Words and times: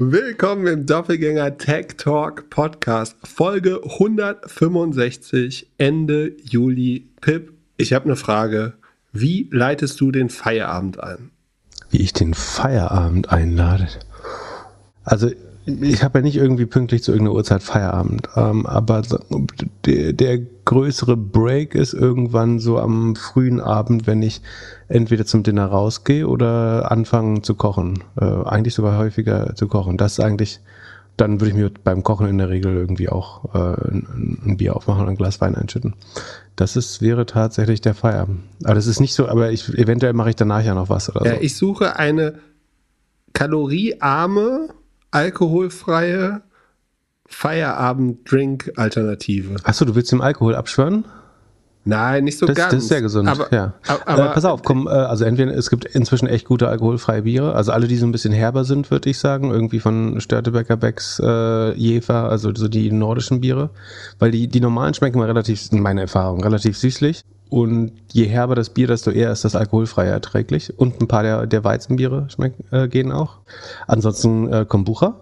Willkommen 0.00 0.68
im 0.68 0.86
Doppelgänger 0.86 1.58
Tech 1.58 1.96
Talk 1.96 2.50
Podcast, 2.50 3.16
Folge 3.24 3.80
165, 3.82 5.72
Ende 5.76 6.36
Juli. 6.44 7.08
Pip, 7.20 7.52
ich 7.76 7.92
habe 7.92 8.04
eine 8.04 8.14
Frage. 8.14 8.74
Wie 9.10 9.48
leitest 9.50 10.00
du 10.00 10.12
den 10.12 10.28
Feierabend 10.28 11.02
ein? 11.02 11.32
Wie 11.90 11.96
ich 11.96 12.12
den 12.12 12.34
Feierabend 12.34 13.32
einlade? 13.32 13.88
Also 15.02 15.32
ich 15.68 16.02
habe 16.02 16.18
ja 16.18 16.22
nicht 16.22 16.36
irgendwie 16.36 16.66
pünktlich 16.66 17.02
zu 17.02 17.12
irgendeiner 17.12 17.36
Uhrzeit 17.36 17.62
Feierabend, 17.62 18.28
ähm, 18.36 18.64
aber 18.66 19.02
der, 19.84 20.12
der, 20.12 20.40
größere 20.64 21.16
Break 21.16 21.74
ist 21.74 21.94
irgendwann 21.94 22.58
so 22.58 22.78
am 22.78 23.16
frühen 23.16 23.58
Abend, 23.58 24.06
wenn 24.06 24.20
ich 24.20 24.42
entweder 24.88 25.24
zum 25.24 25.42
Dinner 25.42 25.64
rausgehe 25.64 26.28
oder 26.28 26.92
anfangen 26.92 27.42
zu 27.42 27.54
kochen. 27.54 28.04
Äh, 28.20 28.26
eigentlich 28.26 28.74
sogar 28.74 28.98
häufiger 28.98 29.54
zu 29.54 29.66
kochen. 29.66 29.96
Das 29.96 30.12
ist 30.12 30.20
eigentlich, 30.20 30.60
dann 31.16 31.40
würde 31.40 31.52
ich 31.52 31.56
mir 31.56 31.70
beim 31.84 32.02
Kochen 32.02 32.26
in 32.26 32.36
der 32.36 32.50
Regel 32.50 32.76
irgendwie 32.76 33.08
auch 33.08 33.54
äh, 33.54 33.58
ein, 33.58 34.38
ein, 34.44 34.56
Bier 34.58 34.76
aufmachen 34.76 35.04
und 35.04 35.08
ein 35.08 35.16
Glas 35.16 35.40
Wein 35.40 35.54
einschütten. 35.54 35.94
Das 36.54 36.76
ist, 36.76 37.00
wäre 37.00 37.24
tatsächlich 37.24 37.80
der 37.80 37.94
Feierabend. 37.94 38.40
Aber 38.64 38.74
das 38.74 38.86
ist 38.86 39.00
nicht 39.00 39.14
so, 39.14 39.26
aber 39.26 39.50
ich, 39.50 39.70
eventuell 39.70 40.12
mache 40.12 40.28
ich 40.28 40.36
danach 40.36 40.62
ja 40.62 40.74
noch 40.74 40.90
was 40.90 41.08
oder 41.08 41.24
ja, 41.24 41.36
so. 41.36 41.40
Ich 41.40 41.56
suche 41.56 41.96
eine 41.96 42.34
kaloriearme 43.32 44.68
alkoholfreie 45.10 46.42
Feierabend-Drink-Alternative. 47.26 49.56
Achso, 49.64 49.84
du 49.84 49.94
willst 49.94 50.12
dem 50.12 50.20
Alkohol 50.20 50.54
abschwören? 50.54 51.04
Nein, 51.84 52.24
nicht 52.24 52.38
so 52.38 52.46
das, 52.46 52.56
ganz. 52.56 52.72
Das 52.72 52.82
ist 52.82 52.88
sehr 52.88 53.00
gesund, 53.00 53.28
aber, 53.28 53.52
ja. 53.52 53.74
Aber, 53.86 54.30
äh, 54.30 54.34
pass 54.34 54.44
auf, 54.44 54.62
komm, 54.62 54.86
äh, 54.86 54.90
also 54.90 55.24
entweder 55.24 55.54
es 55.54 55.70
gibt 55.70 55.86
inzwischen 55.86 56.26
echt 56.26 56.46
gute 56.46 56.68
alkoholfreie 56.68 57.22
Biere, 57.22 57.54
also 57.54 57.72
alle, 57.72 57.88
die 57.88 57.96
so 57.96 58.06
ein 58.06 58.12
bisschen 58.12 58.34
herber 58.34 58.64
sind, 58.64 58.90
würde 58.90 59.08
ich 59.08 59.18
sagen, 59.18 59.50
irgendwie 59.50 59.80
von 59.80 60.20
Störtebecker, 60.20 60.76
Becks, 60.76 61.18
äh, 61.24 61.72
Jefer, 61.74 62.28
also 62.28 62.54
so 62.54 62.68
die 62.68 62.92
nordischen 62.92 63.40
Biere, 63.40 63.70
weil 64.18 64.30
die, 64.30 64.48
die 64.48 64.60
normalen 64.60 64.92
schmecken 64.92 65.18
mal 65.18 65.28
relativ, 65.28 65.72
in 65.72 65.80
meiner 65.80 66.02
Erfahrung, 66.02 66.42
relativ 66.42 66.76
süßlich 66.76 67.24
und 67.50 67.92
je 68.12 68.24
herber 68.24 68.54
das 68.54 68.70
Bier, 68.70 68.86
desto 68.86 69.10
eher 69.10 69.32
ist 69.32 69.44
das 69.44 69.56
alkoholfreie 69.56 70.10
erträglich. 70.10 70.78
Und 70.78 71.00
ein 71.00 71.08
paar 71.08 71.22
der, 71.22 71.46
der 71.46 71.64
Weizenbiere 71.64 72.28
schmecken, 72.30 72.64
äh, 72.70 72.88
gehen 72.88 73.12
auch. 73.12 73.38
Ansonsten 73.86 74.52
äh, 74.52 74.64
Kombucha. 74.66 75.20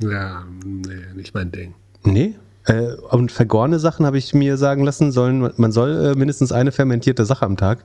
Ja, 0.00 0.44
nee, 0.64 1.14
nicht 1.14 1.34
mein 1.34 1.50
Ding. 1.50 1.74
Nee? 2.04 2.34
Äh, 2.68 2.94
und 3.10 3.32
vergorene 3.32 3.78
Sachen 3.78 4.04
habe 4.04 4.18
ich 4.18 4.34
mir 4.34 4.56
sagen 4.56 4.84
lassen, 4.84 5.10
sollen, 5.10 5.50
man 5.56 5.72
soll 5.72 6.12
äh, 6.12 6.18
mindestens 6.18 6.52
eine 6.52 6.70
fermentierte 6.70 7.24
Sache 7.24 7.44
am 7.46 7.56
Tag 7.56 7.78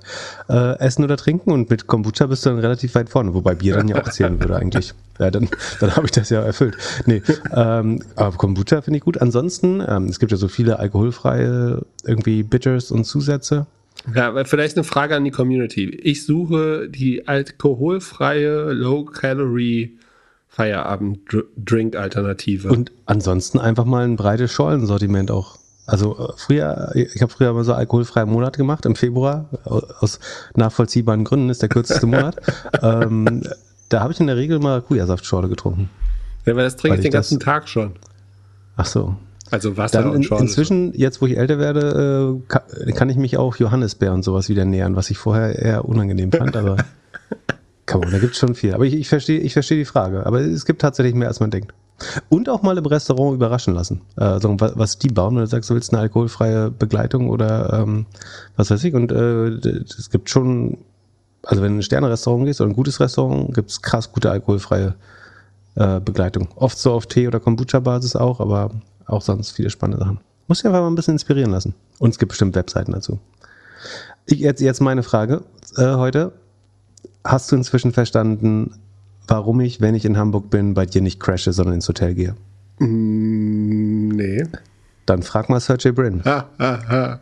äh, 0.49 0.77
essen 0.79 1.03
oder 1.03 1.17
trinken 1.17 1.51
und 1.51 1.69
mit 1.69 1.87
Kombucha 1.87 2.27
bist 2.27 2.45
du 2.45 2.49
dann 2.49 2.59
relativ 2.59 2.93
weit 2.95 3.09
vorne, 3.09 3.33
wobei 3.33 3.55
Bier 3.55 3.75
dann 3.75 3.87
ja 3.87 4.01
auch 4.01 4.09
zählen 4.09 4.39
würde 4.39 4.55
eigentlich. 4.55 4.93
Ja, 5.19 5.29
dann, 5.29 5.47
dann 5.79 5.95
habe 5.95 6.07
ich 6.07 6.11
das 6.11 6.31
ja 6.31 6.41
erfüllt. 6.41 6.75
Nee, 7.05 7.21
ähm, 7.55 8.01
aber 8.15 8.35
Kombucha 8.35 8.81
finde 8.81 8.97
ich 8.97 9.03
gut. 9.03 9.21
Ansonsten, 9.21 9.79
ähm, 9.87 10.05
es 10.05 10.17
gibt 10.17 10.31
ja 10.31 10.39
so 10.39 10.47
viele 10.47 10.79
alkoholfreie 10.79 11.85
irgendwie 12.03 12.41
Bitters 12.41 12.89
und 12.89 13.03
Zusätze. 13.03 13.67
Ja, 14.15 14.43
vielleicht 14.43 14.75
eine 14.75 14.83
Frage 14.83 15.15
an 15.15 15.23
die 15.23 15.29
Community. 15.29 15.85
Ich 15.85 16.25
suche 16.25 16.89
die 16.89 17.27
alkoholfreie 17.27 18.71
Low-Calorie 18.73 19.99
Feierabend-Drink-Alternative. 20.53 22.69
Und 22.69 22.91
ansonsten 23.07 23.59
einfach 23.59 23.85
mal 23.85 24.03
ein 24.03 24.17
breites 24.17 24.51
Schollensortiment 24.51 25.31
auch. 25.31 25.57
Also 25.87 26.15
äh, 26.17 26.33
früher, 26.37 26.91
ich 26.93 27.23
habe 27.23 27.33
früher 27.33 27.53
mal 27.53 27.63
so 27.63 27.73
alkoholfreien 27.73 28.29
Monat 28.29 28.55
gemacht 28.55 28.85
im 28.85 28.95
Februar. 28.95 29.49
Aus 29.63 30.19
nachvollziehbaren 30.55 31.23
Gründen 31.23 31.49
ist 31.49 31.63
der 31.63 31.69
kürzeste 31.69 32.05
Monat. 32.05 32.35
ähm, 32.83 33.41
da 33.89 34.01
habe 34.01 34.13
ich 34.13 34.19
in 34.19 34.27
der 34.27 34.37
Regel 34.37 34.59
mal 34.59 34.79
Maracuja-Saftschorle 34.79 35.49
getrunken. 35.49 35.89
Ja, 36.45 36.55
weil 36.55 36.65
das 36.65 36.75
trinke 36.75 36.97
ich 36.97 37.03
den 37.03 37.11
ganzen 37.11 37.39
das, 37.39 37.45
Tag 37.45 37.67
schon. 37.67 37.93
Ach 38.77 38.85
so. 38.85 39.15
Also 39.49 39.75
Wasser 39.75 40.03
Dann 40.03 40.09
in, 40.09 40.17
und 40.17 40.23
Schorle. 40.23 40.43
Inzwischen, 40.43 40.93
jetzt 40.93 41.19
wo 41.19 41.25
ich 41.25 41.35
älter 41.35 41.57
werde, 41.57 42.39
äh, 42.39 42.43
kann, 42.47 42.61
kann, 42.93 43.09
ich 43.09 43.17
mich 43.17 43.38
auch 43.38 43.55
Johannisbeer 43.55 44.13
und 44.13 44.21
sowas 44.23 44.49
wieder 44.49 44.66
nähern, 44.66 44.95
was 44.95 45.09
ich 45.09 45.17
vorher 45.17 45.57
eher 45.57 45.85
unangenehm 45.85 46.31
fand, 46.31 46.55
aber 46.55 46.78
Come 47.85 48.05
on, 48.05 48.11
da 48.11 48.19
gibt 48.19 48.33
es 48.33 48.39
schon 48.39 48.55
viel. 48.55 48.73
Aber 48.73 48.85
ich, 48.85 48.94
ich 48.94 49.09
verstehe 49.09 49.39
ich 49.39 49.53
versteh 49.53 49.75
die 49.75 49.85
Frage. 49.85 50.25
Aber 50.25 50.39
es 50.39 50.66
gibt 50.66 50.81
tatsächlich 50.81 51.16
mehr, 51.16 51.27
als 51.27 51.39
man 51.39 51.51
denkt. 51.51 51.73
Und 52.29 52.49
auch 52.49 52.61
mal 52.61 52.77
im 52.77 52.85
Restaurant 52.85 53.35
überraschen 53.35 53.73
lassen. 53.73 54.01
Äh, 54.17 54.39
so, 54.39 54.55
was, 54.59 54.97
die 54.97 55.09
bauen, 55.09 55.35
wenn 55.35 55.41
du 55.41 55.47
sagst, 55.47 55.69
du 55.69 55.75
willst 55.75 55.93
eine 55.93 56.01
alkoholfreie 56.01 56.72
Begleitung 56.72 57.29
oder 57.29 57.81
ähm, 57.81 58.05
was 58.55 58.72
weiß 58.72 58.83
ich. 58.83 58.93
Und 58.93 59.11
äh, 59.11 59.47
es 59.47 60.09
gibt 60.09 60.29
schon, 60.29 60.77
also 61.43 61.61
wenn 61.61 61.72
du 61.72 61.75
in 61.75 61.79
ein 61.79 61.83
Sterne-Restaurant 61.83 62.45
gehst 62.45 62.61
oder 62.61 62.72
ein 62.72 62.75
gutes 62.75 62.99
Restaurant, 62.99 63.53
gibt 63.53 63.69
es 63.69 63.81
krass 63.81 64.11
gute 64.11 64.31
alkoholfreie 64.31 64.95
äh, 65.75 65.99
Begleitung. 65.99 66.49
Oft 66.55 66.77
so 66.77 66.93
auf 66.93 67.05
Tee- 67.07 67.27
oder 67.27 67.39
Kombucha-Basis 67.39 68.16
auch, 68.16 68.39
aber 68.39 68.72
auch 69.05 69.22
sonst 69.22 69.51
viele 69.51 69.69
spannende 69.69 70.03
Sachen. 70.03 70.19
Muss 70.47 70.59
dich 70.59 70.66
einfach 70.66 70.81
mal 70.81 70.88
ein 70.88 70.95
bisschen 70.95 71.16
inspirieren 71.16 71.51
lassen. 71.51 71.73
Und 71.99 72.11
es 72.11 72.19
gibt 72.19 72.29
bestimmt 72.29 72.55
Webseiten 72.55 72.91
dazu. 72.91 73.19
Ich, 74.25 74.39
jetzt, 74.39 74.61
jetzt 74.61 74.81
meine 74.81 75.03
Frage 75.03 75.43
äh, 75.77 75.95
heute 75.95 76.33
hast 77.23 77.51
du 77.51 77.56
inzwischen 77.56 77.91
verstanden, 77.91 78.75
warum 79.28 79.59
ich, 79.61 79.81
wenn 79.81 79.95
ich 79.95 80.06
in 80.06 80.17
Hamburg 80.17 80.50
bin, 80.50 80.73
bei 80.73 80.85
dir 80.85 81.01
nicht 81.01 81.19
crashe, 81.19 81.53
sondern 81.53 81.75
ins 81.75 81.88
Hotel 81.88 82.13
gehe? 82.13 82.35
Mm, 82.79 84.09
nee. 84.09 84.44
Dann 85.06 85.23
frag 85.23 85.50
mal 85.50 85.59
Sergey 85.59 85.91
Brin. 85.91 86.22
Ha, 86.25 86.50
ha, 86.59 86.79
ha. 86.88 87.19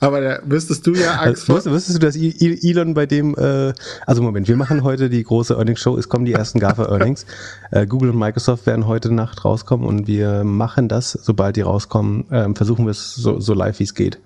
Aber 0.00 0.20
da 0.20 0.38
wüsstest 0.44 0.86
du 0.86 0.94
ja 0.94 1.16
Angst 1.16 1.46
vor. 1.46 1.56
Also, 1.56 1.72
wüsstest 1.72 2.00
du, 2.00 2.06
dass 2.06 2.14
Elon 2.16 2.94
bei 2.94 3.06
dem, 3.06 3.34
äh, 3.36 3.72
also 4.06 4.22
Moment, 4.22 4.46
wir 4.46 4.56
machen 4.56 4.84
heute 4.84 5.10
die 5.10 5.24
große 5.24 5.54
Earnings 5.54 5.80
Show, 5.80 5.96
es 5.96 6.08
kommen 6.08 6.24
die 6.24 6.34
ersten 6.34 6.60
GAFA-Earnings. 6.60 7.26
äh, 7.72 7.84
Google 7.84 8.10
und 8.10 8.18
Microsoft 8.18 8.66
werden 8.66 8.86
heute 8.86 9.12
Nacht 9.12 9.44
rauskommen 9.44 9.86
und 9.86 10.06
wir 10.06 10.44
machen 10.44 10.88
das, 10.88 11.12
sobald 11.12 11.56
die 11.56 11.62
rauskommen, 11.62 12.30
äh, 12.30 12.48
versuchen 12.54 12.86
wir 12.86 12.92
es 12.92 13.16
so, 13.16 13.40
so 13.40 13.54
live 13.54 13.80
wie 13.80 13.84
es 13.84 13.94
geht 13.94 14.20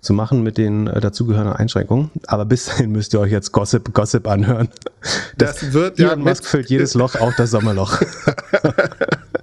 zu 0.00 0.12
machen 0.12 0.42
mit 0.42 0.58
den 0.58 0.86
äh, 0.86 1.00
dazugehörenden 1.00 1.56
Einschränkungen. 1.56 2.10
Aber 2.26 2.44
bis 2.44 2.66
dahin 2.66 2.92
müsst 2.92 3.14
ihr 3.14 3.20
euch 3.20 3.32
jetzt 3.32 3.52
Gossip, 3.52 3.92
Gossip 3.92 4.28
anhören. 4.28 4.68
Das, 5.38 5.60
das 5.60 5.72
wird 5.72 5.98
Elon 5.98 6.20
ja 6.20 6.30
Musk 6.30 6.44
füllt 6.44 6.70
jedes 6.70 6.94
Loch, 6.94 7.14
auch 7.16 7.32
das 7.36 7.50
Sommerloch. 7.50 8.00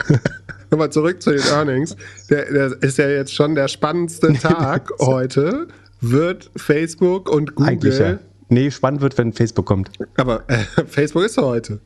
Nochmal 0.72 0.92
zurück 0.92 1.22
zu 1.22 1.32
den 1.32 1.44
Earnings. 1.52 1.96
Der, 2.30 2.52
der 2.52 2.82
ist 2.82 2.98
ja 2.98 3.08
jetzt 3.08 3.34
schon 3.34 3.56
der 3.56 3.68
spannendste 3.68 4.34
Tag 4.42 4.90
heute. 5.00 5.68
Wird 6.02 6.50
Facebook 6.56 7.30
und 7.30 7.56
Google. 7.56 7.72
Eigentlich 7.72 8.00
ja. 8.00 8.20
Nee, 8.50 8.72
spannend 8.72 9.02
wird, 9.02 9.18
wenn 9.18 9.34
Facebook 9.34 9.66
kommt. 9.66 9.90
Aber 10.18 10.44
äh, 10.50 10.58
Facebook 10.88 11.24
ist 11.24 11.38
heute. 11.38 11.80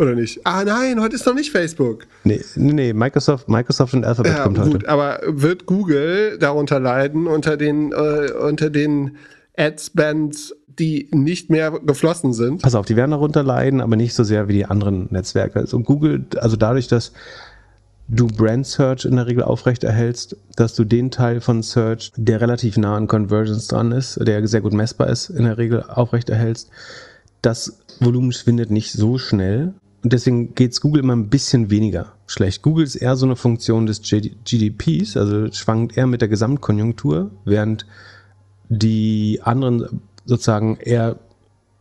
Oder 0.00 0.14
nicht? 0.14 0.40
Ah 0.44 0.64
nein, 0.64 0.98
heute 0.98 1.16
ist 1.16 1.26
noch 1.26 1.34
nicht 1.34 1.50
Facebook. 1.50 2.06
Nee, 2.24 2.40
nee, 2.56 2.72
nee 2.72 2.92
Microsoft, 2.94 3.50
Microsoft 3.50 3.92
und 3.92 4.06
Alphabet 4.06 4.32
ja, 4.32 4.42
kommt 4.44 4.58
gut, 4.58 4.74
heute. 4.74 4.88
Aber 4.88 5.20
wird 5.26 5.66
Google 5.66 6.38
darunter 6.38 6.80
leiden 6.80 7.26
unter 7.26 7.58
den, 7.58 7.92
äh, 7.92 8.32
unter 8.32 8.70
den 8.70 9.16
Adspends, 9.58 10.54
die 10.66 11.08
nicht 11.12 11.50
mehr 11.50 11.72
geflossen 11.84 12.32
sind? 12.32 12.62
Pass 12.62 12.74
auf, 12.74 12.86
die 12.86 12.96
werden 12.96 13.10
darunter 13.10 13.42
leiden, 13.42 13.82
aber 13.82 13.96
nicht 13.96 14.14
so 14.14 14.24
sehr 14.24 14.48
wie 14.48 14.54
die 14.54 14.64
anderen 14.64 15.08
Netzwerke. 15.10 15.58
Also 15.58 15.78
Google, 15.80 16.24
also 16.38 16.56
dadurch, 16.56 16.88
dass 16.88 17.12
du 18.08 18.26
Brand 18.26 18.66
Search 18.66 19.04
in 19.04 19.16
der 19.16 19.26
Regel 19.26 19.42
aufrechterhältst, 19.42 20.34
dass 20.56 20.74
du 20.74 20.84
den 20.84 21.10
Teil 21.10 21.42
von 21.42 21.62
Search, 21.62 22.10
der 22.16 22.40
relativ 22.40 22.78
nah 22.78 22.96
an 22.96 23.06
Conversions 23.06 23.66
dran 23.66 23.92
ist, 23.92 24.18
der 24.26 24.48
sehr 24.48 24.62
gut 24.62 24.72
messbar 24.72 25.10
ist, 25.10 25.28
in 25.28 25.44
der 25.44 25.58
Regel 25.58 25.82
aufrechterhältst. 25.82 26.70
Das 27.42 27.80
Volumen 28.00 28.32
schwindet 28.32 28.70
nicht 28.70 28.92
so 28.92 29.18
schnell, 29.18 29.74
und 30.02 30.12
deswegen 30.12 30.54
geht's 30.54 30.80
Google 30.80 31.02
immer 31.02 31.14
ein 31.14 31.28
bisschen 31.28 31.70
weniger 31.70 32.12
schlecht. 32.26 32.62
Google 32.62 32.84
ist 32.84 32.96
eher 32.96 33.16
so 33.16 33.26
eine 33.26 33.36
Funktion 33.36 33.86
des 33.86 34.00
GDPs, 34.02 35.16
also 35.16 35.52
schwankt 35.52 35.96
eher 35.96 36.06
mit 36.06 36.20
der 36.20 36.28
Gesamtkonjunktur, 36.28 37.30
während 37.44 37.86
die 38.68 39.40
anderen 39.42 40.00
sozusagen 40.24 40.76
eher 40.76 41.18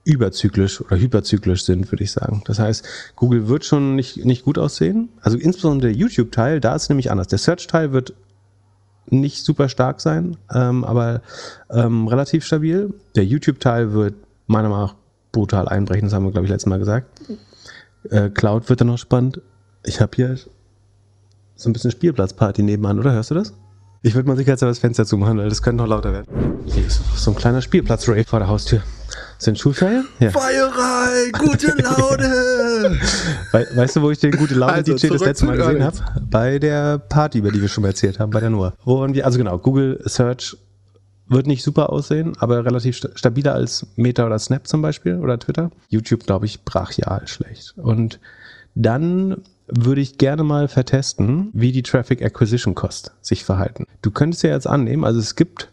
überzyklisch 0.03 0.81
oder 0.81 0.97
hyperzyklisch 0.97 1.63
sind, 1.63 1.91
würde 1.91 2.03
ich 2.03 2.11
sagen. 2.11 2.41
Das 2.45 2.59
heißt, 2.59 2.85
Google 3.15 3.47
wird 3.47 3.63
schon 3.63 3.95
nicht, 3.95 4.25
nicht 4.25 4.43
gut 4.43 4.57
aussehen. 4.57 5.09
Also 5.21 5.37
insbesondere 5.37 5.91
der 5.91 5.97
YouTube-Teil, 5.97 6.59
da 6.59 6.75
ist 6.75 6.83
es 6.83 6.89
nämlich 6.89 7.11
anders. 7.11 7.27
Der 7.27 7.37
Search-Teil 7.37 7.93
wird 7.93 8.13
nicht 9.11 9.43
super 9.45 9.69
stark 9.69 10.01
sein, 10.01 10.37
ähm, 10.53 10.83
aber 10.83 11.21
ähm, 11.69 12.07
relativ 12.07 12.45
stabil. 12.45 12.93
Der 13.15 13.25
YouTube-Teil 13.25 13.93
wird 13.93 14.15
meiner 14.47 14.69
Meinung 14.69 14.87
nach 14.87 14.95
brutal 15.31 15.67
einbrechen, 15.67 16.05
das 16.05 16.13
haben 16.13 16.25
wir, 16.25 16.31
glaube 16.31 16.45
ich, 16.45 16.51
letztes 16.51 16.69
Mal 16.69 16.79
gesagt. 16.79 17.21
Äh, 18.09 18.29
Cloud 18.29 18.69
wird 18.69 18.81
dann 18.81 18.87
noch 18.87 18.97
spannend. 18.97 19.41
Ich 19.83 20.01
habe 20.01 20.11
hier 20.15 20.37
so 21.55 21.69
ein 21.69 21.73
bisschen 21.73 21.91
Spielplatzparty 21.91 22.63
nebenan, 22.63 22.99
oder? 22.99 23.11
Hörst 23.11 23.31
du 23.31 23.35
das? 23.35 23.53
Ich 24.01 24.15
würde 24.15 24.29
mal 24.29 24.37
sicherheitshalber 24.37 24.71
das 24.71 24.79
Fenster 24.79 25.05
zumachen, 25.05 25.37
weil 25.37 25.49
das 25.49 25.61
könnte 25.61 25.83
noch 25.83 25.89
lauter 25.89 26.13
werden. 26.13 26.59
Hier 26.65 26.85
ist 26.85 27.01
so 27.17 27.31
ein 27.31 27.35
kleiner 27.35 27.61
Spielplatz-Rave 27.61 28.23
vor 28.23 28.39
der 28.39 28.47
Haustür. 28.47 28.81
Sind 29.37 29.59
Schulferien? 29.59 30.07
Ja. 30.19 30.31
Feierei, 30.31 31.31
gute 31.37 31.67
Laune! 31.81 32.97
We 33.51 33.67
weißt 33.75 33.97
du, 33.97 34.01
wo 34.01 34.11
ich 34.11 34.19
den 34.19 34.31
gute 34.31 34.53
Laune-DJ 34.53 34.91
also, 34.91 35.07
das 35.09 35.21
letzte 35.21 35.45
Mal 35.45 35.57
gesehen 35.57 35.83
habe? 35.83 35.97
Bei 36.29 36.59
der 36.59 36.97
Party, 36.97 37.39
über 37.39 37.51
die 37.51 37.61
wir 37.61 37.67
schon 37.67 37.81
mal 37.81 37.89
erzählt 37.89 38.19
haben, 38.19 38.31
bei 38.31 38.39
der 38.39 38.49
Noah. 38.49 38.73
Wo 38.85 39.05
wir, 39.05 39.25
also 39.25 39.37
genau, 39.37 39.57
Google 39.57 40.01
Search 40.05 40.57
wird 41.29 41.47
nicht 41.47 41.63
super 41.63 41.91
aussehen, 41.91 42.33
aber 42.39 42.65
relativ 42.65 42.97
sta 42.97 43.09
stabiler 43.15 43.53
als 43.53 43.87
Meta 43.95 44.25
oder 44.25 44.39
Snap 44.39 44.67
zum 44.67 44.81
Beispiel 44.81 45.17
oder 45.17 45.39
Twitter. 45.39 45.71
YouTube, 45.87 46.25
glaube 46.25 46.45
ich, 46.45 46.63
brachial 46.63 47.27
schlecht. 47.27 47.75
Und 47.77 48.19
dann 48.75 49.43
würde 49.67 50.01
ich 50.01 50.17
gerne 50.17 50.43
mal 50.43 50.67
vertesten, 50.67 51.49
wie 51.53 51.71
die 51.71 51.83
Traffic 51.83 52.23
Acquisition 52.23 52.75
Cost 52.75 53.11
sich 53.21 53.45
verhalten. 53.45 53.85
Du 54.01 54.11
könntest 54.11 54.43
ja 54.43 54.51
jetzt 54.51 54.67
annehmen, 54.67 55.03
also 55.03 55.19
es 55.19 55.35
gibt 55.35 55.71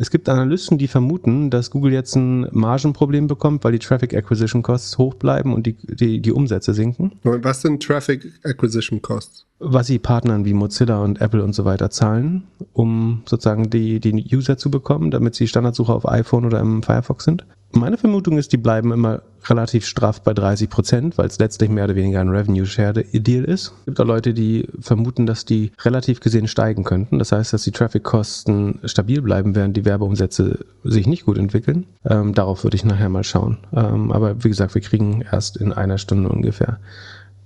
es 0.00 0.10
gibt 0.10 0.30
Analysten, 0.30 0.78
die 0.78 0.88
vermuten, 0.88 1.50
dass 1.50 1.70
Google 1.70 1.92
jetzt 1.92 2.16
ein 2.16 2.46
Margenproblem 2.52 3.26
bekommt, 3.26 3.62
weil 3.64 3.72
die 3.72 3.78
Traffic 3.78 4.14
Acquisition 4.14 4.62
Costs 4.62 4.96
hoch 4.96 5.12
bleiben 5.12 5.52
und 5.52 5.66
die, 5.66 5.76
die, 5.82 6.22
die 6.22 6.32
Umsätze 6.32 6.72
sinken. 6.72 7.12
Was 7.22 7.60
sind 7.60 7.82
Traffic 7.82 8.32
Acquisition 8.42 9.02
Costs? 9.02 9.44
Was 9.58 9.88
sie 9.88 9.98
Partnern 9.98 10.46
wie 10.46 10.54
Mozilla 10.54 11.02
und 11.04 11.20
Apple 11.20 11.44
und 11.44 11.52
so 11.52 11.66
weiter 11.66 11.90
zahlen, 11.90 12.44
um 12.72 13.24
sozusagen 13.26 13.68
die, 13.68 14.00
die 14.00 14.24
User 14.34 14.56
zu 14.56 14.70
bekommen, 14.70 15.10
damit 15.10 15.34
sie 15.34 15.46
Standardsuche 15.46 15.92
auf 15.92 16.08
iPhone 16.08 16.46
oder 16.46 16.60
im 16.60 16.82
Firefox 16.82 17.24
sind. 17.24 17.44
Meine 17.72 17.98
Vermutung 17.98 18.38
ist, 18.38 18.54
die 18.54 18.56
bleiben 18.56 18.92
immer 18.92 19.20
relativ 19.48 19.86
straff 19.86 20.22
bei 20.22 20.34
30 20.34 20.68
Prozent, 20.68 21.18
weil 21.18 21.26
es 21.26 21.38
letztlich 21.38 21.70
mehr 21.70 21.84
oder 21.84 21.94
weniger 21.94 22.20
ein 22.20 22.28
Revenue 22.28 22.66
Share 22.66 23.04
Deal 23.04 23.44
ist. 23.44 23.72
Es 23.80 23.84
gibt 23.86 24.00
auch 24.00 24.06
Leute, 24.06 24.34
die 24.34 24.68
vermuten, 24.80 25.26
dass 25.26 25.44
die 25.44 25.72
relativ 25.82 26.20
gesehen 26.20 26.48
steigen 26.48 26.84
könnten. 26.84 27.18
Das 27.18 27.32
heißt, 27.32 27.52
dass 27.52 27.62
die 27.62 27.72
Traffic-Kosten 27.72 28.80
stabil 28.84 29.22
bleiben, 29.22 29.54
während 29.54 29.76
die 29.76 29.84
Werbeumsätze 29.84 30.64
sich 30.84 31.06
nicht 31.06 31.24
gut 31.24 31.38
entwickeln. 31.38 31.86
Ähm, 32.04 32.34
darauf 32.34 32.64
würde 32.64 32.76
ich 32.76 32.84
nachher 32.84 33.08
mal 33.08 33.24
schauen. 33.24 33.58
Ähm, 33.74 34.12
aber 34.12 34.42
wie 34.44 34.48
gesagt, 34.48 34.74
wir 34.74 34.82
kriegen 34.82 35.22
erst 35.30 35.56
in 35.56 35.72
einer 35.72 35.98
Stunde 35.98 36.28
ungefähr 36.28 36.78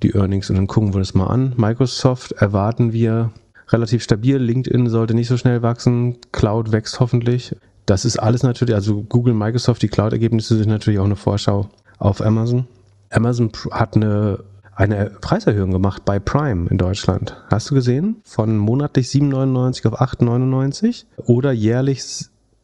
die 0.02 0.14
Earnings 0.14 0.50
und 0.50 0.56
dann 0.56 0.66
gucken 0.66 0.92
wir 0.92 0.98
das 0.98 1.14
mal 1.14 1.26
an. 1.26 1.54
Microsoft 1.56 2.32
erwarten 2.32 2.92
wir 2.92 3.32
relativ 3.68 4.02
stabil. 4.02 4.36
LinkedIn 4.36 4.88
sollte 4.88 5.14
nicht 5.14 5.28
so 5.28 5.36
schnell 5.36 5.62
wachsen. 5.62 6.18
Cloud 6.32 6.72
wächst 6.72 7.00
hoffentlich. 7.00 7.56
Das 7.86 8.04
ist 8.04 8.16
alles 8.16 8.42
natürlich, 8.42 8.74
also 8.74 9.02
Google, 9.02 9.34
Microsoft, 9.34 9.82
die 9.82 9.88
Cloud-Ergebnisse 9.88 10.56
sind 10.56 10.68
natürlich 10.68 10.98
auch 10.98 11.04
eine 11.04 11.16
Vorschau 11.16 11.68
auf 11.98 12.20
Amazon. 12.20 12.66
Amazon 13.10 13.50
hat 13.70 13.96
eine, 13.96 14.44
eine 14.74 15.10
Preiserhöhung 15.20 15.70
gemacht 15.70 16.04
bei 16.04 16.18
Prime 16.18 16.68
in 16.68 16.78
Deutschland. 16.78 17.36
Hast 17.48 17.70
du 17.70 17.74
gesehen? 17.74 18.16
Von 18.24 18.56
monatlich 18.56 19.08
7,99 19.08 19.88
auf 19.88 20.00
8,99 20.00 21.04
oder 21.18 21.52
jährlich 21.52 22.02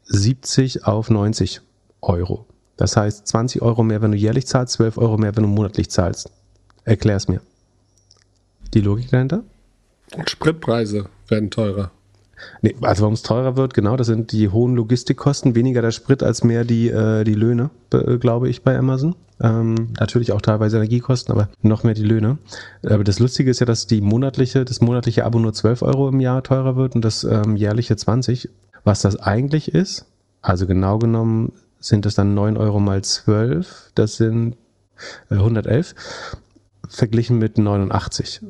70 0.05 0.87
auf 0.87 1.11
90 1.11 1.61
Euro. 2.03 2.47
Das 2.77 2.97
heißt 2.97 3.27
20 3.27 3.63
Euro 3.63 3.83
mehr, 3.83 4.03
wenn 4.03 4.13
du 4.13 4.17
jährlich 4.17 4.47
zahlst, 4.47 4.75
12 4.75 4.99
Euro 4.99 5.19
mehr, 5.19 5.37
wenn 5.37 5.43
du 5.43 5.49
monatlich 5.49 5.91
zahlst. 5.91 6.31
Erklär's 6.85 7.29
mir. 7.29 7.41
Die 8.75 8.81
Logik 8.81 9.11
dahinter? 9.11 9.45
Spritpreise 10.27 11.07
werden 11.29 11.51
teurer. 11.51 11.91
Nee, 12.63 12.75
also 12.81 13.03
warum 13.03 13.15
es 13.15 13.23
teurer 13.23 13.57
wird, 13.57 13.75
genau, 13.75 13.97
das 13.97 14.07
sind 14.07 14.33
die 14.33 14.49
hohen 14.49 14.75
Logistikkosten, 14.75 15.55
weniger 15.55 15.83
der 15.83 15.91
Sprit 15.91 16.23
als 16.23 16.45
mehr 16.45 16.65
die, 16.65 16.89
äh, 16.89 17.25
die 17.25 17.35
Löhne, 17.35 17.71
äh, 17.93 18.19
glaube 18.19 18.49
ich, 18.49 18.63
bei 18.63 18.77
Amazon. 18.77 19.17
Ähm, 19.43 19.95
natürlich 19.99 20.33
auch 20.33 20.43
teilweise 20.43 20.77
Energiekosten, 20.77 21.33
aber 21.35 21.49
noch 21.63 21.83
mehr 21.83 21.95
die 21.95 22.05
Löhne. 22.05 22.39
Aber 22.83 23.05
das 23.05 23.19
Lustige 23.19 23.51
ist 23.51 23.61
ja, 23.61 23.67
dass 23.67 23.87
die 23.87 24.03
monatliche, 24.03 24.65
das 24.65 24.81
monatliche 24.81 25.25
Abo 25.25 25.39
nur 25.39 25.55
12 25.55 25.83
Euro 25.83 26.09
im 26.09 26.21
Jahr 26.21 26.43
teurer 26.43 26.77
wird 26.77 26.95
und 26.95 27.05
das 27.05 27.25
ähm, 27.25 27.57
jährliche 27.57 27.97
20. 27.97 28.51
Was 28.85 29.01
das 29.01 29.17
eigentlich 29.17 29.75
ist, 29.75 30.07
also 30.43 30.67
genau 30.67 30.99
genommen 30.99 31.53
sind 31.79 32.05
das 32.05 32.15
dann 32.15 32.35
9 32.35 32.59
Euro 32.59 32.81
mal 32.81 33.03
12, 33.03 33.93
das 33.95 34.17
sind 34.17 34.57
äh, 35.31 35.35
111, 35.35 35.95
verglichen 36.89 37.39
mit 37.39 37.57
89. 37.57 38.43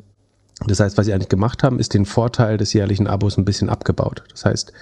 Das 0.67 0.79
heißt, 0.79 0.97
was 0.97 1.05
sie 1.05 1.13
eigentlich 1.13 1.29
gemacht 1.29 1.63
haben, 1.63 1.79
ist 1.79 1.93
den 1.93 2.05
Vorteil 2.05 2.57
des 2.57 2.73
jährlichen 2.73 3.07
Abos 3.07 3.37
ein 3.37 3.45
bisschen 3.45 3.69
abgebaut. 3.69 4.23
Das 4.31 4.45
heißt, 4.45 4.73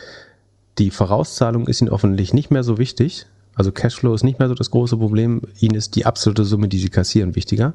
die 0.77 0.91
Vorauszahlung 0.91 1.67
ist 1.67 1.81
ihnen 1.81 1.89
offensichtlich 1.89 2.33
nicht 2.33 2.51
mehr 2.51 2.63
so 2.63 2.77
wichtig. 2.77 3.25
Also 3.55 3.71
Cashflow 3.71 4.13
ist 4.13 4.23
nicht 4.23 4.39
mehr 4.39 4.47
so 4.47 4.55
das 4.55 4.71
große 4.71 4.97
Problem. 4.97 5.41
Ihnen 5.59 5.75
ist 5.75 5.95
die 5.95 6.05
absolute 6.05 6.45
Summe, 6.45 6.69
die 6.69 6.79
sie 6.79 6.89
kassieren, 6.89 7.35
wichtiger. 7.35 7.73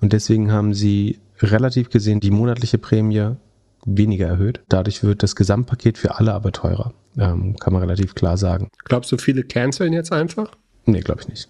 Und 0.00 0.12
deswegen 0.12 0.52
haben 0.52 0.74
sie 0.74 1.18
relativ 1.40 1.90
gesehen 1.90 2.20
die 2.20 2.30
monatliche 2.30 2.78
Prämie 2.78 3.36
weniger 3.84 4.26
erhöht. 4.26 4.60
Dadurch 4.68 5.02
wird 5.02 5.22
das 5.22 5.34
Gesamtpaket 5.34 5.98
für 5.98 6.16
alle 6.16 6.34
aber 6.34 6.52
teurer. 6.52 6.92
Ähm, 7.18 7.56
kann 7.56 7.72
man 7.72 7.82
relativ 7.82 8.14
klar 8.14 8.36
sagen. 8.36 8.68
Glaubst 8.84 9.10
du, 9.12 9.18
viele 9.18 9.42
canceln 9.42 9.92
jetzt 9.92 10.12
einfach? 10.12 10.52
Nee, 10.86 11.00
glaube 11.00 11.22
ich 11.22 11.28
nicht. 11.28 11.48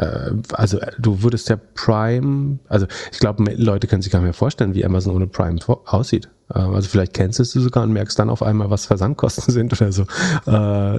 Äh, 0.00 0.32
also 0.52 0.78
äh, 0.78 0.92
du 0.98 1.22
würdest 1.22 1.48
ja 1.50 1.56
Prime, 1.74 2.58
also 2.68 2.86
ich 3.12 3.18
glaube, 3.18 3.44
Leute 3.54 3.86
können 3.86 4.00
sich 4.00 4.10
gar 4.10 4.20
nicht 4.20 4.24
mehr 4.24 4.32
vorstellen, 4.32 4.74
wie 4.74 4.84
Amazon 4.84 5.14
ohne 5.14 5.26
Prime 5.26 5.58
aussieht. 5.66 6.28
Äh, 6.48 6.58
also 6.58 6.88
vielleicht 6.88 7.12
kennst 7.12 7.38
du 7.38 7.42
es 7.42 7.52
sogar 7.52 7.82
und 7.82 7.92
merkst 7.92 8.18
dann 8.18 8.30
auf 8.30 8.42
einmal, 8.42 8.70
was 8.70 8.86
Versandkosten 8.86 9.52
sind 9.52 9.78
oder 9.78 9.92
so. 9.92 10.02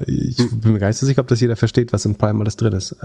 Ich 0.06 0.38
bin 0.38 0.74
mir 0.74 0.80
gar 0.80 0.88
nicht 0.88 0.98
so 0.98 1.06
sicher, 1.06 1.22
ob 1.22 1.28
das 1.28 1.42
jeder 1.42 1.56
versteht, 1.56 1.94
was 1.94 2.06
in 2.06 2.16
Prime 2.16 2.40
alles 2.40 2.58
drin 2.58 2.74
ist. 2.74 2.96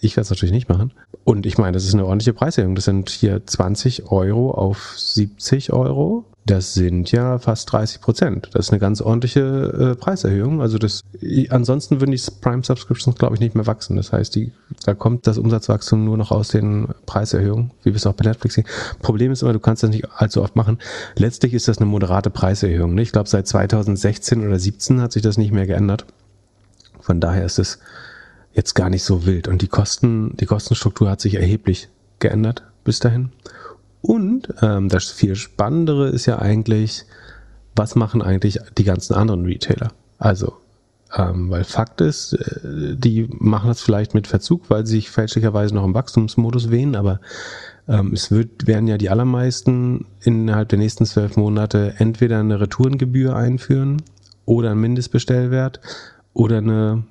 Ich 0.00 0.16
werde 0.16 0.22
es 0.22 0.30
natürlich 0.30 0.52
nicht 0.52 0.68
machen. 0.68 0.92
Und 1.24 1.46
ich 1.46 1.58
meine, 1.58 1.72
das 1.72 1.84
ist 1.84 1.94
eine 1.94 2.04
ordentliche 2.04 2.34
Preiserhöhung. 2.34 2.74
Das 2.74 2.84
sind 2.84 3.10
hier 3.10 3.44
20 3.44 4.12
Euro 4.12 4.52
auf 4.52 4.94
70 4.96 5.72
Euro. 5.72 6.24
Das 6.46 6.74
sind 6.74 7.10
ja 7.10 7.40
fast 7.40 7.72
30 7.72 8.00
Prozent. 8.00 8.50
Das 8.52 8.66
ist 8.66 8.72
eine 8.72 8.78
ganz 8.78 9.00
ordentliche 9.00 9.40
äh, 9.40 9.94
Preiserhöhung. 9.96 10.62
Also 10.62 10.78
das, 10.78 11.02
ansonsten 11.50 12.00
würden 12.00 12.12
die 12.12 12.22
Prime 12.40 12.62
Subscriptions, 12.62 13.18
glaube 13.18 13.34
ich, 13.34 13.40
nicht 13.40 13.56
mehr 13.56 13.66
wachsen. 13.66 13.96
Das 13.96 14.12
heißt, 14.12 14.36
die, 14.36 14.52
da 14.84 14.94
kommt 14.94 15.26
das 15.26 15.38
Umsatzwachstum 15.38 16.04
nur 16.04 16.16
noch 16.16 16.30
aus 16.30 16.48
den 16.48 16.86
Preiserhöhungen, 17.04 17.72
wie 17.82 17.90
wir 17.90 17.96
es 17.96 18.06
auch 18.06 18.12
bei 18.12 18.24
Netflix 18.24 18.54
sehen. 18.54 18.66
Problem 19.02 19.32
ist 19.32 19.42
immer, 19.42 19.54
du 19.54 19.58
kannst 19.58 19.82
das 19.82 19.90
nicht 19.90 20.08
allzu 20.12 20.40
oft 20.40 20.54
machen. 20.54 20.78
Letztlich 21.16 21.52
ist 21.52 21.66
das 21.66 21.78
eine 21.78 21.86
moderate 21.86 22.30
Preiserhöhung. 22.30 22.94
Ne? 22.94 23.02
Ich 23.02 23.10
glaube, 23.10 23.28
seit 23.28 23.48
2016 23.48 24.38
oder 24.38 24.50
2017 24.50 25.00
hat 25.00 25.10
sich 25.10 25.22
das 25.22 25.38
nicht 25.38 25.50
mehr 25.50 25.66
geändert. 25.66 26.06
Von 27.00 27.20
daher 27.20 27.44
ist 27.44 27.58
es 27.58 27.80
jetzt 28.52 28.74
gar 28.74 28.88
nicht 28.88 29.02
so 29.02 29.26
wild. 29.26 29.48
Und 29.48 29.62
die 29.62 29.68
Kosten, 29.68 30.36
die 30.36 30.46
Kostenstruktur 30.46 31.10
hat 31.10 31.20
sich 31.20 31.34
erheblich 31.34 31.88
geändert 32.20 32.62
bis 32.84 33.00
dahin. 33.00 33.32
Und 34.06 34.54
ähm, 34.62 34.88
das 34.88 35.10
viel 35.10 35.34
Spannendere 35.34 36.08
ist 36.10 36.26
ja 36.26 36.38
eigentlich, 36.38 37.04
was 37.74 37.96
machen 37.96 38.22
eigentlich 38.22 38.60
die 38.78 38.84
ganzen 38.84 39.14
anderen 39.14 39.44
Retailer? 39.44 39.88
Also, 40.18 40.54
ähm, 41.16 41.50
weil 41.50 41.64
Fakt 41.64 42.00
ist, 42.00 42.34
äh, 42.34 42.94
die 42.96 43.28
machen 43.40 43.66
das 43.66 43.80
vielleicht 43.80 44.14
mit 44.14 44.28
Verzug, 44.28 44.70
weil 44.70 44.86
sie 44.86 44.96
sich 44.96 45.10
fälschlicherweise 45.10 45.74
noch 45.74 45.84
im 45.84 45.94
Wachstumsmodus 45.94 46.70
wehen, 46.70 46.94
aber 46.94 47.20
ähm, 47.88 48.12
es 48.12 48.30
wird, 48.30 48.68
werden 48.68 48.86
ja 48.86 48.96
die 48.96 49.10
allermeisten 49.10 50.06
innerhalb 50.22 50.68
der 50.68 50.78
nächsten 50.78 51.04
zwölf 51.04 51.36
Monate 51.36 51.94
entweder 51.98 52.38
eine 52.38 52.60
Retourengebühr 52.60 53.34
einführen 53.34 54.02
oder 54.44 54.70
einen 54.70 54.80
Mindestbestellwert 54.82 55.80
oder 56.32 56.58
eine 56.58 57.02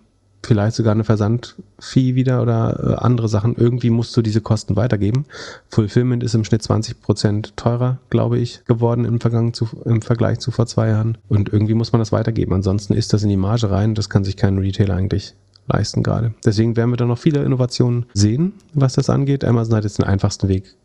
vielleicht 0.46 0.76
sogar 0.76 0.94
eine 0.94 1.04
Versandfee 1.04 2.16
wieder 2.16 2.42
oder 2.42 2.80
äh, 2.80 3.04
andere 3.04 3.28
Sachen. 3.28 3.56
Irgendwie 3.56 3.90
musst 3.90 4.16
du 4.16 4.22
diese 4.22 4.42
Kosten 4.42 4.76
weitergeben. 4.76 5.26
Fulfillment 5.70 6.24
ist 6.24 6.36
im 6.36 6.44
Schnitt 6.44 6.64
20 6.64 7.02
Prozent 7.02 7.58
teurer, 7.58 8.00
glaube 8.10 8.38
ich, 8.38 8.64
geworden 8.66 9.06
im, 9.06 9.20
zu, 9.54 9.68
im 9.86 10.02
Vergleich 10.02 10.40
zu 10.40 10.52
vor 10.52 10.68
zwei 10.68 10.90
Jahren. 10.90 11.18
Und 11.30 11.52
irgendwie 11.52 11.74
muss 11.74 11.92
man 11.92 12.00
das 12.00 12.12
weitergeben. 12.12 12.54
Ansonsten 12.54 12.94
ist 12.94 13.14
das 13.14 13.24
in 13.24 13.30
die 13.30 13.38
Marge 13.38 13.70
rein. 13.72 13.96
Das 13.96 14.10
kann 14.10 14.24
sich 14.24 14.38
kein 14.38 14.58
Retailer 14.58 14.96
eigentlich 14.96 15.36
leisten 15.68 16.04
gerade. 16.04 16.34
Deswegen 16.46 16.76
werden 16.76 16.92
wir 16.92 16.98
da 16.98 17.06
noch 17.06 17.18
viele 17.18 17.44
Innovationen 17.44 18.06
sehen, 18.14 18.54
was 18.74 18.94
das 18.94 19.10
angeht. 19.10 19.44
Amazon 19.44 19.76
hat 19.76 19.84
jetzt 19.84 19.98
den 19.98 20.06
einfachsten 20.06 20.48
Weg 20.48 20.76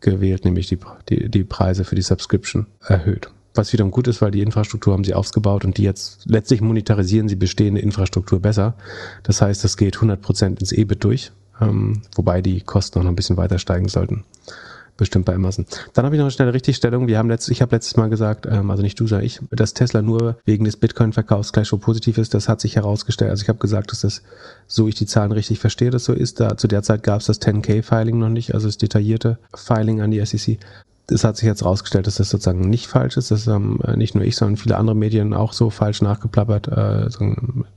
gewählt, 0.00 0.44
nämlich 0.44 0.68
die, 0.68 0.78
die, 1.08 1.30
die 1.30 1.44
Preise 1.44 1.84
für 1.84 1.94
die 1.94 2.02
Subscription 2.02 2.66
erhöht. 2.86 3.30
Was 3.56 3.72
wiederum 3.72 3.90
gut 3.90 4.06
ist, 4.06 4.20
weil 4.20 4.30
die 4.30 4.42
Infrastruktur 4.42 4.92
haben 4.92 5.04
sie 5.04 5.14
ausgebaut 5.14 5.64
und 5.64 5.78
die 5.78 5.82
jetzt 5.82 6.20
letztlich 6.26 6.60
monetarisieren 6.60 7.28
sie 7.28 7.36
bestehende 7.36 7.80
Infrastruktur 7.80 8.40
besser. 8.40 8.74
Das 9.22 9.40
heißt, 9.40 9.64
das 9.64 9.76
geht 9.78 9.96
100% 9.96 10.60
ins 10.60 10.72
EBIT 10.72 11.02
durch, 11.02 11.32
ähm, 11.60 12.02
wobei 12.14 12.42
die 12.42 12.60
Kosten 12.60 13.00
noch 13.00 13.08
ein 13.08 13.16
bisschen 13.16 13.38
weiter 13.38 13.58
steigen 13.58 13.88
sollten. 13.88 14.24
Bestimmt 14.98 15.26
bei 15.26 15.34
Amazon. 15.34 15.66
Dann 15.92 16.06
habe 16.06 16.14
ich 16.14 16.18
noch 16.18 16.24
eine 16.24 16.30
schnelle 16.30 16.54
Richtigstellung. 16.54 17.06
Wir 17.06 17.18
haben 17.18 17.28
letzt, 17.28 17.50
ich 17.50 17.60
habe 17.60 17.74
letztes 17.74 17.96
Mal 17.96 18.08
gesagt, 18.08 18.46
ähm, 18.50 18.70
also 18.70 18.82
nicht 18.82 18.98
du, 18.98 19.06
sondern 19.06 19.26
ich, 19.26 19.40
dass 19.50 19.74
Tesla 19.74 20.00
nur 20.00 20.38
wegen 20.46 20.64
des 20.64 20.78
Bitcoin-Verkaufs 20.78 21.52
gleich 21.52 21.68
so 21.68 21.76
positiv 21.76 22.16
ist. 22.16 22.32
Das 22.32 22.48
hat 22.48 22.62
sich 22.62 22.76
herausgestellt. 22.76 23.30
Also 23.30 23.42
ich 23.42 23.48
habe 23.50 23.58
gesagt, 23.58 23.92
dass 23.92 24.00
das, 24.00 24.22
so 24.66 24.88
ich 24.88 24.94
die 24.94 25.04
Zahlen 25.04 25.32
richtig 25.32 25.58
verstehe, 25.58 25.90
das 25.90 26.04
so 26.04 26.14
ist. 26.14 26.40
Da, 26.40 26.56
zu 26.56 26.66
der 26.66 26.82
Zeit 26.82 27.02
gab 27.02 27.20
es 27.20 27.26
das 27.26 27.42
10K-Filing 27.42 28.18
noch 28.18 28.30
nicht, 28.30 28.54
also 28.54 28.68
das 28.68 28.78
detaillierte 28.78 29.38
Filing 29.54 30.00
an 30.00 30.10
die 30.10 30.24
SEC 30.24 30.58
es 31.08 31.24
hat 31.24 31.36
sich 31.36 31.46
jetzt 31.46 31.64
rausgestellt, 31.64 32.06
dass 32.06 32.16
das 32.16 32.30
sozusagen 32.30 32.68
nicht 32.68 32.86
falsch 32.86 33.16
ist. 33.16 33.30
Das 33.30 33.46
haben 33.46 33.80
äh, 33.82 33.96
nicht 33.96 34.14
nur 34.14 34.24
ich, 34.24 34.36
sondern 34.36 34.56
viele 34.56 34.76
andere 34.76 34.96
Medien 34.96 35.34
auch 35.34 35.52
so 35.52 35.70
falsch 35.70 36.02
nachgeplappert. 36.02 36.68
Äh, 36.68 37.08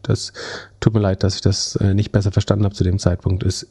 das 0.02 0.34
tut 0.80 0.94
mir 0.94 1.00
leid, 1.00 1.24
dass 1.24 1.36
ich 1.36 1.42
das 1.42 1.76
äh, 1.76 1.94
nicht 1.94 2.12
besser 2.12 2.32
verstanden 2.32 2.66
habe 2.66 2.76
zu 2.76 2.84
dem 2.84 2.98
Zeitpunkt. 2.98 3.44
Ist, 3.44 3.68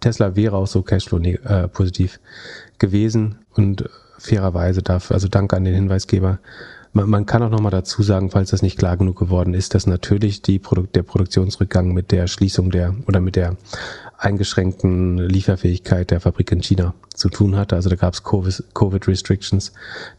Tesla 0.00 0.36
wäre 0.36 0.56
auch 0.56 0.66
so 0.66 0.82
Cashflow 0.82 1.18
äh, 1.18 1.68
gewesen 2.78 3.38
und 3.54 3.88
fairerweise 4.18 4.82
dafür, 4.82 5.14
also 5.14 5.28
danke 5.28 5.56
an 5.56 5.64
den 5.64 5.74
Hinweisgeber. 5.74 6.38
Man, 6.92 7.08
man 7.08 7.26
kann 7.26 7.42
auch 7.42 7.50
nochmal 7.50 7.70
dazu 7.70 8.02
sagen, 8.02 8.30
falls 8.30 8.50
das 8.50 8.62
nicht 8.62 8.78
klar 8.78 8.96
genug 8.96 9.18
geworden 9.18 9.54
ist, 9.54 9.74
dass 9.74 9.86
natürlich 9.86 10.42
die 10.42 10.58
Produkt, 10.58 10.94
der 10.96 11.02
Produktionsrückgang 11.02 11.92
mit 11.92 12.12
der 12.12 12.26
Schließung 12.26 12.70
der 12.70 12.94
oder 13.06 13.20
mit 13.20 13.36
der 13.36 13.56
eingeschränkten 14.20 15.18
Lieferfähigkeit 15.18 16.10
der 16.10 16.20
Fabrik 16.20 16.52
in 16.52 16.62
China 16.62 16.94
zu 17.14 17.28
tun 17.28 17.56
hatte. 17.56 17.76
Also 17.76 17.88
da 17.88 17.96
gab 17.96 18.14
es 18.14 18.22
Covid-Restrictions. 18.22 19.72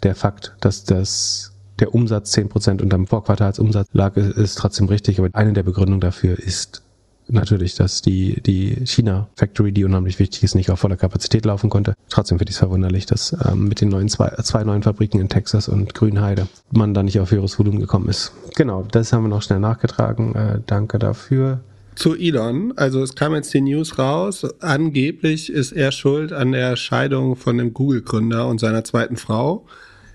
Der 0.03 0.15
Fakt, 0.15 0.53
dass 0.60 0.84
das 0.84 1.53
der 1.79 1.96
Umsatz 1.96 2.31
zehn 2.31 2.50
Prozent 2.50 2.81
unter 2.81 2.98
dem 2.98 3.08
Vorquartalsumsatz 3.08 3.88
lag, 3.93 4.17
ist 4.17 4.58
trotzdem 4.58 4.88
richtig. 4.88 5.20
Aber 5.20 5.29
eine 5.34 5.53
der 5.53 5.63
Begründungen 5.63 6.01
dafür 6.01 6.38
ist 6.38 6.84
natürlich, 7.27 7.75
dass 7.75 8.01
die, 8.01 8.41
die 8.41 8.86
China-Factory, 8.86 9.72
die 9.72 9.86
unheimlich 9.86 10.20
wichtig 10.20 10.43
ist, 10.43 10.55
nicht 10.55 10.70
auf 10.70 10.79
voller 10.79 10.98
Kapazität 10.98 11.46
laufen 11.46 11.70
konnte. 11.70 11.93
Trotzdem 12.10 12.38
finde 12.38 12.50
ich 12.50 12.55
es 12.55 12.60
verwunderlich, 12.60 13.05
dass 13.05 13.36
ähm, 13.48 13.67
mit 13.67 13.81
den 13.81 13.89
neuen 13.89 14.10
zwei, 14.10 14.29
zwei 14.43 14.63
neuen 14.63 14.84
Fabriken 14.84 15.20
in 15.20 15.29
Texas 15.29 15.70
und 15.70 15.93
Grünheide 15.93 16.48
man 16.72 16.93
da 16.93 17.03
nicht 17.03 17.20
auf 17.20 17.31
höheres 17.31 17.58
Volumen 17.58 17.79
gekommen 17.79 18.10
ist. 18.10 18.34
Genau, 18.55 18.84
das 18.91 19.13
haben 19.13 19.24
wir 19.24 19.29
noch 19.29 19.41
schnell 19.41 19.60
nachgetragen. 19.60 20.36
Äh, 20.36 20.60
danke 20.65 21.00
dafür. 21.00 21.62
Zu 21.96 22.16
Elon, 22.16 22.74
also 22.78 23.04
es 23.04 23.16
kam 23.16 23.36
jetzt 23.36 23.54
die 23.54 23.62
News 23.62 24.00
raus, 24.00 24.46
angeblich 24.62 25.52
ist 25.52 25.74
er 25.74 25.92
schuld 25.92 26.32
an 26.32 26.54
der 26.54 26.76
Scheidung 26.76 27.36
von 27.36 27.58
dem 27.58 27.74
Google-Gründer 27.74 28.48
und 28.48 28.60
seiner 28.60 28.84
zweiten 28.84 29.18
Frau. 29.18 29.66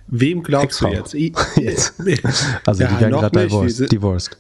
Wem 0.09 0.43
glaubst 0.43 0.81
du 0.81 0.89
jetzt? 0.89 1.15
jetzt. 1.57 1.95
Also 2.65 2.83
ja, 2.83 2.89
die 2.89 3.01
werden 3.01 3.13
gerade 3.13 3.45
divorced. 3.45 3.93
divorced. 3.93 4.37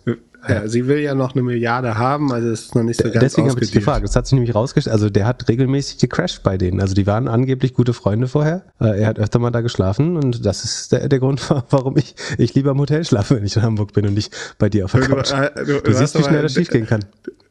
Ja, 0.48 0.68
sie 0.68 0.86
will 0.86 0.98
ja 0.98 1.14
noch 1.14 1.34
eine 1.34 1.42
Milliarde 1.42 1.98
haben, 1.98 2.32
also 2.32 2.48
ist 2.48 2.74
noch 2.74 2.82
nicht 2.82 2.98
so 2.98 3.04
ganz 3.04 3.18
Deswegen 3.20 3.50
habe 3.50 3.62
ich 3.62 3.72
gefragt. 3.72 4.04
Das 4.04 4.16
hat 4.16 4.26
sich 4.26 4.34
nämlich 4.34 4.54
rausgestellt. 4.54 4.92
Also 4.92 5.10
der 5.10 5.26
hat 5.26 5.48
regelmäßig 5.48 5.98
gecrashed 5.98 6.42
bei 6.42 6.56
denen. 6.56 6.80
Also 6.80 6.94
die 6.94 7.06
waren 7.06 7.28
angeblich 7.28 7.74
gute 7.74 7.92
Freunde 7.92 8.28
vorher. 8.28 8.64
Äh, 8.80 9.00
er 9.00 9.08
hat 9.08 9.18
öfter 9.18 9.38
mal 9.38 9.50
da 9.50 9.60
geschlafen 9.60 10.16
und 10.16 10.44
das 10.44 10.64
ist 10.64 10.92
der, 10.92 11.08
der 11.08 11.18
Grund, 11.18 11.48
warum 11.70 11.96
ich, 11.96 12.14
ich 12.38 12.54
lieber 12.54 12.72
im 12.72 12.78
Hotel 12.78 13.04
schlafe, 13.04 13.36
wenn 13.36 13.44
ich 13.44 13.56
in 13.56 13.62
Hamburg 13.62 13.92
bin 13.92 14.06
und 14.06 14.14
nicht 14.14 14.54
bei 14.58 14.68
dir 14.68 14.84
auf 14.84 14.92
der 14.92 15.02
Couch. 15.02 15.32
Du, 15.32 15.36
äh, 15.36 15.50
du, 15.54 15.64
du, 15.64 15.80
du 15.82 15.92
siehst, 15.92 16.18
wie 16.18 16.22
schnell 16.22 16.42
das 16.42 16.54
schiefgehen 16.54 16.86
kann. 16.86 17.04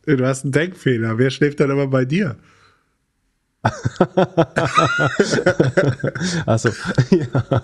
Du 0.05 0.25
hast 0.25 0.43
einen 0.43 0.51
Denkfehler. 0.51 1.17
Wer 1.17 1.31
schläft 1.31 1.59
dann 1.59 1.71
aber 1.71 1.87
bei 1.87 2.05
dir? 2.05 2.35
Achso, 6.45 6.69
ja. 7.09 7.63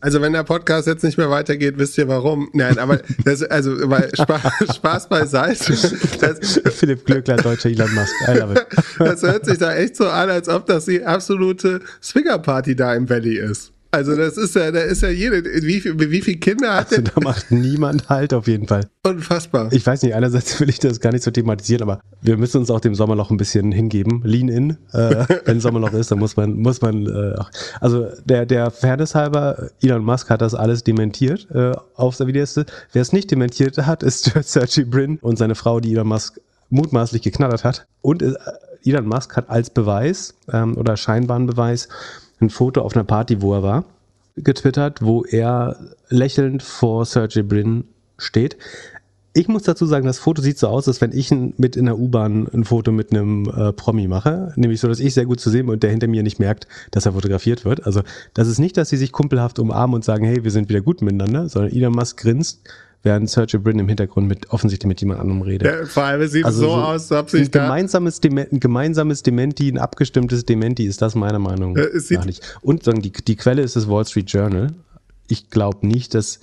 Also 0.00 0.20
wenn 0.20 0.32
der 0.32 0.44
Podcast 0.44 0.86
jetzt 0.86 1.04
nicht 1.04 1.18
mehr 1.18 1.30
weitergeht, 1.30 1.78
wisst 1.78 1.98
ihr 1.98 2.08
warum. 2.08 2.48
Nein, 2.52 2.78
aber 2.78 3.00
das, 3.24 3.42
also 3.42 3.72
weil 3.90 4.10
Spaß, 4.14 4.76
Spaß 4.76 5.08
beiseite. 5.08 5.72
Das, 6.20 6.60
Philipp 6.74 7.04
Glöckler, 7.04 7.36
deutscher 7.36 7.70
Elon 7.70 7.92
Musk. 7.94 8.12
I 8.28 8.38
love 8.38 8.54
it. 8.54 8.66
Das 8.98 9.22
hört 9.22 9.46
sich 9.46 9.58
da 9.58 9.74
echt 9.74 9.96
so 9.96 10.08
an, 10.08 10.30
als 10.30 10.48
ob 10.48 10.66
das 10.66 10.86
die 10.86 11.04
absolute 11.04 11.80
Swinger-Party 12.02 12.76
da 12.76 12.94
im 12.94 13.08
Valley 13.08 13.38
ist. 13.38 13.72
Also 13.90 14.14
das 14.14 14.36
ist 14.36 14.54
ja, 14.54 14.70
da 14.70 14.80
ist 14.80 15.02
ja 15.02 15.08
jede, 15.08 15.42
wie, 15.44 15.82
wie 15.82 16.20
viele 16.20 16.36
Kinder 16.36 16.74
hat 16.74 16.90
also, 16.90 17.02
Da 17.02 17.20
macht 17.22 17.50
niemand 17.50 18.08
halt 18.10 18.34
auf 18.34 18.46
jeden 18.46 18.66
Fall. 18.66 18.86
Unfassbar. 19.02 19.72
Ich 19.72 19.86
weiß 19.86 20.02
nicht, 20.02 20.14
einerseits 20.14 20.60
will 20.60 20.68
ich 20.68 20.78
das 20.78 21.00
gar 21.00 21.12
nicht 21.12 21.22
so 21.22 21.30
thematisieren, 21.30 21.82
aber 21.82 22.00
wir 22.20 22.36
müssen 22.36 22.58
uns 22.58 22.70
auch 22.70 22.80
dem 22.80 22.94
Sommerloch 22.94 23.30
ein 23.30 23.38
bisschen 23.38 23.72
hingeben. 23.72 24.20
Lean 24.24 24.48
in. 24.48 24.70
Äh, 24.92 25.24
wenn 25.46 25.60
Sommerloch 25.60 25.92
ist, 25.94 26.10
dann 26.10 26.18
muss 26.18 26.36
man, 26.36 26.54
muss 26.56 26.82
man, 26.82 27.06
äh, 27.06 27.34
also 27.80 28.08
der, 28.26 28.44
der 28.44 28.70
Fairness 28.70 29.14
halber, 29.14 29.70
Elon 29.80 30.04
Musk 30.04 30.28
hat 30.28 30.42
das 30.42 30.54
alles 30.54 30.84
dementiert 30.84 31.48
äh, 31.54 31.72
auf 31.94 32.16
der 32.18 32.26
Videoliste. 32.26 32.66
Wer 32.92 33.00
es 33.00 33.14
nicht 33.14 33.30
dementiert 33.30 33.78
hat, 33.78 34.02
ist 34.02 34.24
Sergey 34.42 34.84
Brin 34.84 35.18
und 35.22 35.38
seine 35.38 35.54
Frau, 35.54 35.80
die 35.80 35.92
Elon 35.92 36.08
Musk 36.08 36.38
mutmaßlich 36.68 37.22
geknattert 37.22 37.64
hat. 37.64 37.86
Und 38.02 38.22
äh, 38.22 38.34
Elon 38.84 39.06
Musk 39.06 39.34
hat 39.36 39.48
als 39.48 39.70
Beweis 39.70 40.34
ähm, 40.52 40.76
oder 40.76 40.96
scheinbaren 40.98 41.46
Beweis 41.46 41.88
ein 42.40 42.50
Foto 42.50 42.82
auf 42.82 42.94
einer 42.94 43.04
Party, 43.04 43.42
wo 43.42 43.54
er 43.54 43.62
war, 43.62 43.84
getwittert, 44.36 45.02
wo 45.02 45.24
er 45.24 45.76
lächelnd 46.08 46.62
vor 46.62 47.04
Sergey 47.04 47.42
Brin 47.42 47.84
steht. 48.16 48.56
Ich 49.34 49.46
muss 49.46 49.62
dazu 49.62 49.86
sagen, 49.86 50.06
das 50.06 50.18
Foto 50.18 50.42
sieht 50.42 50.58
so 50.58 50.68
aus, 50.68 50.88
als 50.88 51.00
wenn 51.00 51.12
ich 51.12 51.30
mit 51.30 51.76
in 51.76 51.84
der 51.84 51.98
U-Bahn 51.98 52.48
ein 52.52 52.64
Foto 52.64 52.90
mit 52.90 53.12
einem 53.12 53.48
äh, 53.48 53.72
Promi 53.72 54.08
mache. 54.08 54.52
Nämlich 54.56 54.80
so, 54.80 54.88
dass 54.88 54.98
ich 54.98 55.14
sehr 55.14 55.26
gut 55.26 55.38
zu 55.38 55.50
sehen 55.50 55.66
bin 55.66 55.74
und 55.74 55.82
der 55.82 55.90
hinter 55.90 56.08
mir 56.08 56.22
nicht 56.22 56.40
merkt, 56.40 56.66
dass 56.90 57.06
er 57.06 57.12
fotografiert 57.12 57.64
wird. 57.64 57.86
Also 57.86 58.02
das 58.34 58.48
ist 58.48 58.58
nicht, 58.58 58.76
dass 58.76 58.88
sie 58.88 58.96
sich 58.96 59.12
kumpelhaft 59.12 59.58
umarmen 59.58 59.94
und 59.94 60.04
sagen, 60.04 60.24
hey, 60.24 60.42
wir 60.42 60.50
sind 60.50 60.68
wieder 60.68 60.80
gut 60.80 61.02
miteinander, 61.02 61.48
sondern 61.48 61.72
Elon 61.72 61.92
Musk 61.92 62.18
grinst 62.18 62.62
während 63.02 63.30
Sergio 63.30 63.60
Brin 63.60 63.78
im 63.78 63.88
Hintergrund 63.88 64.28
mit 64.28 64.50
offensichtlich 64.50 64.88
mit 64.88 65.00
jemand 65.00 65.20
anderem 65.20 65.42
redet. 65.42 65.66
Ja, 65.66 65.86
vor 65.86 66.02
allem 66.04 66.22
es 66.22 66.32
sieht 66.32 66.44
also 66.44 66.60
so, 66.60 66.66
so 66.68 66.74
aus, 66.74 67.12
ob 67.12 67.30
sich 67.30 67.42
ein 67.42 67.50
da 67.50 67.64
gemeinsames, 67.64 68.20
Dement, 68.20 68.52
ein 68.52 68.60
gemeinsames 68.60 69.22
Dementi, 69.22 69.68
ein 69.68 69.78
abgestimmtes 69.78 70.44
Dementi 70.44 70.84
ist 70.86 71.00
das 71.00 71.14
meiner 71.14 71.38
Meinung 71.38 71.76
ja, 71.76 71.84
nach 72.10 72.24
nicht. 72.24 72.58
Und 72.60 72.84
sagen, 72.84 73.02
die, 73.02 73.12
die 73.12 73.36
Quelle 73.36 73.62
ist 73.62 73.76
das 73.76 73.88
Wall 73.88 74.04
Street 74.06 74.30
Journal. 74.30 74.74
Ich 75.28 75.50
glaube 75.50 75.86
nicht, 75.86 76.14
dass 76.14 76.40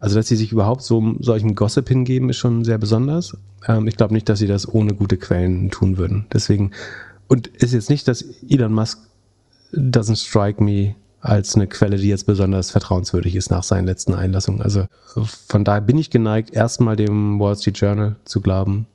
also 0.00 0.16
dass 0.16 0.28
sie 0.28 0.36
sich 0.36 0.50
überhaupt 0.50 0.82
so 0.82 1.14
solchen 1.20 1.54
Gossip 1.54 1.86
hingeben, 1.86 2.30
ist 2.30 2.38
schon 2.38 2.64
sehr 2.64 2.78
besonders. 2.78 3.36
Ähm, 3.68 3.86
ich 3.86 3.96
glaube 3.96 4.14
nicht, 4.14 4.28
dass 4.30 4.38
sie 4.38 4.46
das 4.46 4.66
ohne 4.66 4.94
gute 4.94 5.18
Quellen 5.18 5.70
tun 5.70 5.98
würden. 5.98 6.26
Deswegen 6.32 6.72
und 7.28 7.46
ist 7.46 7.74
jetzt 7.74 7.90
nicht, 7.90 8.08
dass 8.08 8.24
Elon 8.48 8.72
Musk 8.72 8.98
doesn't 9.72 10.16
strike 10.16 10.62
me 10.62 10.96
als 11.20 11.54
eine 11.54 11.66
Quelle, 11.66 11.96
die 11.96 12.08
jetzt 12.08 12.26
besonders 12.26 12.70
vertrauenswürdig 12.70 13.36
ist 13.36 13.50
nach 13.50 13.62
seinen 13.62 13.86
letzten 13.86 14.14
Einlassungen. 14.14 14.62
Also 14.62 14.86
von 15.48 15.64
daher 15.64 15.80
bin 15.80 15.98
ich 15.98 16.10
geneigt, 16.10 16.50
erstmal 16.50 16.96
dem 16.96 17.38
Wall 17.38 17.56
Street 17.56 17.78
Journal 17.78 18.16
zu 18.24 18.40
glauben. 18.40 18.86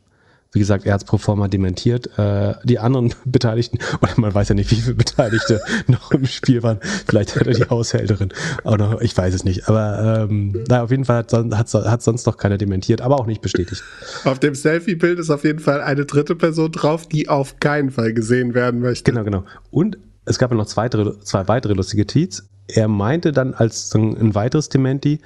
Wie 0.56 0.60
gesagt, 0.60 0.86
er 0.86 0.94
hat 0.94 1.02
es 1.02 1.06
pro 1.06 1.18
forma 1.18 1.50
dementiert. 1.50 2.18
Äh, 2.18 2.54
die 2.64 2.80
anderen 2.80 3.14
Beteiligten, 3.26 3.78
oder 4.02 4.14
man 4.16 4.34
weiß 4.34 4.48
ja 4.50 4.56
nicht, 4.56 4.72
wie 4.72 4.76
viele 4.76 4.96
Beteiligte 4.96 5.60
noch 5.88 6.12
im 6.12 6.26
Spiel 6.26 6.64
waren. 6.64 6.80
Vielleicht 7.06 7.36
hat 7.36 7.46
er 7.46 7.54
die 7.54 7.70
Haushälterin. 7.70 8.30
Oder 8.64 9.02
ich 9.02 9.16
weiß 9.16 9.34
es 9.34 9.44
nicht. 9.44 9.68
Aber 9.68 10.28
ähm, 10.30 10.64
naja, 10.70 10.84
auf 10.84 10.92
jeden 10.92 11.04
Fall 11.04 11.18
hat, 11.18 11.34
hat, 11.34 11.74
hat 11.74 12.02
sonst 12.02 12.26
noch 12.26 12.38
keiner 12.38 12.58
dementiert, 12.58 13.02
aber 13.02 13.20
auch 13.20 13.26
nicht 13.26 13.42
bestätigt. 13.42 13.84
Auf 14.24 14.40
dem 14.40 14.56
Selfie-Bild 14.56 15.20
ist 15.20 15.30
auf 15.30 15.44
jeden 15.44 15.60
Fall 15.60 15.82
eine 15.82 16.06
dritte 16.06 16.36
Person 16.36 16.72
drauf, 16.72 17.06
die 17.06 17.28
auf 17.28 17.60
keinen 17.60 17.92
Fall 17.92 18.14
gesehen 18.14 18.54
werden 18.54 18.80
möchte. 18.80 19.12
Genau, 19.12 19.26
genau. 19.26 19.44
Und 19.72 19.98
es 20.26 20.40
gab 20.40 20.52
ja 20.52 20.58
noch 20.58 20.66
zwei, 20.66 20.90
zwei 20.90 21.48
weitere 21.48 21.74
lustige 21.74 22.06
Tweets. 22.06 22.48
Er 22.68 22.88
meinte 22.88 23.32
dann 23.32 23.54
als 23.54 23.94
ein 23.94 24.34
weiteres 24.34 24.70
Dementi, 24.70 25.22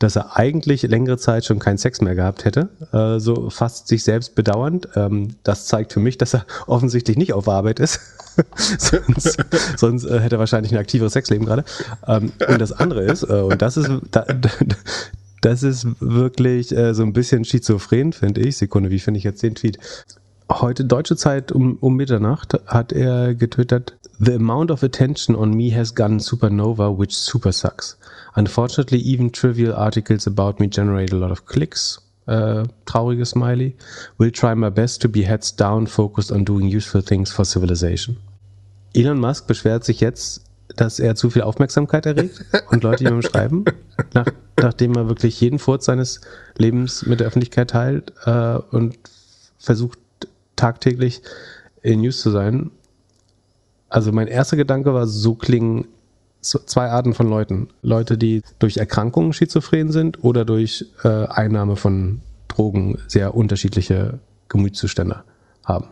dass 0.00 0.16
er 0.16 0.36
eigentlich 0.36 0.82
längere 0.82 1.18
Zeit 1.18 1.44
schon 1.44 1.58
keinen 1.58 1.76
Sex 1.76 2.00
mehr 2.00 2.14
gehabt 2.14 2.46
hätte, 2.46 2.70
äh, 2.92 3.20
so 3.20 3.50
fast 3.50 3.86
sich 3.86 4.02
selbst 4.02 4.34
bedauernd. 4.34 4.88
Ähm, 4.96 5.36
das 5.42 5.66
zeigt 5.66 5.92
für 5.92 6.00
mich, 6.00 6.16
dass 6.16 6.34
er 6.34 6.46
offensichtlich 6.66 7.18
nicht 7.18 7.34
auf 7.34 7.48
Arbeit 7.48 7.80
ist. 7.80 8.00
sonst, 8.78 9.36
sonst 9.76 10.04
äh, 10.04 10.18
hätte 10.20 10.36
er 10.36 10.38
wahrscheinlich 10.38 10.72
ein 10.72 10.78
aktiveres 10.78 11.12
Sexleben 11.12 11.44
gerade. 11.44 11.64
Ähm, 12.06 12.32
und 12.48 12.60
das 12.60 12.72
andere 12.72 13.02
ist, 13.02 13.24
äh, 13.24 13.42
und 13.42 13.60
das 13.60 13.76
ist, 13.76 13.90
da, 14.10 14.24
das 15.42 15.62
ist 15.62 15.86
wirklich 16.00 16.74
äh, 16.74 16.94
so 16.94 17.02
ein 17.02 17.12
bisschen 17.12 17.44
schizophren, 17.44 18.14
finde 18.14 18.40
ich. 18.40 18.56
Sekunde, 18.56 18.88
wie 18.90 19.00
finde 19.00 19.18
ich 19.18 19.24
jetzt 19.24 19.42
den 19.42 19.54
Tweet? 19.54 19.78
Heute 20.50 20.84
deutsche 20.84 21.16
Zeit 21.16 21.52
um, 21.52 21.78
um 21.80 21.94
Mitternacht 21.94 22.58
hat 22.66 22.92
er 22.92 23.34
getwittert, 23.34 23.96
The 24.22 24.34
amount 24.34 24.70
of 24.70 24.82
attention 24.82 25.34
on 25.34 25.54
me 25.54 25.74
has 25.74 25.94
gone 25.94 26.18
supernova, 26.18 26.90
which 26.98 27.16
super 27.16 27.52
sucks. 27.52 27.96
Unfortunately, 28.34 28.98
even 28.98 29.32
trivial 29.32 29.72
articles 29.72 30.26
about 30.26 30.60
me 30.60 30.68
generate 30.68 31.14
a 31.14 31.16
lot 31.16 31.30
of 31.30 31.46
clicks. 31.46 32.02
Äh, 32.26 32.64
traurige 32.84 33.24
Smiley. 33.24 33.76
Will 34.18 34.30
try 34.30 34.54
my 34.54 34.70
best 34.70 35.00
to 35.02 35.08
be 35.08 35.26
heads 35.26 35.54
down, 35.54 35.86
focused 35.86 36.30
on 36.30 36.44
doing 36.44 36.66
useful 36.66 37.02
things 37.02 37.32
for 37.32 37.46
civilization. 37.46 38.18
Elon 38.92 39.18
Musk 39.18 39.46
beschwert 39.46 39.84
sich 39.84 40.00
jetzt, 40.00 40.44
dass 40.76 40.98
er 40.98 41.14
zu 41.14 41.30
viel 41.30 41.42
Aufmerksamkeit 41.42 42.04
erregt 42.06 42.44
und 42.70 42.82
Leute 42.82 43.04
ihm 43.04 43.22
schreiben, 43.22 43.64
nach, 44.14 44.26
nachdem 44.60 44.94
er 44.96 45.08
wirklich 45.08 45.40
jeden 45.40 45.58
Furz 45.58 45.86
seines 45.86 46.20
Lebens 46.58 47.06
mit 47.06 47.20
der 47.20 47.28
Öffentlichkeit 47.28 47.70
teilt 47.70 48.12
äh, 48.26 48.58
und 48.70 48.98
versucht 49.58 49.98
tagtäglich 50.60 51.22
in 51.82 52.02
News 52.02 52.20
zu 52.20 52.30
sein. 52.30 52.70
Also 53.88 54.12
mein 54.12 54.28
erster 54.28 54.56
Gedanke 54.56 54.94
war, 54.94 55.06
so 55.06 55.34
klingen 55.34 55.86
zwei 56.40 56.88
Arten 56.88 57.14
von 57.14 57.28
Leuten. 57.28 57.68
Leute, 57.82 58.16
die 58.16 58.42
durch 58.58 58.76
Erkrankungen 58.76 59.32
schizophren 59.32 59.90
sind 59.92 60.24
oder 60.24 60.44
durch 60.44 60.86
äh, 61.02 61.26
Einnahme 61.26 61.76
von 61.76 62.20
Drogen 62.48 62.98
sehr 63.08 63.34
unterschiedliche 63.34 64.20
Gemütszustände 64.48 65.22
haben. 65.64 65.88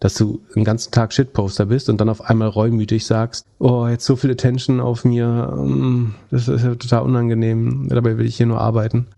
Dass 0.00 0.14
du 0.14 0.40
den 0.54 0.64
ganzen 0.64 0.92
Tag 0.92 1.12
Shitposter 1.12 1.66
bist 1.66 1.88
und 1.88 2.00
dann 2.00 2.08
auf 2.08 2.20
einmal 2.20 2.48
reumütig 2.48 3.04
sagst, 3.04 3.44
oh, 3.58 3.86
jetzt 3.88 4.04
so 4.04 4.14
viel 4.14 4.30
Attention 4.30 4.80
auf 4.80 5.04
mir, 5.04 5.26
mm, 5.26 6.14
das 6.30 6.46
ist 6.46 6.62
ja 6.62 6.74
total 6.74 7.02
unangenehm, 7.02 7.88
dabei 7.88 8.16
will 8.16 8.26
ich 8.26 8.36
hier 8.36 8.46
nur 8.46 8.60
arbeiten. 8.60 9.08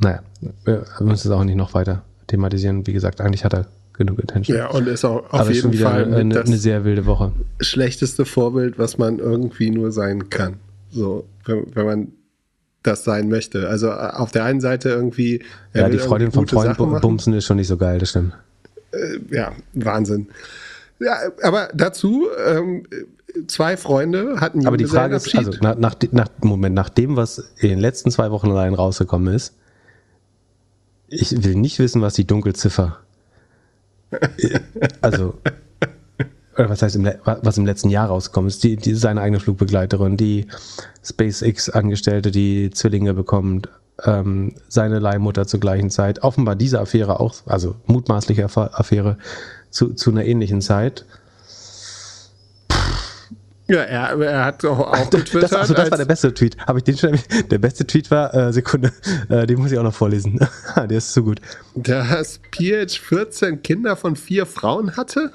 Naja, 0.00 0.20
wir 0.64 0.84
müssen 1.00 1.28
es 1.28 1.30
auch 1.30 1.44
nicht 1.44 1.56
noch 1.56 1.72
weiter 1.72 2.02
thematisieren. 2.26 2.86
Wie 2.86 2.92
gesagt, 2.92 3.20
eigentlich 3.20 3.44
hat 3.44 3.54
er 3.54 3.66
genug 3.96 4.18
Attention. 4.22 4.56
Ja, 4.56 4.68
und 4.68 4.86
ist 4.88 5.04
auch 5.04 5.24
auf 5.24 5.40
Aber 5.40 5.50
jeden 5.50 5.72
Fall 5.72 6.04
eine, 6.12 6.40
eine, 6.40 6.56
sehr 6.56 6.84
wilde 6.84 7.06
Woche. 7.06 7.32
Schlechteste 7.60 8.24
Vorbild, 8.24 8.78
was 8.78 8.98
man 8.98 9.18
irgendwie 9.18 9.70
nur 9.70 9.92
sein 9.92 10.30
kann. 10.30 10.54
So, 10.90 11.26
wenn, 11.44 11.66
wenn 11.74 11.86
man 11.86 12.12
das 12.82 13.04
sein 13.04 13.28
möchte. 13.28 13.68
Also 13.68 13.88
äh, 13.88 14.10
auf 14.12 14.30
der 14.32 14.44
einen 14.44 14.60
Seite 14.60 14.90
irgendwie. 14.90 15.42
Ja, 15.74 15.88
die 15.88 15.98
Freundin 15.98 16.32
vom 16.32 16.46
Freund 16.46 16.76
bumsen 16.76 17.34
ist 17.34 17.44
schon 17.44 17.56
nicht 17.56 17.68
so 17.68 17.76
geil, 17.76 17.98
das 17.98 18.10
stimmt. 18.10 18.32
Äh, 18.92 19.18
ja, 19.30 19.52
Wahnsinn. 19.74 20.28
Ja, 20.98 21.16
aber 21.42 21.68
dazu, 21.74 22.28
ähm, 22.46 22.84
zwei 23.46 23.76
Freunde 23.76 24.40
hatten 24.40 24.66
Aber 24.66 24.76
die 24.76 24.86
Frage 24.86 25.16
ist, 25.16 25.36
also 25.36 25.52
nach, 25.60 25.76
nach, 25.76 25.96
nach, 26.12 26.28
Moment, 26.40 26.74
nach 26.74 26.88
dem, 26.88 27.16
was 27.16 27.38
in 27.58 27.68
den 27.68 27.78
letzten 27.78 28.10
zwei 28.10 28.30
Wochen 28.30 28.50
allein 28.50 28.74
rausgekommen 28.74 29.34
ist, 29.34 29.54
ich 31.08 31.44
will 31.44 31.54
nicht 31.54 31.78
wissen, 31.78 32.00
was 32.02 32.14
die 32.14 32.26
Dunkelziffer 32.26 33.00
also, 35.00 35.34
oder 36.56 36.70
was 36.70 36.82
heißt, 36.82 36.96
im, 36.96 37.10
was 37.24 37.58
im 37.58 37.66
letzten 37.66 37.90
Jahr 37.90 38.08
rausgekommen 38.08 38.48
ist, 38.48 38.64
die, 38.64 38.76
die, 38.76 38.94
seine 38.94 39.20
eigene 39.20 39.40
Flugbegleiterin, 39.40 40.16
die 40.16 40.46
SpaceX-Angestellte, 41.04 42.30
die 42.30 42.70
Zwillinge 42.70 43.14
bekommt, 43.14 43.68
ähm, 44.04 44.54
seine 44.68 44.98
Leihmutter 44.98 45.46
zur 45.46 45.60
gleichen 45.60 45.90
Zeit. 45.90 46.22
Offenbar 46.22 46.56
diese 46.56 46.80
Affäre 46.80 47.20
auch, 47.20 47.34
also 47.46 47.76
mutmaßliche 47.86 48.44
Affäre 48.44 49.18
zu, 49.70 49.94
zu 49.94 50.10
einer 50.10 50.24
ähnlichen 50.24 50.60
Zeit. 50.60 51.04
Ja, 53.68 53.80
er, 53.80 54.20
er 54.20 54.44
hat 54.44 54.64
auch, 54.64 54.78
auch 54.78 55.10
getwittert. 55.10 55.50
Das, 55.50 55.52
also 55.52 55.74
das 55.74 55.90
war 55.90 55.98
der 55.98 56.04
beste 56.04 56.32
Tweet. 56.32 56.56
Habe 56.66 56.78
ich 56.78 56.84
den 56.84 56.96
schon 56.96 57.18
Der 57.50 57.58
beste 57.58 57.86
Tweet 57.86 58.10
war, 58.10 58.32
äh, 58.32 58.52
Sekunde, 58.52 58.92
äh, 59.28 59.46
den 59.46 59.58
muss 59.58 59.72
ich 59.72 59.78
auch 59.78 59.82
noch 59.82 59.94
vorlesen. 59.94 60.38
der 60.76 60.90
ist 60.90 61.12
zu 61.12 61.24
gut. 61.24 61.40
Dass 61.74 62.40
PH 62.52 62.98
14 63.00 63.62
Kinder 63.62 63.96
von 63.96 64.14
vier 64.14 64.46
Frauen 64.46 64.96
hatte? 64.96 65.32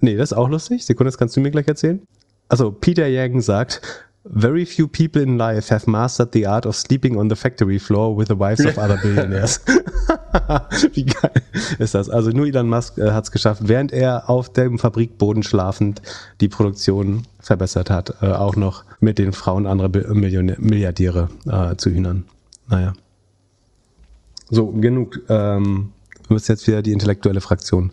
Nee, 0.00 0.16
das 0.16 0.32
ist 0.32 0.36
auch 0.36 0.48
lustig. 0.48 0.84
Sekunde, 0.84 1.08
das 1.08 1.18
kannst 1.18 1.36
du 1.36 1.40
mir 1.40 1.50
gleich 1.50 1.66
erzählen. 1.66 2.02
Also 2.48 2.70
Peter 2.70 3.06
Yang 3.06 3.40
sagt, 3.40 3.80
Very 4.26 4.64
few 4.64 4.88
people 4.88 5.20
in 5.20 5.36
life 5.36 5.68
have 5.68 5.86
mastered 5.86 6.32
the 6.32 6.46
art 6.46 6.64
of 6.64 6.74
sleeping 6.74 7.18
on 7.18 7.28
the 7.28 7.36
factory 7.36 7.78
floor 7.78 8.16
with 8.16 8.28
the 8.28 8.34
wives 8.34 8.64
of 8.64 8.78
other 8.78 8.96
billionaires. 8.96 9.60
Wie 10.94 11.04
geil 11.04 11.42
ist 11.78 11.94
das? 11.94 12.08
Also 12.08 12.30
nur 12.30 12.46
Elon 12.46 12.68
Musk 12.70 12.96
äh, 12.96 13.10
hat 13.10 13.24
es 13.24 13.30
geschafft, 13.30 13.68
während 13.68 13.92
er 13.92 14.30
auf 14.30 14.50
dem 14.50 14.78
Fabrikboden 14.78 15.42
schlafend 15.42 16.00
die 16.40 16.48
Produktion 16.48 17.24
verbessert 17.38 17.90
hat, 17.90 18.14
äh, 18.22 18.32
auch 18.32 18.56
noch 18.56 18.84
mit 18.98 19.18
den 19.18 19.32
Frauen 19.32 19.66
anderer 19.66 19.90
Milliardäre 19.90 21.28
äh, 21.46 21.76
zu 21.76 21.90
hühnern. 21.90 22.24
Naja. 22.68 22.94
So, 24.48 24.68
genug. 24.68 25.20
Ähm, 25.28 25.92
du 26.28 26.34
bist 26.34 26.48
jetzt 26.48 26.66
wieder 26.66 26.80
die 26.80 26.92
intellektuelle 26.92 27.42
Fraktion 27.42 27.92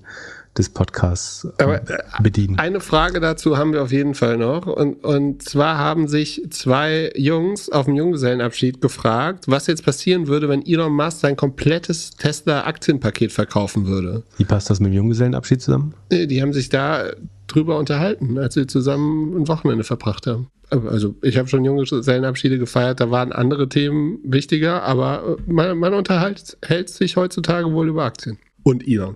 des 0.58 0.70
Podcasts 0.70 1.46
äh, 1.58 1.63
Aber, 1.63 1.75
äh, 1.89 1.98
bedienen. 2.22 2.60
Eine 2.60 2.81
Frage 2.81 3.20
dazu 3.20 3.58
haben 3.58 3.74
wir 3.74 3.81
auf 3.84 3.91
jeden 3.91 4.15
Fall 4.15 4.38
noch. 4.38 4.67
Und, 4.67 5.03
und 5.03 5.43
zwar 5.43 5.77
haben 5.77 6.08
sich 6.08 6.41
zwei 6.50 7.12
Jungs 7.15 7.70
auf 7.70 7.86
dem 7.86 7.96
Junggesellenabschied 7.96 8.81
gefragt, 8.81 9.46
was 9.48 9.67
jetzt 9.67 9.86
passieren 9.86 10.27
würde, 10.27 10.50
wenn 10.50 10.65
Elon 10.65 10.93
Musk 10.93 11.20
sein 11.20 11.36
komplettes 11.36 12.12
Tesla-Aktienpaket 12.12 13.31
verkaufen 13.31 13.88
würde. 13.88 14.24
Wie 14.38 14.43
passt 14.43 14.70
das 14.70 14.79
mit 14.79 14.91
dem 14.91 14.96
Junggesellenabschied 14.96 15.62
zusammen? 15.62 15.93
Die 16.12 16.41
haben 16.41 16.53
sich 16.53 16.70
da 16.70 17.12
drüber 17.48 17.77
unterhalten, 17.77 18.38
als 18.38 18.53
sie 18.53 18.67
zusammen 18.67 19.36
ein 19.36 19.48
Wochenende 19.48 19.84
verbracht 19.84 20.27
haben. 20.27 20.48
Also 20.70 21.15
ich 21.22 21.38
habe 21.38 21.50
schon 21.50 21.65
Junggesellenabschiede 21.65 22.58
gefeiert, 22.58 23.01
da 23.01 23.12
waren 23.12 23.34
andere 23.34 23.67
Themen 23.67 24.20
wichtiger, 24.24 24.84
aber 24.84 25.38
man, 25.46 25.77
man 25.77 25.93
unterhält 25.93 26.89
sich 26.89 27.17
heutzutage 27.17 27.72
wohl 27.74 27.89
über 27.89 28.05
Aktien. 28.05 28.38
Und 28.63 28.88
Elon. 28.88 29.15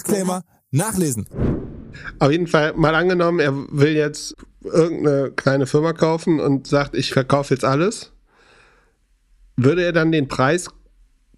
Disclaimer 0.03 0.43
nachlesen. 0.71 1.27
Auf 2.19 2.31
jeden 2.31 2.47
Fall 2.47 2.73
mal 2.73 2.95
angenommen, 2.95 3.39
er 3.39 3.53
will 3.53 3.95
jetzt 3.95 4.35
irgendeine 4.63 5.31
kleine 5.31 5.65
Firma 5.65 5.93
kaufen 5.93 6.39
und 6.39 6.67
sagt, 6.67 6.95
ich 6.95 7.11
verkaufe 7.11 7.53
jetzt 7.53 7.65
alles. 7.65 8.11
Würde 9.57 9.83
er 9.83 9.91
dann 9.91 10.11
den 10.11 10.27
Preis 10.27 10.69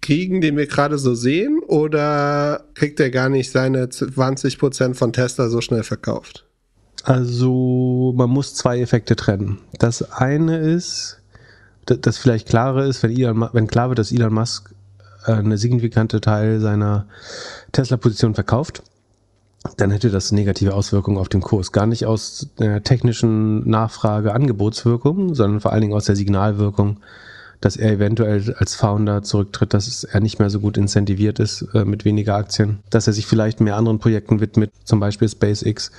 kriegen, 0.00 0.40
den 0.40 0.56
wir 0.56 0.66
gerade 0.66 0.98
so 0.98 1.14
sehen, 1.14 1.60
oder 1.66 2.64
kriegt 2.74 3.00
er 3.00 3.10
gar 3.10 3.28
nicht 3.28 3.50
seine 3.50 3.86
20% 3.86 4.94
von 4.94 5.12
Tesla 5.12 5.48
so 5.48 5.60
schnell 5.60 5.82
verkauft? 5.82 6.46
Also 7.02 8.14
man 8.16 8.30
muss 8.30 8.54
zwei 8.54 8.80
Effekte 8.80 9.16
trennen. 9.16 9.58
Das 9.78 10.12
eine 10.12 10.58
ist, 10.58 11.20
das 11.86 12.18
vielleicht 12.18 12.48
klarer 12.48 12.86
ist, 12.86 13.02
wenn, 13.02 13.10
Elon, 13.10 13.48
wenn 13.52 13.66
klar 13.66 13.88
wird, 13.88 13.98
dass 13.98 14.12
Elon 14.12 14.32
Musk 14.32 14.73
eine 15.24 15.58
signifikante 15.58 16.20
Teil 16.20 16.60
seiner 16.60 17.06
Tesla-Position 17.72 18.34
verkauft, 18.34 18.82
dann 19.76 19.90
hätte 19.90 20.10
das 20.10 20.30
negative 20.32 20.74
Auswirkungen 20.74 21.18
auf 21.18 21.28
den 21.28 21.40
Kurs. 21.40 21.72
Gar 21.72 21.86
nicht 21.86 22.06
aus 22.06 22.48
der 22.58 22.82
technischen 22.82 23.68
Nachfrage-Angebotswirkung, 23.68 25.34
sondern 25.34 25.60
vor 25.60 25.72
allen 25.72 25.80
Dingen 25.80 25.94
aus 25.94 26.04
der 26.04 26.16
Signalwirkung, 26.16 26.98
dass 27.60 27.76
er 27.76 27.92
eventuell 27.92 28.54
als 28.58 28.74
Founder 28.74 29.22
zurücktritt, 29.22 29.72
dass 29.72 30.04
er 30.04 30.20
nicht 30.20 30.38
mehr 30.38 30.50
so 30.50 30.60
gut 30.60 30.76
incentiviert 30.76 31.38
ist 31.38 31.66
äh, 31.72 31.86
mit 31.86 32.04
weniger 32.04 32.34
Aktien, 32.34 32.80
dass 32.90 33.06
er 33.06 33.14
sich 33.14 33.26
vielleicht 33.26 33.60
mehr 33.60 33.76
anderen 33.76 33.98
Projekten 33.98 34.40
widmet, 34.40 34.70
zum 34.84 35.00
Beispiel 35.00 35.28
SpaceX. 35.28 35.90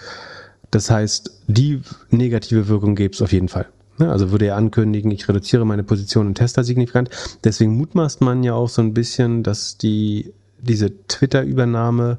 Das 0.69 0.91
heißt, 0.91 1.31
die 1.47 1.81
negative 2.11 2.67
Wirkung 2.67 2.95
gäbe 2.95 3.13
es 3.13 3.21
auf 3.21 3.31
jeden 3.31 3.49
Fall. 3.49 3.65
Ne, 3.97 4.11
also 4.11 4.31
würde 4.31 4.47
er 4.47 4.57
ankündigen, 4.57 5.11
ich 5.11 5.27
reduziere 5.27 5.65
meine 5.65 5.83
Position 5.83 6.27
in 6.27 6.35
Tesla 6.35 6.63
signifikant. 6.63 7.09
Deswegen 7.43 7.77
mutmaßt 7.77 8.21
man 8.21 8.43
ja 8.43 8.53
auch 8.53 8.67
so 8.67 8.81
ein 8.81 8.93
bisschen, 8.93 9.41
dass 9.41 9.77
die, 9.77 10.33
diese 10.59 10.91
Twitter-Übernahme 11.07 12.17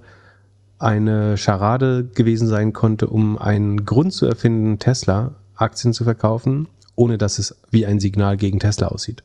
eine 0.79 1.37
Scharade 1.37 2.05
gewesen 2.15 2.49
sein 2.49 2.73
konnte, 2.73 3.09
um 3.09 3.39
einen 3.39 3.85
Grund 3.85 4.13
zu 4.13 4.27
erfinden, 4.27 4.79
Tesla 4.79 5.35
Aktien 5.55 5.93
zu 5.93 6.05
verkaufen, 6.05 6.69
ohne 6.95 7.19
dass 7.19 7.39
es 7.39 7.57
wie 7.71 7.87
ein 7.87 8.01
Signal 8.01 8.37
gegen 8.37 8.59
Tesla 8.59 8.89
aussieht. 8.89 9.23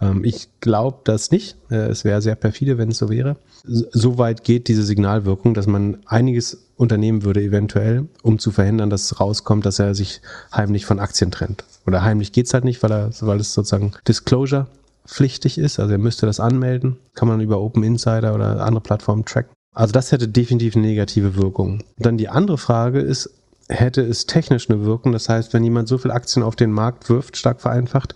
Ähm, 0.00 0.24
ich 0.24 0.48
glaube 0.60 0.98
das 1.04 1.30
nicht. 1.30 1.56
Äh, 1.70 1.88
es 1.88 2.04
wäre 2.04 2.22
sehr 2.22 2.34
perfide, 2.34 2.78
wenn 2.78 2.90
es 2.90 2.98
so 2.98 3.08
wäre. 3.10 3.36
So 3.62 4.18
weit 4.18 4.44
geht 4.44 4.68
diese 4.68 4.82
Signalwirkung, 4.82 5.54
dass 5.54 5.66
man 5.66 5.98
einiges 6.06 6.66
unternehmen 6.76 7.24
würde, 7.24 7.42
eventuell, 7.42 8.08
um 8.22 8.38
zu 8.38 8.50
verhindern, 8.50 8.88
dass 8.88 9.04
es 9.04 9.20
rauskommt, 9.20 9.66
dass 9.66 9.78
er 9.78 9.94
sich 9.94 10.22
heimlich 10.54 10.86
von 10.86 10.98
Aktien 10.98 11.30
trennt. 11.30 11.64
Oder 11.86 12.02
heimlich 12.02 12.32
geht's 12.32 12.54
halt 12.54 12.64
nicht, 12.64 12.82
weil, 12.82 12.92
er, 12.92 13.10
weil 13.20 13.40
es 13.40 13.54
sozusagen 13.54 13.92
Disclosure 14.06 14.66
pflichtig 15.06 15.58
ist. 15.58 15.80
Also 15.80 15.92
er 15.92 15.98
müsste 15.98 16.26
das 16.26 16.40
anmelden. 16.40 16.98
Kann 17.14 17.28
man 17.28 17.40
über 17.40 17.60
Open 17.60 17.82
Insider 17.82 18.34
oder 18.34 18.64
andere 18.64 18.82
Plattformen 18.82 19.24
tracken. 19.24 19.52
Also 19.74 19.92
das 19.92 20.12
hätte 20.12 20.28
definitiv 20.28 20.76
negative 20.76 21.36
Wirkung. 21.36 21.84
Dann 21.96 22.16
die 22.16 22.28
andere 22.28 22.58
Frage 22.58 23.00
ist, 23.00 23.30
hätte 23.68 24.02
es 24.02 24.26
technisch 24.26 24.68
eine 24.68 24.84
Wirkung? 24.84 25.12
Das 25.12 25.28
heißt, 25.28 25.52
wenn 25.52 25.64
jemand 25.64 25.88
so 25.88 25.98
viel 25.98 26.10
Aktien 26.10 26.42
auf 26.42 26.56
den 26.56 26.72
Markt 26.72 27.08
wirft, 27.08 27.36
stark 27.36 27.60
vereinfacht, 27.60 28.14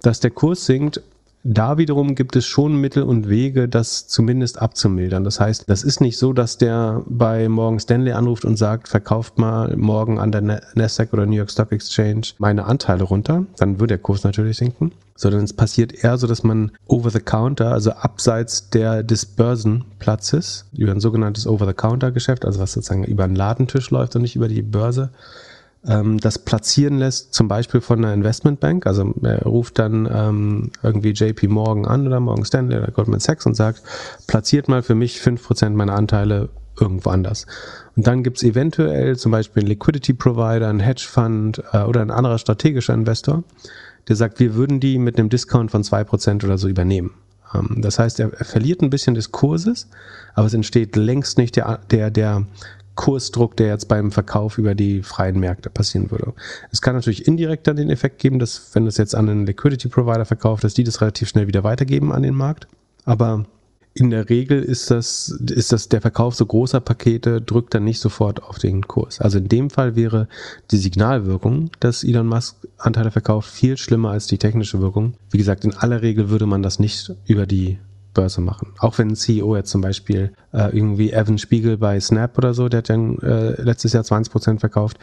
dass 0.00 0.20
der 0.20 0.30
Kurs 0.30 0.64
sinkt, 0.64 1.02
da 1.46 1.76
wiederum 1.76 2.14
gibt 2.14 2.36
es 2.36 2.46
schon 2.46 2.74
Mittel 2.76 3.02
und 3.02 3.28
Wege, 3.28 3.68
das 3.68 4.08
zumindest 4.08 4.60
abzumildern. 4.62 5.24
Das 5.24 5.40
heißt, 5.40 5.68
das 5.68 5.82
ist 5.82 6.00
nicht 6.00 6.16
so, 6.16 6.32
dass 6.32 6.56
der 6.56 7.02
bei 7.06 7.50
Morgan 7.50 7.78
Stanley 7.78 8.12
anruft 8.12 8.46
und 8.46 8.56
sagt, 8.56 8.88
verkauft 8.88 9.38
mal 9.38 9.76
morgen 9.76 10.18
an 10.18 10.32
der 10.32 10.62
Nasdaq 10.74 11.12
oder 11.12 11.26
New 11.26 11.36
York 11.36 11.50
Stock 11.50 11.70
Exchange 11.70 12.28
meine 12.38 12.64
Anteile 12.64 13.04
runter. 13.04 13.44
Dann 13.58 13.78
würde 13.78 13.88
der 13.88 13.98
Kurs 13.98 14.24
natürlich 14.24 14.56
sinken. 14.56 14.92
Sondern 15.16 15.44
es 15.44 15.52
passiert 15.52 15.92
eher 15.92 16.18
so, 16.18 16.26
dass 16.26 16.42
man 16.42 16.72
over 16.88 17.10
the 17.10 17.20
counter, 17.20 17.70
also 17.70 17.92
abseits 17.92 18.70
der, 18.70 19.04
des 19.04 19.26
Börsenplatzes, 19.26 20.64
über 20.76 20.90
ein 20.90 20.98
sogenanntes 20.98 21.46
over 21.46 21.66
the 21.66 21.74
counter 21.74 22.10
Geschäft, 22.10 22.44
also 22.44 22.58
was 22.58 22.72
sozusagen 22.72 23.04
über 23.04 23.22
einen 23.22 23.36
Ladentisch 23.36 23.90
läuft 23.90 24.16
und 24.16 24.22
nicht 24.22 24.34
über 24.34 24.48
die 24.48 24.62
Börse, 24.62 25.10
ähm, 25.86 26.18
das 26.18 26.38
platzieren 26.38 26.98
lässt, 26.98 27.34
zum 27.34 27.48
Beispiel 27.48 27.80
von 27.80 27.98
einer 27.98 28.14
Investmentbank. 28.14 28.86
Also 28.86 29.14
er 29.22 29.42
ruft 29.42 29.78
dann 29.78 30.08
ähm, 30.12 30.70
irgendwie 30.82 31.10
JP 31.10 31.48
Morgan 31.48 31.86
an 31.86 32.06
oder 32.06 32.20
Morgan 32.20 32.44
Stanley 32.44 32.78
oder 32.78 32.90
Goldman 32.90 33.20
Sachs 33.20 33.46
und 33.46 33.54
sagt, 33.54 33.82
platziert 34.26 34.68
mal 34.68 34.82
für 34.82 34.94
mich 34.94 35.20
fünf 35.20 35.44
Prozent 35.44 35.76
meiner 35.76 35.94
Anteile 35.94 36.48
irgendwo 36.78 37.10
anders. 37.10 37.46
Und 37.96 38.06
dann 38.06 38.22
gibt's 38.22 38.42
eventuell 38.42 39.16
zum 39.16 39.32
Beispiel 39.32 39.62
einen 39.62 39.68
Liquidity 39.68 40.14
Provider, 40.14 40.68
einen 40.68 40.80
Hedgefund 40.80 41.62
äh, 41.72 41.82
oder 41.82 42.00
ein 42.00 42.10
anderer 42.10 42.38
strategischer 42.38 42.94
Investor, 42.94 43.44
der 44.08 44.16
sagt, 44.16 44.40
wir 44.40 44.54
würden 44.54 44.80
die 44.80 44.98
mit 44.98 45.18
einem 45.18 45.28
Discount 45.28 45.70
von 45.70 45.84
zwei 45.84 46.04
Prozent 46.04 46.44
oder 46.44 46.58
so 46.58 46.68
übernehmen. 46.68 47.12
Ähm, 47.54 47.80
das 47.80 47.98
heißt, 47.98 48.20
er 48.20 48.30
verliert 48.30 48.82
ein 48.82 48.90
bisschen 48.90 49.14
des 49.14 49.32
Kurses, 49.32 49.88
aber 50.34 50.46
es 50.46 50.54
entsteht 50.54 50.96
längst 50.96 51.38
nicht 51.38 51.56
der, 51.56 51.78
der, 51.90 52.10
der 52.10 52.46
Kursdruck, 52.94 53.56
der 53.56 53.68
jetzt 53.68 53.88
beim 53.88 54.12
Verkauf 54.12 54.58
über 54.58 54.74
die 54.74 55.02
freien 55.02 55.38
Märkte 55.40 55.70
passieren 55.70 56.10
würde. 56.10 56.32
Es 56.70 56.80
kann 56.80 56.94
natürlich 56.94 57.26
indirekt 57.26 57.66
dann 57.66 57.76
den 57.76 57.90
Effekt 57.90 58.18
geben, 58.18 58.38
dass 58.38 58.70
wenn 58.74 58.84
das 58.84 58.96
jetzt 58.96 59.14
an 59.14 59.28
einen 59.28 59.46
Liquidity 59.46 59.88
Provider 59.88 60.24
verkauft, 60.24 60.64
dass 60.64 60.74
die 60.74 60.84
das 60.84 61.00
relativ 61.00 61.28
schnell 61.28 61.46
wieder 61.46 61.64
weitergeben 61.64 62.12
an 62.12 62.22
den 62.22 62.34
Markt. 62.34 62.68
Aber 63.04 63.46
in 63.94 64.10
der 64.10 64.28
Regel 64.28 64.62
ist 64.62 64.90
das, 64.90 65.28
ist 65.28 65.70
das 65.70 65.88
der 65.88 66.00
Verkauf 66.00 66.34
so 66.34 66.44
großer 66.44 66.80
Pakete 66.80 67.40
drückt 67.40 67.74
dann 67.74 67.84
nicht 67.84 68.00
sofort 68.00 68.42
auf 68.42 68.58
den 68.58 68.86
Kurs. 68.88 69.20
Also 69.20 69.38
in 69.38 69.48
dem 69.48 69.70
Fall 69.70 69.94
wäre 69.94 70.28
die 70.72 70.78
Signalwirkung, 70.78 71.70
dass 71.78 72.02
Elon 72.02 72.26
Musk 72.26 72.56
Anteile 72.76 73.12
verkauft, 73.12 73.50
viel 73.50 73.76
schlimmer 73.76 74.10
als 74.10 74.26
die 74.26 74.38
technische 74.38 74.80
Wirkung. 74.80 75.14
Wie 75.30 75.38
gesagt, 75.38 75.64
in 75.64 75.74
aller 75.74 76.02
Regel 76.02 76.28
würde 76.28 76.46
man 76.46 76.62
das 76.62 76.80
nicht 76.80 77.12
über 77.26 77.46
die 77.46 77.78
Börse 78.14 78.40
machen. 78.40 78.72
Auch 78.78 78.98
wenn 78.98 79.08
ein 79.08 79.16
CEO 79.16 79.56
jetzt 79.56 79.70
zum 79.70 79.80
Beispiel 79.80 80.32
äh, 80.52 80.74
irgendwie 80.74 81.12
Evan 81.12 81.38
Spiegel 81.38 81.76
bei 81.76 82.00
Snap 82.00 82.38
oder 82.38 82.54
so, 82.54 82.68
der 82.68 82.78
hat 82.78 82.88
ja 82.88 82.96
äh, 82.96 83.60
letztes 83.60 83.92
Jahr 83.92 84.04
20 84.04 84.32
Prozent 84.32 84.60
verkauft, 84.60 84.98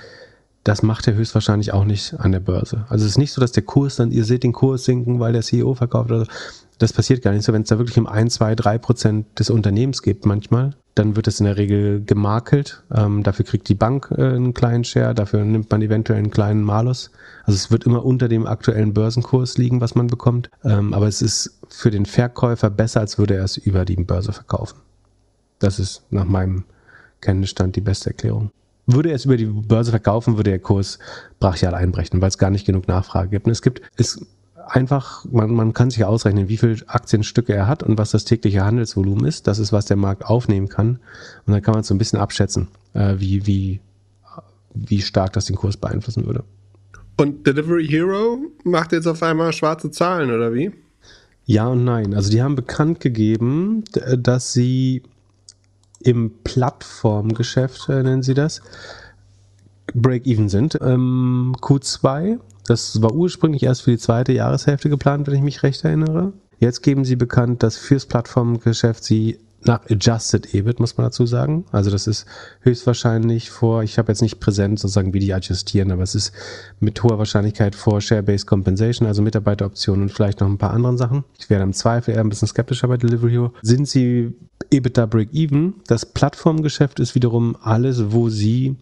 das 0.63 0.83
macht 0.83 1.07
er 1.07 1.15
höchstwahrscheinlich 1.15 1.73
auch 1.73 1.85
nicht 1.85 2.19
an 2.19 2.31
der 2.31 2.39
Börse. 2.39 2.85
Also 2.89 3.05
es 3.05 3.11
ist 3.11 3.17
nicht 3.17 3.31
so, 3.31 3.41
dass 3.41 3.51
der 3.51 3.63
Kurs 3.63 3.95
dann, 3.95 4.11
ihr 4.11 4.25
seht 4.25 4.43
den 4.43 4.53
Kurs 4.53 4.85
sinken, 4.85 5.19
weil 5.19 5.33
der 5.33 5.41
CEO 5.41 5.73
verkauft 5.73 6.11
oder 6.11 6.25
so. 6.25 6.31
Das 6.77 6.93
passiert 6.93 7.21
gar 7.21 7.31
nicht 7.31 7.43
so. 7.43 7.53
Wenn 7.53 7.63
es 7.63 7.69
da 7.69 7.77
wirklich 7.77 7.97
um 7.97 8.07
ein, 8.07 8.29
zwei, 8.29 8.55
drei 8.55 8.77
Prozent 8.77 9.39
des 9.39 9.49
Unternehmens 9.49 10.01
geht 10.01 10.25
manchmal, 10.25 10.75
dann 10.95 11.15
wird 11.15 11.27
es 11.27 11.39
in 11.39 11.45
der 11.45 11.57
Regel 11.57 12.03
gemakelt. 12.03 12.83
Ähm, 12.93 13.23
dafür 13.23 13.45
kriegt 13.45 13.69
die 13.69 13.75
Bank 13.75 14.09
äh, 14.11 14.21
einen 14.21 14.53
kleinen 14.53 14.83
Share, 14.83 15.13
dafür 15.13 15.43
nimmt 15.43 15.71
man 15.71 15.81
eventuell 15.81 16.19
einen 16.19 16.31
kleinen 16.31 16.63
Malus. 16.63 17.11
Also 17.45 17.55
es 17.57 17.71
wird 17.71 17.85
immer 17.85 18.05
unter 18.05 18.27
dem 18.27 18.45
aktuellen 18.45 18.93
Börsenkurs 18.93 19.57
liegen, 19.57 19.81
was 19.81 19.95
man 19.95 20.07
bekommt. 20.07 20.49
Ähm, 20.63 20.93
aber 20.93 21.07
es 21.07 21.21
ist 21.21 21.59
für 21.69 21.91
den 21.91 22.05
Verkäufer 22.05 22.69
besser, 22.69 22.99
als 22.99 23.17
würde 23.17 23.35
er 23.35 23.45
es 23.45 23.57
über 23.57 23.85
die 23.85 23.95
Börse 23.95 24.33
verkaufen. 24.33 24.79
Das 25.59 25.79
ist 25.79 26.03
nach 26.09 26.25
meinem 26.25 26.65
Kenntnisstand 27.21 27.75
die 27.75 27.81
beste 27.81 28.09
Erklärung. 28.09 28.51
Würde 28.87 29.09
er 29.09 29.15
es 29.15 29.25
über 29.25 29.37
die 29.37 29.45
Börse 29.45 29.91
verkaufen, 29.91 30.37
würde 30.37 30.49
der 30.49 30.59
Kurs 30.59 30.99
brachial 31.39 31.75
einbrechen, 31.75 32.19
weil 32.21 32.29
es 32.29 32.37
gar 32.37 32.49
nicht 32.49 32.65
genug 32.65 32.87
Nachfrage 32.87 33.29
gibt. 33.29 33.45
Und 33.45 33.51
es 33.51 33.61
gibt, 33.61 33.81
es 33.95 34.25
einfach, 34.67 35.25
man, 35.31 35.53
man 35.53 35.73
kann 35.73 35.89
sich 35.89 36.03
ausrechnen, 36.05 36.49
wie 36.49 36.57
viele 36.57 36.77
Aktienstücke 36.87 37.53
er 37.53 37.67
hat 37.67 37.83
und 37.83 37.97
was 37.97 38.11
das 38.11 38.25
tägliche 38.25 38.63
Handelsvolumen 38.63 39.25
ist. 39.25 39.47
Das 39.47 39.59
ist, 39.59 39.71
was 39.71 39.85
der 39.85 39.97
Markt 39.97 40.25
aufnehmen 40.25 40.69
kann. 40.69 40.99
Und 41.45 41.53
dann 41.53 41.61
kann 41.61 41.73
man 41.73 41.83
so 41.83 41.93
ein 41.93 41.97
bisschen 41.97 42.19
abschätzen, 42.19 42.67
äh, 42.93 43.15
wie, 43.17 43.45
wie, 43.45 43.79
wie 44.73 45.01
stark 45.01 45.33
das 45.33 45.45
den 45.45 45.55
Kurs 45.55 45.77
beeinflussen 45.77 46.25
würde. 46.25 46.43
Und 47.17 47.45
Delivery 47.45 47.87
Hero 47.87 48.39
macht 48.63 48.93
jetzt 48.93 49.07
auf 49.07 49.21
einmal 49.21 49.53
schwarze 49.53 49.91
Zahlen, 49.91 50.31
oder 50.31 50.53
wie? 50.53 50.71
Ja 51.45 51.67
und 51.67 51.83
nein. 51.83 52.13
Also 52.13 52.31
die 52.31 52.41
haben 52.41 52.55
bekannt 52.55 52.99
gegeben, 52.99 53.83
dass 54.17 54.53
sie 54.53 55.03
im 55.99 56.31
Plattformgeschäft, 56.43 57.89
äh, 57.89 58.03
nennen 58.03 58.23
sie 58.23 58.33
das, 58.33 58.61
Break-Even 59.93 60.49
sind. 60.49 60.79
Ähm, 60.81 61.55
Q2 61.59 62.39
das 62.65 63.01
war 63.01 63.13
ursprünglich 63.13 63.63
erst 63.63 63.83
für 63.83 63.91
die 63.91 63.97
zweite 63.97 64.33
Jahreshälfte 64.33 64.89
geplant, 64.89 65.27
wenn 65.27 65.35
ich 65.35 65.41
mich 65.41 65.63
recht 65.63 65.83
erinnere. 65.83 66.33
Jetzt 66.59 66.81
geben 66.83 67.05
sie 67.05 67.15
bekannt, 67.15 67.63
dass 67.63 67.77
fürs 67.77 68.05
Plattformgeschäft 68.05 69.03
sie 69.03 69.39
nach 69.63 69.81
Adjusted 69.89 70.53
EBIT, 70.53 70.79
muss 70.79 70.97
man 70.97 71.05
dazu 71.05 71.25
sagen. 71.25 71.65
Also 71.71 71.91
das 71.91 72.07
ist 72.07 72.25
höchstwahrscheinlich 72.61 73.51
vor, 73.51 73.83
ich 73.83 73.97
habe 73.97 74.11
jetzt 74.11 74.21
nicht 74.21 74.39
präsent 74.39 74.79
sozusagen, 74.79 75.13
wie 75.13 75.19
die 75.19 75.33
adjustieren, 75.33 75.91
aber 75.91 76.03
es 76.03 76.15
ist 76.15 76.33
mit 76.79 77.01
hoher 77.03 77.19
Wahrscheinlichkeit 77.19 77.75
vor 77.75 78.01
Share-Based 78.01 78.47
Compensation, 78.47 79.07
also 79.07 79.21
Mitarbeiteroptionen 79.21 80.03
und 80.03 80.09
vielleicht 80.09 80.39
noch 80.39 80.47
ein 80.47 80.57
paar 80.57 80.71
anderen 80.71 80.97
Sachen. 80.97 81.23
Ich 81.39 81.49
wäre 81.49 81.63
im 81.63 81.73
Zweifel 81.73 82.15
eher 82.15 82.21
ein 82.21 82.29
bisschen 82.29 82.47
skeptischer 82.47 82.87
bei 82.87 82.97
Delivery 82.97 83.31
Hero. 83.31 83.53
Sind 83.61 83.87
sie 83.87 84.33
EBITDA 84.71 85.05
Break-Even? 85.05 85.75
Das 85.87 86.05
Plattformgeschäft 86.05 86.99
ist 86.99 87.13
wiederum 87.15 87.55
alles, 87.61 88.11
wo 88.11 88.29
sie 88.29 88.77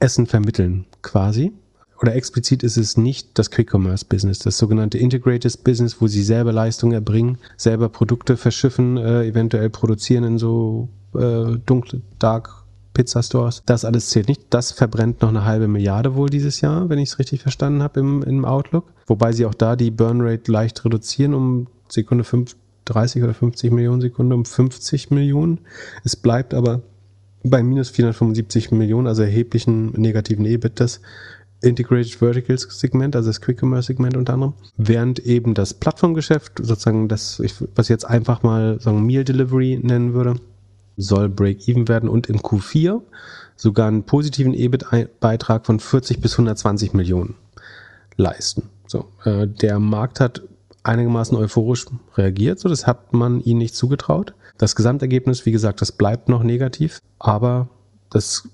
Essen 0.00 0.26
vermitteln, 0.26 0.86
quasi 1.02 1.52
oder 2.00 2.14
explizit 2.14 2.62
ist 2.62 2.76
es 2.76 2.96
nicht 2.96 3.38
das 3.38 3.50
Quick-Commerce-Business, 3.50 4.40
das 4.40 4.58
sogenannte 4.58 4.98
Integrated 4.98 5.64
Business, 5.64 6.00
wo 6.00 6.06
sie 6.06 6.22
selber 6.22 6.52
Leistungen 6.52 6.92
erbringen, 6.92 7.38
selber 7.56 7.88
Produkte 7.88 8.36
verschiffen, 8.36 8.96
äh, 8.96 9.24
eventuell 9.26 9.70
produzieren 9.70 10.24
in 10.24 10.38
so 10.38 10.88
äh, 11.14 11.58
dunkle, 11.66 12.02
dark 12.18 12.64
Pizza-Stores. 12.94 13.62
Das 13.66 13.84
alles 13.84 14.10
zählt 14.10 14.28
nicht. 14.28 14.42
Das 14.50 14.72
verbrennt 14.72 15.22
noch 15.22 15.28
eine 15.28 15.44
halbe 15.44 15.68
Milliarde 15.68 16.16
wohl 16.16 16.28
dieses 16.28 16.60
Jahr, 16.60 16.88
wenn 16.88 16.98
ich 16.98 17.10
es 17.10 17.18
richtig 17.18 17.42
verstanden 17.42 17.82
habe 17.82 18.00
im, 18.00 18.22
im 18.22 18.44
Outlook. 18.44 18.92
Wobei 19.06 19.32
sie 19.32 19.46
auch 19.46 19.54
da 19.54 19.76
die 19.76 19.90
Burnrate 19.90 20.50
leicht 20.50 20.84
reduzieren 20.84 21.34
um 21.34 21.68
Sekunde 21.88 22.24
5, 22.24 22.56
30 22.86 23.22
oder 23.22 23.34
50 23.34 23.70
Millionen 23.72 24.00
Sekunden 24.00 24.32
um 24.32 24.44
50 24.44 25.10
Millionen. 25.10 25.60
Es 26.04 26.16
bleibt 26.16 26.54
aber 26.54 26.82
bei 27.44 27.62
minus 27.62 27.90
475 27.90 28.72
Millionen, 28.72 29.06
also 29.06 29.22
erheblichen 29.22 29.92
negativen 29.92 30.44
EBIT, 30.44 30.80
das 30.80 31.00
Integrated 31.60 32.14
Verticals 32.14 32.66
Segment, 32.70 33.16
also 33.16 33.28
das 33.28 33.40
Quick 33.40 33.62
Commerce 33.62 33.88
Segment 33.88 34.16
unter 34.16 34.34
anderem, 34.34 34.54
während 34.76 35.18
eben 35.20 35.54
das 35.54 35.74
Plattformgeschäft, 35.74 36.52
sozusagen 36.58 37.08
das, 37.08 37.42
was 37.74 37.86
ich 37.86 37.90
jetzt 37.90 38.04
einfach 38.04 38.42
mal 38.42 38.80
sagen 38.80 39.04
Meal 39.04 39.24
Delivery 39.24 39.80
nennen 39.82 40.14
würde, 40.14 40.36
soll 40.96 41.28
Break-Even 41.28 41.88
werden 41.88 42.08
und 42.08 42.28
in 42.28 42.38
Q4 42.38 43.00
sogar 43.56 43.88
einen 43.88 44.04
positiven 44.04 44.54
EBIT-Beitrag 44.54 45.66
von 45.66 45.80
40 45.80 46.20
bis 46.20 46.32
120 46.34 46.92
Millionen 46.92 47.34
leisten. 48.16 48.70
So, 48.86 49.06
äh, 49.24 49.46
der 49.46 49.78
Markt 49.78 50.20
hat 50.20 50.42
einigermaßen 50.82 51.36
euphorisch 51.36 51.86
reagiert, 52.16 52.58
so 52.58 52.68
das 52.68 52.86
hat 52.86 53.12
man 53.12 53.40
ihnen 53.40 53.58
nicht 53.58 53.74
zugetraut. 53.74 54.34
Das 54.58 54.74
Gesamtergebnis, 54.74 55.46
wie 55.46 55.52
gesagt, 55.52 55.80
das 55.80 55.92
bleibt 55.92 56.28
noch 56.28 56.42
negativ, 56.42 57.00
aber 57.18 57.68
das 58.10 58.48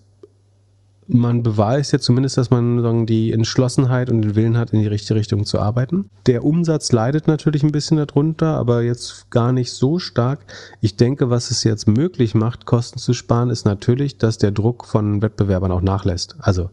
man 1.06 1.42
beweist 1.42 1.92
ja 1.92 1.98
zumindest, 1.98 2.38
dass 2.38 2.50
man 2.50 2.80
sagen, 2.80 3.06
die 3.06 3.32
Entschlossenheit 3.32 4.10
und 4.10 4.22
den 4.22 4.34
Willen 4.34 4.56
hat, 4.56 4.72
in 4.72 4.80
die 4.80 4.86
richtige 4.86 5.18
Richtung 5.18 5.44
zu 5.44 5.58
arbeiten. 5.60 6.10
Der 6.26 6.44
Umsatz 6.44 6.92
leidet 6.92 7.26
natürlich 7.26 7.62
ein 7.62 7.72
bisschen 7.72 7.96
darunter, 7.96 8.56
aber 8.56 8.82
jetzt 8.82 9.30
gar 9.30 9.52
nicht 9.52 9.72
so 9.72 9.98
stark. 9.98 10.40
Ich 10.80 10.96
denke, 10.96 11.30
was 11.30 11.50
es 11.50 11.64
jetzt 11.64 11.88
möglich 11.88 12.34
macht, 12.34 12.66
Kosten 12.66 12.98
zu 12.98 13.12
sparen, 13.12 13.50
ist 13.50 13.64
natürlich, 13.64 14.18
dass 14.18 14.38
der 14.38 14.50
Druck 14.50 14.86
von 14.86 15.22
Wettbewerbern 15.22 15.72
auch 15.72 15.82
nachlässt. 15.82 16.36
Also 16.40 16.70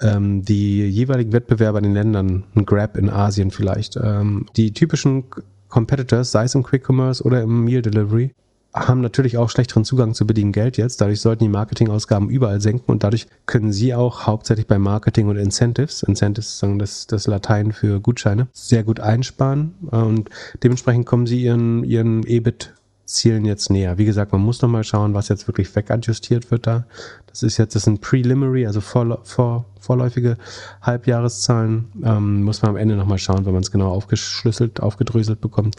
ähm, 0.00 0.42
die 0.42 0.86
jeweiligen 0.86 1.32
Wettbewerber 1.32 1.78
in 1.78 1.84
den 1.84 1.94
Ländern, 1.94 2.44
ein 2.54 2.66
Grab 2.66 2.96
in 2.96 3.10
Asien 3.10 3.50
vielleicht, 3.50 3.96
ähm, 3.96 4.46
die 4.56 4.72
typischen 4.72 5.24
Competitors, 5.68 6.30
sei 6.32 6.44
es 6.44 6.54
im 6.54 6.62
Quick 6.62 6.88
Commerce 6.88 7.22
oder 7.22 7.42
im 7.42 7.64
Meal 7.64 7.82
Delivery, 7.82 8.32
haben 8.74 9.00
natürlich 9.00 9.38
auch 9.38 9.50
schlechteren 9.50 9.84
Zugang 9.84 10.14
zu 10.14 10.26
billigem 10.26 10.52
Geld 10.52 10.76
jetzt. 10.76 11.00
Dadurch 11.00 11.20
sollten 11.20 11.44
die 11.44 11.50
Marketingausgaben 11.50 12.28
überall 12.28 12.60
senken 12.60 12.90
und 12.90 13.02
dadurch 13.02 13.26
können 13.46 13.72
sie 13.72 13.94
auch 13.94 14.26
hauptsächlich 14.26 14.66
bei 14.66 14.78
Marketing 14.78 15.28
und 15.28 15.36
Incentives, 15.36 16.02
Incentives 16.02 16.58
sagen 16.58 16.78
das, 16.78 17.06
das 17.06 17.26
Latein 17.26 17.72
für 17.72 18.00
Gutscheine, 18.00 18.48
sehr 18.52 18.84
gut 18.84 19.00
einsparen 19.00 19.74
und 19.90 20.28
dementsprechend 20.62 21.06
kommen 21.06 21.26
sie 21.26 21.42
ihren, 21.42 21.82
ihren 21.84 22.26
EBIT 22.26 22.74
Zielen 23.08 23.46
jetzt 23.46 23.70
näher. 23.70 23.96
Wie 23.96 24.04
gesagt, 24.04 24.32
man 24.32 24.42
muss 24.42 24.60
noch 24.60 24.68
mal 24.68 24.84
schauen, 24.84 25.14
was 25.14 25.28
jetzt 25.28 25.48
wirklich 25.48 25.74
wegadjustiert 25.74 26.50
wird 26.50 26.66
da. 26.66 26.84
Das 27.26 27.42
ist 27.42 27.56
jetzt, 27.56 27.74
das 27.74 27.84
sind 27.84 28.02
Preliminary, 28.02 28.66
also 28.66 28.82
vor, 28.82 29.20
vor, 29.24 29.64
vorläufige 29.80 30.36
Halbjahreszahlen. 30.82 31.86
Ähm, 32.04 32.42
muss 32.42 32.60
man 32.60 32.72
am 32.72 32.76
Ende 32.76 32.96
noch 32.96 33.06
mal 33.06 33.16
schauen, 33.16 33.46
wenn 33.46 33.54
man 33.54 33.62
es 33.62 33.70
genau 33.70 33.88
aufgeschlüsselt, 33.88 34.80
aufgedröselt 34.80 35.40
bekommt. 35.40 35.76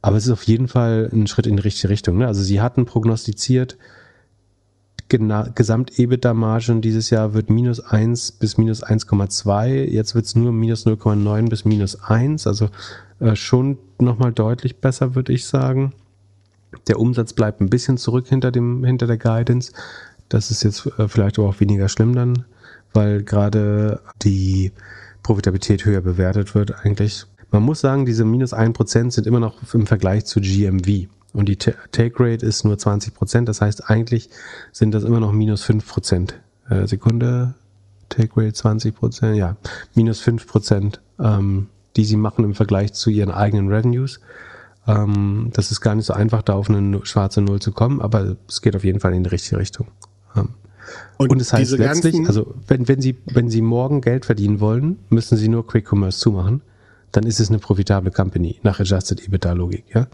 Aber 0.00 0.16
es 0.16 0.26
ist 0.26 0.32
auf 0.32 0.44
jeden 0.44 0.68
Fall 0.68 1.08
ein 1.12 1.26
Schritt 1.26 1.46
in 1.46 1.56
die 1.56 1.62
richtige 1.62 1.88
Richtung. 1.88 2.18
Ne? 2.18 2.26
Also 2.26 2.42
sie 2.42 2.60
hatten 2.60 2.86
prognostiziert, 2.86 3.76
Gesamt-EBITDA-Margen 5.08 6.82
dieses 6.82 7.08
Jahr 7.08 7.32
wird 7.32 7.48
minus 7.48 7.80
1 7.80 8.32
bis 8.32 8.58
minus 8.58 8.84
1,2. 8.84 9.84
Jetzt 9.84 10.14
wird 10.14 10.26
es 10.26 10.34
nur 10.34 10.52
minus 10.52 10.86
0,9 10.86 11.48
bis 11.48 11.64
minus 11.64 12.02
1. 12.02 12.46
Also 12.46 12.68
äh, 13.20 13.34
schon 13.34 13.78
nochmal 13.98 14.32
deutlich 14.32 14.76
besser, 14.80 15.14
würde 15.14 15.32
ich 15.32 15.46
sagen. 15.46 15.94
Der 16.88 17.00
Umsatz 17.00 17.32
bleibt 17.32 17.62
ein 17.62 17.70
bisschen 17.70 17.96
zurück 17.96 18.26
hinter, 18.28 18.50
dem, 18.50 18.84
hinter 18.84 19.06
der 19.06 19.16
Guidance. 19.16 19.72
Das 20.28 20.50
ist 20.50 20.62
jetzt 20.62 20.86
äh, 20.98 21.08
vielleicht 21.08 21.38
aber 21.38 21.48
auch 21.48 21.60
weniger 21.60 21.88
schlimm 21.88 22.14
dann, 22.14 22.44
weil 22.92 23.22
gerade 23.22 24.02
die 24.22 24.72
Profitabilität 25.22 25.86
höher 25.86 26.02
bewertet 26.02 26.54
wird 26.54 26.84
eigentlich. 26.84 27.24
Man 27.50 27.62
muss 27.62 27.80
sagen, 27.80 28.04
diese 28.04 28.24
minus 28.24 28.52
1% 28.52 29.10
sind 29.10 29.26
immer 29.26 29.40
noch 29.40 29.74
im 29.74 29.86
Vergleich 29.86 30.26
zu 30.26 30.40
GMV. 30.40 31.08
Und 31.32 31.48
die 31.48 31.56
Take 31.56 32.14
Rate 32.18 32.44
ist 32.44 32.64
nur 32.64 32.76
20%. 32.76 33.44
Das 33.44 33.60
heißt, 33.60 33.90
eigentlich 33.90 34.30
sind 34.72 34.92
das 34.92 35.04
immer 35.04 35.20
noch 35.20 35.32
minus 35.32 35.64
5%. 35.64 36.32
Äh, 36.68 36.86
Sekunde, 36.86 37.54
Take 38.08 38.32
Rate 38.36 38.56
20%, 38.56 39.34
ja, 39.34 39.56
minus 39.94 40.22
5%, 40.22 40.98
ähm, 41.20 41.68
die 41.96 42.04
sie 42.04 42.16
machen 42.16 42.44
im 42.44 42.54
Vergleich 42.54 42.92
zu 42.94 43.10
ihren 43.10 43.30
eigenen 43.30 43.68
Revenues. 43.68 44.20
Ähm, 44.86 45.50
das 45.52 45.70
ist 45.70 45.80
gar 45.80 45.94
nicht 45.94 46.06
so 46.06 46.14
einfach, 46.14 46.42
da 46.42 46.54
auf 46.54 46.70
eine 46.70 47.04
schwarze 47.04 47.42
Null 47.42 47.60
zu 47.60 47.72
kommen, 47.72 48.00
aber 48.00 48.36
es 48.48 48.62
geht 48.62 48.74
auf 48.74 48.84
jeden 48.84 49.00
Fall 49.00 49.14
in 49.14 49.24
die 49.24 49.30
richtige 49.30 49.58
Richtung. 49.58 49.88
Ähm, 50.34 50.50
und, 51.18 51.30
und 51.30 51.40
es 51.40 51.52
heißt 51.52 51.72
letztlich, 51.72 52.26
also 52.26 52.54
wenn, 52.66 52.88
wenn, 52.88 53.02
sie, 53.02 53.18
wenn 53.26 53.50
Sie 53.50 53.60
morgen 53.60 54.00
Geld 54.00 54.24
verdienen 54.24 54.60
wollen, 54.60 54.98
müssen 55.10 55.36
Sie 55.36 55.48
nur 55.48 55.66
Quick 55.66 55.92
Commerce 55.92 56.18
zumachen 56.18 56.62
dann 57.12 57.24
ist 57.24 57.40
es 57.40 57.48
eine 57.48 57.58
profitable 57.58 58.10
Company 58.10 58.58
nach 58.62 58.80
Adjusted 58.80 59.20
EBITDA-Logik. 59.20 59.84
Ja? 59.94 60.06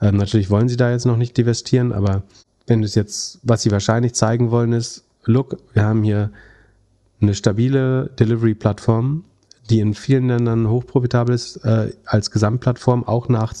Ähm, 0.00 0.16
natürlich 0.16 0.50
wollen 0.50 0.68
sie 0.68 0.76
da 0.76 0.90
jetzt 0.90 1.06
noch 1.06 1.16
nicht 1.16 1.36
divestieren, 1.36 1.92
aber 1.92 2.22
wenn 2.66 2.82
es 2.82 2.94
jetzt, 2.94 3.40
was 3.42 3.62
sie 3.62 3.70
wahrscheinlich 3.70 4.14
zeigen 4.14 4.50
wollen, 4.50 4.72
ist, 4.72 5.04
look, 5.24 5.58
wir 5.72 5.84
haben 5.84 6.02
hier 6.02 6.30
eine 7.20 7.34
stabile 7.34 8.10
Delivery-Plattform, 8.18 9.24
die 9.70 9.80
in 9.80 9.94
vielen 9.94 10.28
Ländern 10.28 10.68
hochprofitabel 10.68 11.34
ist, 11.34 11.56
äh, 11.64 11.92
als 12.06 12.30
Gesamtplattform, 12.30 13.04
auch 13.04 13.28
nach 13.28 13.52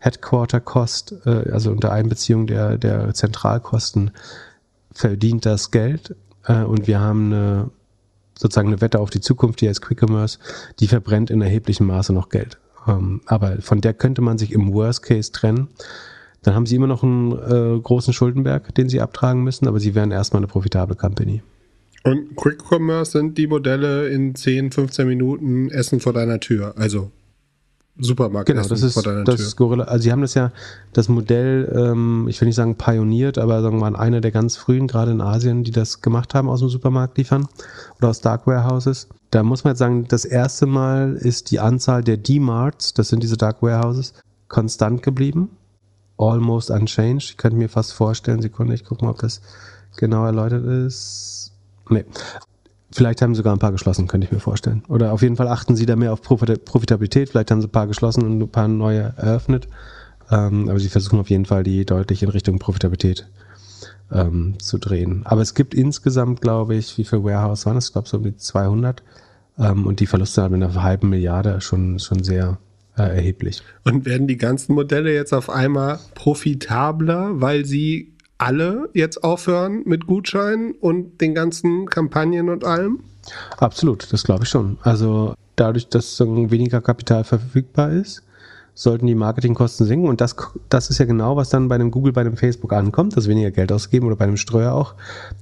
Headquarter-Cost, 0.00 1.14
äh, 1.26 1.50
also 1.52 1.70
unter 1.70 1.92
Einbeziehung 1.92 2.46
der, 2.46 2.78
der 2.78 3.14
Zentralkosten, 3.14 4.10
verdient 4.92 5.46
das 5.46 5.70
Geld. 5.70 6.16
Äh, 6.46 6.62
und 6.62 6.86
wir 6.86 7.00
haben 7.00 7.32
eine 7.32 7.70
sozusagen 8.38 8.68
eine 8.68 8.80
Wette 8.80 9.00
auf 9.00 9.10
die 9.10 9.20
Zukunft, 9.20 9.60
die 9.60 9.68
heißt 9.68 9.82
Quick 9.82 10.02
Commerce, 10.02 10.38
die 10.80 10.88
verbrennt 10.88 11.30
in 11.30 11.40
erheblichem 11.40 11.86
Maße 11.86 12.12
noch 12.12 12.28
Geld. 12.28 12.58
Ähm, 12.86 13.20
aber 13.26 13.60
von 13.60 13.80
der 13.80 13.94
könnte 13.94 14.22
man 14.22 14.38
sich 14.38 14.52
im 14.52 14.72
Worst 14.72 15.02
Case 15.02 15.32
trennen. 15.32 15.68
Dann 16.42 16.54
haben 16.54 16.66
sie 16.66 16.76
immer 16.76 16.86
noch 16.86 17.02
einen 17.02 17.32
äh, 17.32 17.80
großen 17.80 18.12
Schuldenberg, 18.12 18.74
den 18.74 18.88
sie 18.88 19.00
abtragen 19.00 19.42
müssen, 19.42 19.66
aber 19.66 19.80
sie 19.80 19.94
wären 19.94 20.10
erstmal 20.10 20.40
eine 20.40 20.46
profitable 20.46 20.96
Company. 20.96 21.42
Und 22.02 22.36
Quick 22.36 22.62
Commerce 22.70 23.12
sind 23.12 23.38
die 23.38 23.46
Modelle 23.46 24.08
in 24.08 24.34
10, 24.34 24.72
15 24.72 25.06
Minuten 25.06 25.70
Essen 25.70 26.00
vor 26.00 26.12
deiner 26.12 26.38
Tür. 26.38 26.74
Also 26.76 27.10
Supermarkt 27.98 28.48
Genau, 28.48 28.66
das 28.66 28.82
ist 28.82 28.94
vor 28.94 29.04
deiner 29.04 29.22
das 29.22 29.36
Tür. 29.36 29.54
Gorilla. 29.56 29.84
Also 29.84 30.02
sie 30.02 30.12
haben 30.12 30.20
das 30.20 30.34
ja, 30.34 30.50
das 30.92 31.08
Modell, 31.08 31.72
ähm, 31.74 32.26
ich 32.28 32.40
will 32.40 32.46
nicht 32.46 32.56
sagen 32.56 32.76
pioniert, 32.76 33.38
aber 33.38 33.62
sagen 33.62 33.76
wir 33.76 33.90
mal 33.90 33.96
einer 33.96 34.20
der 34.20 34.32
ganz 34.32 34.56
frühen, 34.56 34.88
gerade 34.88 35.12
in 35.12 35.20
Asien, 35.20 35.62
die 35.62 35.70
das 35.70 36.00
gemacht 36.02 36.34
haben, 36.34 36.48
aus 36.48 36.60
dem 36.60 36.68
Supermarkt 36.68 37.16
liefern 37.18 37.46
oder 37.98 38.08
aus 38.08 38.20
Dark 38.20 38.46
Warehouses. 38.46 39.08
Da 39.30 39.44
muss 39.44 39.62
man 39.62 39.72
jetzt 39.72 39.78
sagen, 39.78 40.06
das 40.08 40.24
erste 40.24 40.66
Mal 40.66 41.14
ist 41.14 41.52
die 41.52 41.60
Anzahl 41.60 42.02
der 42.02 42.16
D-Marts, 42.16 42.94
das 42.94 43.08
sind 43.08 43.22
diese 43.22 43.36
Dark 43.36 43.62
Warehouses, 43.62 44.14
konstant 44.48 45.02
geblieben. 45.02 45.50
Almost 46.16 46.70
unchanged. 46.70 47.30
Ich 47.30 47.36
könnte 47.36 47.56
mir 47.56 47.68
fast 47.68 47.92
vorstellen, 47.92 48.40
Sekunde, 48.40 48.74
ich 48.74 48.84
gucke 48.84 49.04
mal, 49.04 49.10
ob 49.10 49.18
das 49.18 49.40
genau 49.96 50.24
erläutert 50.24 50.64
ist. 50.64 51.52
Nee. 51.88 52.04
Vielleicht 52.94 53.22
haben 53.22 53.34
sie 53.34 53.38
sogar 53.38 53.52
ein 53.52 53.58
paar 53.58 53.72
geschlossen, 53.72 54.06
könnte 54.06 54.26
ich 54.26 54.32
mir 54.32 54.38
vorstellen. 54.38 54.84
Oder 54.86 55.12
auf 55.12 55.20
jeden 55.20 55.34
Fall 55.34 55.48
achten 55.48 55.74
sie 55.74 55.84
da 55.84 55.96
mehr 55.96 56.12
auf 56.12 56.22
Profita- 56.22 56.56
Profitabilität. 56.56 57.28
Vielleicht 57.28 57.50
haben 57.50 57.60
sie 57.60 57.66
ein 57.66 57.72
paar 57.72 57.88
geschlossen 57.88 58.22
und 58.22 58.40
ein 58.40 58.48
paar 58.48 58.68
neue 58.68 59.12
eröffnet. 59.16 59.66
Ähm, 60.30 60.68
aber 60.68 60.78
sie 60.78 60.88
versuchen 60.88 61.18
auf 61.18 61.28
jeden 61.28 61.44
Fall, 61.44 61.64
die 61.64 61.84
deutlich 61.84 62.22
in 62.22 62.28
Richtung 62.28 62.60
Profitabilität 62.60 63.26
ähm, 64.12 64.54
zu 64.60 64.78
drehen. 64.78 65.22
Aber 65.24 65.42
es 65.42 65.54
gibt 65.54 65.74
insgesamt, 65.74 66.40
glaube 66.40 66.76
ich, 66.76 66.96
wie 66.96 67.02
viel 67.02 67.24
Warehouse 67.24 67.66
waren 67.66 67.74
das? 67.74 67.86
Ich 67.86 67.92
glaube, 67.92 68.08
so 68.08 68.18
um 68.18 68.22
die 68.22 68.36
200. 68.36 69.02
Ähm, 69.58 69.88
und 69.88 69.98
die 69.98 70.06
Verluste 70.06 70.42
haben 70.42 70.54
in 70.54 70.62
einer 70.62 70.80
halben 70.80 71.08
Milliarde 71.08 71.60
schon, 71.60 71.98
schon 71.98 72.22
sehr 72.22 72.58
äh, 72.96 73.02
erheblich. 73.02 73.64
Und 73.82 74.04
werden 74.04 74.28
die 74.28 74.36
ganzen 74.36 74.72
Modelle 74.72 75.12
jetzt 75.12 75.34
auf 75.34 75.50
einmal 75.50 75.98
profitabler, 76.14 77.40
weil 77.40 77.64
sie 77.64 78.13
alle 78.38 78.88
jetzt 78.94 79.22
aufhören 79.22 79.82
mit 79.84 80.06
Gutscheinen 80.06 80.72
und 80.72 81.20
den 81.20 81.34
ganzen 81.34 81.86
Kampagnen 81.86 82.48
und 82.48 82.64
allem? 82.64 83.00
Absolut, 83.58 84.12
das 84.12 84.24
glaube 84.24 84.44
ich 84.44 84.50
schon. 84.50 84.78
Also 84.82 85.34
dadurch, 85.56 85.88
dass 85.88 86.20
weniger 86.20 86.80
Kapital 86.80 87.24
verfügbar 87.24 87.92
ist, 87.92 88.22
sollten 88.74 89.06
die 89.06 89.14
Marketingkosten 89.14 89.86
sinken. 89.86 90.08
Und 90.08 90.20
das, 90.20 90.36
das 90.68 90.90
ist 90.90 90.98
ja 90.98 91.04
genau, 91.04 91.36
was 91.36 91.48
dann 91.48 91.68
bei 91.68 91.76
einem 91.76 91.90
Google, 91.90 92.12
bei 92.12 92.22
einem 92.22 92.36
Facebook 92.36 92.72
ankommt, 92.72 93.16
dass 93.16 93.28
weniger 93.28 93.52
Geld 93.52 93.70
ausgegeben 93.70 94.06
oder 94.06 94.16
bei 94.16 94.24
einem 94.24 94.36
Streuer 94.36 94.72
auch, 94.72 94.94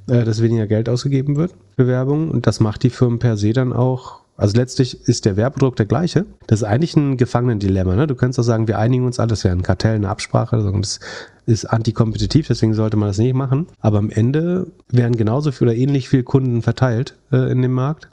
äh, 0.06 0.24
dass 0.24 0.42
weniger 0.42 0.66
Geld 0.66 0.88
ausgegeben 0.88 1.36
wird 1.36 1.54
für 1.76 1.86
Werbung. 1.86 2.30
Und 2.30 2.46
das 2.46 2.60
macht 2.60 2.82
die 2.82 2.90
Firmen 2.90 3.18
per 3.18 3.36
se 3.36 3.52
dann 3.52 3.72
auch. 3.72 4.20
Also 4.36 4.56
letztlich 4.56 5.08
ist 5.08 5.24
der 5.24 5.36
Werbedruck 5.36 5.76
der 5.76 5.86
gleiche. 5.86 6.26
Das 6.46 6.60
ist 6.60 6.64
eigentlich 6.64 6.96
ein 6.96 7.16
Gefangenendilemma. 7.16 7.94
Ne? 7.94 8.06
Du 8.06 8.14
könntest 8.14 8.40
auch 8.40 8.44
sagen, 8.44 8.66
wir 8.66 8.78
einigen 8.78 9.06
uns 9.06 9.18
alle, 9.18 9.28
das 9.28 9.44
wäre 9.44 9.54
ein 9.54 9.62
Kartell, 9.62 9.94
eine 9.94 10.08
Absprache. 10.08 10.56
Also 10.56 10.70
Das 10.72 11.00
ist 11.46 11.64
antikompetitiv, 11.64 12.46
deswegen 12.46 12.74
sollte 12.74 12.96
man 12.96 13.08
das 13.08 13.18
nicht 13.18 13.34
machen. 13.34 13.66
Aber 13.80 13.98
am 13.98 14.10
Ende 14.10 14.68
werden 14.90 15.16
genauso 15.16 15.52
viel 15.52 15.68
oder 15.68 15.76
ähnlich 15.76 16.08
viel 16.08 16.22
Kunden 16.22 16.62
verteilt 16.62 17.16
äh, 17.32 17.50
in 17.50 17.62
dem 17.62 17.72
Markt. 17.72 18.08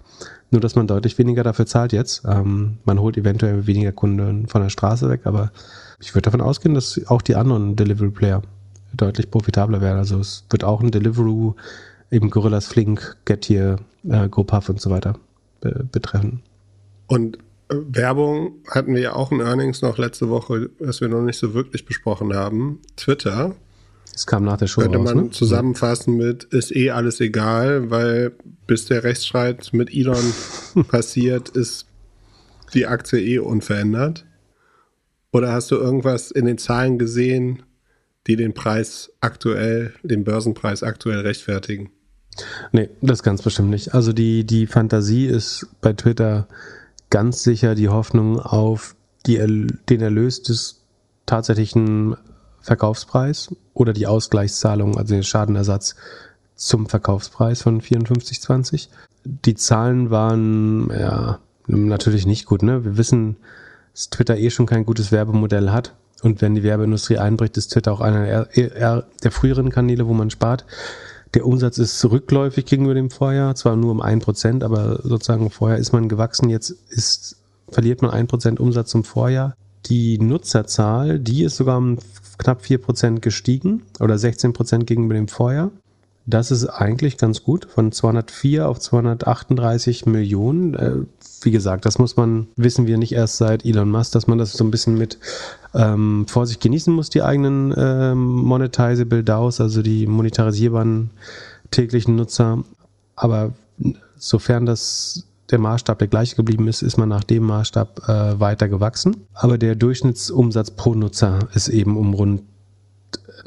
Nur, 0.52 0.62
dass 0.62 0.76
man 0.76 0.88
deutlich 0.88 1.18
weniger 1.18 1.44
dafür 1.44 1.68
zahlt 1.68 1.94
jetzt. 1.94 2.24
Ähm, 2.26 2.78
man 2.84 3.00
holt 3.00 3.18
eventuell 3.18 3.68
weniger 3.68 3.92
Kunden 3.92 4.48
von 4.48 4.62
der 4.62 4.70
Straße 4.70 5.10
weg, 5.10 5.22
aber 5.26 5.52
ich 6.00 6.16
würde 6.16 6.24
davon 6.24 6.42
ausgehen, 6.42 6.74
dass 6.74 7.00
auch 7.08 7.22
die 7.22 7.36
anderen 7.36 7.76
Delivery 7.76 8.10
Player 8.10 8.42
deutlich 8.94 9.30
profitabler 9.30 9.82
werden. 9.82 9.98
Also 9.98 10.20
es 10.20 10.46
wird 10.50 10.64
auch 10.64 10.82
ein 10.82 10.92
Deliveroo, 10.92 11.56
eben 12.12 12.30
Gorillas 12.30 12.68
Flink, 12.68 13.18
Getir, 13.26 13.78
äh, 14.08 14.28
GoPuff 14.28 14.70
und 14.70 14.82
so 14.82 14.90
weiter 14.90 15.16
be 15.62 15.88
betreffen. 15.92 16.42
Und 17.08 17.38
Werbung 17.70 18.64
hatten 18.68 18.96
wir 18.96 19.02
ja 19.02 19.14
auch 19.14 19.32
in 19.32 19.42
Earnings 19.42 19.82
noch 19.82 19.98
letzte 19.98 20.30
Woche, 20.30 20.72
was 20.80 21.02
wir 21.02 21.08
noch 21.08 21.22
nicht 21.22 21.38
so 21.38 21.54
wirklich 21.54 21.86
besprochen 21.86 22.34
haben. 22.34 22.80
Twitter 22.98 23.56
Es 24.14 24.26
kam 24.26 24.44
nach 24.44 24.58
der 24.58 24.68
Show 24.68 24.82
könnte 24.82 24.98
raus, 24.98 25.14
man 25.14 25.24
ne? 25.26 25.30
zusammenfassen 25.30 26.18
mit 26.18 26.46
ist 26.46 26.76
eh 26.76 26.92
alles 26.92 27.22
egal, 27.22 27.90
weil 27.92 28.34
bis 28.68 28.86
der 28.86 29.04
Rechtsstreit 29.04 29.70
mit 29.72 29.94
Elon 29.94 30.34
passiert, 30.88 31.50
ist 31.50 31.86
die 32.74 32.88
Aktie 32.88 33.20
eh 33.20 33.40
unverändert. 33.40 34.26
Oder 35.32 35.54
hast 35.54 35.70
du 35.72 35.76
irgendwas 35.76 36.32
in 36.32 36.46
den 36.46 36.58
Zahlen 36.58 36.98
gesehen, 36.98 37.64
die 38.28 38.36
den 38.36 38.54
Preis 38.54 39.12
aktuell, 39.22 39.94
den 40.04 40.24
Börsenpreis 40.24 40.82
aktuell 40.82 41.20
rechtfertigen? 41.20 41.92
Nee, 42.72 42.90
das 43.02 43.24
ganz 43.24 43.42
bestimmt 43.42 43.70
nicht. 43.70 43.94
Also 43.94 44.12
die, 44.12 44.46
die 44.46 44.66
Fantasie 44.68 45.28
ist 45.28 45.68
bei 45.82 45.94
Twitter 45.94 46.48
ganz 47.10 47.44
sicher 47.44 47.76
die 47.76 47.90
Hoffnung 47.90 48.40
auf 48.40 48.96
die, 49.26 49.38
den 49.90 50.02
Erlös 50.02 50.44
des 50.44 50.82
tatsächlichen 51.26 52.16
Verkaufspreis 52.62 53.56
oder 53.74 53.94
die 53.94 54.08
Ausgleichszahlung, 54.08 54.98
also 54.98 55.14
den 55.14 55.24
Schadenersatz 55.24 55.96
zum 56.56 56.88
Verkaufspreis 56.88 57.62
von 57.62 57.82
54,20. 57.82 58.90
Die 59.24 59.56
Zahlen 59.56 60.10
waren 60.10 60.90
ja 60.92 61.40
natürlich 61.68 62.26
nicht 62.26 62.46
gut. 62.46 62.64
Ne? 62.64 62.84
Wir 62.84 62.98
wissen, 62.98 63.38
dass 63.94 64.10
Twitter 64.10 64.38
eh 64.38 64.50
schon 64.50 64.66
kein 64.66 64.86
gutes 64.86 65.12
Werbemodell 65.12 65.72
hat. 65.72 65.96
Und 66.22 66.42
wenn 66.42 66.56
die 66.56 66.64
Werbeindustrie 66.64 67.18
einbricht, 67.18 67.56
ist 67.56 67.70
Twitter 67.70 67.94
auch 67.94 68.02
einer 68.02 68.46
der, 68.46 69.06
der 69.24 69.32
früheren 69.32 69.70
Kanäle, 69.70 70.08
wo 70.08 70.14
man 70.14 70.30
spart. 70.30 70.66
Der 71.34 71.46
Umsatz 71.46 71.78
ist 71.78 72.04
rückläufig 72.06 72.66
gegenüber 72.66 72.96
dem 72.96 73.12
Vorjahr, 73.12 73.56
zwar 73.56 73.76
nur 73.76 73.92
um 73.92 74.02
ein 74.02 74.20
Prozent, 74.20 74.64
aber 74.64 75.00
sozusagen 75.04 75.50
vorher 75.52 75.78
ist 75.78 75.94
man 75.94 76.10
gewachsen, 76.10 76.50
jetzt 76.50 76.72
ist, 76.90 77.38
verliert 77.70 78.02
man 78.02 78.12
ein 78.12 78.28
Prozent 78.28 78.60
Umsatz 78.60 78.90
zum 78.90 79.04
Vorjahr. 79.04 79.56
Die 79.86 80.18
Nutzerzahl, 80.18 81.20
die 81.20 81.44
ist 81.44 81.58
sogar 81.58 81.78
um 81.78 82.00
knapp 82.40 82.64
vier 82.64 82.80
Prozent 82.80 83.22
gestiegen 83.22 83.84
oder 84.00 84.18
16 84.18 84.54
Prozent 84.54 84.88
gegenüber 84.88 85.14
dem 85.14 85.28
Vorjahr. 85.28 85.72
Das 86.30 86.52
ist 86.52 86.68
eigentlich 86.68 87.18
ganz 87.18 87.44
gut, 87.44 87.66
von 87.66 87.92
204 87.92 88.70
auf 88.70 88.80
238 88.80 90.06
Millionen. 90.06 90.76
Äh, 90.76 90.92
wie 91.42 91.50
gesagt, 91.50 91.86
das 91.86 91.98
muss 91.98 92.18
man, 92.18 92.48
wissen 92.56 92.86
wir 92.86 93.00
nicht 93.00 93.14
erst 93.14 93.38
seit 93.38 93.66
Elon 93.66 93.90
Musk, 93.90 94.12
dass 94.12 94.28
man 94.28 94.38
das 94.38 94.54
so 94.54 94.64
ein 94.64 94.70
bisschen 94.70 94.96
mit 94.96 95.18
ähm, 95.74 96.28
Vorsicht 96.28 96.62
genießen 96.62 96.94
muss, 96.94 97.10
die 97.10 97.24
eigenen 97.24 97.74
ähm, 97.76 98.26
monetizable 98.26 99.24
DAOs, 99.24 99.60
also 99.60 99.82
die 99.82 100.06
monetarisierbaren 100.06 101.10
täglichen 101.72 102.16
Nutzer. 102.16 102.64
Aber 103.16 103.54
sofern 104.18 104.68
das 104.68 105.26
der 105.50 105.58
Maßstab 105.58 105.98
der 105.98 106.10
gleiche 106.10 106.36
geblieben 106.36 106.68
ist, 106.68 106.84
ist 106.84 106.98
man 106.98 107.10
nach 107.10 107.24
dem 107.24 107.44
Maßstab 107.44 108.08
äh, 108.08 108.40
weiter 108.40 108.68
gewachsen. 108.68 109.26
Aber 109.34 109.58
der 109.58 109.74
Durchschnittsumsatz 109.74 110.72
pro 110.72 110.94
Nutzer 110.94 111.40
ist 111.56 111.70
eben 111.70 111.98
um 111.98 112.14
rund 112.14 112.44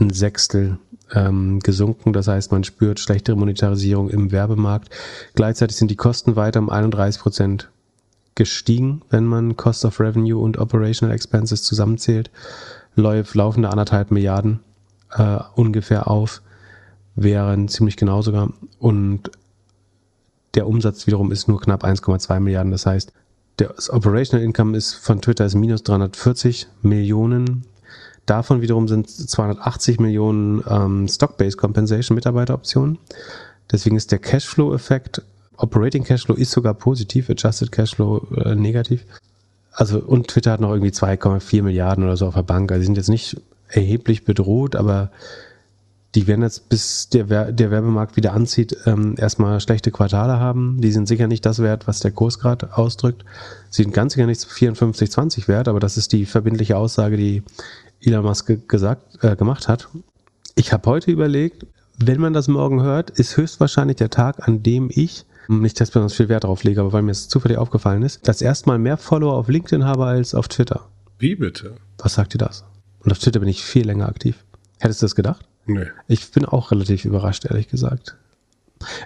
ein 0.00 0.10
Sechstel 0.10 0.78
ähm, 1.14 1.60
gesunken. 1.60 2.12
Das 2.12 2.28
heißt, 2.28 2.52
man 2.52 2.64
spürt 2.64 3.00
schlechtere 3.00 3.36
Monetarisierung 3.36 4.10
im 4.10 4.32
Werbemarkt. 4.32 4.90
Gleichzeitig 5.34 5.76
sind 5.76 5.90
die 5.90 5.96
Kosten 5.96 6.36
weiter 6.36 6.60
um 6.60 6.70
31 6.70 7.20
Prozent 7.20 7.70
gestiegen, 8.34 9.02
wenn 9.10 9.24
man 9.24 9.56
Cost 9.56 9.84
of 9.84 10.00
Revenue 10.00 10.38
und 10.38 10.58
Operational 10.58 11.14
Expenses 11.14 11.62
zusammenzählt. 11.62 12.30
Läuft 12.94 13.34
laufende 13.34 13.70
anderthalb 13.70 14.10
Milliarden 14.10 14.60
äh, 15.10 15.38
ungefähr 15.54 16.08
auf, 16.08 16.42
wären 17.14 17.68
ziemlich 17.68 17.96
genau 17.96 18.22
sogar. 18.22 18.52
Und 18.78 19.30
der 20.54 20.66
Umsatz 20.66 21.06
wiederum 21.06 21.32
ist 21.32 21.48
nur 21.48 21.60
knapp 21.60 21.84
1,2 21.84 22.40
Milliarden. 22.40 22.72
Das 22.72 22.86
heißt, 22.86 23.12
das 23.56 23.90
Operational 23.90 24.44
Income 24.44 24.76
ist 24.76 24.94
von 24.94 25.20
Twitter 25.20 25.44
ist 25.44 25.54
minus 25.54 25.82
340 25.82 26.68
Millionen. 26.82 27.64
Davon 28.26 28.60
wiederum 28.60 28.88
sind 28.88 29.10
280 29.10 29.98
Millionen 29.98 30.62
ähm, 30.68 31.08
Stock-Based 31.08 31.58
Compensation 31.58 32.14
Mitarbeiteroptionen. 32.14 32.98
Deswegen 33.70 33.96
ist 33.96 34.12
der 34.12 34.18
Cashflow-Effekt, 34.18 35.22
Operating 35.56 36.04
Cashflow 36.04 36.34
ist 36.34 36.50
sogar 36.50 36.74
positiv, 36.74 37.30
Adjusted 37.30 37.72
Cashflow 37.72 38.26
äh, 38.36 38.54
negativ. 38.54 39.04
Also, 39.72 40.00
und 40.00 40.28
Twitter 40.28 40.52
hat 40.52 40.60
noch 40.60 40.70
irgendwie 40.70 40.90
2,4 40.90 41.62
Milliarden 41.62 42.04
oder 42.04 42.16
so 42.16 42.26
auf 42.26 42.34
der 42.34 42.42
Bank. 42.42 42.70
Also, 42.70 42.80
die 42.80 42.86
sind 42.86 42.96
jetzt 42.96 43.08
nicht 43.08 43.40
erheblich 43.68 44.24
bedroht, 44.24 44.76
aber 44.76 45.10
die 46.14 46.26
werden 46.26 46.42
jetzt, 46.42 46.68
bis 46.68 47.08
der, 47.08 47.30
Wer 47.30 47.52
der 47.52 47.70
Werbemarkt 47.70 48.16
wieder 48.16 48.34
anzieht, 48.34 48.76
ähm, 48.84 49.14
erstmal 49.16 49.60
schlechte 49.60 49.90
Quartale 49.90 50.38
haben. 50.38 50.80
Die 50.80 50.92
sind 50.92 51.08
sicher 51.08 51.26
nicht 51.26 51.46
das 51.46 51.60
wert, 51.60 51.88
was 51.88 52.00
der 52.00 52.10
Kurs 52.10 52.38
gerade 52.38 52.76
ausdrückt. 52.76 53.24
Sie 53.70 53.82
sind 53.82 53.94
ganz 53.94 54.12
sicher 54.12 54.26
nicht 54.26 54.42
54,20 54.42 55.48
wert, 55.48 55.68
aber 55.68 55.80
das 55.80 55.96
ist 55.96 56.12
die 56.12 56.26
verbindliche 56.26 56.76
Aussage, 56.76 57.16
die 57.16 57.42
Elon 58.02 58.24
Musk 58.24 58.46
ge- 58.46 58.60
gesagt, 58.68 59.22
äh, 59.24 59.36
gemacht 59.36 59.68
hat. 59.68 59.88
Ich 60.54 60.72
habe 60.72 60.88
heute 60.90 61.10
überlegt, 61.10 61.66
wenn 61.98 62.20
man 62.20 62.32
das 62.32 62.48
morgen 62.48 62.82
hört, 62.82 63.10
ist 63.10 63.36
höchstwahrscheinlich 63.36 63.96
der 63.96 64.10
Tag, 64.10 64.46
an 64.48 64.62
dem 64.62 64.88
ich, 64.92 65.24
nicht, 65.48 65.80
dass 65.80 65.88
ich 65.88 65.92
besonders 65.92 66.14
viel 66.14 66.28
Wert 66.28 66.44
drauf 66.44 66.62
lege, 66.64 66.80
aber 66.80 66.92
weil 66.92 67.02
mir 67.02 67.10
es 67.12 67.28
zufällig 67.28 67.58
aufgefallen 67.58 68.02
ist, 68.02 68.26
das 68.28 68.42
erstmal 68.42 68.78
mehr 68.78 68.96
Follower 68.96 69.34
auf 69.34 69.48
LinkedIn 69.48 69.84
habe 69.84 70.06
als 70.06 70.34
auf 70.34 70.48
Twitter. 70.48 70.88
Wie 71.18 71.34
bitte? 71.34 71.74
Was 71.98 72.14
sagt 72.14 72.34
ihr 72.34 72.38
das? 72.38 72.64
Und 73.00 73.12
auf 73.12 73.18
Twitter 73.18 73.40
bin 73.40 73.48
ich 73.48 73.62
viel 73.64 73.86
länger 73.86 74.08
aktiv. 74.08 74.44
Hättest 74.80 75.02
du 75.02 75.04
das 75.06 75.14
gedacht? 75.14 75.44
Nö. 75.66 75.86
Ich 76.08 76.30
bin 76.32 76.44
auch 76.44 76.70
relativ 76.70 77.04
überrascht, 77.04 77.44
ehrlich 77.44 77.68
gesagt. 77.68 78.16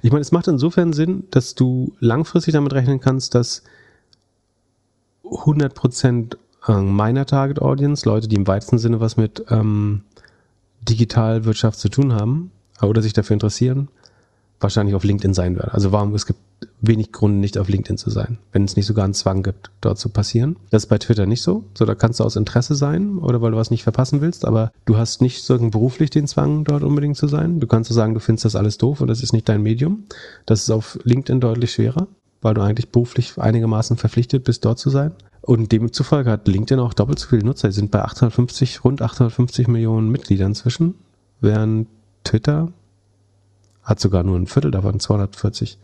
Ich 0.02 0.11
meine, 0.11 0.22
es 0.22 0.32
macht 0.32 0.48
insofern 0.48 0.92
Sinn, 0.94 1.24
dass 1.30 1.54
du 1.54 1.94
langfristig 2.00 2.54
damit 2.54 2.72
rechnen 2.72 3.00
kannst, 3.00 3.35
dass 3.35 3.62
100% 5.24 6.35
äh, 6.35 6.37
meiner 6.72 7.26
Target 7.26 7.61
Audience, 7.61 8.09
Leute, 8.09 8.29
die 8.29 8.37
im 8.37 8.46
weitesten 8.46 8.79
Sinne 8.79 9.00
was 9.00 9.16
mit 9.16 9.44
ähm, 9.50 10.02
Digitalwirtschaft 10.88 11.79
zu 11.79 11.88
tun 11.88 12.12
haben 12.12 12.50
äh, 12.81 12.87
oder 12.87 13.02
sich 13.02 13.12
dafür 13.12 13.35
interessieren, 13.35 13.88
wahrscheinlich 14.61 14.94
auf 14.94 15.05
LinkedIn 15.05 15.35
sein 15.35 15.57
werden. 15.57 15.70
Also 15.70 15.92
warum, 15.92 16.14
es 16.14 16.26
gibt 16.26 16.40
wenig 16.81 17.12
Grund, 17.12 17.38
nicht 17.38 17.59
auf 17.59 17.68
LinkedIn 17.68 17.98
zu 17.98 18.11
sein, 18.11 18.38
wenn 18.52 18.64
es 18.64 18.76
nicht 18.76 18.87
sogar 18.87 19.05
einen 19.05 19.14
Zwang 19.14 19.42
gibt, 19.42 19.70
dort 19.81 19.98
zu 19.98 20.09
passieren. 20.09 20.57
Das 20.70 20.85
ist 20.85 20.88
bei 20.88 20.98
Twitter 20.98 21.26
nicht 21.26 21.42
so. 21.42 21.64
So, 21.76 21.85
da 21.85 21.94
kannst 21.94 22.20
du 22.20 22.24
aus 22.24 22.37
Interesse 22.37 22.74
sein 22.74 23.18
oder 23.18 23.42
weil 23.42 23.50
du 23.50 23.57
was 23.57 23.70
nicht 23.70 23.83
verpassen 23.83 24.20
willst, 24.20 24.44
aber 24.44 24.72
du 24.87 24.96
hast 24.96 25.20
nicht 25.20 25.44
so 25.44 25.59
beruflich 25.59 26.11
den 26.11 26.26
Zwang, 26.26 26.64
dort 26.64 26.83
unbedingt 26.83 27.16
zu 27.16 27.29
sein. 27.29 27.61
Du 27.61 27.66
kannst 27.66 27.88
so 27.88 27.94
sagen, 27.94 28.14
du 28.14 28.20
findest 28.20 28.46
das 28.46 28.57
alles 28.57 28.79
doof 28.79 29.00
und 29.00 29.09
das 29.09 29.22
ist 29.22 29.33
nicht 29.33 29.48
dein 29.48 29.62
Medium. 29.62 30.05
Das 30.46 30.62
ist 30.62 30.70
auf 30.70 30.98
LinkedIn 31.05 31.40
deutlich 31.40 31.72
schwerer, 31.72 32.09
weil 32.46 32.54
du 32.54 32.61
eigentlich 32.61 32.90
beruflich 32.90 33.37
einigermaßen 33.38 33.96
verpflichtet 33.96 34.44
bist, 34.44 34.64
dort 34.64 34.78
zu 34.78 34.88
sein. 34.88 35.11
Und 35.42 35.72
demzufolge 35.72 36.30
hat 36.30 36.46
LinkedIn 36.46 36.78
auch 36.78 36.94
doppelt 36.94 37.18
so 37.18 37.26
viele 37.26 37.44
Nutzer. 37.44 37.72
Sie 37.72 37.80
sind 37.80 37.90
bei 37.90 38.02
850, 38.02 38.85
rund 38.85 39.02
850 39.02 39.66
Millionen 39.66 40.11
Mitgliedern 40.11 40.52
inzwischen, 40.52 40.94
während 41.40 41.88
Twitter 42.22 42.72
hat 43.82 43.98
sogar 43.98 44.22
nur 44.22 44.38
ein 44.38 44.46
Viertel 44.46 44.70
davon, 44.70 45.00
240. 45.00 45.76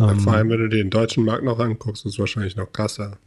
Ähm, 0.00 0.18
Vor 0.18 0.32
allem, 0.32 0.48
wenn 0.48 0.58
du 0.58 0.68
den 0.68 0.90
deutschen 0.90 1.24
Markt 1.24 1.44
noch 1.44 1.60
anguckst, 1.60 2.04
ist 2.04 2.14
es 2.14 2.18
wahrscheinlich 2.18 2.56
noch 2.56 2.72
krasser. 2.72 3.18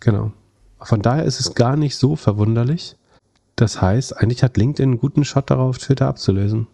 Genau. 0.00 0.32
Von 0.80 1.02
daher 1.02 1.22
ist 1.22 1.38
es 1.38 1.54
gar 1.54 1.76
nicht 1.76 1.94
so 1.94 2.16
verwunderlich. 2.16 2.96
Das 3.54 3.80
heißt, 3.80 4.16
eigentlich 4.16 4.42
hat 4.42 4.56
LinkedIn 4.56 4.90
einen 4.90 4.98
guten 4.98 5.24
Shot 5.24 5.50
darauf, 5.50 5.78
Twitter 5.78 6.08
abzulösen. 6.08 6.66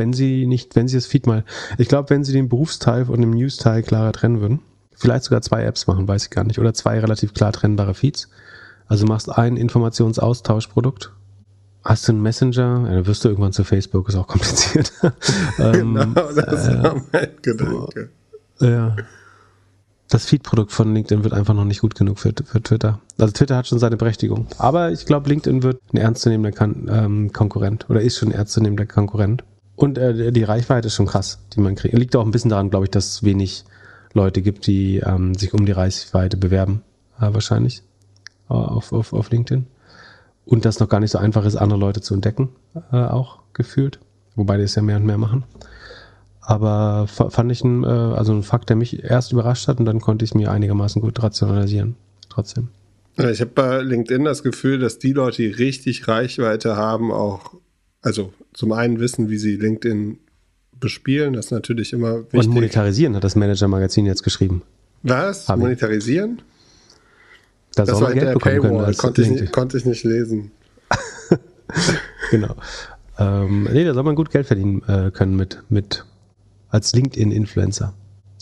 Wenn 0.00 0.14
sie 0.14 0.46
nicht, 0.46 0.76
wenn 0.76 0.88
sie 0.88 0.96
das 0.96 1.04
Feed 1.04 1.26
mal, 1.26 1.44
ich 1.76 1.88
glaube, 1.88 2.08
wenn 2.08 2.24
sie 2.24 2.32
den 2.32 2.48
Berufsteil 2.48 3.02
und 3.02 3.20
den 3.20 3.32
News-Teil 3.32 3.82
klarer 3.82 4.12
trennen 4.12 4.40
würden, 4.40 4.60
vielleicht 4.94 5.24
sogar 5.24 5.42
zwei 5.42 5.62
Apps 5.64 5.86
machen, 5.86 6.08
weiß 6.08 6.24
ich 6.24 6.30
gar 6.30 6.44
nicht, 6.44 6.58
oder 6.58 6.72
zwei 6.72 6.98
relativ 6.98 7.34
klar 7.34 7.52
trennbare 7.52 7.92
Feeds. 7.92 8.30
Also 8.86 9.04
machst 9.04 9.30
ein 9.30 9.58
Informationsaustauschprodukt 9.58 11.12
Hast 11.84 12.08
du 12.08 12.12
einen 12.12 12.22
Messenger? 12.22 12.84
Ja, 12.86 12.94
dann 12.94 13.06
wirst 13.06 13.24
du 13.24 13.28
irgendwann 13.28 13.52
zu 13.52 13.64
Facebook, 13.64 14.08
ist 14.08 14.16
auch 14.16 14.26
kompliziert. 14.26 14.92
genau, 15.56 16.00
ähm, 16.02 16.14
das 16.14 16.68
äh, 16.68 16.82
war 16.82 17.02
mein 17.12 17.28
Gedanke. 17.42 18.10
Ja. 18.60 18.96
Das 20.08 20.24
Feed-Produkt 20.26 20.72
von 20.72 20.92
LinkedIn 20.92 21.22
wird 21.22 21.32
einfach 21.32 21.54
noch 21.54 21.64
nicht 21.64 21.80
gut 21.80 21.94
genug 21.94 22.18
für, 22.18 22.32
für 22.44 22.62
Twitter. 22.62 23.00
Also 23.16 23.32
Twitter 23.32 23.56
hat 23.56 23.68
schon 23.68 23.78
seine 23.78 23.96
Berechtigung. 23.96 24.46
Aber 24.58 24.90
ich 24.90 25.06
glaube, 25.06 25.28
LinkedIn 25.28 25.62
wird 25.62 25.80
ein 25.92 25.98
ernstzunehmender 25.98 26.56
Kon 26.56 26.90
ähm, 26.90 27.32
Konkurrent 27.32 27.88
oder 27.88 28.00
ist 28.00 28.18
schon 28.18 28.30
ein 28.30 28.34
ernstzunehmender 28.34 28.86
Konkurrent. 28.86 29.44
Und 29.80 29.96
äh, 29.96 30.30
die 30.30 30.44
Reichweite 30.44 30.88
ist 30.88 30.94
schon 30.94 31.06
krass, 31.06 31.38
die 31.54 31.60
man 31.60 31.74
kriegt. 31.74 31.96
Liegt 31.96 32.14
auch 32.14 32.24
ein 32.24 32.30
bisschen 32.30 32.50
daran, 32.50 32.68
glaube 32.68 32.84
ich, 32.84 32.90
dass 32.90 33.08
es 33.08 33.24
wenig 33.24 33.64
Leute 34.12 34.42
gibt, 34.42 34.66
die 34.66 34.98
ähm, 34.98 35.34
sich 35.34 35.54
um 35.54 35.64
die 35.64 35.72
Reichweite 35.72 36.36
bewerben. 36.36 36.82
Äh, 37.18 37.32
wahrscheinlich. 37.32 37.82
Äh, 38.50 38.52
auf, 38.52 38.92
auf, 38.92 39.14
auf 39.14 39.30
LinkedIn. 39.30 39.66
Und 40.44 40.66
das 40.66 40.80
noch 40.80 40.88
gar 40.90 41.00
nicht 41.00 41.12
so 41.12 41.18
einfach 41.18 41.46
ist, 41.46 41.56
andere 41.56 41.80
Leute 41.80 42.02
zu 42.02 42.12
entdecken, 42.12 42.50
äh, 42.92 42.96
auch 42.96 43.38
gefühlt. 43.54 44.00
Wobei 44.36 44.58
die 44.58 44.64
es 44.64 44.74
ja 44.74 44.82
mehr 44.82 44.98
und 44.98 45.06
mehr 45.06 45.16
machen. 45.16 45.44
Aber 46.42 47.06
fand 47.06 47.50
ich 47.50 47.64
ein, 47.64 47.82
äh, 47.82 47.86
also 47.86 48.34
ein 48.34 48.42
Fakt, 48.42 48.68
der 48.68 48.76
mich 48.76 49.02
erst 49.02 49.32
überrascht 49.32 49.66
hat 49.66 49.78
und 49.78 49.86
dann 49.86 50.00
konnte 50.00 50.26
ich 50.26 50.32
es 50.32 50.34
mir 50.34 50.50
einigermaßen 50.50 51.00
gut 51.00 51.22
rationalisieren. 51.22 51.96
Trotzdem. 52.28 52.68
Ich 53.16 53.40
habe 53.40 53.52
bei 53.54 53.80
LinkedIn 53.80 54.24
das 54.24 54.42
Gefühl, 54.42 54.78
dass 54.78 54.98
die 54.98 55.14
Leute, 55.14 55.38
die 55.38 55.48
richtig 55.48 56.06
Reichweite 56.06 56.76
haben, 56.76 57.10
auch, 57.10 57.54
also 58.02 58.32
zum 58.52 58.72
einen 58.72 59.00
wissen, 59.00 59.30
wie 59.30 59.38
sie 59.38 59.56
LinkedIn 59.56 60.18
bespielen, 60.78 61.34
das 61.34 61.46
ist 61.46 61.50
natürlich 61.52 61.92
immer 61.92 62.22
wichtig. 62.24 62.40
Und 62.40 62.54
monetarisieren 62.54 63.14
hat 63.14 63.24
das 63.24 63.36
Manager-Magazin 63.36 64.06
jetzt 64.06 64.22
geschrieben. 64.22 64.62
Was? 65.02 65.48
Hab 65.48 65.58
monetarisieren? 65.58 66.42
Da 67.74 67.84
das 67.84 68.00
war 68.00 68.12
Geld 68.12 68.34
bekommen 68.34 68.60
Paywall. 68.62 68.94
Konnte 68.94 69.22
ich, 69.22 69.30
nicht, 69.30 69.52
konnte 69.52 69.76
ich 69.76 69.84
nicht 69.84 70.04
lesen. 70.04 70.50
genau. 72.30 72.56
Ähm, 73.18 73.68
nee, 73.72 73.84
da 73.84 73.94
soll 73.94 74.02
man 74.02 74.14
gut 74.14 74.30
Geld 74.30 74.46
verdienen 74.46 74.82
äh, 74.88 75.10
können 75.10 75.36
mit, 75.36 75.62
mit 75.68 76.04
als 76.70 76.92
LinkedIn-Influencer. 76.94 77.94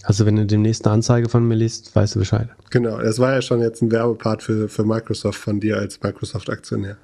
Also 0.05 0.25
wenn 0.25 0.37
du 0.37 0.47
demnächst 0.47 0.87
eine 0.87 0.95
Anzeige 0.95 1.29
von 1.29 1.47
mir 1.47 1.57
liest, 1.57 1.95
weißt 1.95 2.15
du 2.15 2.21
Bescheid. 2.21 2.49
Genau, 2.71 2.99
das 2.99 3.19
war 3.19 3.35
ja 3.35 3.43
schon 3.43 3.61
jetzt 3.61 3.83
ein 3.83 3.91
Werbepart 3.91 4.43
für, 4.43 4.69
für 4.69 4.85
Microsoft 4.85 5.39
von 5.39 5.61
dir 5.61 5.77
als 5.77 6.01
Microsoft-Aktionär. 6.01 6.97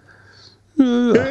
Ja. 0.79 0.85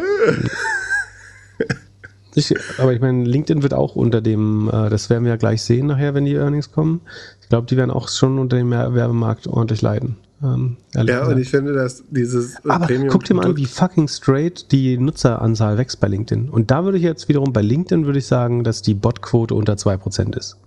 ich, 2.35 2.53
aber 2.77 2.93
ich 2.93 3.01
meine, 3.01 3.23
LinkedIn 3.25 3.63
wird 3.63 3.73
auch 3.73 3.95
unter 3.95 4.21
dem, 4.21 4.69
äh, 4.69 4.89
das 4.89 5.09
werden 5.09 5.23
wir 5.23 5.31
ja 5.31 5.37
gleich 5.37 5.61
sehen 5.61 5.87
nachher, 5.87 6.13
wenn 6.13 6.25
die 6.25 6.35
Earnings 6.35 6.71
kommen. 6.71 7.01
Ich 7.41 7.49
glaube, 7.49 7.67
die 7.67 7.77
werden 7.77 7.91
auch 7.91 8.07
schon 8.09 8.39
unter 8.39 8.57
dem 8.57 8.71
Werbemarkt 8.71 9.47
ordentlich 9.47 9.81
leiden. 9.81 10.17
Ähm, 10.43 10.75
ja, 10.93 11.25
und 11.25 11.37
ich 11.37 11.49
finde, 11.49 11.71
dass 11.71 12.03
dieses 12.09 12.57
Aber 12.65 12.85
Premium 12.85 13.07
guck 13.07 13.23
dir 13.23 13.33
mal 13.33 13.45
an, 13.45 13.55
wie 13.55 13.65
fucking 13.65 14.09
straight 14.09 14.71
die 14.73 14.97
Nutzeranzahl 14.97 15.77
wächst 15.77 16.01
bei 16.01 16.09
LinkedIn. 16.09 16.49
Und 16.49 16.69
da 16.69 16.83
würde 16.83 16.97
ich 16.97 17.03
jetzt 17.03 17.29
wiederum, 17.29 17.53
bei 17.53 17.61
LinkedIn 17.61 18.05
würde 18.05 18.19
ich 18.19 18.27
sagen, 18.27 18.65
dass 18.65 18.81
die 18.81 18.93
Botquote 18.93 19.55
unter 19.55 19.73
2% 19.75 20.37
ist. 20.37 20.57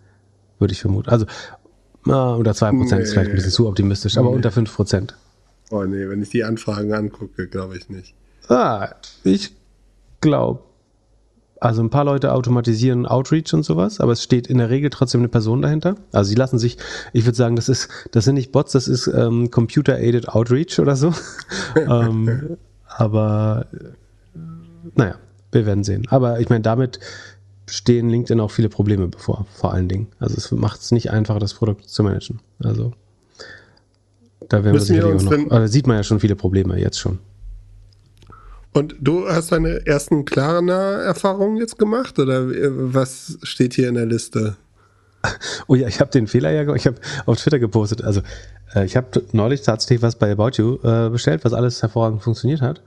Würde 0.59 0.72
ich 0.72 0.81
vermuten. 0.81 1.11
Also, 1.11 1.27
äh, 2.07 2.11
unter 2.11 2.53
2% 2.53 2.72
nee. 2.72 3.03
ist 3.03 3.12
vielleicht 3.12 3.31
ein 3.31 3.37
bisschen 3.37 3.51
zu 3.51 3.68
optimistisch, 3.68 4.16
aber 4.16 4.31
nee. 4.31 4.37
unter 4.37 4.49
5%. 4.49 5.12
Oh 5.70 5.85
nee, 5.85 6.09
wenn 6.09 6.22
ich 6.22 6.31
die 6.31 6.44
Anfragen 6.44 6.94
angucke, 6.94 7.49
glaube 7.49 7.77
ich 7.77 7.90
nicht. 7.90 8.14
Ah, 8.49 8.90
ich 9.25 9.53
glaube 10.20 10.61
also 11.60 11.82
ein 11.82 11.90
paar 11.90 12.04
Leute 12.04 12.32
automatisieren 12.32 13.06
Outreach 13.06 13.52
und 13.54 13.64
sowas, 13.64 14.00
aber 14.00 14.12
es 14.12 14.22
steht 14.22 14.46
in 14.46 14.58
der 14.58 14.70
Regel 14.70 14.90
trotzdem 14.90 15.20
eine 15.22 15.28
Person 15.28 15.62
dahinter. 15.62 15.96
Also 16.12 16.28
sie 16.28 16.34
lassen 16.34 16.58
sich, 16.58 16.76
ich 17.12 17.24
würde 17.24 17.36
sagen, 17.36 17.56
das 17.56 17.68
ist, 17.68 17.88
das 18.10 18.24
sind 18.24 18.34
nicht 18.34 18.52
Bots, 18.52 18.72
das 18.72 18.88
ist 18.88 19.06
ähm, 19.06 19.50
Computer-Aided 19.50 20.28
Outreach 20.28 20.78
oder 20.78 20.96
so. 20.96 21.12
ähm, 21.76 22.56
aber 22.88 23.66
naja, 24.94 25.16
wir 25.52 25.66
werden 25.66 25.84
sehen. 25.84 26.06
Aber 26.10 26.40
ich 26.40 26.48
meine, 26.48 26.62
damit 26.62 27.00
stehen 27.68 28.10
LinkedIn 28.10 28.40
auch 28.40 28.50
viele 28.50 28.68
Probleme 28.68 29.08
bevor, 29.08 29.46
vor 29.54 29.72
allen 29.72 29.88
Dingen. 29.88 30.08
Also 30.18 30.36
es 30.36 30.50
macht 30.52 30.80
es 30.80 30.92
nicht 30.92 31.10
einfacher, 31.10 31.40
das 31.40 31.54
Produkt 31.54 31.88
zu 31.88 32.02
managen. 32.02 32.40
Also 32.62 32.92
da 34.48 34.62
werden 34.62 34.74
wir 34.74 34.80
sicherlich 34.80 35.26
auch 35.26 35.30
noch, 35.30 35.48
da 35.48 35.66
sieht 35.68 35.86
man 35.86 35.96
ja 35.96 36.02
schon 36.02 36.20
viele 36.20 36.36
Probleme 36.36 36.78
jetzt 36.78 36.98
schon. 36.98 37.18
Und 38.76 38.94
du 39.00 39.26
hast 39.26 39.52
deine 39.52 39.86
ersten 39.86 40.26
Klarna-Erfahrungen 40.26 41.56
jetzt 41.56 41.78
gemacht 41.78 42.18
oder 42.18 42.42
äh, 42.42 42.68
was 42.70 43.38
steht 43.42 43.72
hier 43.72 43.88
in 43.88 43.94
der 43.94 44.04
Liste? 44.04 44.56
Oh 45.66 45.74
ja, 45.74 45.88
ich 45.88 45.98
habe 45.98 46.10
den 46.10 46.28
Fehler 46.28 46.52
ja, 46.52 46.72
ich 46.74 46.86
habe 46.86 46.98
auf 47.24 47.38
Twitter 47.38 47.58
gepostet. 47.58 48.04
Also 48.04 48.20
äh, 48.74 48.84
ich 48.84 48.96
habe 48.96 49.24
neulich 49.32 49.62
tatsächlich 49.62 50.02
was 50.02 50.14
bei 50.14 50.30
About 50.30 50.50
You 50.56 50.78
äh, 50.84 51.08
bestellt, 51.08 51.44
was 51.44 51.54
alles 51.54 51.80
hervorragend 51.80 52.22
funktioniert 52.22 52.60
hat. 52.60 52.82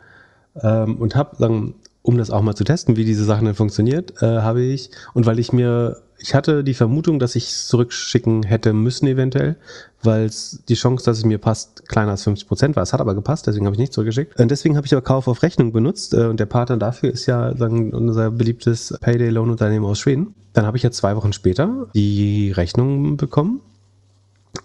Ähm, 0.62 0.98
und 0.98 1.16
habe 1.16 1.36
um 2.02 2.18
das 2.18 2.32
auch 2.32 2.42
mal 2.42 2.56
zu 2.56 2.64
testen, 2.64 2.96
wie 2.96 3.06
diese 3.06 3.26
Sachen 3.26 3.46
denn 3.46 3.56
funktioniert, 3.56 4.22
äh, 4.22 4.42
habe 4.42 4.62
ich, 4.62 4.92
und 5.14 5.26
weil 5.26 5.40
ich 5.40 5.54
mir 5.54 6.02
ich 6.22 6.36
hatte 6.36 6.64
die 6.64 6.74
Vermutung, 6.74 7.20
dass 7.20 7.36
ich 7.36 7.50
es 7.50 7.68
zurückschicken 7.68 8.44
hätte 8.44 8.74
müssen 8.74 9.08
eventuell, 9.08 9.56
weil 10.04 10.30
die 10.68 10.74
Chance, 10.74 11.06
dass 11.06 11.18
es 11.18 11.26
mir 11.26 11.38
passt, 11.38 11.88
kleiner 11.88 12.12
als 12.12 12.24
50 12.24 12.48
Prozent 12.48 12.76
war. 12.76 12.84
Es 12.84 12.94
hat 12.94 13.02
aber 13.02 13.16
gepasst, 13.16 13.48
deswegen 13.48 13.66
habe 13.66 13.76
ich 13.76 13.80
nicht 13.80 13.94
zurückgeschickt. 13.94 14.40
Und 14.40 14.52
deswegen 14.52 14.76
habe 14.76 14.86
ich 14.86 14.94
aber 14.94 15.02
Kauf 15.02 15.28
auf 15.28 15.42
Rechnung 15.42 15.72
benutzt 15.72 16.14
äh, 16.14 16.26
und 16.26 16.40
der 16.40 16.46
Partner 16.46 16.78
dafür 16.78 17.12
ist 17.12 17.26
ja 17.26 17.56
sagen, 17.56 17.94
unser 17.94 18.32
beliebtes 18.32 18.98
Payday-Loan-Unternehmen 19.02 19.86
aus 19.86 20.00
Schweden. 20.00 20.36
Dann 20.54 20.66
habe 20.66 20.78
ich 20.78 20.84
ja 20.84 20.92
zwei 20.92 21.16
Wochen 21.16 21.34
später 21.34 21.88
die 21.94 22.52
Rechnung 22.52 23.18
bekommen 23.18 23.62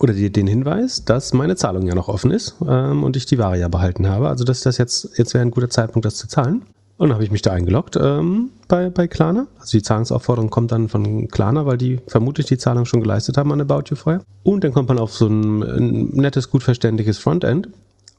oder 0.00 0.12
die, 0.12 0.32
den 0.32 0.46
Hinweis, 0.46 1.04
dass 1.04 1.32
meine 1.32 1.56
Zahlung 1.56 1.86
ja 1.86 1.94
noch 1.94 2.08
offen 2.08 2.30
ist 2.30 2.56
ähm, 2.66 3.04
und 3.04 3.16
ich 3.16 3.26
die 3.26 3.38
Ware 3.38 3.58
ja 3.58 3.68
behalten 3.68 4.08
habe. 4.08 4.28
Also 4.28 4.44
dass 4.44 4.62
das 4.62 4.78
jetzt, 4.78 5.16
jetzt 5.18 5.34
wäre 5.34 5.42
ein 5.42 5.50
guter 5.50 5.70
Zeitpunkt, 5.70 6.04
das 6.04 6.16
zu 6.16 6.26
zahlen. 6.26 6.62
Und 6.96 7.08
dann 7.08 7.14
habe 7.14 7.24
ich 7.24 7.30
mich 7.30 7.42
da 7.42 7.50
eingeloggt 7.50 7.96
ähm, 8.00 8.50
bei, 8.68 8.88
bei 8.88 9.08
Klarna. 9.08 9.48
Also 9.58 9.76
die 9.76 9.82
Zahlungsaufforderung 9.82 10.50
kommt 10.50 10.70
dann 10.70 10.88
von 10.88 11.28
Klarna, 11.28 11.66
weil 11.66 11.76
die 11.76 12.00
vermutlich 12.06 12.46
die 12.46 12.58
Zahlung 12.58 12.84
schon 12.84 13.00
geleistet 13.00 13.36
haben 13.36 13.52
an 13.52 13.60
About 13.60 13.84
You 13.88 13.96
vorher. 13.96 14.22
Und 14.44 14.62
dann 14.62 14.72
kommt 14.72 14.88
man 14.88 14.98
auf 14.98 15.12
so 15.12 15.26
ein, 15.26 15.62
ein 15.62 16.08
nettes, 16.12 16.50
gut 16.50 16.62
verständliches 16.62 17.18
Frontend, 17.18 17.68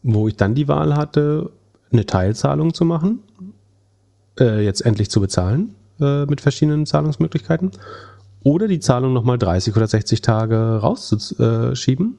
wo 0.04 0.28
ich 0.28 0.36
dann 0.36 0.56
die 0.56 0.68
Wahl 0.68 0.96
hatte, 0.96 1.52
eine 1.92 2.06
Teilzahlung 2.06 2.74
zu 2.74 2.84
machen, 2.84 3.20
äh, 4.40 4.64
jetzt 4.64 4.82
endlich 4.82 5.10
zu 5.10 5.22
bezahlen 5.22 5.76
äh, 6.02 6.26
mit 6.26 6.42
verschiedenen 6.42 6.86
Zahlungsmöglichkeiten 6.86 7.72
oder 8.44 8.68
die 8.68 8.80
Zahlung 8.82 9.14
nochmal 9.14 9.38
30 9.38 9.76
oder 9.76 9.88
60 9.88 10.22
Tage 10.22 10.80
rauszuschieben. 10.82 12.18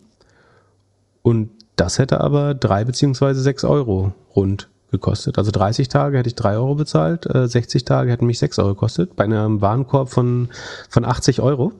Und 1.22 1.50
das 1.76 1.98
hätte 1.98 2.20
aber 2.20 2.54
drei 2.54 2.84
beziehungsweise 2.84 3.42
sechs 3.42 3.62
Euro 3.62 4.14
rund 4.34 4.68
gekostet. 4.90 5.38
Also 5.38 5.50
30 5.50 5.88
Tage 5.88 6.18
hätte 6.18 6.28
ich 6.28 6.34
3 6.34 6.56
Euro 6.56 6.74
bezahlt, 6.74 7.26
äh, 7.26 7.48
60 7.48 7.84
Tage 7.84 8.10
hätten 8.10 8.26
mich 8.26 8.38
6 8.38 8.58
Euro 8.58 8.70
gekostet, 8.70 9.16
bei 9.16 9.24
einem 9.24 9.60
Warenkorb 9.60 10.10
von, 10.10 10.48
von 10.88 11.04
80 11.04 11.40
Euro. 11.40 11.72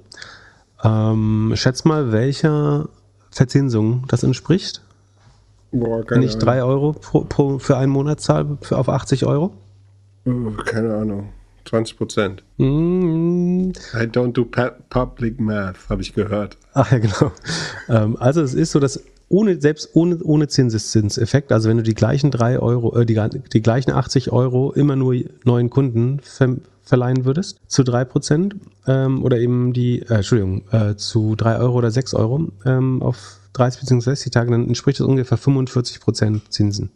Ähm, 0.83 1.53
schätz 1.55 1.85
mal, 1.85 2.13
welcher 2.13 2.89
Verzinsung 3.31 4.05
das 4.09 4.23
entspricht. 4.23 4.83
Boah, 5.73 6.05
Wenn 6.09 6.23
ich 6.23 6.37
3 6.37 6.63
Euro 6.63 6.93
pro, 6.93 7.25
pro, 7.25 7.59
für 7.59 7.77
einen 7.77 7.93
Monat 7.93 8.21
zahle, 8.21 8.59
für, 8.61 8.79
auf 8.79 8.89
80 8.89 9.27
Euro? 9.27 9.53
Uh, 10.27 10.53
keine 10.65 10.95
Ahnung. 10.95 11.31
20 11.67 11.97
Prozent. 11.97 12.45
Mm. 12.59 13.73
I 13.93 14.07
don't 14.07 14.33
do 14.33 14.45
public 14.45 15.41
math, 15.41 15.89
habe 15.89 16.03
ich 16.03 16.15
gehört. 16.15 16.57
Ach 16.75 16.91
ja, 16.93 16.99
genau. 16.99 17.33
Ähm, 17.89 18.17
also 18.21 18.41
es 18.41 18.55
ist 18.55 18.73
so, 18.73 18.81
dass 18.81 19.03
ohne, 19.29 19.61
selbst 19.61 19.91
ohne, 19.95 20.19
ohne 20.23 20.49
Zinseszinseffekt, 20.49 21.53
also 21.53 21.69
wenn 21.69 21.79
du 21.79 21.83
die 21.83 21.95
gleichen 21.95 22.31
drei 22.31 22.59
Euro, 22.59 22.97
äh, 22.97 23.07
die, 23.07 23.21
die 23.53 23.63
gleichen 23.63 23.91
80 23.91 24.33
Euro 24.33 24.73
immer 24.73 24.97
nur 24.97 25.17
neuen 25.45 25.71
Kunden 25.71 26.21
ver, 26.23 26.57
verleihen 26.83 27.25
würdest, 27.25 27.59
zu 27.67 27.83
drei 27.83 28.05
Prozent, 28.05 28.55
ähm, 28.87 29.25
oder 29.25 29.39
eben 29.39 29.73
die, 29.73 30.03
äh, 30.03 30.15
Entschuldigung, 30.15 30.63
äh, 30.71 30.95
zu 30.95 31.35
drei 31.35 31.59
Euro 31.59 31.79
oder 31.79 31.91
sechs 31.91 32.15
Euro 32.15 32.49
ähm, 32.65 33.03
auf 33.03 33.41
30 33.55 33.81
bzw. 33.81 34.11
60 34.11 34.33
Tage, 34.33 34.51
dann 34.53 34.69
entspricht 34.69 35.01
das 35.01 35.07
ungefähr 35.07 35.39
45 35.39 36.01
Prozent 36.01 36.53
Zinsen 36.53 36.91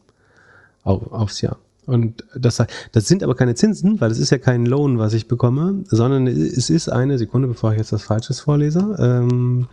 auf, 0.85 1.13
aufs 1.13 1.41
Jahr. 1.41 1.59
Und 1.87 2.25
das, 2.37 2.63
das 2.93 3.09
sind 3.09 3.25
aber 3.25 3.35
keine 3.35 3.57
Zinsen, 3.57 4.01
weil 4.01 4.13
es 4.13 4.21
ist 4.21 4.31
ja 4.31 4.39
kein 4.39 4.65
Loan, 4.65 4.99
was 4.99 5.13
ich 5.13 5.27
bekomme, 5.27 5.83
sondern 5.87 6.29
es 6.29 6.71
ist 6.71 6.89
eine 6.89 7.19
Sekunde, 7.19 7.49
bevor 7.49 7.73
ich 7.73 7.79
jetzt 7.79 7.93
was 7.93 8.05
Falsches 8.05 8.39
vorlese, 8.39 8.97
ähm, 9.01 9.67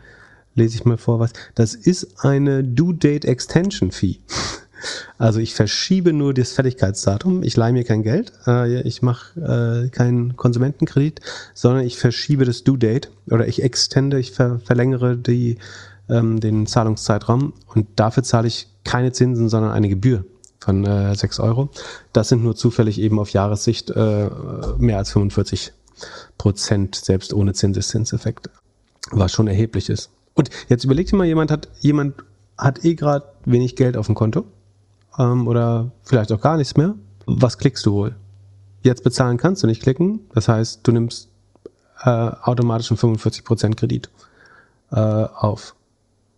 lese 0.58 0.76
ich 0.76 0.86
mal 0.86 0.98
vor 0.98 1.20
was. 1.20 1.32
Das 1.56 1.76
ist 1.76 2.26
eine 2.26 2.64
Due 2.64 2.96
Date 2.96 3.26
Extension 3.26 3.92
Fee. 3.92 4.20
Also 5.18 5.40
ich 5.40 5.56
verschiebe 5.56 6.14
nur 6.14 6.36
das 6.36 6.52
Fälligkeitsdatum. 6.52 7.42
Ich 7.42 7.58
leihe 7.58 7.74
mir 7.74 7.84
kein 7.84 8.04
Geld, 8.04 8.32
äh, 8.46 8.82
ich 8.82 9.02
mache 9.02 9.88
äh, 9.88 9.90
keinen 9.90 10.36
Konsumentenkredit, 10.38 11.20
sondern 11.56 11.84
ich 11.84 11.98
verschiebe 11.98 12.46
das 12.46 12.64
Due 12.64 12.78
Date 12.78 13.10
oder 13.30 13.48
ich 13.48 13.64
extende, 13.64 14.20
ich 14.20 14.34
ver 14.34 14.60
verlängere 14.64 15.18
die, 15.18 15.58
ähm, 16.10 16.40
den 16.40 16.68
Zahlungszeitraum 16.68 17.54
und 17.74 17.88
dafür 17.96 18.22
zahle 18.22 18.48
ich 18.48 18.68
keine 18.84 19.12
Zinsen, 19.12 19.50
sondern 19.50 19.72
eine 19.72 19.90
Gebühr 19.90 20.26
von 20.60 20.86
äh, 20.86 21.16
6 21.16 21.40
Euro. 21.40 21.70
Das 22.14 22.30
sind 22.30 22.44
nur 22.44 22.56
zufällig 22.56 23.00
eben 23.00 23.20
auf 23.20 23.32
Jahressicht 23.32 23.90
äh, 23.90 24.30
mehr 24.78 25.00
als 25.00 25.12
45 25.12 25.74
Prozent, 26.38 26.96
selbst 26.96 27.34
ohne 27.34 27.54
Zinseszinseffekt, 27.54 28.52
was 29.12 29.32
schon 29.32 29.48
erheblich 29.48 29.90
ist. 29.90 30.12
Und 30.38 30.52
jetzt 30.70 30.86
überleg 30.86 31.08
dir 31.08 31.18
mal, 31.18 31.26
jemand 31.26 31.52
hat, 31.52 31.68
jemand 31.80 32.14
hat 32.58 32.86
eh 32.86 32.94
gerade 32.94 33.26
wenig 33.46 33.76
Geld 33.76 33.98
auf 33.98 34.06
dem 34.06 34.16
Konto 34.16 34.46
ähm, 35.18 35.48
oder 35.48 35.92
vielleicht 36.04 36.32
auch 36.32 36.40
gar 36.40 36.58
nichts 36.58 36.78
mehr. 36.78 36.94
Was 37.26 37.58
klickst 37.58 37.86
du 37.86 37.94
wohl? 37.94 38.16
Jetzt 38.84 39.04
bezahlen 39.04 39.38
kannst 39.38 39.64
du 39.64 39.68
nicht 39.68 39.82
klicken. 39.82 40.22
Das 40.34 40.48
heißt, 40.48 40.82
du 40.84 40.92
nimmst 40.92 41.30
äh, 42.04 42.10
automatisch 42.10 42.92
einen 42.92 43.00
45% 43.00 43.76
Kredit 43.76 44.10
äh, 44.92 45.00
auf, 45.00 45.76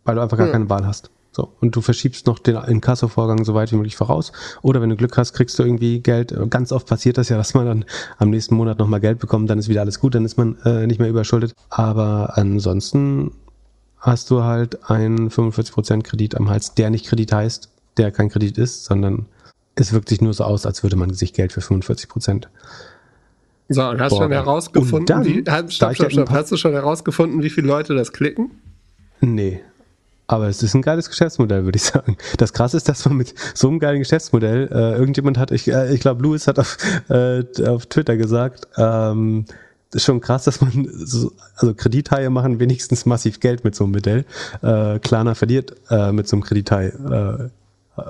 weil 0.06 0.16
du 0.16 0.22
einfach 0.22 0.38
gar 0.38 0.48
hm. 0.48 0.54
keine 0.54 0.70
Wahl 0.70 0.88
hast. 0.88 1.12
So, 1.32 1.54
und 1.60 1.76
du 1.76 1.82
verschiebst 1.82 2.26
noch 2.26 2.40
den 2.40 2.56
Inkassovorgang 2.56 3.44
so 3.44 3.54
weit 3.54 3.72
wie 3.72 3.76
möglich 3.76 3.98
voraus. 3.98 4.32
Oder 4.62 4.82
wenn 4.82 4.90
du 4.90 4.96
Glück 4.96 5.16
hast, 5.18 5.34
kriegst 5.34 5.60
du 5.60 5.64
irgendwie 5.64 6.00
Geld. 6.00 6.34
Ganz 6.50 6.72
oft 6.72 6.88
passiert 6.88 7.18
das 7.18 7.30
ja, 7.30 7.38
dass 7.38 7.54
man 7.54 7.66
dann 7.66 7.86
am 8.18 8.30
nächsten 8.30 8.56
Monat 8.56 8.80
nochmal 8.80 9.00
Geld 9.02 9.20
bekommt, 9.20 9.50
dann 9.50 9.60
ist 9.60 9.68
wieder 9.68 9.82
alles 9.82 10.00
gut, 10.00 10.16
dann 10.16 10.26
ist 10.26 10.38
man 10.38 10.58
äh, 10.64 10.88
nicht 10.88 11.00
mehr 11.00 11.10
überschuldet. 11.10 11.54
Aber 11.70 12.38
ansonsten 12.38 13.32
hast 14.00 14.32
du 14.32 14.44
halt 14.44 14.90
einen 14.90 15.30
45% 15.30 16.04
Kredit 16.04 16.36
am 16.36 16.50
Hals, 16.50 16.74
der 16.74 16.90
nicht 16.90 17.08
Kredit 17.08 17.32
heißt, 17.32 17.70
der 17.98 18.12
kein 18.12 18.30
Kredit 18.30 18.58
ist, 18.58 18.86
sondern 18.86 19.26
es 19.76 19.94
wirkt 19.94 20.10
sich 20.10 20.22
nur 20.22 20.34
so 20.34 20.44
aus, 20.44 20.66
als 20.66 20.84
würde 20.84 20.96
man 20.96 21.14
sich 21.14 21.34
Geld 21.34 21.54
für 21.54 21.62
45% 21.62 22.48
so, 23.72 23.88
und 23.88 24.02
hast 24.02 24.14
du 24.14 24.18
schon 24.18 24.32
herausgefunden, 24.32 25.06
dann, 25.06 25.26
wie, 25.26 25.44
stopp, 25.72 25.96
stopp, 25.96 26.12
stopp, 26.12 26.30
hast 26.32 26.52
du 26.52 26.58
schon 26.58 26.74
herausgefunden, 26.74 27.44
wie 27.44 27.52
viele 27.52 27.68
Leute 27.68 27.94
das 27.94 28.12
klicken? 28.12 28.50
Nee. 29.22 29.62
Aber 30.26 30.48
es 30.48 30.64
ist 30.64 30.74
ein 30.74 30.82
geiles 30.82 31.08
Geschäftsmodell, 31.08 31.66
würde 31.66 31.76
ich 31.76 31.84
sagen. 31.84 32.18
Das 32.38 32.54
krasse 32.54 32.78
ist, 32.78 32.90
dass 32.90 33.06
man 33.06 33.18
mit 33.18 33.34
so 33.54 33.68
einem 33.68 33.80
geilen 33.80 34.00
Geschäftsmodell, 34.00 34.70
äh, 34.72 34.98
irgendjemand 34.98 35.38
hat, 35.38 35.52
ich, 35.52 35.68
äh, 35.68 35.94
ich 35.94 36.02
glaube, 36.02 36.24
Louis 36.24 36.48
hat 36.48 36.58
auf, 36.58 36.78
äh, 37.10 37.44
auf 37.68 37.86
Twitter 37.86 38.18
gesagt, 38.18 38.68
ähm, 38.78 39.46
ist 39.94 40.04
schon 40.04 40.22
krass, 40.22 40.44
dass 40.44 40.62
man 40.62 40.88
so, 40.92 41.32
also 41.56 41.74
Kredithaie 41.74 42.30
machen 42.30 42.60
wenigstens 42.60 43.06
massiv 43.06 43.40
Geld 43.40 43.64
mit 43.64 43.76
so 43.76 43.86
einem 43.86 43.94
Modell. 43.94 44.26
Äh, 44.62 45.00
Klarna 45.00 45.36
verliert 45.36 45.76
äh, 45.90 46.12
mit 46.12 46.28
so 46.28 46.36
einem 46.36 46.44
Kredithai 46.44 46.88
äh, 46.88 47.50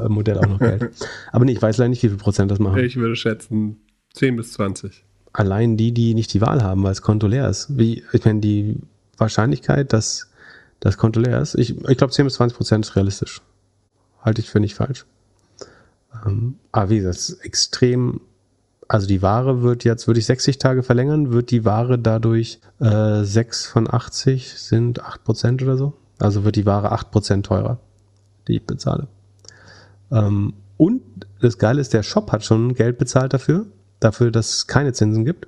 Modell 0.07 0.37
auch 0.37 0.47
noch 0.47 0.59
Geld. 0.59 0.91
Aber 1.31 1.45
nee, 1.45 1.53
ich 1.53 1.61
weiß 1.61 1.77
leider 1.77 1.89
nicht, 1.89 2.03
wie 2.03 2.09
viel 2.09 2.17
Prozent 2.17 2.51
das 2.51 2.59
machen. 2.59 2.79
Ich 2.83 2.97
würde 2.97 3.15
schätzen 3.15 3.77
10 4.13 4.35
bis 4.35 4.53
20. 4.53 5.03
Allein 5.31 5.77
die, 5.77 5.93
die 5.93 6.13
nicht 6.13 6.33
die 6.33 6.41
Wahl 6.41 6.63
haben, 6.63 6.83
weil 6.83 6.91
das 6.91 7.01
Konto 7.01 7.27
leer 7.27 7.47
ist. 7.47 7.77
Wie, 7.77 8.03
ich 8.11 8.25
meine, 8.25 8.39
die 8.39 8.77
Wahrscheinlichkeit, 9.17 9.93
dass 9.93 10.29
das 10.79 10.97
Konto 10.97 11.19
leer 11.19 11.41
ist, 11.41 11.55
ich, 11.55 11.77
ich 11.87 11.97
glaube 11.97 12.13
10 12.13 12.25
bis 12.25 12.35
20 12.35 12.57
Prozent 12.57 12.85
ist 12.85 12.95
realistisch. 12.95 13.41
Halte 14.21 14.41
ich 14.41 14.49
für 14.49 14.59
nicht 14.59 14.75
falsch. 14.75 15.05
Ähm, 16.25 16.55
aber 16.71 16.89
wie 16.89 16.97
gesagt, 16.97 17.45
extrem 17.45 18.21
also 18.89 19.05
die 19.05 19.21
Ware 19.21 19.61
wird 19.61 19.83
jetzt, 19.83 20.07
würde 20.07 20.19
ich 20.19 20.25
60 20.25 20.57
Tage 20.57 20.81
verlängern, 20.81 21.31
wird 21.31 21.51
die 21.51 21.63
Ware 21.63 21.99
dadurch 21.99 22.59
äh, 22.79 23.23
6 23.23 23.67
von 23.67 23.87
80 23.87 24.55
sind 24.55 25.05
8 25.05 25.23
Prozent 25.23 25.61
oder 25.61 25.77
so. 25.77 25.93
Also 26.17 26.43
wird 26.43 26.55
die 26.55 26.65
Ware 26.65 26.91
8 26.91 27.11
Prozent 27.11 27.45
teurer, 27.45 27.79
die 28.47 28.55
ich 28.57 28.65
bezahle. 28.65 29.07
Ähm, 30.11 30.55
und 30.77 31.03
das 31.39 31.59
Geile 31.59 31.79
ist, 31.79 31.93
der 31.93 32.01
Shop 32.01 32.31
hat 32.31 32.43
schon 32.43 32.73
Geld 32.73 32.97
bezahlt 32.97 33.31
dafür, 33.31 33.67
dafür, 33.99 34.31
dass 34.31 34.49
es 34.55 34.67
keine 34.67 34.91
Zinsen 34.91 35.23
gibt. 35.23 35.47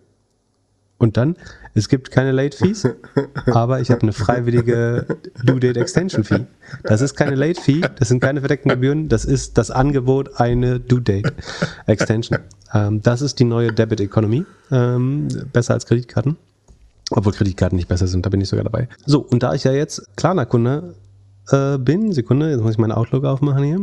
Und 1.02 1.18
dann, 1.18 1.36
es 1.74 1.90
gibt 1.90 2.12
keine 2.12 2.32
Late 2.32 2.56
Fees, 2.56 2.88
aber 3.48 3.82
ich 3.82 3.90
habe 3.90 4.04
eine 4.04 4.14
freiwillige 4.14 5.08
Due 5.44 5.60
Date 5.60 5.78
Extension 5.78 6.24
Fee. 6.24 6.46
Das 6.84 7.02
ist 7.02 7.16
keine 7.16 7.34
Late 7.34 7.60
Fee, 7.60 7.82
das 7.98 8.10
sind 8.10 8.20
keine 8.20 8.40
verdeckten 8.40 8.70
Gebühren, 8.70 9.10
das 9.10 9.26
ist 9.26 9.58
das 9.58 9.72
Angebot 9.72 10.40
eine 10.40 10.80
Due 10.80 11.02
Date 11.02 11.34
Extension. 11.88 12.38
Ähm, 12.72 13.02
das 13.02 13.24
ist 13.24 13.40
die 13.40 13.46
neue 13.46 13.74
Debit 13.74 14.00
Economy, 14.00 14.46
ähm, 14.70 15.28
besser 15.52 15.74
als 15.74 15.88
Kreditkarten. 15.88 16.38
Obwohl 17.10 17.34
Kreditkarten 17.34 17.78
nicht 17.78 17.88
besser 17.88 18.06
sind, 18.06 18.24
da 18.24 18.30
bin 18.30 18.40
ich 18.40 18.50
sogar 18.50 18.64
dabei. 18.64 18.88
So, 19.08 19.22
und 19.22 19.42
da 19.42 19.56
ich 19.56 19.64
ja 19.64 19.72
jetzt 19.72 20.06
Klarna-Kunde 20.18 20.94
äh, 21.50 21.80
bin, 21.80 22.12
Sekunde, 22.12 22.52
jetzt 22.52 22.62
muss 22.62 22.74
ich 22.74 22.78
meine 22.78 22.96
Outlook 22.96 23.26
aufmachen 23.26 23.64
hier, 23.64 23.80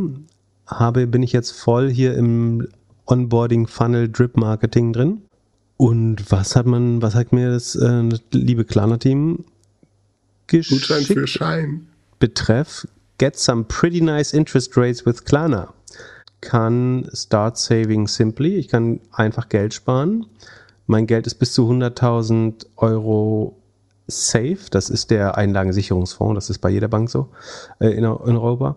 habe, 0.67 1.05
bin 1.05 1.21
ich 1.21 1.33
jetzt 1.33 1.51
voll 1.51 1.89
hier 1.89 2.15
im 2.15 2.69
Onboarding 3.07 3.67
Funnel 3.67 4.07
Drip 4.09 4.37
Marketing 4.37 4.93
drin 4.93 5.23
und 5.79 6.29
was 6.29 6.57
hat 6.57 6.65
man, 6.65 7.01
was 7.01 7.15
hat 7.15 7.31
mir 7.31 7.51
das 7.51 7.73
äh, 7.73 8.09
liebe 8.31 8.65
Klarna-Team 8.65 9.45
geschickt? 10.47 10.81
Gutschein 10.81 11.03
für 11.05 11.25
Schein. 11.25 11.87
Betreff 12.19 12.85
Get 13.17 13.37
some 13.37 13.63
pretty 13.63 14.01
nice 14.01 14.33
interest 14.33 14.75
rates 14.75 15.05
with 15.05 15.23
Klarna. 15.23 15.73
Kann 16.41 17.09
Start 17.13 17.57
Saving 17.57 18.07
Simply. 18.07 18.55
Ich 18.55 18.67
kann 18.67 18.99
einfach 19.13 19.47
Geld 19.47 19.73
sparen. 19.73 20.25
Mein 20.85 21.07
Geld 21.07 21.27
ist 21.27 21.35
bis 21.35 21.53
zu 21.53 21.69
100.000 21.69 22.65
Euro 22.75 23.57
safe. 24.07 24.59
Das 24.71 24.89
ist 24.89 25.11
der 25.11 25.37
Einlagensicherungsfonds. 25.37 26.35
Das 26.35 26.49
ist 26.49 26.59
bei 26.59 26.69
jeder 26.69 26.89
Bank 26.89 27.09
so 27.09 27.29
äh, 27.79 27.87
in, 27.87 27.99
in 27.99 28.05
Europa 28.05 28.75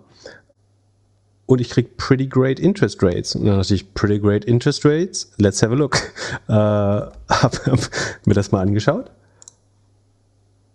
und 1.46 1.60
ich 1.60 1.70
krieg 1.70 1.96
pretty 1.96 2.26
great 2.26 2.58
interest 2.58 3.02
rates. 3.02 3.34
Und 3.34 3.46
dann 3.46 3.58
dachte 3.58 3.74
ich, 3.74 3.94
pretty 3.94 4.18
great 4.18 4.44
interest 4.44 4.84
rates, 4.84 5.32
let's 5.38 5.62
have 5.62 5.72
a 5.72 5.76
look. 5.76 5.98
Äh, 6.48 6.52
hab, 6.52 7.66
hab 7.66 7.90
mir 8.26 8.34
das 8.34 8.52
mal 8.52 8.60
angeschaut. 8.60 9.10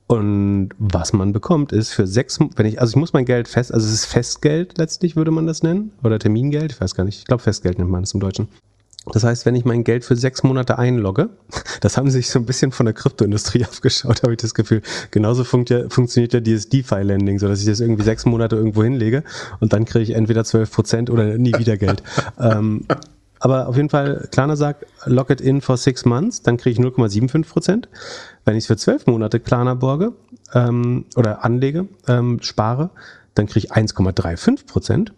Und 0.08 0.70
was 0.80 1.12
man 1.12 1.34
bekommt, 1.34 1.74
ist 1.74 1.92
für 1.92 2.08
sechs, 2.08 2.40
wenn 2.40 2.66
ich, 2.66 2.80
also 2.80 2.92
ich 2.92 2.96
muss 2.96 3.12
mein 3.12 3.26
Geld 3.26 3.48
fest, 3.50 3.74
also 3.74 3.86
es 3.86 3.94
ist 3.94 4.06
Festgeld 4.06 4.78
letztlich, 4.78 5.18
würde 5.18 5.32
man 5.32 5.46
das 5.46 5.64
nennen, 5.64 5.92
oder 6.04 6.18
Termingeld, 6.18 6.72
ich 6.72 6.80
weiß 6.80 6.96
gar 6.96 7.04
nicht, 7.04 7.20
ich 7.20 7.26
glaube 7.26 7.44
Festgeld 7.44 7.78
nennt 7.78 7.90
man 7.90 8.04
es 8.04 8.14
im 8.14 8.22
Deutschen. 8.22 8.48
Das 9.14 9.24
heißt, 9.24 9.46
wenn 9.46 9.56
ich 9.56 9.66
mein 9.66 9.84
Geld 9.84 10.06
für 10.06 10.16
sechs 10.16 10.44
Monate 10.44 10.78
einlogge, 10.78 11.30
das 11.82 11.98
haben 11.98 12.10
sie 12.10 12.18
sich 12.18 12.30
so 12.30 12.40
ein 12.40 12.46
bisschen 12.46 12.72
von 12.72 12.86
der 12.86 12.94
Kryptoindustrie 12.94 13.66
aufgeschaut, 13.70 14.24
habe 14.24 14.34
ich 14.34 14.40
das 14.40 14.54
Gefühl. 14.54 14.82
Genauso 15.12 15.44
funkt 15.44 15.70
ja, 15.70 15.90
funktioniert 15.90 16.34
ja 16.34 16.40
dieses 16.40 16.70
DeFi-Lending, 16.70 17.40
so 17.40 17.48
dass 17.48 17.60
ich 17.60 17.66
das 17.66 17.80
irgendwie 17.80 18.04
sechs 18.04 18.26
Monate 18.26 18.56
irgendwo 18.56 18.84
hinlege 18.84 19.24
und 19.60 19.74
dann 19.74 19.86
kriege 19.86 20.04
ich 20.04 20.12
entweder 20.12 20.44
zwölf 20.44 20.72
Prozent 20.72 21.10
oder 21.10 21.38
nie 21.38 21.54
wieder 21.58 21.78
Geld. 21.78 22.04
ähm, 22.40 22.86
aber 23.40 23.68
auf 23.68 23.76
jeden 23.76 23.90
Fall, 23.90 24.28
Klarna 24.32 24.56
sagt, 24.56 24.86
lock 25.06 25.30
it 25.30 25.42
in 25.42 25.62
for 25.62 25.78
six 25.78 26.06
months, 26.06 26.42
dann 26.42 26.58
kriege 26.58 26.80
ich 26.82 26.86
0,75 26.86 27.48
Prozent. 27.48 27.90
Wenn 28.46 28.56
ich 28.56 28.64
es 28.64 28.68
für 28.68 28.78
zwölf 28.78 29.06
Monate 29.06 29.40
Klarna 29.40 29.76
borge 29.76 30.14
ähm, 30.54 31.06
oder 31.16 31.46
anlege, 31.46 31.88
ähm, 32.08 32.40
spare, 32.42 32.90
dann 33.36 33.46
kriege 33.46 33.68
ich 33.68 33.74
1,35 33.74 34.66
Prozent. 34.66 35.14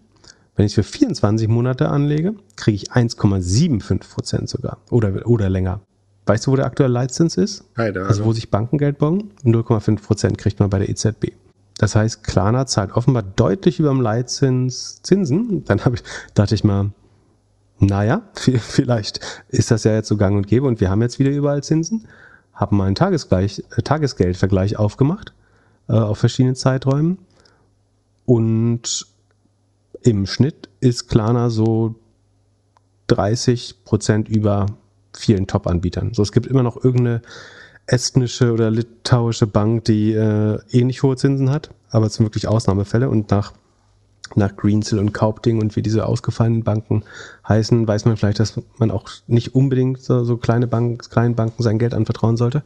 Wenn 0.60 0.66
ich 0.66 0.76
für 0.76 0.84
24 0.84 1.48
Monate 1.48 1.88
anlege, 1.88 2.34
kriege 2.58 2.76
ich 2.76 2.92
1,75 2.92 4.10
Prozent 4.14 4.50
sogar 4.50 4.80
oder, 4.90 5.26
oder 5.26 5.50
länger. 5.50 5.80
Weißt 6.26 6.46
du, 6.46 6.52
wo 6.52 6.58
der 6.58 6.66
aktuelle 6.66 6.92
Leitzins 6.92 7.38
ist? 7.38 7.64
Keine 7.76 8.02
also 8.02 8.26
wo 8.26 8.34
sich 8.34 8.52
Banken 8.52 8.78
Geld 8.78 8.98
bauen? 8.98 9.32
0,5 9.46 10.04
Prozent 10.04 10.38
kriegt 10.38 10.60
man 10.60 10.70
bei 10.70 10.80
der 10.80 10.90
EZB. 10.90 11.32
Das 11.78 11.96
heißt, 11.96 12.26
Klarna 12.26 12.66
zahlt 12.66 12.92
offenbar 12.92 13.24
deutlich 13.24 13.80
über 13.80 13.88
dem 13.88 14.02
Leitzins 14.02 15.02
Zinsen. 15.02 15.64
Dann 15.64 15.80
ich, 15.94 16.04
dachte 16.34 16.56
ich 16.56 16.66
mal, 16.66 16.92
naja, 17.80 18.24
vielleicht 18.34 19.22
ist 19.48 19.72
das 19.72 19.86
ja 19.86 19.94
jetzt 19.94 20.10
so 20.10 20.18
gang 20.18 20.36
und 20.36 20.48
gäbe 20.48 20.68
und 20.68 20.82
wir 20.82 20.90
haben 20.90 21.02
jetzt 21.02 21.20
wieder 21.20 21.32
überall 21.32 21.64
Zinsen. 21.64 22.06
Haben 22.54 22.76
mal 22.76 22.88
einen 22.88 22.96
Tagesgleich, 22.96 23.64
äh, 23.78 23.82
Tagesgeldvergleich 23.82 24.78
aufgemacht 24.78 25.34
äh, 25.88 25.94
auf 25.94 26.18
verschiedenen 26.18 26.58
Zeiträumen 26.58 27.18
und 28.26 29.08
im 30.04 30.26
Schnitt 30.26 30.70
ist 30.80 31.08
Klarna 31.10 31.50
so 31.50 31.96
30 33.08 33.84
Prozent 33.86 34.30
über 34.30 34.68
vielen 35.16 35.48
Top-Anbietern. 35.48 36.14
So, 36.14 36.22
es 36.22 36.32
gibt 36.32 36.48
immer 36.48 36.64
noch 36.64 36.84
irgendeine 36.84 37.22
estnische 37.88 38.54
oder 38.54 38.70
litauische 38.70 39.48
Bank, 39.48 39.86
die 39.86 40.14
äh, 40.14 40.60
ähnlich 40.72 41.04
hohe 41.04 41.18
Zinsen 41.18 41.50
hat, 41.50 41.72
aber 41.90 42.06
es 42.06 42.14
sind 42.14 42.26
wirklich 42.26 42.48
Ausnahmefälle 42.48 43.10
und 43.10 43.32
nach 43.32 43.54
nach 44.36 44.56
Greensill 44.56 45.00
und 45.00 45.14
Kaupding 45.14 45.60
und 45.60 45.76
wie 45.76 45.82
diese 45.82 46.06
ausgefallenen 46.06 46.64
Banken 46.64 47.04
heißen, 47.48 47.88
weiß 47.88 48.06
man 48.06 48.18
vielleicht, 48.18 48.40
dass 48.40 48.62
man 48.78 48.92
auch 48.92 49.10
nicht 49.28 49.56
unbedingt 49.56 50.02
so, 50.02 50.24
so 50.24 50.38
kleine 50.38 50.68
Banken, 50.68 50.98
kleinen 51.00 51.36
Banken 51.36 51.64
sein 51.64 51.80
Geld 51.80 51.94
anvertrauen 51.94 52.38
sollte. 52.38 52.64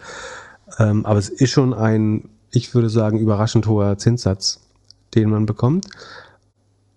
Ähm, 0.77 1.05
aber 1.05 1.19
es 1.19 1.29
ist 1.29 1.51
schon 1.51 1.73
ein, 1.73 2.29
ich 2.51 2.73
würde 2.75 2.89
sagen, 2.89 3.17
überraschend 3.17 3.67
hoher 3.67 3.97
Zinssatz, 3.97 4.59
den 5.15 5.29
man 5.29 5.45
bekommt. 5.45 5.87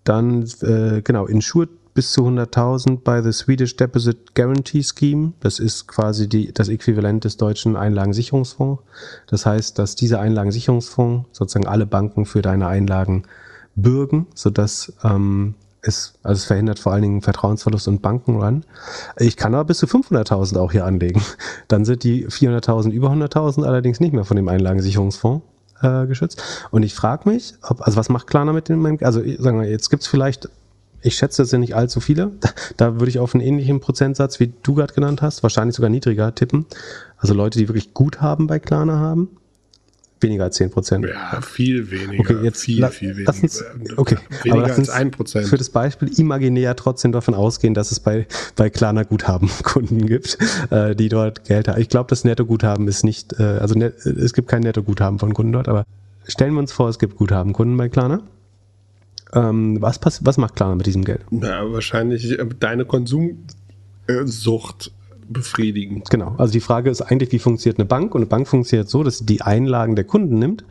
Dann, 0.06 0.48
äh, 0.62 1.02
genau, 1.02 1.26
insured 1.26 1.68
bis 1.94 2.12
zu 2.12 2.24
100.000 2.26 3.00
bei 3.02 3.22
the 3.22 3.32
Swedish 3.32 3.74
Deposit 3.74 4.36
Guarantee 4.36 4.84
Scheme. 4.84 5.32
Das 5.40 5.58
ist 5.58 5.88
quasi 5.88 6.28
die, 6.28 6.52
das 6.52 6.68
Äquivalent 6.68 7.24
des 7.24 7.38
deutschen 7.38 7.74
Einlagensicherungsfonds. 7.74 8.82
Das 9.26 9.46
heißt, 9.46 9.78
dass 9.78 9.96
dieser 9.96 10.20
Einlagensicherungsfonds 10.20 11.26
sozusagen 11.32 11.66
alle 11.66 11.86
Banken 11.86 12.24
für 12.24 12.40
deine 12.40 12.68
Einlagen 12.68 13.24
bürgen, 13.74 14.28
sodass 14.34 14.92
ähm, 15.02 15.54
es, 15.82 16.14
also 16.22 16.38
es 16.38 16.44
verhindert 16.44 16.78
vor 16.78 16.92
allen 16.92 17.02
Dingen 17.02 17.22
Vertrauensverlust 17.22 17.88
und 17.88 18.00
Bankenrun. 18.00 18.64
Ich 19.18 19.36
kann 19.36 19.54
aber 19.54 19.64
bis 19.64 19.78
zu 19.78 19.86
500.000 19.86 20.58
auch 20.58 20.70
hier 20.70 20.84
anlegen. 20.84 21.20
Dann 21.68 21.84
sind 21.84 22.04
die 22.04 22.28
400.000 22.28 22.90
über 22.90 23.10
100.000 23.10 23.64
allerdings 23.64 23.98
nicht 23.98 24.12
mehr 24.12 24.24
von 24.24 24.36
dem 24.36 24.48
Einlagensicherungsfonds 24.48 25.42
äh, 25.82 26.06
geschützt. 26.06 26.42
Und 26.70 26.82
ich 26.82 26.94
frage 26.94 27.28
mich, 27.28 27.54
ob, 27.62 27.82
also 27.82 27.96
was 27.96 28.08
macht 28.08 28.26
Klarna 28.26 28.52
mit 28.52 28.68
dem, 28.68 28.84
also 29.00 29.20
sagen 29.38 29.60
wir, 29.60 29.68
jetzt 29.68 29.90
gibt's 29.90 30.06
vielleicht, 30.06 30.48
ich 31.02 31.16
schätze, 31.16 31.42
das 31.42 31.50
sind 31.50 31.60
nicht 31.60 31.76
allzu 31.76 32.00
viele. 32.00 32.32
Da 32.76 32.94
würde 32.94 33.08
ich 33.08 33.18
auf 33.18 33.34
einen 33.34 33.42
ähnlichen 33.42 33.80
Prozentsatz, 33.80 34.40
wie 34.40 34.52
du 34.62 34.74
gerade 34.74 34.92
genannt 34.92 35.22
hast, 35.22 35.42
wahrscheinlich 35.42 35.76
sogar 35.76 35.90
niedriger 35.90 36.34
tippen. 36.34 36.66
Also 37.16 37.32
Leute, 37.32 37.58
die 37.58 37.68
wirklich 37.68 37.94
Guthaben 37.94 38.46
bei 38.46 38.58
Klarna 38.58 38.98
haben 38.98 39.30
weniger 40.20 40.44
als 40.44 40.56
10 40.56 40.70
Prozent. 40.70 41.06
Ja, 41.06 41.40
viel 41.40 41.90
weniger. 41.90 42.20
Okay, 42.20 42.36
jetzt 42.42 42.62
viel, 42.62 42.86
viel 42.88 43.16
weniger. 43.16 43.34
Uns, 43.42 43.64
okay, 43.96 44.16
weniger 44.42 44.64
aber 44.64 44.74
als 44.74 44.88
1 44.88 45.16
Prozent. 45.16 45.48
Für 45.48 45.58
das 45.58 45.70
Beispiel 45.70 46.08
imaginär 46.18 46.74
trotzdem 46.76 47.12
davon 47.12 47.34
ausgehen, 47.34 47.74
dass 47.74 47.92
es 47.92 48.00
bei, 48.00 48.26
bei 48.56 48.70
Klarna 48.70 49.02
Guthaben-Kunden 49.02 50.06
gibt, 50.06 50.38
äh, 50.70 50.96
die 50.96 51.08
dort 51.08 51.44
Geld 51.44 51.68
haben. 51.68 51.80
Ich 51.80 51.88
glaube, 51.88 52.08
das 52.08 52.24
Netto-Guthaben 52.24 52.88
ist 52.88 53.04
nicht, 53.04 53.38
äh, 53.38 53.42
also 53.42 53.74
net, 53.74 54.04
es 54.06 54.32
gibt 54.32 54.48
kein 54.48 54.62
Netto-Guthaben 54.62 55.18
von 55.18 55.34
Kunden 55.34 55.52
dort, 55.52 55.68
aber 55.68 55.84
stellen 56.26 56.54
wir 56.54 56.60
uns 56.60 56.72
vor, 56.72 56.88
es 56.88 56.98
gibt 56.98 57.16
Guthaben-Kunden 57.16 57.76
bei 57.76 57.88
Klarna. 57.88 58.22
Ähm, 59.32 59.80
was, 59.80 59.98
pass 59.98 60.24
was 60.24 60.38
macht 60.38 60.56
Klarna 60.56 60.76
mit 60.76 60.86
diesem 60.86 61.04
Geld? 61.04 61.20
Ja, 61.30 61.70
wahrscheinlich 61.70 62.38
äh, 62.38 62.46
deine 62.58 62.84
Konsumsucht 62.84 64.92
befriedigen. 65.28 66.02
Genau. 66.10 66.34
Also 66.38 66.52
die 66.52 66.60
Frage 66.60 66.90
ist 66.90 67.02
eigentlich, 67.02 67.32
wie 67.32 67.38
funktioniert 67.38 67.78
eine 67.78 67.86
Bank? 67.86 68.14
Und 68.14 68.22
eine 68.22 68.26
Bank 68.26 68.48
funktioniert 68.48 68.88
so, 68.88 69.02
dass 69.02 69.18
sie 69.18 69.26
die 69.26 69.42
Einlagen 69.42 69.96
der 69.96 70.04
Kunden 70.04 70.38
nimmt 70.38 70.64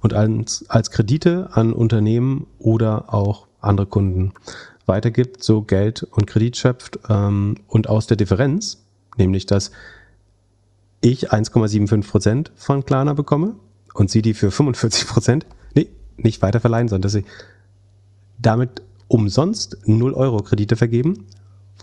und 0.00 0.14
als, 0.14 0.64
als 0.68 0.90
Kredite 0.90 1.48
an 1.52 1.72
Unternehmen 1.72 2.46
oder 2.58 3.12
auch 3.12 3.46
andere 3.60 3.86
Kunden 3.86 4.32
weitergibt, 4.86 5.42
so 5.42 5.62
Geld 5.62 6.02
und 6.02 6.26
Kredit 6.26 6.56
schöpft 6.56 6.98
ähm, 7.08 7.56
und 7.68 7.88
aus 7.88 8.06
der 8.06 8.16
Differenz, 8.16 8.84
nämlich 9.16 9.46
dass 9.46 9.70
ich 11.00 11.32
1,75 11.32 12.08
Prozent 12.08 12.52
von 12.56 12.84
Klarna 12.84 13.14
bekomme 13.14 13.54
und 13.94 14.10
sie 14.10 14.22
die 14.22 14.34
für 14.34 14.50
45 14.50 15.06
Prozent, 15.08 15.46
nee, 15.74 15.88
nicht 16.16 16.42
weiter 16.42 16.60
verleihen, 16.60 16.88
sondern 16.88 17.02
dass 17.02 17.12
sie 17.12 17.24
damit 18.38 18.82
umsonst 19.08 19.78
0 19.86 20.12
Euro 20.14 20.42
Kredite 20.42 20.76
vergeben 20.76 21.26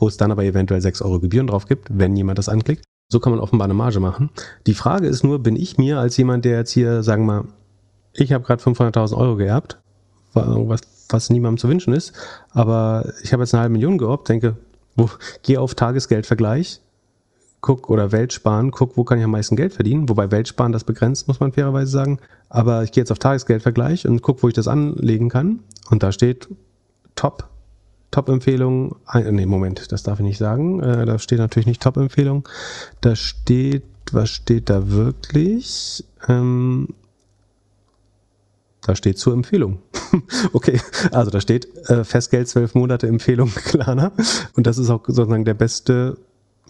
wo 0.01 0.07
es 0.07 0.17
dann 0.17 0.31
aber 0.31 0.43
eventuell 0.43 0.81
6 0.81 1.03
Euro 1.03 1.19
Gebühren 1.19 1.47
drauf 1.47 1.67
gibt, 1.67 1.87
wenn 1.91 2.15
jemand 2.15 2.39
das 2.39 2.49
anklickt. 2.49 2.83
So 3.07 3.19
kann 3.19 3.31
man 3.31 3.39
offenbar 3.39 3.65
eine 3.65 3.75
Marge 3.75 3.99
machen. 3.99 4.31
Die 4.65 4.73
Frage 4.73 5.07
ist 5.07 5.23
nur, 5.23 5.39
bin 5.39 5.55
ich 5.55 5.77
mir 5.77 5.99
als 5.99 6.17
jemand, 6.17 6.43
der 6.43 6.57
jetzt 6.57 6.71
hier, 6.71 7.03
sagen 7.03 7.25
wir 7.27 7.43
mal, 7.43 7.47
ich 8.13 8.33
habe 8.33 8.43
gerade 8.43 8.63
500.000 8.63 9.15
Euro 9.15 9.35
geerbt, 9.35 9.77
was, 10.33 10.81
was 11.09 11.29
niemandem 11.29 11.59
zu 11.59 11.69
wünschen 11.69 11.93
ist, 11.93 12.13
aber 12.49 13.13
ich 13.21 13.31
habe 13.31 13.43
jetzt 13.43 13.53
eine 13.53 13.61
halbe 13.61 13.73
Million 13.73 13.97
geerbt, 13.97 14.27
denke, 14.27 14.57
wo, 14.95 15.09
geh 15.43 15.57
auf 15.57 15.75
Tagesgeldvergleich, 15.75 16.81
guck 17.61 17.89
oder 17.89 18.11
Weltsparen, 18.11 18.71
guck, 18.71 18.97
wo 18.97 19.03
kann 19.03 19.19
ich 19.19 19.23
am 19.23 19.31
meisten 19.31 19.55
Geld 19.55 19.73
verdienen, 19.73 20.09
wobei 20.09 20.31
Weltsparen 20.31 20.71
das 20.71 20.83
begrenzt, 20.83 21.27
muss 21.27 21.39
man 21.39 21.51
fairerweise 21.51 21.91
sagen. 21.91 22.19
Aber 22.49 22.83
ich 22.83 22.91
gehe 22.91 23.01
jetzt 23.01 23.11
auf 23.11 23.19
Tagesgeldvergleich 23.19 24.07
und 24.07 24.23
guck, 24.23 24.41
wo 24.41 24.47
ich 24.47 24.55
das 24.55 24.67
anlegen 24.67 25.29
kann. 25.29 25.59
Und 25.89 26.01
da 26.01 26.11
steht 26.11 26.49
Top 27.15 27.47
Top-Empfehlung, 28.11 28.97
nee, 29.31 29.45
Moment, 29.45 29.91
das 29.91 30.03
darf 30.03 30.19
ich 30.19 30.25
nicht 30.25 30.37
sagen. 30.37 30.81
Äh, 30.81 31.05
da 31.05 31.17
steht 31.17 31.39
natürlich 31.39 31.65
nicht 31.65 31.81
Top-Empfehlung. 31.81 32.47
Da 32.99 33.15
steht, 33.15 33.83
was 34.11 34.29
steht 34.29 34.69
da 34.69 34.91
wirklich? 34.91 36.03
Ähm, 36.27 36.89
da 38.81 38.95
steht 38.95 39.17
zur 39.17 39.33
Empfehlung. 39.33 39.79
okay, 40.53 40.81
also 41.11 41.31
da 41.31 41.39
steht 41.39 41.67
äh, 41.89 42.03
Festgeld 42.03 42.49
zwölf 42.49 42.75
Monate 42.75 43.07
Empfehlung 43.07 43.49
Klarna. 43.55 44.11
Und 44.55 44.67
das 44.67 44.77
ist 44.77 44.89
auch 44.89 45.03
sozusagen 45.07 45.45
der 45.45 45.53
beste, 45.53 46.17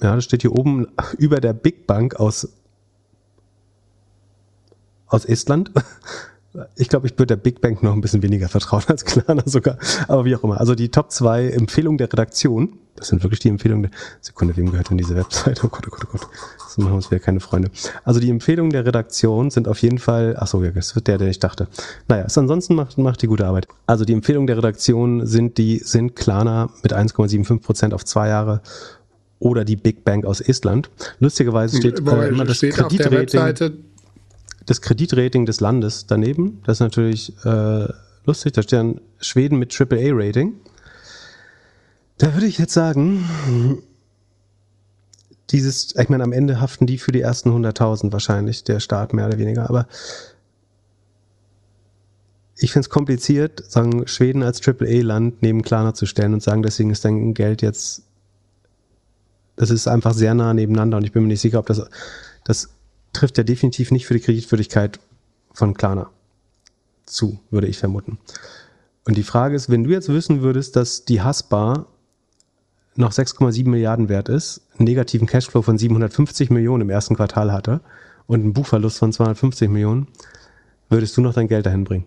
ja, 0.01 0.15
das 0.15 0.25
steht 0.25 0.41
hier 0.41 0.53
oben 0.53 0.87
über 1.17 1.39
der 1.39 1.53
Big 1.53 1.87
Bank 1.87 2.15
aus, 2.17 2.49
aus 5.07 5.25
Estland 5.25 5.71
ich 6.76 6.89
glaube, 6.89 7.08
ich 7.08 7.14
würde 7.14 7.28
der 7.28 7.36
Big 7.38 7.62
Bang 7.62 7.78
noch 7.82 7.93
ein 7.93 8.02
bisschen 8.02 8.22
weniger 8.24 8.49
vertrauen 8.49 8.84
als 8.88 9.06
Klarna 9.06 9.43
sogar. 9.45 9.78
Aber 10.08 10.26
wie 10.26 10.36
auch 10.36 10.43
immer. 10.43 10.60
Also 10.60 10.76
die 10.76 10.89
Top 10.89 11.12
2 11.12 11.49
Empfehlungen 11.49 11.97
der 11.97 12.12
Redaktion. 12.12 12.78
Das 12.95 13.08
sind 13.08 13.24
wirklich 13.24 13.39
die 13.39 13.49
Empfehlungen 13.49 13.84
der. 13.84 13.91
Sekunde, 14.20 14.56
wem 14.58 14.70
gehört 14.70 14.89
denn 14.89 14.97
diese 14.97 15.16
Webseite? 15.16 15.62
Oh 15.66 15.70
Gott, 15.70 15.86
oh 15.88 15.91
Gott, 15.91 16.06
oh 16.06 16.12
Gott. 16.12 16.28
Das 16.58 16.78
machen 16.78 16.91
wir 16.91 16.95
uns 16.95 17.10
wieder 17.10 17.22
keine 17.22 17.39
Freunde. 17.39 17.72
Also 18.04 18.20
die 18.20 18.30
Empfehlungen 18.30 18.72
der 18.72 18.86
Redaktion 18.86 19.49
sind 19.49 19.68
auf 19.68 19.82
jeden 19.82 19.97
Fall. 19.97 20.36
Ach 20.38 20.47
so, 20.47 20.64
ja, 20.64 20.72
das 20.72 20.93
wird 20.95 21.08
der, 21.08 21.18
der 21.18 21.30
ich 21.30 21.39
dachte. 21.39 21.68
Naja, 22.08 22.24
ist 22.24 22.38
ansonsten 22.38 22.76
macht, 22.76 22.97
macht 22.97 23.22
die 23.22 23.28
gute 23.28 23.45
Arbeit. 23.45 23.68
Also 23.88 24.04
die 24.04 24.14
Empfehlungen 24.14 24.47
der 24.47 24.58
Redaktion 24.58 25.26
sind 25.26 25.58
die, 25.58 25.80
sind 25.80 26.16
Klarna 26.16 26.70
mit 26.84 26.93
1,75 26.93 27.62
Prozent 27.62 27.93
auf 27.93 28.04
zwei 28.04 28.28
Jahre 28.28 28.62
oder 29.39 29.66
die 29.66 29.76
Big 29.76 30.04
Bank 30.04 30.26
aus 30.26 30.39
Estland. 30.39 30.89
Lustigerweise 31.20 31.78
steht 31.78 31.99
äh, 31.99 32.28
immer 32.28 32.45
das 32.45 32.58
steht 32.58 32.76
Kreditrating. 32.76 33.06
Auf 33.06 33.10
der 33.10 33.12
Webseite 33.12 33.74
das 34.66 34.82
Kreditrating 34.82 35.45
des 35.45 35.59
Landes 35.59 36.05
daneben. 36.07 36.62
Das 36.66 36.78
ist 36.78 36.82
natürlich 36.82 37.34
äh, 37.45 37.88
lustig. 38.26 38.53
Da 38.53 38.62
steht 38.62 38.80
dann 38.80 39.01
Schweden 39.20 39.57
mit 39.57 39.80
AAA-Rating. 39.80 40.53
Da 42.18 42.34
würde 42.34 42.45
ich 42.45 42.57
jetzt 42.57 42.74
sagen, 42.74 43.82
dieses, 45.49 45.95
ich 45.95 46.09
meine, 46.09 46.24
am 46.24 46.32
Ende 46.32 46.62
haften 46.62 46.86
die 46.86 46.97
für 46.97 47.12
die 47.12 47.22
ersten 47.22 47.49
100.000 47.49 48.12
wahrscheinlich, 48.12 48.64
der 48.64 48.80
Staat 48.80 49.14
mehr 49.14 49.28
oder 49.28 49.38
weniger, 49.38 49.70
aber 49.70 49.88
ich 52.57 52.72
finde 52.72 52.86
es 52.86 52.89
kompliziert, 52.89 53.64
sagen, 53.68 54.07
Schweden 54.07 54.43
als 54.43 54.66
AAA-Land 54.66 55.41
neben 55.41 55.64
Klarna 55.64 55.95
zu 55.95 56.05
stellen 56.05 56.36
und 56.36 56.43
sagen, 56.43 56.62
deswegen 56.62 56.91
ist 56.91 57.03
dein 57.03 57.34
Geld 57.34 57.64
jetzt, 57.64 58.03
das 59.55 59.72
ist 59.72 59.88
einfach 59.88 60.14
sehr 60.14 60.36
nah 60.36 60.53
nebeneinander 60.53 60.97
und 60.97 61.03
ich 61.03 61.12
bin 61.12 61.24
mir 61.24 61.30
nicht 61.30 61.41
sicher, 61.41 61.57
ob 61.57 61.66
das, 61.66 61.89
das 62.43 62.70
trifft 63.14 63.38
ja 63.38 63.43
definitiv 63.43 63.91
nicht 63.91 64.05
für 64.05 64.14
die 64.14 64.20
Kreditwürdigkeit 64.20 64.99
von 65.53 65.74
Klarna 65.74 66.09
zu, 67.05 67.39
würde 67.49 67.68
ich 67.68 67.78
vermuten. 67.78 68.18
Und 69.05 69.18
die 69.18 69.24
Frage 69.24 69.55
ist, 69.55 69.70
wenn 69.70 69.84
du 69.84 69.89
jetzt 69.89 70.09
wissen 70.09 70.41
würdest, 70.41 70.76
dass 70.76 71.05
die 71.05 71.22
Hasbar 71.22 71.88
noch 72.95 73.12
6,7 73.12 73.68
Milliarden 73.68 74.09
wert 74.09 74.30
ist, 74.30 74.62
einen 74.78 74.86
negativen 74.86 75.28
Cashflow 75.28 75.62
von 75.62 75.78
750 75.78 76.49
Millionen 76.49 76.82
im 76.82 76.89
ersten 76.89 77.16
Quartal 77.16 77.51
hatte 77.51 77.82
und 78.28 78.41
einen 78.41 78.53
Buchverlust 78.53 78.99
von 78.99 79.12
250 79.12 79.70
Millionen, 79.70 80.07
würdest 80.89 81.16
du 81.18 81.22
noch 81.22 81.34
dein 81.34 81.47
Geld 81.47 81.66
dahin 81.66 81.84
bringen? 81.84 82.05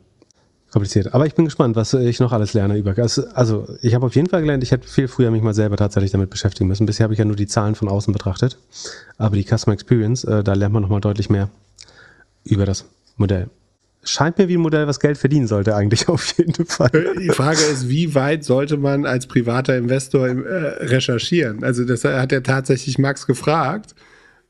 Kompliziert. 0.74 1.14
Aber 1.14 1.24
ich 1.24 1.34
bin 1.34 1.44
gespannt, 1.44 1.76
was 1.76 1.94
ich 1.94 2.18
noch 2.18 2.32
alles 2.32 2.52
lerne 2.52 2.76
über. 2.76 2.94
Also 2.98 3.68
ich 3.80 3.94
habe 3.94 4.06
auf 4.06 4.14
jeden 4.16 4.28
Fall 4.28 4.40
gelernt, 4.40 4.62
ich 4.64 4.72
hätte 4.72 4.86
viel 4.88 5.06
früher 5.08 5.30
mich 5.30 5.40
mal 5.40 5.54
selber 5.54 5.76
tatsächlich 5.76 6.10
damit 6.10 6.30
beschäftigen 6.30 6.68
müssen. 6.68 6.84
Bisher 6.84 7.04
habe 7.04 7.14
ich 7.14 7.18
ja 7.18 7.24
nur 7.24 7.36
die 7.36 7.46
Zahlen 7.46 7.76
von 7.76 7.88
außen 7.88 8.12
betrachtet. 8.12 8.58
Aber 9.16 9.36
die 9.36 9.44
Customer 9.44 9.72
Experience, 9.72 10.24
äh, 10.24 10.42
da 10.42 10.52
lernt 10.54 10.74
man 10.74 10.82
nochmal 10.82 11.00
deutlich 11.00 11.30
mehr 11.30 11.48
über 12.42 12.66
das 12.66 12.84
Modell. 13.16 13.48
Scheint 14.02 14.36
mir 14.36 14.48
wie 14.48 14.56
ein 14.56 14.60
Modell, 14.60 14.88
was 14.88 14.98
Geld 14.98 15.16
verdienen 15.16 15.46
sollte, 15.46 15.76
eigentlich 15.76 16.08
auf 16.08 16.36
jeden 16.36 16.66
Fall. 16.66 16.90
Die 17.20 17.30
Frage 17.30 17.62
ist, 17.62 17.88
wie 17.88 18.14
weit 18.16 18.44
sollte 18.44 18.76
man 18.76 19.06
als 19.06 19.28
privater 19.28 19.76
Investor 19.76 20.26
äh, 20.26 20.32
recherchieren? 20.84 21.62
Also, 21.62 21.84
das 21.84 22.02
hat 22.04 22.32
ja 22.32 22.40
tatsächlich 22.40 22.98
Max 22.98 23.26
gefragt. 23.28 23.94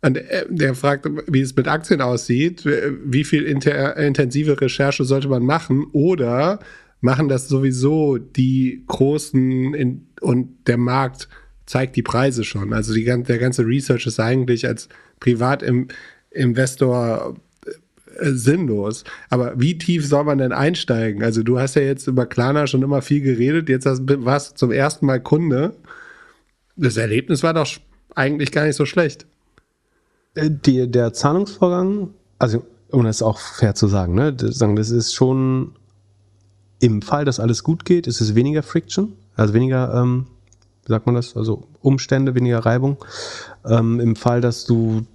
Und 0.05 0.19
äh, 0.19 0.45
der 0.51 0.75
fragt, 0.75 1.09
wie 1.29 1.41
es 1.41 1.57
mit 1.57 1.67
Aktien 1.67 2.03
aussieht, 2.03 2.67
wie 2.67 3.25
viel 3.25 3.45
intensive 3.45 4.61
Recherche 4.61 5.05
sollte 5.05 5.29
man 5.29 5.45
machen 5.45 5.87
oder 5.93 6.59
machen 7.01 7.31
das 7.31 7.49
sowieso 7.49 8.19
die 8.19 8.85
Großen 8.87 9.73
in, 9.73 10.07
und 10.21 10.67
der 10.67 10.77
Markt 10.77 11.31
zeigt 11.65 11.97
die 11.97 12.03
Preise 12.03 12.45
schon. 12.45 12.75
Also 12.75 12.93
die, 12.93 13.05
der 13.05 13.39
ganze 13.39 13.67
Research 13.67 14.07
ist 14.07 14.21
eigentlich 14.21 14.67
als 14.67 14.91
Privatinvestor 15.21 17.37
äh, 17.65 17.71
sinnlos. 18.33 19.05
Aber 19.31 19.59
wie 19.59 19.79
tief 19.79 20.07
soll 20.07 20.25
man 20.25 20.37
denn 20.37 20.53
einsteigen? 20.53 21.23
Also 21.23 21.43
du 21.43 21.59
hast 21.59 21.77
ja 21.77 21.83
jetzt 21.83 22.09
über 22.09 22.27
Klarna 22.27 22.67
schon 22.67 22.83
immer 22.83 23.01
viel 23.01 23.23
geredet, 23.23 23.71
jetzt 23.71 23.87
warst 23.87 24.53
du 24.53 24.57
zum 24.57 24.71
ersten 24.71 25.07
Mal 25.07 25.23
Kunde. 25.23 25.75
Das 26.77 26.99
Erlebnis 26.99 27.43
war 27.43 27.55
doch 27.55 27.71
eigentlich 28.15 28.53
gar 28.53 28.67
nicht 28.67 28.77
so 28.77 28.85
schlecht. 28.85 29.25
Die, 30.37 30.91
der 30.91 31.13
Zahlungsvorgang, 31.13 32.11
also 32.39 32.65
um 32.91 33.05
das 33.05 33.23
auch 33.23 33.39
fair 33.39 33.75
zu 33.75 33.87
sagen, 33.87 34.15
ne, 34.15 34.33
das 34.33 34.61
ist 34.91 35.15
schon 35.15 35.73
Im 36.81 37.03
Fall, 37.03 37.25
dass 37.25 37.41
alles 37.41 37.63
gut 37.63 37.85
geht, 37.85 38.07
ist 38.07 38.21
es 38.21 38.35
weniger 38.35 38.63
Friction, 38.63 39.15
also 39.37 39.55
weniger, 39.55 39.95
ähm, 39.95 40.27
wie 40.85 40.93
sagt 40.93 41.07
man 41.07 41.15
das, 41.15 41.37
also 41.37 41.69
Umstände, 41.81 42.35
weniger 42.35 42.61
Reibung. 42.61 42.97
Ähm, 43.65 44.01
Im 44.01 44.17
Fall, 44.17 44.41
dass 44.41 44.65
du 44.65 45.07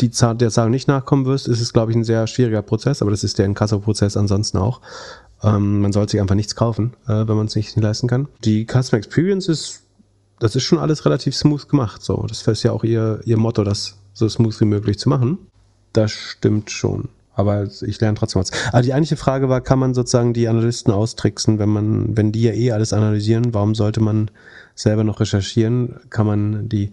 die 0.00 0.10
Zahl, 0.10 0.36
der 0.36 0.50
Zahl 0.50 0.70
nicht 0.70 0.88
nachkommen 0.88 1.26
wirst, 1.26 1.48
ist 1.48 1.60
es, 1.60 1.72
glaube 1.72 1.90
ich, 1.90 1.96
ein 1.96 2.04
sehr 2.04 2.26
schwieriger 2.26 2.62
Prozess, 2.62 3.02
aber 3.02 3.10
das 3.10 3.24
ist 3.24 3.38
der 3.38 3.46
Inkasso-Prozess 3.46 4.16
ansonsten 4.16 4.58
auch. 4.58 4.80
Ähm, 5.42 5.80
man 5.80 5.92
sollte 5.92 6.12
sich 6.12 6.20
einfach 6.20 6.36
nichts 6.36 6.54
kaufen, 6.54 6.94
äh, 7.06 7.26
wenn 7.26 7.36
man 7.36 7.46
es 7.46 7.56
nicht 7.56 7.76
leisten 7.76 8.06
kann. 8.06 8.28
Die 8.44 8.64
Customer 8.64 8.98
Experience 8.98 9.48
ist, 9.48 9.82
das 10.38 10.54
ist 10.54 10.62
schon 10.62 10.78
alles 10.78 11.04
relativ 11.04 11.34
smooth 11.34 11.68
gemacht. 11.68 12.02
So, 12.02 12.24
das 12.28 12.46
ist 12.46 12.62
ja 12.62 12.72
auch 12.72 12.84
ihr, 12.84 13.20
ihr 13.24 13.36
Motto, 13.36 13.64
das 13.64 13.96
so 14.14 14.28
smooth 14.28 14.58
wie 14.60 14.64
möglich 14.64 14.98
zu 14.98 15.10
machen. 15.10 15.38
Das 15.92 16.12
stimmt 16.12 16.70
schon. 16.70 17.08
Aber 17.34 17.64
ich 17.64 18.00
lerne 18.00 18.16
trotzdem 18.16 18.40
was. 18.40 18.52
Aber 18.68 18.82
die 18.82 18.94
eigentliche 18.94 19.16
Frage 19.16 19.48
war, 19.48 19.60
kann 19.60 19.78
man 19.78 19.92
sozusagen 19.92 20.32
die 20.32 20.48
Analysten 20.48 20.92
austricksen, 20.92 21.58
wenn 21.58 21.68
man, 21.68 22.16
wenn 22.16 22.32
die 22.32 22.42
ja 22.42 22.52
eh 22.52 22.72
alles 22.72 22.92
analysieren, 22.92 23.52
warum 23.52 23.74
sollte 23.74 24.00
man 24.00 24.30
selber 24.74 25.04
noch 25.04 25.20
recherchieren? 25.20 25.96
Kann 26.10 26.26
man 26.26 26.68
die 26.68 26.92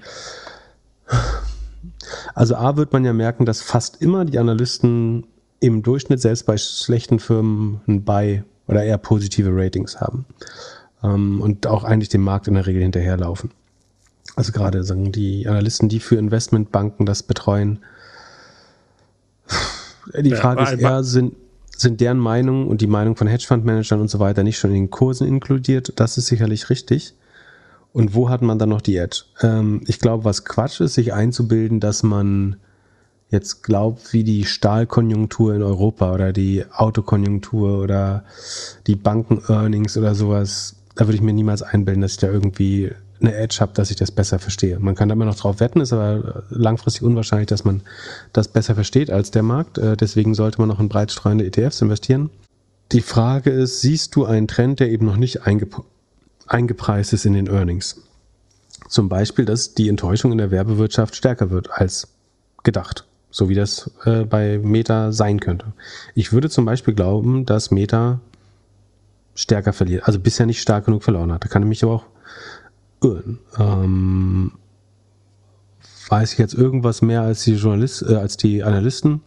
also 2.33 2.55
A 2.55 2.77
wird 2.77 2.93
man 2.93 3.05
ja 3.05 3.13
merken, 3.13 3.45
dass 3.45 3.61
fast 3.61 4.01
immer 4.01 4.25
die 4.25 4.39
Analysten 4.39 5.27
im 5.59 5.83
Durchschnitt 5.83 6.21
selbst 6.21 6.45
bei 6.45 6.57
schlechten 6.57 7.19
Firmen 7.19 7.81
ein 7.87 8.03
Buy 8.03 8.43
oder 8.67 8.83
eher 8.83 8.97
positive 8.97 9.49
Ratings 9.53 9.99
haben 9.99 10.25
ähm, 11.03 11.41
und 11.41 11.67
auch 11.67 11.83
eigentlich 11.83 12.09
dem 12.09 12.21
Markt 12.21 12.47
in 12.47 12.55
der 12.55 12.65
Regel 12.65 12.81
hinterherlaufen. 12.81 13.51
Also 14.35 14.51
gerade 14.51 14.83
sagen 14.83 15.11
die 15.11 15.47
Analysten, 15.47 15.89
die 15.89 15.99
für 15.99 16.15
Investmentbanken 16.15 17.05
das 17.05 17.23
betreuen. 17.23 17.79
Die 20.17 20.33
Frage 20.33 20.61
ja, 20.61 20.69
ist 20.69 20.79
eher, 20.79 21.03
sind, 21.03 21.35
sind 21.75 22.01
deren 22.01 22.17
Meinung 22.17 22.67
und 22.67 22.81
die 22.81 22.87
Meinung 22.87 23.15
von 23.15 23.27
Hedgefund-Managern 23.27 23.99
und 23.99 24.09
so 24.09 24.19
weiter 24.19 24.43
nicht 24.43 24.57
schon 24.57 24.71
in 24.71 24.83
den 24.83 24.89
Kursen 24.89 25.27
inkludiert? 25.27 25.93
Das 25.97 26.17
ist 26.17 26.27
sicherlich 26.27 26.69
richtig. 26.69 27.13
Und 27.93 28.15
wo 28.15 28.29
hat 28.29 28.41
man 28.41 28.57
dann 28.57 28.69
noch 28.69 28.81
die 28.81 28.95
Edge? 28.95 29.23
Ähm, 29.41 29.81
ich 29.85 29.99
glaube, 29.99 30.23
was 30.23 30.45
Quatsch 30.45 30.79
ist, 30.79 30.93
sich 30.93 31.13
einzubilden, 31.13 31.79
dass 31.79 32.03
man 32.03 32.55
jetzt 33.29 33.63
glaubt, 33.63 34.13
wie 34.13 34.23
die 34.23 34.45
Stahlkonjunktur 34.45 35.55
in 35.55 35.63
Europa 35.63 36.13
oder 36.13 36.33
die 36.33 36.65
Autokonjunktur 36.71 37.81
oder 37.81 38.23
die 38.87 38.95
Banken-Earnings 38.95 39.97
oder 39.97 40.15
sowas, 40.15 40.75
da 40.95 41.05
würde 41.05 41.15
ich 41.15 41.21
mir 41.21 41.33
niemals 41.33 41.61
einbilden, 41.61 42.01
dass 42.01 42.13
ich 42.13 42.19
da 42.19 42.27
irgendwie 42.27 42.91
eine 43.21 43.35
Edge 43.35 43.57
habe, 43.59 43.73
dass 43.73 43.91
ich 43.91 43.97
das 43.97 44.11
besser 44.11 44.39
verstehe. 44.39 44.79
Man 44.79 44.95
kann 44.95 45.09
da 45.09 45.13
immer 45.13 45.25
noch 45.25 45.35
drauf 45.35 45.59
wetten, 45.59 45.81
ist 45.81 45.93
aber 45.93 46.43
langfristig 46.49 47.03
unwahrscheinlich, 47.03 47.47
dass 47.47 47.63
man 47.63 47.81
das 48.33 48.47
besser 48.47 48.75
versteht 48.75 49.09
als 49.09 49.31
der 49.31 49.43
Markt. 49.43 49.77
Äh, 49.77 49.97
deswegen 49.97 50.33
sollte 50.33 50.59
man 50.59 50.69
noch 50.69 50.79
in 50.79 50.89
breitstreuende 50.89 51.45
ETFs 51.45 51.81
investieren. 51.81 52.29
Die 52.91 53.01
Frage 53.01 53.51
ist, 53.51 53.81
siehst 53.81 54.15
du 54.15 54.25
einen 54.25 54.47
Trend, 54.47 54.79
der 54.79 54.89
eben 54.89 55.05
noch 55.05 55.17
nicht 55.17 55.47
eingebaut 55.47 55.85
eingepreist 56.51 57.13
ist 57.13 57.25
in 57.25 57.33
den 57.33 57.47
Earnings. 57.47 58.01
Zum 58.89 59.09
Beispiel, 59.09 59.45
dass 59.45 59.73
die 59.73 59.87
Enttäuschung 59.87 60.31
in 60.31 60.37
der 60.37 60.51
Werbewirtschaft 60.51 61.15
stärker 61.15 61.49
wird 61.49 61.69
als 61.71 62.09
gedacht, 62.63 63.05
so 63.29 63.47
wie 63.47 63.55
das 63.55 63.89
äh, 64.03 64.25
bei 64.25 64.57
Meta 64.57 65.11
sein 65.11 65.39
könnte. 65.39 65.67
Ich 66.13 66.33
würde 66.33 66.49
zum 66.49 66.65
Beispiel 66.65 66.93
glauben, 66.93 67.45
dass 67.45 67.71
Meta 67.71 68.19
stärker 69.33 69.71
verliert, 69.71 70.05
also 70.05 70.19
bisher 70.19 70.45
nicht 70.45 70.61
stark 70.61 70.85
genug 70.85 71.03
verloren 71.03 71.31
hat. 71.31 71.43
Da 71.43 71.47
kann 71.47 71.63
ich 71.63 71.69
mich 71.69 71.83
aber 71.83 71.93
auch 71.93 72.05
irren. 73.01 73.39
Ähm, 73.57 74.51
weiß 76.09 76.33
ich 76.33 76.39
jetzt 76.39 76.53
irgendwas 76.53 77.01
mehr 77.01 77.21
als 77.21 77.43
die 77.43 77.55
Journalisten, 77.55 78.13
äh, 78.13 78.17
als 78.17 78.37
die 78.37 78.63
Analysten? 78.63 79.21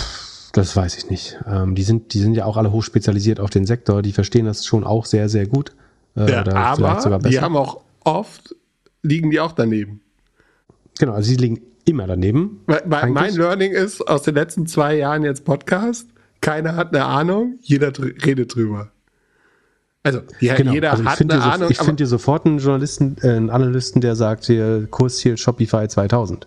Pff, 0.00 0.52
das 0.52 0.76
weiß 0.76 0.98
ich 0.98 1.10
nicht. 1.10 1.38
Ähm, 1.46 1.74
die 1.74 1.82
sind, 1.82 2.14
die 2.14 2.20
sind 2.20 2.34
ja 2.34 2.44
auch 2.44 2.56
alle 2.56 2.72
hochspezialisiert 2.72 3.40
auf 3.40 3.50
den 3.50 3.66
Sektor. 3.66 4.02
Die 4.02 4.12
verstehen 4.12 4.44
das 4.44 4.66
schon 4.66 4.84
auch 4.84 5.06
sehr, 5.06 5.28
sehr 5.28 5.46
gut. 5.46 5.72
Äh, 6.16 6.30
ja, 6.30 6.46
aber 6.46 7.18
die 7.28 7.40
haben 7.40 7.56
auch 7.56 7.80
oft, 8.04 8.54
liegen 9.02 9.30
die 9.30 9.40
auch 9.40 9.52
daneben. 9.52 10.00
Genau, 10.98 11.12
also 11.12 11.28
sie 11.28 11.36
liegen 11.36 11.60
immer 11.84 12.06
daneben. 12.06 12.60
Weil, 12.66 13.10
mein 13.10 13.34
Learning 13.34 13.72
ist 13.72 14.06
aus 14.06 14.22
den 14.22 14.34
letzten 14.34 14.66
zwei 14.66 14.96
Jahren 14.96 15.22
jetzt 15.22 15.44
Podcast, 15.44 16.08
keiner 16.40 16.76
hat 16.76 16.94
eine 16.94 17.04
Ahnung, 17.04 17.58
jeder 17.62 17.92
redet 17.98 18.54
drüber. 18.54 18.90
Also, 20.16 20.20
ja, 20.40 20.54
genau. 20.54 20.72
jeder 20.72 20.92
also 20.92 21.04
hat 21.04 21.20
eine 21.20 21.34
so, 21.34 21.40
Ahnung. 21.40 21.70
Ich 21.70 21.78
finde 21.78 21.96
dir 21.96 22.06
sofort 22.06 22.46
einen 22.46 22.58
Journalisten, 22.58 23.16
äh, 23.22 23.28
einen 23.30 23.50
Analysten, 23.50 24.00
der 24.00 24.16
sagt 24.16 24.46
hier 24.46 24.86
Kursziel 24.90 25.36
Shopify 25.36 25.88
2000 25.88 26.46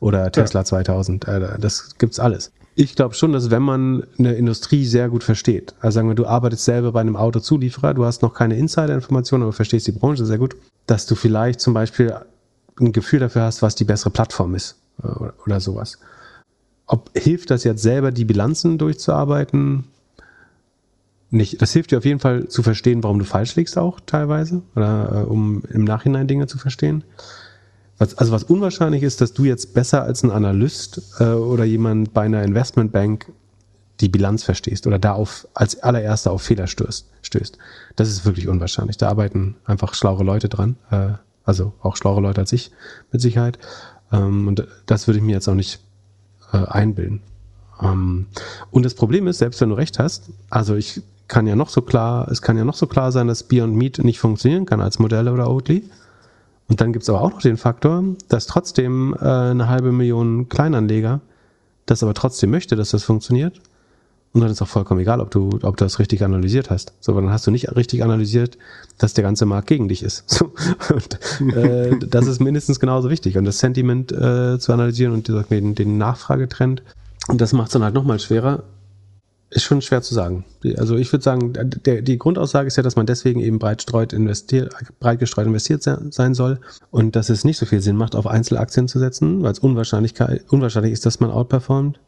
oder 0.00 0.30
Tesla 0.32 0.60
ja. 0.60 0.64
2000. 0.64 1.28
Äh, 1.28 1.58
das 1.58 1.96
gibt's 1.98 2.18
alles 2.18 2.52
ich 2.74 2.94
glaube 2.94 3.14
schon, 3.14 3.32
dass 3.32 3.50
wenn 3.50 3.62
man 3.62 4.04
eine 4.18 4.32
Industrie 4.32 4.86
sehr 4.86 5.08
gut 5.08 5.24
versteht, 5.24 5.74
also 5.80 5.96
sagen 5.96 6.08
wir, 6.08 6.14
du 6.14 6.26
arbeitest 6.26 6.64
selber 6.64 6.92
bei 6.92 7.00
einem 7.00 7.16
Autozulieferer, 7.16 7.94
du 7.94 8.04
hast 8.04 8.22
noch 8.22 8.34
keine 8.34 8.56
Insider-Informationen, 8.56 9.42
aber 9.42 9.52
verstehst 9.52 9.86
die 9.86 9.92
Branche 9.92 10.24
sehr 10.24 10.38
gut, 10.38 10.56
dass 10.86 11.06
du 11.06 11.14
vielleicht 11.14 11.60
zum 11.60 11.74
Beispiel 11.74 12.14
ein 12.80 12.92
Gefühl 12.92 13.20
dafür 13.20 13.42
hast, 13.42 13.62
was 13.62 13.74
die 13.74 13.84
bessere 13.84 14.10
Plattform 14.10 14.54
ist 14.54 14.76
äh, 15.02 15.08
oder, 15.08 15.34
oder 15.46 15.60
sowas. 15.60 15.98
Ob 16.86 17.10
hilft 17.14 17.50
das 17.50 17.64
jetzt 17.64 17.82
selber, 17.82 18.10
die 18.10 18.24
Bilanzen 18.24 18.78
durchzuarbeiten? 18.78 19.84
Nicht. 21.32 21.62
Das 21.62 21.72
hilft 21.72 21.90
dir 21.90 21.98
auf 21.98 22.04
jeden 22.04 22.20
Fall 22.20 22.48
zu 22.48 22.62
verstehen, 22.62 23.02
warum 23.02 23.18
du 23.18 23.24
falsch 23.24 23.56
liegst 23.56 23.78
auch 23.78 24.00
teilweise 24.04 24.60
oder 24.76 25.22
äh, 25.22 25.24
um 25.24 25.62
im 25.72 25.82
Nachhinein 25.82 26.28
Dinge 26.28 26.46
zu 26.46 26.58
verstehen. 26.58 27.04
Was, 27.96 28.18
also 28.18 28.32
was 28.32 28.44
unwahrscheinlich 28.44 29.02
ist, 29.02 29.22
dass 29.22 29.32
du 29.32 29.44
jetzt 29.44 29.72
besser 29.72 30.02
als 30.02 30.22
ein 30.22 30.30
Analyst 30.30 31.00
äh, 31.20 31.24
oder 31.24 31.64
jemand 31.64 32.12
bei 32.12 32.20
einer 32.20 32.42
Investmentbank 32.42 33.32
die 34.00 34.10
Bilanz 34.10 34.42
verstehst 34.42 34.86
oder 34.86 34.98
da 34.98 35.14
auf, 35.14 35.48
als 35.54 35.82
allererster 35.82 36.32
auf 36.32 36.42
Fehler 36.42 36.66
stößt, 36.66 37.08
stößt. 37.22 37.56
Das 37.96 38.10
ist 38.10 38.26
wirklich 38.26 38.46
unwahrscheinlich. 38.46 38.98
Da 38.98 39.08
arbeiten 39.08 39.56
einfach 39.64 39.94
schlaue 39.94 40.24
Leute 40.24 40.50
dran, 40.50 40.76
äh, 40.90 41.12
also 41.44 41.72
auch 41.80 41.96
schlauere 41.96 42.20
Leute 42.20 42.42
als 42.42 42.52
ich 42.52 42.72
mit 43.10 43.22
Sicherheit. 43.22 43.58
Ähm, 44.12 44.48
und 44.48 44.66
das 44.84 45.06
würde 45.06 45.16
ich 45.16 45.24
mir 45.24 45.32
jetzt 45.32 45.48
auch 45.48 45.54
nicht 45.54 45.80
äh, 46.52 46.58
einbilden. 46.58 47.22
Ähm, 47.80 48.26
und 48.70 48.84
das 48.84 48.92
Problem 48.92 49.26
ist, 49.28 49.38
selbst 49.38 49.62
wenn 49.62 49.70
du 49.70 49.76
recht 49.76 49.98
hast, 49.98 50.28
also 50.50 50.74
ich 50.74 51.00
kann 51.32 51.46
ja 51.46 51.56
noch 51.56 51.70
so 51.70 51.80
klar, 51.80 52.28
es 52.30 52.42
kann 52.42 52.58
ja 52.58 52.64
noch 52.64 52.74
so 52.74 52.86
klar 52.86 53.10
sein, 53.10 53.26
dass 53.26 53.42
Beyond 53.42 53.74
Meat 53.74 54.04
nicht 54.04 54.20
funktionieren 54.20 54.66
kann 54.66 54.82
als 54.82 54.98
Modell 54.98 55.28
oder 55.28 55.48
Oatly. 55.48 55.82
Und 56.68 56.82
dann 56.82 56.92
gibt 56.92 57.04
es 57.04 57.08
aber 57.08 57.22
auch 57.22 57.30
noch 57.30 57.40
den 57.40 57.56
Faktor, 57.56 58.04
dass 58.28 58.46
trotzdem 58.46 59.16
äh, 59.18 59.24
eine 59.24 59.66
halbe 59.66 59.92
Million 59.92 60.50
Kleinanleger 60.50 61.22
das 61.86 62.02
aber 62.02 62.12
trotzdem 62.12 62.50
möchte, 62.50 62.76
dass 62.76 62.90
das 62.90 63.04
funktioniert. 63.04 63.62
Und 64.34 64.42
dann 64.42 64.50
ist 64.50 64.60
auch 64.60 64.68
vollkommen 64.68 65.00
egal, 65.00 65.20
ob 65.20 65.30
du, 65.30 65.58
ob 65.62 65.78
du 65.78 65.84
das 65.84 65.98
richtig 65.98 66.22
analysiert 66.22 66.68
hast. 66.68 66.92
So, 67.00 67.14
dann 67.14 67.30
hast 67.30 67.46
du 67.46 67.50
nicht 67.50 67.74
richtig 67.76 68.04
analysiert, 68.04 68.58
dass 68.98 69.14
der 69.14 69.24
ganze 69.24 69.46
Markt 69.46 69.68
gegen 69.68 69.88
dich 69.88 70.02
ist. 70.02 70.24
So, 70.38 70.52
und, 70.94 71.56
äh, 71.56 71.96
das 72.08 72.26
ist 72.26 72.40
mindestens 72.40 72.78
genauso 72.78 73.08
wichtig. 73.08 73.38
Und 73.38 73.46
das 73.46 73.58
Sentiment 73.58 74.12
äh, 74.12 74.58
zu 74.58 74.70
analysieren 74.74 75.14
und 75.14 75.28
den, 75.28 75.74
den 75.74 75.96
Nachfragetrend. 75.96 76.82
Und 77.28 77.40
das 77.40 77.54
macht 77.54 77.68
es 77.68 77.72
dann 77.72 77.84
halt 77.84 77.94
nochmal 77.94 78.18
schwerer, 78.20 78.64
ist 79.52 79.64
schon 79.64 79.82
schwer 79.82 80.00
zu 80.00 80.14
sagen. 80.14 80.44
Also 80.78 80.96
ich 80.96 81.12
würde 81.12 81.22
sagen, 81.22 81.52
der, 81.84 82.00
die 82.00 82.18
Grundaussage 82.18 82.66
ist 82.66 82.76
ja, 82.76 82.82
dass 82.82 82.96
man 82.96 83.04
deswegen 83.04 83.40
eben 83.40 83.58
breit, 83.58 83.82
streut 83.82 84.14
investiert, 84.14 84.74
breit 84.98 85.18
gestreut 85.18 85.46
investiert 85.46 85.82
sein 85.82 86.34
soll 86.34 86.58
und 86.90 87.16
dass 87.16 87.28
es 87.28 87.44
nicht 87.44 87.58
so 87.58 87.66
viel 87.66 87.82
Sinn 87.82 87.96
macht, 87.96 88.14
auf 88.14 88.26
Einzelaktien 88.26 88.88
zu 88.88 88.98
setzen, 88.98 89.42
weil 89.42 89.52
es 89.52 89.58
unwahrscheinlich, 89.58 90.14
unwahrscheinlich 90.48 90.92
ist, 90.92 91.04
dass 91.04 91.20
man 91.20 91.30
outperformt. 91.30 92.00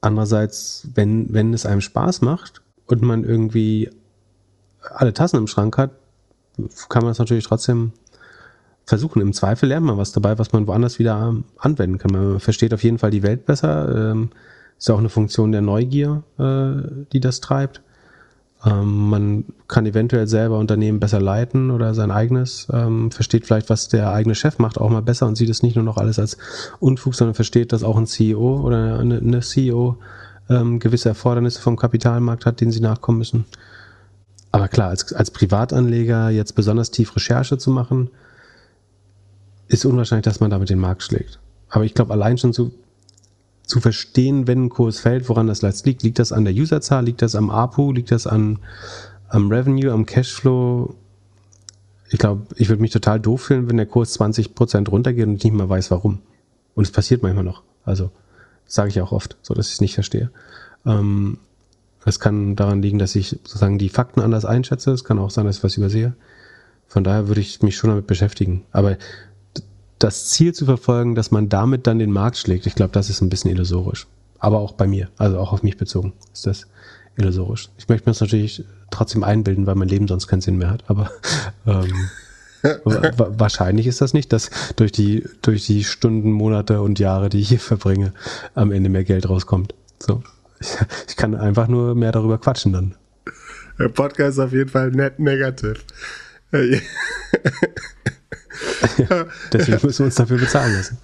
Andererseits, 0.00 0.86
wenn, 0.94 1.32
wenn 1.34 1.52
es 1.52 1.66
einem 1.66 1.80
Spaß 1.80 2.20
macht 2.20 2.62
und 2.86 3.02
man 3.02 3.24
irgendwie 3.24 3.90
alle 4.80 5.12
Tassen 5.12 5.38
im 5.38 5.48
Schrank 5.48 5.76
hat, 5.76 5.90
kann 6.88 7.02
man 7.02 7.12
es 7.12 7.18
natürlich 7.18 7.44
trotzdem 7.44 7.92
versuchen. 8.84 9.20
Im 9.20 9.32
Zweifel 9.32 9.68
lernt 9.68 9.86
man 9.86 9.98
was 9.98 10.12
dabei, 10.12 10.38
was 10.38 10.52
man 10.52 10.68
woanders 10.68 11.00
wieder 11.00 11.34
anwenden 11.58 11.98
kann. 11.98 12.12
Man 12.12 12.38
versteht 12.38 12.72
auf 12.72 12.84
jeden 12.84 12.98
Fall 12.98 13.10
die 13.10 13.24
Welt 13.24 13.44
besser. 13.44 14.12
Ähm, 14.12 14.30
ist 14.78 14.88
ja 14.88 14.94
auch 14.94 14.98
eine 14.98 15.08
Funktion 15.08 15.52
der 15.52 15.60
Neugier, 15.60 16.22
äh, 16.38 17.04
die 17.12 17.20
das 17.20 17.40
treibt. 17.40 17.82
Ähm, 18.64 19.08
man 19.08 19.44
kann 19.68 19.86
eventuell 19.86 20.26
selber 20.26 20.58
Unternehmen 20.58 20.98
besser 20.98 21.20
leiten 21.20 21.70
oder 21.70 21.94
sein 21.94 22.10
eigenes, 22.10 22.66
ähm, 22.72 23.10
versteht 23.10 23.46
vielleicht, 23.46 23.70
was 23.70 23.88
der 23.88 24.12
eigene 24.12 24.34
Chef 24.34 24.58
macht, 24.58 24.78
auch 24.78 24.90
mal 24.90 25.02
besser 25.02 25.26
und 25.26 25.36
sieht 25.36 25.48
es 25.48 25.62
nicht 25.62 25.76
nur 25.76 25.84
noch 25.84 25.96
alles 25.96 26.18
als 26.18 26.38
Unfug, 26.80 27.14
sondern 27.14 27.34
versteht, 27.34 27.72
dass 27.72 27.84
auch 27.84 27.96
ein 27.96 28.06
CEO 28.06 28.60
oder 28.60 28.98
eine, 28.98 29.18
eine 29.18 29.40
CEO 29.40 29.98
ähm, 30.48 30.80
gewisse 30.80 31.08
Erfordernisse 31.10 31.60
vom 31.60 31.76
Kapitalmarkt 31.76 32.46
hat, 32.46 32.60
denen 32.60 32.72
sie 32.72 32.80
nachkommen 32.80 33.18
müssen. 33.18 33.44
Aber 34.50 34.68
klar, 34.68 34.88
als, 34.88 35.12
als 35.12 35.30
Privatanleger 35.30 36.30
jetzt 36.30 36.54
besonders 36.54 36.90
tief 36.90 37.14
Recherche 37.14 37.58
zu 37.58 37.70
machen, 37.70 38.10
ist 39.68 39.84
unwahrscheinlich, 39.84 40.24
dass 40.24 40.40
man 40.40 40.50
damit 40.50 40.70
den 40.70 40.78
Markt 40.78 41.02
schlägt. 41.02 41.38
Aber 41.68 41.84
ich 41.84 41.94
glaube, 41.94 42.12
allein 42.12 42.38
schon 42.38 42.52
zu 42.52 42.72
zu 43.68 43.80
verstehen, 43.80 44.46
wenn 44.46 44.64
ein 44.64 44.68
Kurs 44.70 44.98
fällt, 44.98 45.28
woran 45.28 45.46
das 45.46 45.62
liegt. 45.84 46.02
Liegt 46.02 46.18
das 46.18 46.32
an 46.32 46.44
der 46.44 46.54
Userzahl? 46.54 47.04
Liegt 47.04 47.22
das 47.22 47.34
am 47.34 47.50
APU? 47.50 47.92
Liegt 47.92 48.10
das 48.10 48.26
an, 48.26 48.60
am 49.28 49.48
Revenue, 49.52 49.92
am 49.92 50.06
Cashflow? 50.06 50.94
Ich 52.10 52.18
glaube, 52.18 52.46
ich 52.56 52.70
würde 52.70 52.80
mich 52.80 52.92
total 52.92 53.20
doof 53.20 53.42
fühlen, 53.42 53.68
wenn 53.68 53.76
der 53.76 53.86
Kurs 53.86 54.18
20% 54.18 54.88
runtergeht 54.88 55.26
und 55.26 55.36
ich 55.36 55.44
nicht 55.44 55.52
mehr 55.52 55.68
weiß, 55.68 55.90
warum. 55.90 56.20
Und 56.74 56.84
es 56.84 56.90
passiert 56.90 57.22
manchmal 57.22 57.44
noch. 57.44 57.62
Also, 57.84 58.10
sage 58.66 58.88
ich 58.88 59.00
auch 59.02 59.12
oft, 59.12 59.36
so 59.42 59.52
dass 59.52 59.68
ich 59.68 59.74
es 59.74 59.80
nicht 59.82 59.94
verstehe. 59.94 60.30
Ähm, 60.86 61.38
Es 62.06 62.20
kann 62.20 62.56
daran 62.56 62.80
liegen, 62.80 62.98
dass 62.98 63.16
ich 63.16 63.28
sozusagen 63.28 63.76
die 63.76 63.90
Fakten 63.90 64.20
anders 64.20 64.46
einschätze. 64.46 64.92
Es 64.92 65.04
kann 65.04 65.18
auch 65.18 65.30
sein, 65.30 65.44
dass 65.44 65.58
ich 65.58 65.64
was 65.64 65.76
übersehe. 65.76 66.14
Von 66.86 67.04
daher 67.04 67.28
würde 67.28 67.42
ich 67.42 67.60
mich 67.60 67.76
schon 67.76 67.90
damit 67.90 68.06
beschäftigen. 68.06 68.64
Aber 68.72 68.96
das 69.98 70.28
Ziel 70.28 70.54
zu 70.54 70.64
verfolgen, 70.64 71.14
dass 71.14 71.30
man 71.30 71.48
damit 71.48 71.86
dann 71.86 71.98
den 71.98 72.12
Markt 72.12 72.36
schlägt, 72.36 72.66
ich 72.66 72.74
glaube, 72.74 72.92
das 72.92 73.10
ist 73.10 73.20
ein 73.20 73.28
bisschen 73.28 73.50
illusorisch. 73.50 74.06
Aber 74.38 74.60
auch 74.60 74.72
bei 74.72 74.86
mir, 74.86 75.08
also 75.16 75.38
auch 75.38 75.52
auf 75.52 75.62
mich 75.62 75.76
bezogen, 75.76 76.12
ist 76.32 76.46
das 76.46 76.66
illusorisch. 77.16 77.70
Ich 77.78 77.88
möchte 77.88 78.08
mir 78.08 78.12
das 78.12 78.20
natürlich 78.20 78.64
trotzdem 78.90 79.24
einbilden, 79.24 79.66
weil 79.66 79.74
mein 79.74 79.88
Leben 79.88 80.06
sonst 80.06 80.28
keinen 80.28 80.40
Sinn 80.40 80.58
mehr 80.58 80.70
hat. 80.70 80.84
Aber 80.86 81.10
ähm, 81.66 82.08
wahrscheinlich 82.62 83.86
ist 83.86 84.00
das 84.00 84.14
nicht, 84.14 84.32
dass 84.32 84.50
durch 84.76 84.92
die, 84.92 85.24
durch 85.42 85.66
die 85.66 85.84
Stunden, 85.84 86.30
Monate 86.30 86.80
und 86.80 86.98
Jahre, 86.98 87.28
die 87.28 87.40
ich 87.40 87.48
hier 87.48 87.60
verbringe, 87.60 88.12
am 88.54 88.70
Ende 88.70 88.90
mehr 88.90 89.04
Geld 89.04 89.28
rauskommt. 89.28 89.74
So. 89.98 90.22
Ich, 90.60 90.76
ich 91.08 91.16
kann 91.16 91.34
einfach 91.34 91.68
nur 91.68 91.94
mehr 91.94 92.12
darüber 92.12 92.38
quatschen 92.38 92.72
dann. 92.72 92.94
Der 93.78 93.88
Podcast 93.88 94.38
ist 94.38 94.44
auf 94.44 94.52
jeden 94.52 94.70
Fall 94.70 94.90
net 94.90 95.18
negativ. 95.18 95.84
ja, 98.98 99.26
deswegen 99.52 99.78
müssen 99.82 99.98
wir 100.00 100.06
uns 100.06 100.14
dafür 100.14 100.38
bezahlen 100.38 100.74
lassen. 100.74 100.98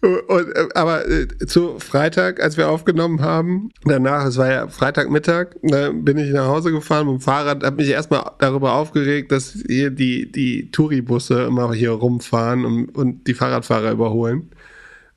Und, 0.00 0.54
äh, 0.54 0.68
aber 0.74 1.08
äh, 1.08 1.26
zu 1.46 1.80
Freitag, 1.80 2.40
als 2.40 2.56
wir 2.56 2.68
aufgenommen 2.68 3.20
haben, 3.20 3.70
danach, 3.84 4.26
es 4.26 4.36
war 4.36 4.48
ja 4.48 4.68
Freitagmittag, 4.68 5.56
da 5.62 5.90
bin 5.90 6.18
ich 6.18 6.30
nach 6.30 6.46
Hause 6.46 6.70
gefahren 6.70 7.06
mit 7.06 7.16
dem 7.16 7.20
Fahrrad, 7.20 7.64
habe 7.64 7.76
mich 7.76 7.88
erstmal 7.88 8.30
darüber 8.38 8.74
aufgeregt, 8.74 9.32
dass 9.32 9.58
hier 9.66 9.90
die, 9.90 10.30
die 10.30 10.70
Touribusse 10.70 11.42
immer 11.42 11.72
hier 11.72 11.90
rumfahren 11.90 12.64
und, 12.64 12.88
und 12.90 13.26
die 13.26 13.34
Fahrradfahrer 13.34 13.90
überholen. 13.90 14.50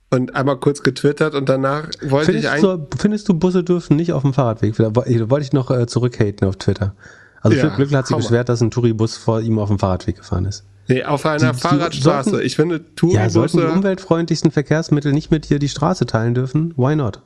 Und 0.09 0.35
einmal 0.35 0.57
kurz 0.57 0.81
getwittert 0.81 1.35
und 1.35 1.47
danach 1.47 1.87
wollte 2.01 2.33
findest 2.33 2.45
ich 2.45 2.51
eigentlich. 2.51 2.89
Du, 2.89 2.97
findest 2.97 3.29
du, 3.29 3.33
Busse 3.35 3.63
dürfen 3.63 3.95
nicht 3.95 4.11
auf 4.11 4.23
dem 4.23 4.33
Fahrradweg? 4.33 4.75
Da 4.75 4.93
wollte 4.95 5.41
ich 5.41 5.53
noch 5.53 5.71
äh, 5.71 5.85
zurückhaten 5.85 6.45
auf 6.47 6.57
Twitter. 6.57 6.95
Also 7.41 7.55
ja, 7.55 7.61
Philipp 7.61 7.75
Glückler 7.77 7.99
hat 7.99 8.07
sich 8.07 8.17
beschwert, 8.17 8.49
dass 8.49 8.61
ein 8.61 8.71
Touribus 8.71 9.15
vor 9.15 9.41
ihm 9.41 9.57
auf 9.57 9.69
dem 9.69 9.79
Fahrradweg 9.79 10.17
gefahren 10.17 10.45
ist. 10.45 10.65
Nee, 10.87 11.03
auf 11.03 11.25
einer 11.25 11.53
die, 11.53 11.59
Fahrradstraße. 11.59 12.29
Sollten, 12.31 12.45
ich 12.45 12.55
finde, 12.55 12.95
Touribusse... 12.95 13.23
Ja, 13.23 13.29
sollten 13.29 13.57
die 13.57 13.63
umweltfreundlichsten 13.65 14.51
Verkehrsmittel 14.51 15.13
nicht 15.13 15.31
mit 15.31 15.49
dir 15.49 15.59
die 15.59 15.69
Straße 15.69 16.05
teilen 16.05 16.33
dürfen? 16.33 16.73
Why 16.77 16.95
not? 16.95 17.21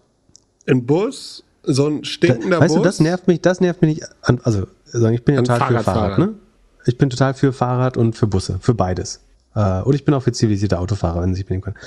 Ein 0.68 0.86
Bus, 0.86 1.44
so 1.64 1.88
ein 1.88 2.04
stinkender 2.04 2.58
da, 2.58 2.62
weißt 2.62 2.76
Bus... 2.76 2.86
Weißt 2.86 2.86
du, 2.86 2.90
das 2.90 3.00
nervt 3.00 3.28
mich, 3.28 3.42
das 3.42 3.62
nervt 3.62 3.82
mich 3.82 3.96
nicht... 3.96 4.08
An, 4.22 4.40
also, 4.44 4.68
ich 4.94 5.24
bin 5.24 5.36
ja 5.36 5.42
total 5.42 5.78
für 5.78 5.84
Fahrrad, 5.84 6.20
ne? 6.20 6.34
Ich 6.86 6.98
bin 6.98 7.10
total 7.10 7.34
für 7.34 7.52
Fahrrad 7.52 7.98
und 7.98 8.16
für 8.16 8.28
Busse, 8.28 8.60
für 8.62 8.76
beides. 8.76 9.22
Äh, 9.56 9.82
und 9.82 9.96
ich 9.96 10.06
bin 10.06 10.14
auch 10.14 10.22
für 10.22 10.32
zivilisierte 10.32 10.78
Autofahrer, 10.78 11.22
wenn 11.22 11.34
sie 11.34 11.40
sich 11.40 11.46
benehmen 11.46 11.64
können. 11.64 11.78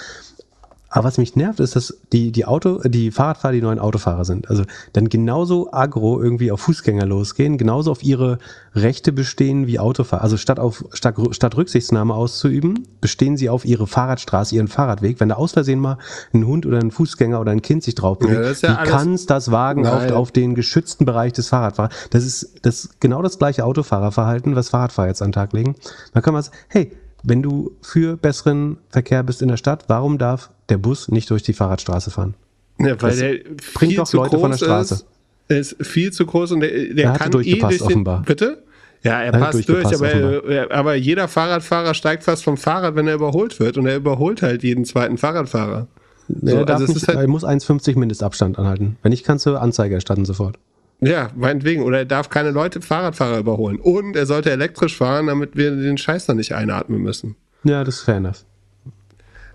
Aber 0.90 1.04
was 1.04 1.18
mich 1.18 1.36
nervt, 1.36 1.60
ist, 1.60 1.76
dass 1.76 1.98
die, 2.12 2.32
die 2.32 2.46
Auto, 2.46 2.80
die 2.84 3.10
Fahrradfahrer 3.10 3.52
die 3.52 3.60
neuen 3.60 3.78
Autofahrer 3.78 4.24
sind. 4.24 4.48
Also 4.48 4.64
dann 4.94 5.10
genauso 5.10 5.70
aggro 5.70 6.22
irgendwie 6.22 6.50
auf 6.50 6.60
Fußgänger 6.62 7.04
losgehen, 7.04 7.58
genauso 7.58 7.90
auf 7.90 8.02
ihre 8.02 8.38
Rechte 8.74 9.12
bestehen 9.12 9.66
wie 9.66 9.78
Autofahrer. 9.78 10.22
Also 10.22 10.38
statt 10.38 10.58
auf, 10.58 10.84
statt, 10.92 11.16
statt 11.32 11.56
Rücksichtsnahme 11.56 12.14
auszuüben, 12.14 12.86
bestehen 13.02 13.36
sie 13.36 13.50
auf 13.50 13.66
ihre 13.66 13.86
Fahrradstraße, 13.86 14.54
ihren 14.54 14.68
Fahrradweg. 14.68 15.20
Wenn 15.20 15.28
da 15.28 15.34
aus 15.34 15.52
Versehen 15.52 15.78
mal 15.78 15.98
ein 16.32 16.46
Hund 16.46 16.64
oder 16.64 16.78
ein 16.78 16.90
Fußgänger 16.90 17.38
oder 17.38 17.52
ein 17.52 17.60
Kind 17.60 17.82
sich 17.82 17.94
drauf 17.94 18.18
bewegt, 18.18 18.62
ja, 18.62 18.70
ja 18.70 18.82
wie 18.82 18.88
kann 18.88 19.12
es 19.12 19.26
das 19.26 19.50
wagen 19.50 19.86
auf, 19.86 20.10
auf 20.10 20.32
den 20.32 20.54
geschützten 20.54 21.04
Bereich 21.04 21.34
des 21.34 21.48
Fahrradfahrers? 21.48 21.94
Das 22.10 22.24
ist, 22.24 22.60
das 22.62 22.84
ist 22.84 23.00
genau 23.00 23.20
das 23.20 23.38
gleiche 23.38 23.66
Autofahrerverhalten, 23.66 24.56
was 24.56 24.70
Fahrradfahrer 24.70 25.08
jetzt 25.08 25.20
an 25.20 25.28
den 25.28 25.32
Tag 25.34 25.52
legen. 25.52 25.74
Dann 26.14 26.22
kann 26.22 26.32
man 26.32 26.42
sagen, 26.42 26.56
hey, 26.68 26.92
wenn 27.28 27.42
du 27.42 27.72
für 27.82 28.16
besseren 28.16 28.78
Verkehr 28.90 29.22
bist 29.22 29.42
in 29.42 29.48
der 29.48 29.56
Stadt, 29.56 29.84
warum 29.88 30.18
darf 30.18 30.50
der 30.68 30.78
Bus 30.78 31.08
nicht 31.08 31.30
durch 31.30 31.42
die 31.42 31.52
Fahrradstraße 31.52 32.10
fahren? 32.10 32.34
Ja, 32.78 33.00
weil 33.00 33.10
das 33.10 33.18
der 33.18 33.38
bringt 33.74 33.98
doch 33.98 34.12
Leute 34.12 34.38
von 34.38 34.50
der 34.50 34.58
Straße. 34.58 35.02
Ist, 35.48 35.72
ist 35.72 35.86
viel 35.86 36.12
zu 36.12 36.26
groß 36.26 36.52
und 36.52 36.60
der, 36.60 36.94
der 36.94 37.04
er 37.04 37.12
kann 37.12 37.30
durchgepasst, 37.30 37.74
eh 37.74 37.78
durch 37.78 37.78
den, 37.78 37.86
offenbar. 37.86 38.22
Bitte? 38.22 38.62
Ja, 39.02 39.22
er, 39.22 39.32
er 39.32 39.40
passt 39.40 39.68
durch, 39.68 39.86
aber, 39.86 40.44
er, 40.44 40.72
aber 40.72 40.94
jeder 40.94 41.28
Fahrradfahrer 41.28 41.94
steigt 41.94 42.24
fast 42.24 42.42
vom 42.42 42.56
Fahrrad, 42.56 42.96
wenn 42.96 43.06
er 43.06 43.14
überholt 43.14 43.58
wird. 43.60 43.78
Und 43.78 43.86
er 43.86 43.96
überholt 43.96 44.42
halt 44.42 44.62
jeden 44.62 44.84
zweiten 44.84 45.18
Fahrradfahrer. 45.18 45.86
So, 46.28 46.56
er, 46.56 46.68
also 46.68 46.92
nicht, 46.92 47.08
halt, 47.08 47.18
er 47.18 47.28
muss 47.28 47.44
1,50 47.44 47.98
Mindestabstand 47.98 48.58
anhalten. 48.58 48.96
Wenn 49.02 49.10
nicht, 49.10 49.24
kannst 49.24 49.46
du 49.46 49.56
Anzeige 49.56 49.94
erstatten 49.94 50.24
sofort. 50.24 50.58
Ja, 51.00 51.30
meinetwegen. 51.36 51.82
Oder 51.82 51.98
er 51.98 52.04
darf 52.04 52.28
keine 52.28 52.50
Leute 52.50 52.80
Fahrradfahrer 52.80 53.38
überholen. 53.38 53.78
Und 53.78 54.16
er 54.16 54.26
sollte 54.26 54.50
elektrisch 54.50 54.96
fahren, 54.96 55.28
damit 55.28 55.56
wir 55.56 55.70
den 55.70 55.98
Scheiß 55.98 56.26
dann 56.26 56.38
nicht 56.38 56.54
einatmen 56.54 57.00
müssen. 57.00 57.36
Ja, 57.64 57.84
das 57.84 57.96
ist 57.96 58.02
fair 58.02 58.16
enough. 58.16 58.44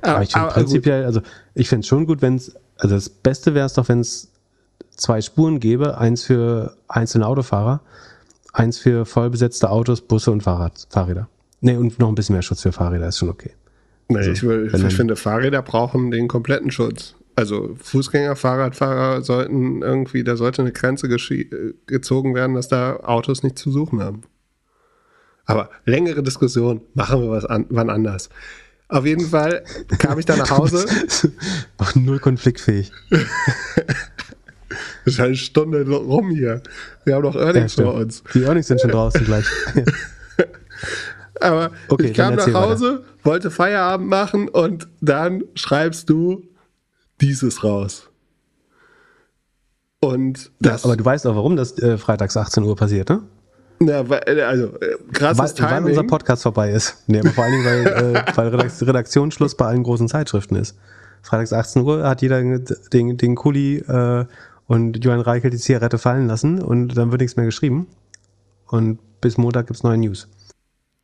Aber, 0.01 0.15
aber 0.15 0.23
ich 0.23 0.31
finde 0.31 0.47
prinzipiell, 0.49 1.05
also 1.05 1.21
ich 1.53 1.69
finde 1.69 1.81
es 1.81 1.87
schon 1.87 2.05
gut, 2.05 2.21
wenn 2.21 2.35
es, 2.35 2.55
also 2.77 2.95
das 2.95 3.09
Beste 3.09 3.55
wäre 3.55 3.65
es 3.65 3.73
doch, 3.73 3.87
wenn 3.87 3.99
es 3.99 4.31
zwei 4.95 5.21
Spuren 5.21 5.59
gäbe, 5.59 5.97
eins 5.97 6.23
für 6.23 6.75
einzelne 6.87 7.25
Autofahrer, 7.25 7.81
eins 8.51 8.77
für 8.77 9.05
vollbesetzte 9.05 9.69
Autos, 9.69 10.01
Busse 10.01 10.31
und 10.31 10.43
Fahrrad, 10.43 10.87
Fahrräder. 10.89 11.29
Nee, 11.61 11.77
und 11.77 11.99
noch 11.99 12.09
ein 12.09 12.15
bisschen 12.15 12.33
mehr 12.33 12.41
Schutz 12.41 12.61
für 12.61 12.73
Fahrräder 12.73 13.07
ist 13.07 13.17
schon 13.17 13.29
okay. 13.29 13.51
Nee, 14.09 14.17
also, 14.17 14.31
ich, 14.31 14.43
will, 14.43 14.69
ich 14.73 14.95
finde, 14.95 15.15
Fahrräder 15.15 15.61
brauchen 15.61 16.11
den 16.11 16.27
kompletten 16.27 16.71
Schutz. 16.71 17.15
Also 17.35 17.75
Fußgänger, 17.81 18.35
Fahrradfahrer 18.35 19.21
sollten 19.23 19.81
irgendwie, 19.81 20.23
da 20.23 20.35
sollte 20.35 20.61
eine 20.61 20.71
Grenze 20.71 21.07
gezogen 21.07 22.35
werden, 22.35 22.55
dass 22.55 22.67
da 22.67 22.97
Autos 22.97 23.41
nicht 23.41 23.57
zu 23.57 23.71
suchen 23.71 24.01
haben. 24.01 24.21
Aber 25.45 25.69
längere 25.85 26.23
Diskussion 26.23 26.81
machen 26.93 27.21
wir 27.21 27.29
was 27.29 27.45
an, 27.45 27.65
wann 27.69 27.89
anders. 27.89 28.29
Auf 28.87 29.05
jeden 29.05 29.27
Fall 29.27 29.63
kam 29.97 30.19
ich 30.19 30.25
da 30.25 30.35
nach 30.35 30.51
Hause. 30.57 30.85
Auch 31.77 31.95
null 31.95 32.19
konfliktfähig. 32.19 32.91
das 33.09 33.25
ist 35.05 35.19
eine 35.19 35.35
Stunde 35.35 35.87
rum 35.89 36.29
hier. 36.29 36.61
Wir 37.03 37.15
haben 37.15 37.23
noch 37.23 37.35
Earnings 37.35 37.75
ja, 37.75 37.85
vor 37.85 37.95
uns. 37.95 38.23
Die 38.33 38.43
Earnings 38.43 38.67
sind 38.67 38.79
schon 38.79 38.91
draußen 38.91 39.25
gleich. 39.25 39.45
Aber 41.41 41.71
okay, 41.89 42.07
ich 42.07 42.13
kam 42.13 42.35
nach 42.35 42.53
Hause, 42.53 42.99
weiter. 42.99 43.03
wollte 43.23 43.51
Feierabend 43.51 44.07
machen 44.07 44.47
und 44.47 44.87
dann 45.01 45.43
schreibst 45.55 46.09
du 46.09 46.47
dieses 47.21 47.63
raus. 47.63 48.09
Und 49.99 50.51
das. 50.59 50.83
Ja, 50.83 50.89
aber 50.89 50.97
du 50.97 51.05
weißt 51.05 51.25
auch, 51.27 51.35
warum 51.35 51.55
das 51.55 51.77
äh, 51.79 51.97
freitags 51.97 52.35
18 52.35 52.63
Uhr 52.63 52.75
passiert, 52.75 53.09
ne? 53.09 53.23
Ja, 53.81 54.01
äh, 54.01 54.41
also 54.41 54.67
äh, 54.79 54.97
krasses 55.13 55.39
weil, 55.39 55.53
Timing. 55.53 55.83
Weil 55.83 55.89
unser 55.91 56.03
Podcast 56.03 56.43
vorbei 56.43 56.71
ist. 56.71 57.03
Nee, 57.07 57.19
aber 57.19 57.29
vor 57.29 57.43
allen 57.45 57.53
Dingen, 57.53 57.65
weil, 57.65 58.15
äh, 58.15 58.23
weil 58.35 58.47
Redaktionsschluss 58.49 59.55
bei 59.55 59.65
allen 59.65 59.83
großen 59.83 60.07
Zeitschriften 60.07 60.55
ist. 60.55 60.77
Freitags 61.21 61.53
18 61.53 61.83
Uhr 61.83 62.03
hat 62.03 62.21
jeder 62.21 62.41
den, 62.41 63.17
den 63.17 63.35
Kuli 63.35 63.77
äh, 63.77 64.25
und 64.67 65.03
Johann 65.03 65.21
Reichel 65.21 65.51
die 65.51 65.57
Zigarette 65.57 65.97
fallen 65.97 66.27
lassen 66.27 66.61
und 66.61 66.97
dann 66.97 67.11
wird 67.11 67.21
nichts 67.21 67.37
mehr 67.37 67.45
geschrieben. 67.45 67.87
Und 68.67 68.99
bis 69.21 69.37
Montag 69.37 69.67
gibt's 69.67 69.83
neue 69.83 69.97
News. 69.97 70.27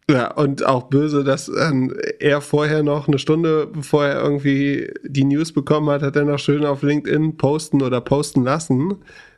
Ja, 0.10 0.32
und 0.32 0.66
auch 0.66 0.84
böse, 0.84 1.24
dass 1.24 1.50
ähm, 1.50 1.96
er 2.20 2.42
vorher 2.42 2.82
noch 2.82 3.08
eine 3.08 3.20
Stunde, 3.20 3.68
bevor 3.68 4.06
er 4.08 4.24
irgendwie 4.24 4.92
die 5.04 5.24
News 5.24 5.52
bekommen 5.52 5.88
hat, 5.92 6.02
hat 6.02 6.16
er 6.16 6.26
noch 6.26 6.40
schön 6.40 6.66
auf 6.66 6.82
LinkedIn 6.82 7.38
posten 7.38 7.84
oder 7.84 8.02
posten 8.02 8.44
lassen, 8.44 8.96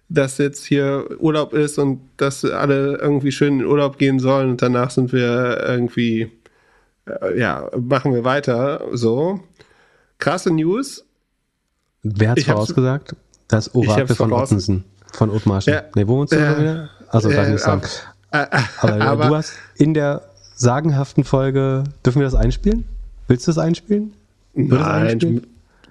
dass 0.08 0.38
jetzt 0.38 0.64
hier 0.64 1.08
Urlaub 1.20 1.54
ist 1.54 1.78
und 1.78 2.00
dass 2.16 2.46
alle 2.46 2.98
irgendwie 3.00 3.34
schön 3.34 3.60
in 3.60 3.66
Urlaub 3.66 3.98
gehen 3.98 4.20
sollen 4.20 4.52
und 4.52 4.62
danach 4.62 4.92
sind 4.92 5.12
wir 5.12 5.62
irgendwie, 5.62 6.32
äh, 7.06 7.38
ja, 7.38 7.70
machen 7.78 8.14
wir 8.14 8.24
weiter. 8.24 8.82
So. 8.94 9.42
Krasse 10.20 10.52
News. 10.52 11.06
Wer 12.02 12.30
hat 12.30 12.38
es 12.38 12.46
vorausgesagt? 12.46 13.16
Das 13.50 13.76
Orakel 13.76 14.16
von 14.16 14.32
Ottensen. 14.32 14.86
Von 15.12 15.32
Othmarschen. 15.32 15.74
Ja, 15.74 15.84
nee, 15.96 16.08
wo 16.08 16.16
wohnst 16.16 16.32
du 16.32 16.38
äh, 16.38 16.60
wieder? 16.60 16.90
Also, 17.10 17.30
darf 17.30 17.48
ich 17.48 17.54
nicht 17.54 17.64
sagen. 17.64 17.82
Äh, 18.32 18.46
aber, 18.80 19.02
aber 19.02 19.28
du 19.28 19.36
hast 19.36 19.54
in 19.76 19.94
der 19.94 20.31
sagenhaften 20.62 21.24
Folge, 21.24 21.84
dürfen 22.06 22.20
wir 22.20 22.26
das 22.26 22.36
einspielen? 22.36 22.86
Willst 23.28 23.48
du 23.48 23.52
das 23.52 23.58
einspielen? 23.58 24.14
Nein, 24.54 24.70
das 24.70 24.88
einspielen? 24.88 25.48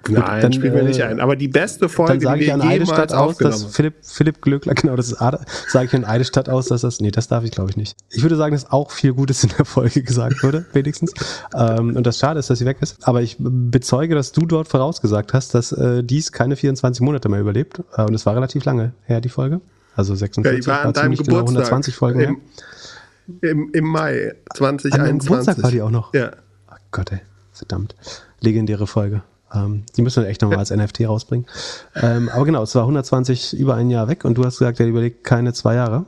Nein, 0.09 0.41
dann 0.41 0.53
spielen 0.53 0.73
wir 0.73 0.83
nicht 0.83 0.99
äh, 0.99 1.03
ein. 1.03 1.19
Aber 1.19 1.35
die 1.35 1.47
beste 1.47 1.87
Folge, 1.87 2.13
dann 2.13 2.21
sage 2.21 2.43
ich 2.43 2.53
an 2.53 2.61
Eidestadt 2.61 3.13
aus, 3.13 3.37
dass 3.37 3.65
Philipp, 3.65 3.95
Philipp 4.01 4.41
Glöckler, 4.41 4.73
genau, 4.73 4.95
das 4.95 5.11
ist, 5.11 5.19
sage 5.19 5.85
ich 5.85 5.93
an 5.93 6.05
Eidestadt 6.05 6.49
aus, 6.49 6.67
dass 6.67 6.81
das, 6.81 7.01
nee, 7.01 7.11
das 7.11 7.27
darf 7.27 7.43
ich 7.43 7.51
glaube 7.51 7.69
ich 7.69 7.77
nicht. 7.77 7.95
Ich 8.09 8.23
würde 8.23 8.35
sagen, 8.35 8.53
dass 8.53 8.71
auch 8.71 8.91
viel 8.91 9.13
Gutes 9.13 9.43
in 9.43 9.51
der 9.57 9.65
Folge 9.65 10.01
gesagt 10.03 10.41
wurde, 10.41 10.65
wenigstens. 10.73 11.13
ähm, 11.53 11.95
und 11.95 12.07
das 12.07 12.17
Schade 12.17 12.39
ist, 12.39 12.49
dass 12.49 12.59
sie 12.59 12.65
weg 12.65 12.77
ist. 12.81 13.07
Aber 13.07 13.21
ich 13.21 13.35
bezeuge, 13.39 14.15
dass 14.15 14.31
du 14.31 14.45
dort 14.45 14.67
vorausgesagt 14.67 15.33
hast, 15.33 15.53
dass 15.53 15.71
äh, 15.71 16.03
dies 16.03 16.31
keine 16.31 16.55
24 16.55 17.01
Monate 17.01 17.29
mehr 17.29 17.41
überlebt. 17.41 17.81
Äh, 17.95 18.03
und 18.03 18.15
es 18.15 18.25
war 18.25 18.35
relativ 18.35 18.65
lange 18.65 18.93
her, 19.05 19.21
die 19.21 19.29
Folge. 19.29 19.61
Also 19.95 20.15
46, 20.15 20.51
ja, 20.51 20.59
ich 20.59 20.67
war 20.67 20.85
an 20.85 20.93
deinem 20.93 21.11
Geburtstag. 21.11 21.27
Genau 21.27 21.39
120 21.41 21.95
Folgen 21.95 22.19
im, 22.21 22.37
im, 23.41 23.69
Im 23.73 23.85
Mai 23.85 24.35
2021. 24.55 24.93
An 24.93 25.19
Geburtstag 25.19 25.63
war 25.63 25.71
die 25.71 25.81
auch 25.81 25.91
noch? 25.91 26.13
Ja. 26.13 26.31
Oh 26.69 26.75
Gott, 26.91 27.11
ey. 27.11 27.21
Verdammt. 27.51 27.95
Legendäre 28.39 28.87
Folge. 28.87 29.23
Ähm, 29.53 29.83
die 29.95 30.01
müssen 30.01 30.23
wir 30.23 30.29
echt 30.29 30.41
nochmal 30.41 30.59
als 30.59 30.71
NFT 30.75 31.01
rausbringen. 31.01 31.45
Ähm, 31.95 32.29
aber 32.29 32.45
genau, 32.45 32.63
es 32.63 32.73
war 32.75 32.83
120 32.83 33.57
über 33.57 33.75
ein 33.75 33.89
Jahr 33.89 34.07
weg 34.07 34.25
und 34.25 34.37
du 34.37 34.45
hast 34.45 34.59
gesagt, 34.59 34.79
er 34.79 34.87
überlegt 34.87 35.23
keine 35.23 35.53
zwei 35.53 35.75
Jahre. 35.75 36.05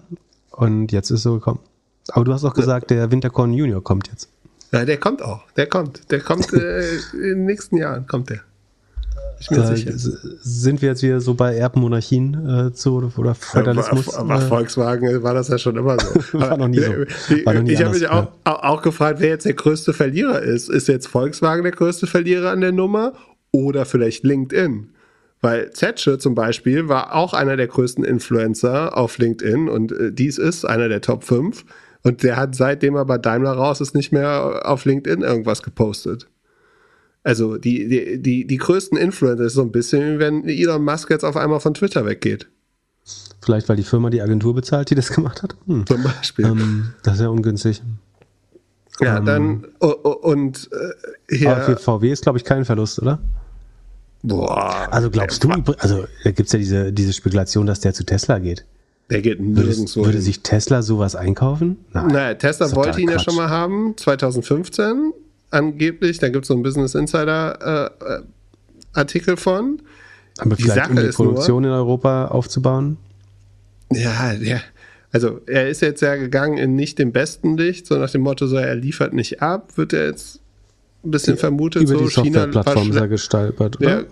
Und 0.51 0.91
jetzt 0.91 1.09
ist 1.09 1.17
es 1.17 1.23
so 1.23 1.33
gekommen. 1.35 1.59
Aber 2.09 2.25
du 2.25 2.33
hast 2.33 2.43
auch 2.43 2.53
gesagt, 2.53 2.91
der 2.91 3.11
Winterkorn 3.11 3.53
Junior 3.53 3.83
kommt 3.83 4.09
jetzt. 4.09 4.29
Ja, 4.71 4.85
der 4.85 4.97
kommt 4.97 5.21
auch. 5.21 5.43
Der 5.55 5.67
kommt. 5.67 6.11
Der 6.11 6.19
kommt 6.19 6.51
äh, 6.53 6.95
in 7.13 7.21
den 7.21 7.45
nächsten 7.45 7.77
Jahren 7.77 8.07
kommt 8.07 8.29
der. 8.29 8.41
S- 9.39 10.17
sind 10.41 10.81
wir 10.81 10.89
jetzt 10.89 11.03
wieder 11.03 11.19
so 11.19 11.33
bei 11.33 11.55
Erbmonarchien 11.55 12.67
äh, 12.69 12.73
zu 12.73 12.95
oder 12.95 13.35
Feudalismus? 13.35 14.07
War, 14.15 14.27
war 14.27 14.37
äh, 14.41 14.45
Volkswagen 14.45 15.23
war 15.23 15.33
das 15.33 15.49
ja 15.49 15.57
schon 15.57 15.75
immer 15.75 15.97
so. 15.99 16.39
War 16.39 16.57
noch 16.57 16.67
nie 16.67 16.79
so. 16.79 16.93
Noch 17.45 17.61
nie 17.61 17.71
ich 17.73 17.83
habe 17.83 17.93
mich 17.93 18.07
auch, 18.07 18.27
auch, 18.43 18.63
auch 18.63 18.81
gefragt, 18.81 19.19
wer 19.19 19.29
jetzt 19.29 19.45
der 19.45 19.53
größte 19.53 19.93
Verlierer 19.93 20.41
ist. 20.41 20.69
Ist 20.69 20.87
jetzt 20.87 21.07
Volkswagen 21.07 21.63
der 21.63 21.71
größte 21.71 22.07
Verlierer 22.07 22.51
an 22.51 22.61
der 22.61 22.71
Nummer 22.71 23.13
oder 23.51 23.85
vielleicht 23.85 24.23
LinkedIn? 24.23 24.89
Weil 25.41 25.71
Zetsche 25.71 26.17
zum 26.19 26.35
Beispiel 26.35 26.87
war 26.87 27.13
auch 27.15 27.33
einer 27.33 27.57
der 27.57 27.67
größten 27.67 28.05
Influencer 28.05 28.97
auf 28.97 29.17
LinkedIn 29.17 29.67
und 29.67 29.91
äh, 29.91 30.11
dies 30.13 30.37
ist 30.37 30.63
einer 30.63 30.87
der 30.87 31.01
Top 31.01 31.25
5. 31.25 31.65
Und 32.03 32.23
der 32.23 32.37
hat 32.37 32.55
seitdem 32.55 32.95
er 32.95 33.05
bei 33.05 33.17
Daimler 33.17 33.51
raus 33.51 33.81
ist 33.81 33.93
nicht 33.95 34.11
mehr 34.11 34.61
auf 34.65 34.85
LinkedIn 34.85 35.21
irgendwas 35.21 35.63
gepostet. 35.63 36.27
Also 37.23 37.57
die, 37.57 37.87
die, 37.87 38.21
die, 38.21 38.47
die 38.47 38.57
größten 38.57 38.97
Influencer 38.97 39.45
ist 39.45 39.53
so 39.53 39.61
ein 39.61 39.71
bisschen, 39.71 40.15
wie 40.15 40.19
wenn 40.19 40.47
Elon 40.47 40.83
Musk 40.83 41.09
jetzt 41.09 41.23
auf 41.23 41.37
einmal 41.37 41.61
von 41.61 41.73
Twitter 41.73 42.05
weggeht. 42.05 42.47
Vielleicht, 43.41 43.67
weil 43.69 43.75
die 43.75 43.83
Firma 43.83 44.09
die 44.09 44.21
Agentur 44.21 44.53
bezahlt, 44.53 44.89
die 44.89 44.95
das 44.95 45.09
gemacht 45.13 45.43
hat? 45.43 45.55
Hm. 45.67 45.85
Zum 45.85 46.03
Beispiel. 46.03 46.45
Ähm, 46.45 46.93
das 47.03 47.15
ist 47.15 47.21
ja 47.21 47.29
ungünstig. 47.29 47.81
Ja, 48.99 49.19
dann 49.19 49.65
oh, 49.79 49.93
oh, 50.03 50.09
und 50.09 50.69
äh, 50.71 51.35
hier. 51.35 51.55
Aber 51.55 51.63
für 51.63 51.77
VW 51.77 52.11
ist, 52.11 52.23
glaube 52.23 52.37
ich, 52.37 52.43
kein 52.43 52.63
Verlust, 52.63 53.01
oder? 53.01 53.19
boah, 54.21 54.87
Also 54.91 55.09
glaubst 55.09 55.43
du, 55.43 55.49
also 55.79 56.05
da 56.23 56.31
gibt 56.31 56.47
es 56.47 56.53
ja 56.53 56.59
diese, 56.59 56.93
diese 56.93 57.11
Spekulation, 57.13 57.65
dass 57.65 57.79
der 57.79 57.93
zu 57.93 58.05
Tesla 58.05 58.39
geht. 58.39 58.65
der 59.09 59.21
geht 59.21 59.41
nirgendwo. 59.41 60.01
würde 60.01 60.13
hin. 60.13 60.21
sich 60.21 60.41
Tesla 60.41 60.81
sowas 60.81 61.15
einkaufen? 61.15 61.77
Nein. 61.91 62.07
naja, 62.07 62.33
Tesla 62.35 62.73
wollte 62.75 63.01
ihn 63.01 63.09
ja 63.09 63.15
Quatsch. 63.15 63.25
schon 63.25 63.35
mal 63.35 63.49
haben, 63.49 63.95
2015 63.97 65.13
angeblich. 65.53 66.19
Da 66.19 66.29
gibt 66.29 66.43
es 66.43 66.47
so 66.47 66.53
einen 66.53 66.63
Business 66.63 66.95
Insider 66.95 67.91
äh, 68.01 68.13
äh, 68.15 68.21
Artikel 68.93 69.37
von. 69.37 69.81
Aber 70.39 70.55
die 70.55 70.63
vielleicht, 70.63 70.79
Sache 70.79 70.89
um 70.91 70.95
die 70.97 71.01
ist 71.03 71.19
nur- 71.19 71.27
Produktion 71.29 71.63
in 71.63 71.69
Europa 71.71 72.25
aufzubauen? 72.27 72.97
Ja, 73.91 74.33
der. 74.33 74.61
Also 75.11 75.41
er 75.45 75.69
ist 75.69 75.81
jetzt 75.81 76.01
ja 76.01 76.15
gegangen 76.15 76.57
in 76.57 76.75
nicht 76.75 76.97
dem 76.97 77.11
besten 77.11 77.55
Licht, 77.55 77.85
so 77.85 77.95
nach 77.97 78.09
dem 78.09 78.21
Motto, 78.21 78.47
so 78.47 78.55
er 78.55 78.73
liefert 78.73 79.13
nicht 79.13 79.43
ab, 79.43 79.77
wird 79.77 79.93
er 79.93 80.07
jetzt 80.07 80.39
ein 81.05 81.11
bisschen 81.11 81.37
vermutet, 81.37 81.83
Über 81.83 81.99
so 81.99 82.05
die 82.05 82.09
Softwareplattform 82.11 82.89
ist 82.89 82.95
er 82.95 83.07
gestolpert, 83.07 83.79
oder? 83.79 83.89
Ja, 83.99 84.03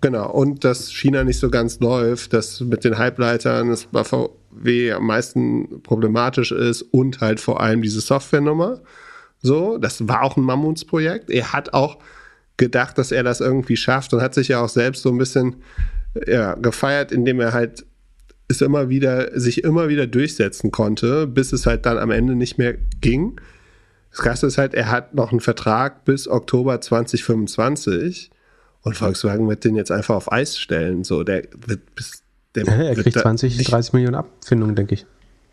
genau. 0.00 0.30
Und 0.30 0.62
dass 0.62 0.92
China 0.92 1.24
nicht 1.24 1.40
so 1.40 1.50
ganz 1.50 1.80
läuft, 1.80 2.32
dass 2.32 2.60
mit 2.60 2.84
den 2.84 2.96
Halbleitern 2.96 3.70
es 3.70 3.86
bei 3.86 4.04
VW 4.04 4.92
am 4.92 5.06
meisten 5.06 5.82
problematisch 5.82 6.52
ist 6.52 6.82
und 6.82 7.20
halt 7.20 7.40
vor 7.40 7.60
allem 7.60 7.82
diese 7.82 8.00
Softwarenummer. 8.00 8.80
So, 9.42 9.78
das 9.78 10.08
war 10.08 10.22
auch 10.22 10.36
ein 10.36 10.42
Mammutsprojekt. 10.42 11.30
Er 11.30 11.52
hat 11.52 11.74
auch 11.74 11.98
gedacht, 12.56 12.98
dass 12.98 13.12
er 13.12 13.22
das 13.22 13.40
irgendwie 13.40 13.76
schafft 13.76 14.14
und 14.14 14.20
hat 14.22 14.34
sich 14.34 14.48
ja 14.48 14.60
auch 14.60 14.68
selbst 14.68 15.02
so 15.02 15.10
ein 15.10 15.18
bisschen 15.18 15.56
ja, 16.26 16.54
gefeiert, 16.54 17.12
indem 17.12 17.40
er 17.40 17.52
halt 17.52 17.84
es 18.48 18.60
immer 18.60 18.88
wieder, 18.88 19.38
sich 19.38 19.64
immer 19.64 19.88
wieder 19.88 20.06
durchsetzen 20.06 20.70
konnte, 20.70 21.26
bis 21.26 21.52
es 21.52 21.66
halt 21.66 21.84
dann 21.84 21.98
am 21.98 22.10
Ende 22.10 22.34
nicht 22.34 22.58
mehr 22.58 22.74
ging. 23.00 23.40
Das 24.10 24.20
Krasse 24.20 24.46
ist 24.46 24.56
halt, 24.56 24.74
er 24.74 24.90
hat 24.90 25.14
noch 25.14 25.32
einen 25.32 25.40
Vertrag 25.40 26.04
bis 26.04 26.28
Oktober 26.28 26.80
2025 26.80 28.30
und 28.82 28.96
Volkswagen 28.96 29.48
wird 29.48 29.64
den 29.64 29.74
jetzt 29.74 29.90
einfach 29.90 30.14
auf 30.14 30.30
Eis 30.32 30.58
stellen. 30.58 31.02
So, 31.04 31.24
der 31.24 31.42
wird 31.66 31.94
bis. 31.94 32.22
Der 32.54 32.64
Ja, 32.64 32.72
er 32.72 32.94
kriegt 32.94 33.16
da 33.16 33.22
20, 33.22 33.58
nicht, 33.58 33.70
30 33.70 33.92
Millionen 33.92 34.14
Abfindungen, 34.14 34.76
denke 34.76 34.94
ich. 34.94 35.06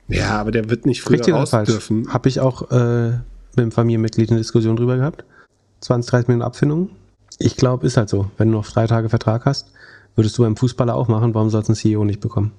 Ja, 0.07 0.39
aber 0.39 0.51
der 0.51 0.69
wird 0.69 0.85
nicht 0.85 1.01
früher 1.01 1.27
raus 1.33 1.51
dürfen. 1.65 2.13
Habe 2.13 2.29
ich 2.29 2.39
auch 2.39 2.71
äh, 2.71 3.13
mit 3.55 3.63
einem 3.63 3.71
Familienmitglied 3.71 4.29
eine 4.29 4.39
Diskussion 4.39 4.75
drüber 4.75 4.97
gehabt. 4.97 5.23
20, 5.81 6.09
30 6.09 6.27
Millionen 6.27 6.43
Abfindungen. 6.43 6.89
Ich 7.39 7.57
glaube, 7.57 7.85
ist 7.87 7.97
halt 7.97 8.09
so. 8.09 8.29
Wenn 8.37 8.49
du 8.49 8.57
noch 8.57 8.69
drei 8.69 8.87
Tage 8.87 9.09
Vertrag 9.09 9.45
hast, 9.45 9.71
würdest 10.15 10.37
du 10.37 10.43
beim 10.43 10.55
Fußballer 10.55 10.95
auch 10.95 11.07
machen. 11.07 11.33
Warum 11.33 11.49
sollst 11.49 11.69
du 11.69 11.71
einen 11.71 11.77
CEO 11.77 12.05
nicht 12.05 12.19
bekommen? 12.19 12.51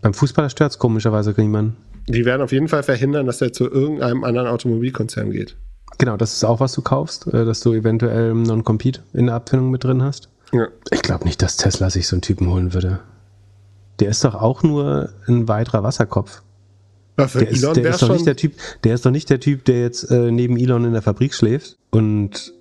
Beim 0.00 0.14
Fußballer 0.14 0.50
stört 0.50 0.72
es 0.72 0.78
komischerweise 0.78 1.34
niemanden. 1.36 1.76
Die 2.08 2.24
werden 2.24 2.42
auf 2.42 2.52
jeden 2.52 2.68
Fall 2.68 2.82
verhindern, 2.82 3.26
dass 3.26 3.40
er 3.40 3.52
zu 3.52 3.70
irgendeinem 3.70 4.24
anderen 4.24 4.48
Automobilkonzern 4.48 5.30
geht. 5.30 5.56
Genau, 5.98 6.16
das 6.16 6.34
ist 6.34 6.44
auch, 6.44 6.60
was 6.60 6.72
du 6.72 6.82
kaufst, 6.82 7.26
äh, 7.28 7.44
dass 7.44 7.60
du 7.60 7.72
eventuell 7.72 8.32
einen 8.32 8.42
Non-Compete 8.42 9.02
in 9.12 9.26
der 9.26 9.36
Abfindung 9.36 9.70
mit 9.70 9.84
drin 9.84 10.02
hast. 10.02 10.28
Ja. 10.52 10.68
Ich 10.90 11.02
glaube 11.02 11.24
nicht, 11.24 11.40
dass 11.40 11.56
Tesla 11.56 11.90
sich 11.90 12.06
so 12.06 12.16
einen 12.16 12.22
Typen 12.22 12.48
holen 12.48 12.74
würde. 12.74 13.00
Der 14.00 14.08
ist 14.08 14.24
doch 14.24 14.34
auch 14.34 14.62
nur 14.62 15.10
ein 15.26 15.48
weiterer 15.48 15.82
Wasserkopf. 15.82 16.42
Ja, 17.18 17.28
für 17.28 17.38
Der 17.40 17.48
ist, 17.50 17.62
Elon 17.62 17.74
der 17.74 17.84
wäre 17.84 17.94
ist 17.94 18.02
doch 18.02 18.12
nicht 18.12 18.26
der 18.26 18.36
Typ, 18.36 18.54
der 18.82 18.94
ist 18.94 19.06
doch 19.06 19.10
nicht 19.10 19.30
der 19.30 19.40
Typ, 19.40 19.64
der 19.66 19.80
jetzt 19.82 20.10
äh, 20.10 20.30
neben 20.32 20.56
Elon 20.56 20.84
in 20.84 20.92
der 20.92 21.02
Fabrik 21.02 21.32
schläft 21.34 21.76
und 21.90 22.52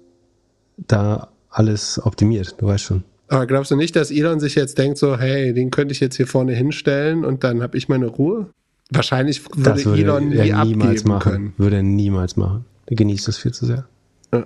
da 0.77 1.29
alles 1.49 1.99
optimiert. 2.03 2.55
Du 2.59 2.67
weißt 2.67 2.83
schon. 2.83 3.03
aber 3.29 3.47
glaubst 3.47 3.71
du 3.71 3.75
nicht, 3.75 3.95
dass 3.95 4.11
Elon 4.11 4.39
sich 4.39 4.55
jetzt 4.55 4.77
denkt, 4.77 4.97
so, 4.97 5.17
hey, 5.17 5.53
den 5.53 5.71
könnte 5.71 5.91
ich 5.93 5.99
jetzt 5.99 6.17
hier 6.17 6.27
vorne 6.27 6.53
hinstellen 6.53 7.25
und 7.25 7.43
dann 7.43 7.61
habe 7.63 7.77
ich 7.77 7.89
meine 7.89 8.05
Ruhe? 8.07 8.47
Wahrscheinlich 8.91 9.43
würde, 9.55 9.85
würde 9.85 10.01
Elon 10.01 10.29
nie 10.29 10.35
er 10.37 10.65
niemals 10.65 11.03
machen. 11.03 11.31
können. 11.31 11.53
Würde 11.57 11.77
er 11.77 11.83
niemals 11.83 12.35
machen. 12.35 12.65
Der 12.89 12.95
genießt 12.97 13.27
das 13.27 13.37
viel 13.37 13.53
zu 13.53 13.65
sehr. 13.65 13.85
Ja. 14.31 14.45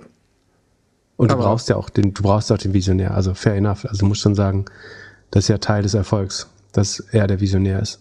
Und 1.16 1.30
du 1.30 1.34
Aber- 1.34 1.44
brauchst 1.44 1.68
ja 1.68 1.76
auch 1.76 1.90
den, 1.90 2.14
du 2.14 2.22
brauchst 2.22 2.50
auch 2.52 2.56
den 2.58 2.72
Visionär. 2.72 3.12
Also 3.14 3.34
fair 3.34 3.56
enough. 3.56 3.84
Also 3.84 4.00
du 4.00 4.06
musst 4.06 4.20
schon 4.22 4.34
sagen, 4.34 4.64
das 5.30 5.44
ist 5.44 5.48
ja 5.48 5.58
Teil 5.58 5.82
des 5.82 5.92
Erfolgs, 5.94 6.48
dass 6.72 7.00
er 7.00 7.26
der 7.26 7.40
Visionär 7.40 7.80
ist 7.82 8.00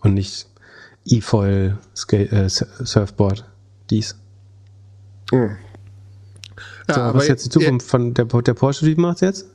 und 0.00 0.14
nicht 0.14 0.46
E-Foil 1.04 1.78
äh, 2.12 2.48
Surfboard 2.48 3.44
dies. 3.90 4.16
Hm. 5.30 5.56
Ja, 6.88 6.94
So, 6.94 7.14
was 7.14 7.22
ist 7.24 7.28
jetzt 7.28 7.44
die 7.46 7.50
Zukunft 7.50 7.86
von 7.86 8.14
der, 8.14 8.24
der 8.24 8.54
Porsche, 8.54 8.84
die 8.84 8.94
macht's 8.94 9.20
jetzt? 9.20 9.46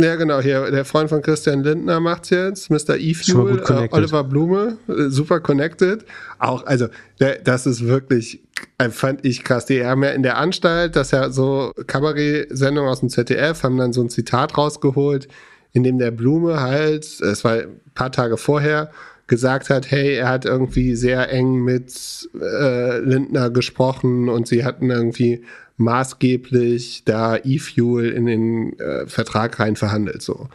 Ja, 0.00 0.16
genau, 0.16 0.40
hier, 0.40 0.70
der 0.70 0.84
Freund 0.84 1.10
von 1.10 1.20
Christian 1.20 1.62
Lindner 1.62 2.00
macht's 2.00 2.30
jetzt, 2.30 2.70
Mr. 2.70 2.96
E-Fuel, 2.96 3.62
äh. 3.68 3.88
Oliver 3.90 4.24
Blume, 4.24 4.78
äh, 4.88 5.08
super 5.08 5.40
connected. 5.40 6.04
Auch, 6.38 6.64
also, 6.66 6.88
der, 7.20 7.38
das 7.40 7.66
ist 7.66 7.86
wirklich, 7.86 8.42
äh, 8.78 8.88
fand 8.88 9.24
ich 9.24 9.44
krass. 9.44 9.66
Die 9.66 9.84
haben 9.84 10.02
ja 10.02 10.10
in 10.10 10.22
der 10.22 10.38
Anstalt, 10.38 10.96
das 10.96 11.10
ja 11.10 11.30
so 11.30 11.72
Kabarett-Sendung 11.86 12.86
aus 12.86 13.00
dem 13.00 13.10
ZDF, 13.10 13.62
haben 13.62 13.76
dann 13.76 13.92
so 13.92 14.00
ein 14.00 14.08
Zitat 14.08 14.56
rausgeholt, 14.56 15.28
in 15.72 15.84
dem 15.84 15.98
der 15.98 16.10
Blume 16.10 16.60
halt, 16.60 17.04
es 17.04 17.44
war 17.44 17.52
ein 17.52 17.80
paar 17.94 18.12
Tage 18.12 18.38
vorher, 18.38 18.90
gesagt 19.32 19.70
hat, 19.70 19.90
hey, 19.90 20.16
er 20.16 20.28
hat 20.28 20.44
irgendwie 20.44 20.94
sehr 20.94 21.32
eng 21.32 21.64
mit 21.64 22.28
äh, 22.38 22.98
Lindner 22.98 23.48
gesprochen 23.48 24.28
und 24.28 24.46
sie 24.46 24.62
hatten 24.62 24.90
irgendwie 24.90 25.42
maßgeblich 25.78 27.04
da 27.06 27.38
E-Fuel 27.42 28.10
in 28.10 28.26
den 28.26 28.78
äh, 28.78 29.06
Vertrag 29.06 29.58
rein 29.58 29.76
verhandelt. 29.76 30.20
So. 30.20 30.48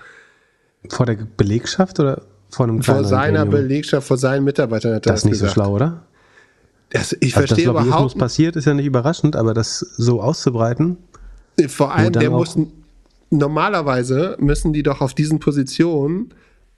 Vor 0.90 1.08
der 1.08 1.18
Belegschaft 1.38 2.00
oder 2.00 2.22
vor 2.52 2.68
einem 2.68 2.84
Vor 2.84 3.04
seiner 3.04 3.46
Gremium? 3.46 3.50
Belegschaft, 3.68 4.08
vor 4.08 4.18
seinen 4.20 4.44
Mitarbeitern 4.44 4.94
hat 4.94 5.08
er 5.08 5.12
Das 5.12 5.14
das, 5.14 5.20
ist 5.22 5.26
nicht 5.26 5.32
gesagt. 5.42 5.56
so 5.56 5.62
schlau, 5.62 5.74
oder? 5.74 6.04
Das, 6.92 7.14
ich 7.20 7.36
Also, 7.36 7.48
verstehe 7.48 7.66
Lobbyismus 7.66 7.88
überhaupt 7.88 8.14
nicht. 8.14 8.20
passiert, 8.20 8.56
ist 8.56 8.66
ja 8.66 8.76
nicht 8.76 8.86
überraschend, 8.86 9.36
aber 9.36 9.56
das 9.56 9.80
so 9.80 10.22
auszubreiten, 10.22 10.98
Vor 11.68 11.96
allem, 11.96 12.14
der 12.14 12.30
muss, 12.30 12.56
normalerweise 13.32 14.38
müssen 14.40 14.72
die 14.72 14.84
doch 14.84 15.02
auf 15.02 15.16
diesen 15.16 15.40
Positionen 15.40 16.30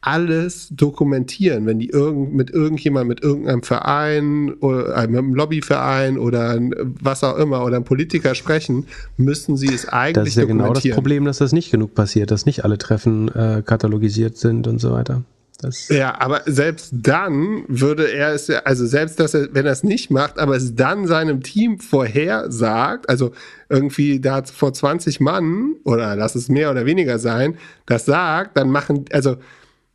alles 0.02 0.70
dokumentieren, 0.72 1.66
wenn 1.66 1.80
die 1.80 1.90
irgend, 1.90 2.34
mit 2.34 2.52
irgendjemand, 2.52 3.08
mit 3.10 3.22
irgendeinem 3.22 3.64
Verein 3.64 4.54
oder 4.54 4.90
äh, 4.90 4.94
einem 4.94 5.34
Lobbyverein 5.36 6.18
oder 6.18 6.58
was 7.02 7.24
auch 7.24 7.38
immer 7.38 7.66
oder 7.66 7.76
einem 7.76 7.86
Politiker 7.86 8.34
sprechen, 8.34 8.88
müssen 9.18 9.58
sie 9.58 9.74
es 9.74 9.88
eigentlich 9.88 10.14
das 10.14 10.28
ist 10.30 10.36
ja 10.36 10.46
genau 10.46 10.60
das 10.60 10.68
dokumentieren. 10.68 10.96
Problem, 10.96 11.26
dass 11.26 11.40
das 11.40 11.52
nicht 11.52 11.72
genug 11.72 11.96
passiert, 11.96 12.32
dass 12.32 12.46
nicht 12.46 12.64
alle 12.64 12.78
Treffen 12.78 13.28
äh, 13.30 13.62
katalogisiert 13.66 14.38
sind 14.38 14.68
und 14.68 14.80
so 14.80 14.92
weiter. 14.92 15.24
Das, 15.62 15.90
Ja, 15.90 16.18
aber 16.22 16.44
selbst 16.46 16.94
dann 16.94 17.66
würde 17.68 18.10
er 18.10 18.34
es 18.34 18.48
ja, 18.48 18.60
also 18.60 18.86
selbst 18.86 19.20
dass 19.20 19.34
er, 19.34 19.54
wenn 19.54 19.66
er 19.66 19.74
es 19.74 19.84
nicht 19.84 20.10
macht, 20.10 20.40
aber 20.40 20.56
es 20.56 20.76
dann 20.76 21.06
seinem 21.06 21.44
Team 21.44 21.82
vorher 21.82 22.50
sagt, 22.50 23.10
also 23.10 23.34
irgendwie 23.68 24.22
da 24.22 24.42
vor 24.44 24.72
20 24.72 25.20
Mann 25.20 25.76
oder 25.84 26.16
lass 26.16 26.36
es 26.36 26.48
mehr 26.48 26.72
oder 26.72 26.86
weniger 26.86 27.20
sein, 27.20 27.58
das 27.86 28.06
sagt, 28.06 28.56
dann 28.56 28.70
machen, 28.70 29.04
also 29.12 29.36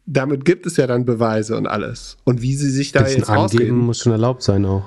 damit 0.06 0.44
gibt 0.44 0.66
es 0.66 0.76
ja 0.76 0.86
dann 0.86 1.04
Beweise 1.04 1.56
und 1.56 1.66
alles. 1.66 2.16
Und 2.24 2.42
wie 2.42 2.54
sie 2.54 2.70
sich 2.70 2.92
da 2.92 3.02
bisschen 3.02 3.20
jetzt 3.20 3.30
angeben 3.30 3.42
rausreden. 3.42 3.78
muss 3.78 3.98
schon 3.98 4.12
erlaubt 4.12 4.42
sein 4.42 4.64
auch. 4.66 4.84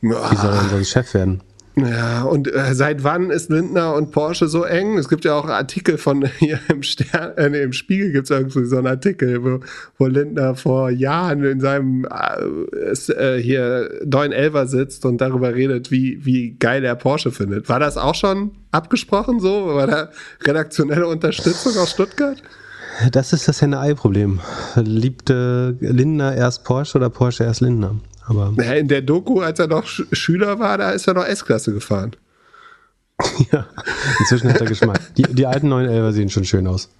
Wie 0.00 0.08
soll 0.08 0.52
er 0.52 0.60
denn 0.60 0.70
sonst 0.70 0.90
Chef 0.90 1.14
werden? 1.14 1.42
Ja, 1.78 2.22
und 2.22 2.50
äh, 2.50 2.74
seit 2.74 3.04
wann 3.04 3.28
ist 3.28 3.50
Lindner 3.50 3.94
und 3.94 4.10
Porsche 4.10 4.48
so 4.48 4.64
eng? 4.64 4.96
Es 4.96 5.10
gibt 5.10 5.26
ja 5.26 5.34
auch 5.34 5.46
Artikel 5.46 5.98
von 5.98 6.24
hier 6.38 6.58
im 6.70 6.82
Stern, 6.82 7.36
äh, 7.36 7.50
nee, 7.50 7.60
im 7.60 7.74
Spiegel 7.74 8.12
gibt 8.12 8.24
es 8.24 8.30
irgendwie 8.30 8.64
so 8.64 8.78
einen 8.78 8.86
Artikel, 8.86 9.44
wo, 9.44 9.60
wo 9.98 10.06
Lindner 10.06 10.54
vor 10.54 10.88
Jahren 10.88 11.44
in 11.44 11.60
seinem 11.60 12.06
äh, 12.06 13.12
äh, 13.12 13.42
hier 13.42 13.90
911 14.06 14.70
sitzt 14.70 15.04
und 15.04 15.20
darüber 15.20 15.54
redet, 15.54 15.90
wie, 15.90 16.24
wie 16.24 16.56
geil 16.58 16.82
er 16.82 16.94
Porsche 16.94 17.30
findet. 17.30 17.68
War 17.68 17.78
das 17.78 17.98
auch 17.98 18.14
schon 18.14 18.52
abgesprochen 18.70 19.38
so? 19.38 19.66
War 19.74 19.86
da 19.86 20.10
redaktionelle 20.46 21.06
Unterstützung 21.06 21.76
aus 21.76 21.90
Stuttgart? 21.90 22.42
Das 23.12 23.32
ist 23.32 23.46
das 23.48 23.60
Henne-Ei-Problem. 23.62 24.40
Liebte 24.76 25.76
Lindner 25.80 26.34
erst 26.34 26.64
Porsche 26.64 26.98
oder 26.98 27.10
Porsche 27.10 27.44
erst 27.44 27.60
Lindner? 27.60 27.96
Aber 28.26 28.52
Ja, 28.56 28.74
in 28.74 28.88
der 28.88 29.02
Doku, 29.02 29.40
als 29.40 29.58
er 29.58 29.66
noch 29.68 29.86
Sch 29.86 30.02
Schüler 30.12 30.58
war, 30.58 30.78
da 30.78 30.90
ist 30.90 31.06
er 31.06 31.14
noch 31.14 31.24
S-Klasse 31.24 31.72
gefahren. 31.72 32.16
ja, 33.52 33.66
inzwischen 34.18 34.50
hat 34.52 34.60
er 34.60 34.66
Geschmack. 34.66 35.00
Die, 35.16 35.22
die 35.22 35.46
alten 35.46 35.72
911er 35.72 36.12
sehen 36.12 36.28
schon 36.28 36.44
schön 36.44 36.66
aus. 36.66 36.90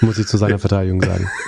Muss 0.00 0.18
ich 0.18 0.26
zu 0.26 0.36
seiner 0.38 0.58
Verteidigung 0.58 1.02
sagen. 1.02 1.28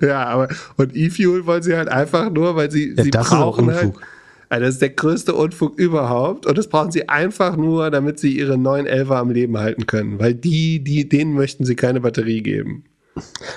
Ja, 0.00 0.24
aber 0.24 0.48
und 0.78 0.96
E-Fuel 0.96 1.44
wollen 1.44 1.62
sie 1.62 1.76
halt 1.76 1.88
einfach 1.88 2.30
nur, 2.30 2.56
weil 2.56 2.70
sie, 2.70 2.94
Ja, 2.96 3.04
sie 3.04 3.10
das 3.10 3.26
ist 3.26 3.32
auch 3.34 3.58
brauchen 3.58 3.70
halt. 3.70 3.84
Unfug. 3.84 4.02
Also 4.48 4.64
das 4.64 4.74
ist 4.76 4.80
der 4.80 4.88
größte 4.88 5.34
Unfug 5.34 5.78
überhaupt 5.78 6.46
und 6.46 6.56
das 6.56 6.68
brauchen 6.68 6.90
sie 6.90 7.06
einfach 7.10 7.54
nur, 7.54 7.90
damit 7.90 8.18
sie 8.18 8.34
ihre 8.34 8.54
911er 8.54 9.16
am 9.16 9.28
Leben 9.30 9.58
halten 9.58 9.86
können, 9.86 10.18
weil 10.18 10.32
die, 10.32 10.82
die, 10.82 11.06
denen 11.06 11.34
möchten 11.34 11.66
sie 11.66 11.76
keine 11.76 12.00
Batterie 12.00 12.42
geben. 12.42 12.84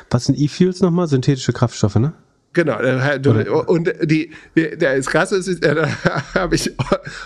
Was 0.10 0.26
sind 0.26 0.38
E-Fuels 0.38 0.82
nochmal? 0.82 1.08
Synthetische 1.08 1.54
Kraftstoffe, 1.54 1.96
ne? 1.96 2.14
Genau, 2.54 2.80
du, 3.18 3.62
und 3.62 3.94
die, 4.04 4.32
die, 4.58 4.78
der 4.78 4.98
das 4.98 5.06
Krasse 5.06 5.38
ist, 5.38 5.48
äh, 5.64 5.76
da 6.04 6.24
habe 6.34 6.56
ich 6.56 6.70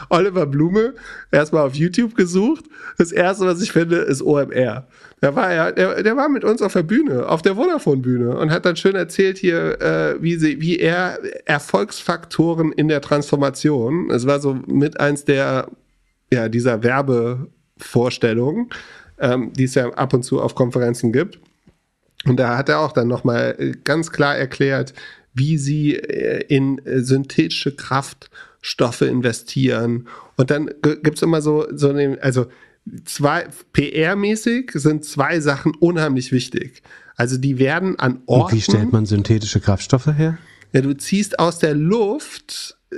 Oliver 0.09 0.45
Blume 0.45 0.93
erstmal 1.31 1.65
auf 1.65 1.73
YouTube 1.73 2.15
gesucht. 2.15 2.65
Das 2.99 3.11
erste, 3.11 3.45
was 3.45 3.59
ich 3.61 3.71
finde, 3.71 3.97
ist 3.97 4.21
OMR. 4.21 4.85
Da 5.21 5.35
war 5.35 5.51
er, 5.51 5.71
der, 5.71 6.03
der 6.03 6.15
war 6.15 6.29
mit 6.29 6.43
uns 6.43 6.61
auf 6.61 6.73
der 6.73 6.83
Bühne, 6.83 7.27
auf 7.27 7.41
der 7.41 7.55
Vodafone-Bühne 7.55 8.37
und 8.37 8.51
hat 8.51 8.65
dann 8.65 8.75
schön 8.75 8.95
erzählt 8.95 9.39
hier, 9.39 9.81
äh, 9.81 10.21
wie, 10.21 10.35
sie, 10.35 10.61
wie 10.61 10.77
er 10.77 11.17
Erfolgsfaktoren 11.45 12.71
in 12.71 12.87
der 12.87 13.01
Transformation, 13.01 14.11
es 14.11 14.27
war 14.27 14.39
so 14.39 14.53
mit 14.53 14.99
eins 14.99 15.25
der, 15.25 15.69
ja, 16.31 16.49
dieser 16.49 16.83
Werbevorstellungen, 16.83 18.69
ähm, 19.17 19.53
die 19.53 19.63
es 19.63 19.73
ja 19.73 19.89
ab 19.89 20.13
und 20.13 20.21
zu 20.21 20.39
auf 20.39 20.53
Konferenzen 20.53 21.11
gibt. 21.11 21.39
Und 22.25 22.37
da 22.37 22.57
hat 22.57 22.69
er 22.69 22.79
auch 22.79 22.91
dann 22.91 23.07
nochmal 23.07 23.73
ganz 23.83 24.11
klar 24.11 24.35
erklärt, 24.35 24.93
wie 25.33 25.57
sie 25.57 25.95
äh, 25.95 26.45
in 26.47 26.79
äh, 26.85 27.01
synthetische 27.01 27.75
Kraftstoffe 27.75 29.01
investieren. 29.01 30.07
Und 30.37 30.49
dann 30.49 30.69
gibt 30.81 31.17
es 31.17 31.21
immer 31.21 31.41
so, 31.41 31.67
so 31.71 31.89
eine, 31.89 32.17
also 32.21 32.47
zwei, 33.05 33.47
PR-mäßig 33.73 34.71
sind 34.73 35.05
zwei 35.05 35.39
Sachen 35.39 35.73
unheimlich 35.75 36.31
wichtig. 36.31 36.81
Also 37.15 37.37
die 37.37 37.59
werden 37.59 37.97
an 37.99 38.21
Und 38.25 38.41
Orten. 38.41 38.55
wie 38.55 38.61
stellt 38.61 38.91
man 38.91 39.05
synthetische 39.05 39.59
Kraftstoffe 39.59 40.07
her? 40.07 40.37
Ja, 40.73 40.81
du 40.81 40.93
ziehst 40.93 41.39
aus 41.39 41.59
der 41.59 41.73
Luft, 41.73 42.77
äh, 42.91 42.95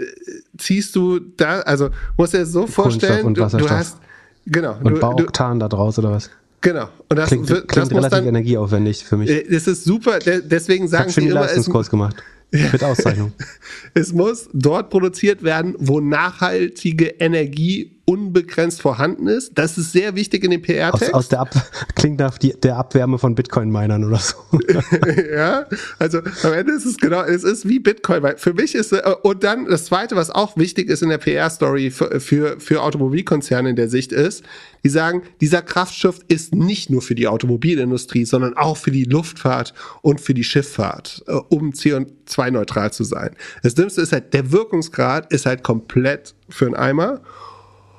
ziehst 0.58 0.96
du 0.96 1.20
da, 1.20 1.60
also 1.62 1.90
musst 2.18 2.34
dir 2.34 2.40
das 2.40 2.52
so 2.52 2.66
vorstellen, 2.66 3.26
und 3.26 3.38
du, 3.38 3.46
du 3.46 3.70
hast, 3.70 3.98
genau, 4.46 4.78
Und 4.84 4.96
du, 4.96 5.00
bau 5.00 5.14
du, 5.14 5.26
Oktan 5.26 5.60
da 5.60 5.68
draus 5.68 6.00
oder 6.00 6.12
was? 6.12 6.32
Genau. 6.62 6.90
Und 7.10 7.18
das, 7.18 7.30
Klingt, 7.30 7.50
wird- 7.50 7.68
klingt 7.68 7.92
relativ 7.92 8.10
dann, 8.12 8.28
energieaufwendig 8.28 9.04
für 9.06 9.18
mich. 9.18 9.30
äh, 9.30 9.44
das 9.50 9.68
ist 9.68 9.84
super, 9.84 10.20
de- 10.20 10.42
deswegen 10.46 10.86
ich 10.86 10.92
sagen 10.92 11.12
schon 11.12 11.24
sie 11.24 11.30
den 11.30 11.32
immer, 11.32 11.42
es, 11.42 11.48
Leistungskurs 11.48 11.90
gemacht. 11.90 12.16
Mit 12.52 12.84
Auszeichnung. 12.84 13.34
es 13.94 14.14
muss 14.14 14.48
dort 14.54 14.90
produziert 14.90 15.44
werden, 15.44 15.76
wo 15.80 16.00
nachhaltige 16.00 17.08
Energie 17.20 17.97
unbegrenzt 18.10 18.82
vorhanden 18.82 19.28
ist. 19.28 19.52
Das 19.56 19.78
ist 19.78 19.92
sehr 19.92 20.16
wichtig 20.16 20.46
in 20.46 20.52
dem 20.52 20.62
Aus, 20.62 20.68
PR-Text. 20.68 21.14
aus 21.14 21.28
der 21.28 21.42
Ab 21.42 21.50
klingt 21.96 22.20
nach 22.20 22.38
die, 22.38 22.54
der 22.54 22.78
Abwärme 22.78 23.18
von 23.18 23.36
Bitcoin-Minern 23.36 24.06
oder 24.06 24.18
so. 24.18 24.38
ja, 25.36 25.66
also 26.00 26.20
am 26.44 26.54
Ende 26.54 26.72
ist 26.72 26.86
es 26.86 26.96
genau, 26.96 27.22
es 27.24 27.44
ist 27.44 27.68
wie 27.68 27.80
Bitcoin, 27.80 28.24
weil 28.24 28.38
für 28.38 28.54
mich 28.54 28.76
ist, 28.76 28.94
äh, 28.94 29.02
und 29.24 29.44
dann 29.44 29.66
das 29.66 29.86
zweite, 29.86 30.16
was 30.16 30.30
auch 30.30 30.56
wichtig 30.56 30.90
ist 30.90 31.04
in 31.04 31.10
der 31.10 31.18
PR-Story 31.18 31.92
für, 31.92 32.22
für, 32.22 32.62
für 32.62 32.82
Automobilkonzerne 32.82 33.72
in 33.72 33.76
der 33.76 33.90
Sicht 33.90 34.14
ist, 34.14 34.46
die 34.86 34.90
sagen, 34.90 35.24
dieser 35.42 35.62
Kraftstoff 35.62 36.20
ist 36.30 36.56
nicht 36.56 36.90
nur 36.90 37.02
für 37.02 37.14
die 37.14 37.28
Automobilindustrie, 37.28 38.24
sondern 38.24 38.56
auch 38.56 38.78
für 38.78 38.92
die 38.92 39.04
Luftfahrt 39.04 39.74
und 40.02 40.22
für 40.22 40.34
die 40.34 40.46
Schifffahrt, 40.46 41.26
äh, 41.28 41.34
um 41.50 41.72
CO2-neutral 41.72 42.94
zu 42.94 43.04
sein. 43.04 43.36
Das 43.64 43.76
Dümmste 43.76 44.00
ist 44.00 44.14
halt, 44.14 44.34
der 44.34 44.54
Wirkungsgrad 44.54 45.34
ist 45.34 45.46
halt 45.46 45.62
komplett 45.62 46.36
für 46.48 46.68
einen 46.68 46.76
Eimer. 46.76 47.20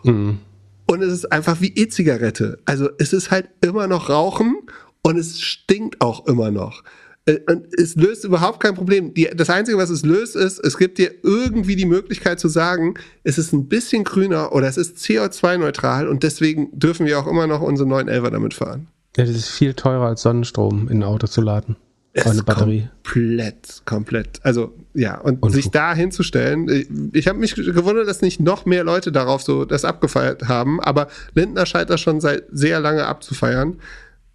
Und 0.05 1.03
es 1.03 1.12
ist 1.12 1.32
einfach 1.32 1.61
wie 1.61 1.74
E-Zigarette. 1.74 2.59
Also 2.64 2.88
es 2.99 3.12
ist 3.12 3.30
halt 3.30 3.49
immer 3.61 3.86
noch 3.86 4.09
Rauchen 4.09 4.57
und 5.03 5.18
es 5.18 5.40
stinkt 5.40 6.01
auch 6.01 6.26
immer 6.26 6.51
noch. 6.51 6.82
Äh, 7.26 7.38
Und 7.46 7.66
es 7.78 7.94
löst 7.94 8.24
überhaupt 8.24 8.61
kein 8.61 8.74
Problem. 8.74 9.12
Die, 9.14 9.28
das 9.34 9.51
Einzige, 9.51 9.78
was 9.78 9.90
es 9.90 10.05
löst, 10.05 10.34
ist, 10.34 10.59
es 10.59 10.78
gibt 10.78 10.99
dir 10.99 11.12
irgendwie 11.22 11.76
die 11.76 11.84
Möglichkeit 11.84 12.40
zu 12.40 12.49
sagen, 12.49 12.94
es 13.22 13.38
ist 13.38 13.53
ein 13.53 13.68
bisschen 13.68 14.05
grüner 14.05 14.53
oder 14.53 14.66
es 14.66 14.76
ist 14.76 14.96
CO2-neutral 14.99 16.09
und 16.09 16.22
deswegen 16.22 16.78
dürfen 16.78 17.07
wir 17.07 17.18
auch 17.18 17.26
immer 17.26 17.46
noch 17.46 17.61
unsere 17.61 17.88
911er 17.88 18.30
damit 18.30 18.55
fahren. 18.55 18.88
Ja, 19.16 19.24
das 19.24 19.34
ist 19.34 19.49
viel 19.49 19.74
teurer 19.74 20.07
als 20.07 20.22
Sonnenstrom 20.22 20.88
in 20.88 20.99
ein 20.99 21.03
Auto 21.03 21.26
zu 21.26 21.40
laden. 21.40 21.76
Ist 22.12 22.46
Batterie. 22.46 22.88
Komplett, 23.05 23.82
komplett. 23.84 24.40
Also, 24.42 24.74
ja, 24.99 25.16
und 25.20 25.42
Unfug. 25.42 25.55
sich 25.55 25.70
da 25.70 25.94
hinzustellen, 25.94 26.68
ich, 26.68 26.88
ich 27.12 27.28
habe 27.28 27.38
mich 27.38 27.55
gewundert, 27.55 28.09
dass 28.09 28.20
nicht 28.20 28.40
noch 28.40 28.66
mehr 28.66 28.82
Leute 28.82 29.12
darauf 29.12 29.42
so 29.42 29.64
das 29.64 29.84
abgefeiert 29.84 30.49
haben, 30.49 30.80
aber 30.80 31.07
Lindner 31.34 31.66
scheint 31.66 31.88
das 31.88 32.01
schon 32.01 32.20
seit 32.20 32.44
sehr 32.51 32.80
lange 32.80 33.07
abzufeiern. 33.07 33.76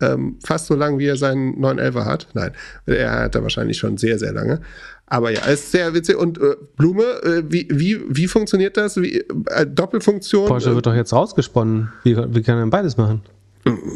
Ähm, 0.02 0.38
fast 0.44 0.68
so 0.68 0.76
lange, 0.76 1.00
wie 1.00 1.06
er 1.06 1.18
seinen 1.18 1.62
911er 1.62 2.06
hat. 2.06 2.28
Nein, 2.34 2.52
er 2.86 3.12
hat 3.24 3.36
er 3.36 3.44
wahrscheinlich 3.44 3.78
schon 3.78 3.98
sehr, 3.98 4.18
sehr 4.18 4.34
lange. 4.34 4.62
Aber 5.06 5.32
ja, 5.32 5.42
es 5.46 5.66
ist 5.66 5.72
sehr 5.72 5.94
witzig. 5.94 6.18
Und 6.18 6.40
äh, 6.40 6.56
Blume, 6.76 7.04
äh, 7.24 7.44
wie, 7.48 7.68
wie, 7.70 8.02
wie 8.10 8.28
funktioniert 8.28 8.76
das? 8.76 8.98
Wie, 8.98 9.20
äh, 9.20 9.68
Doppelfunktion? 9.68 10.48
Porsche 10.48 10.74
wird 10.74 10.86
doch 10.86 10.96
jetzt 10.96 11.14
rausgesponnen. 11.14 11.92
Wie, 12.04 12.18
wie 12.18 12.42
kann 12.42 12.58
er 12.58 12.62
denn 12.62 12.70
beides 12.70 12.98
machen? 12.98 13.22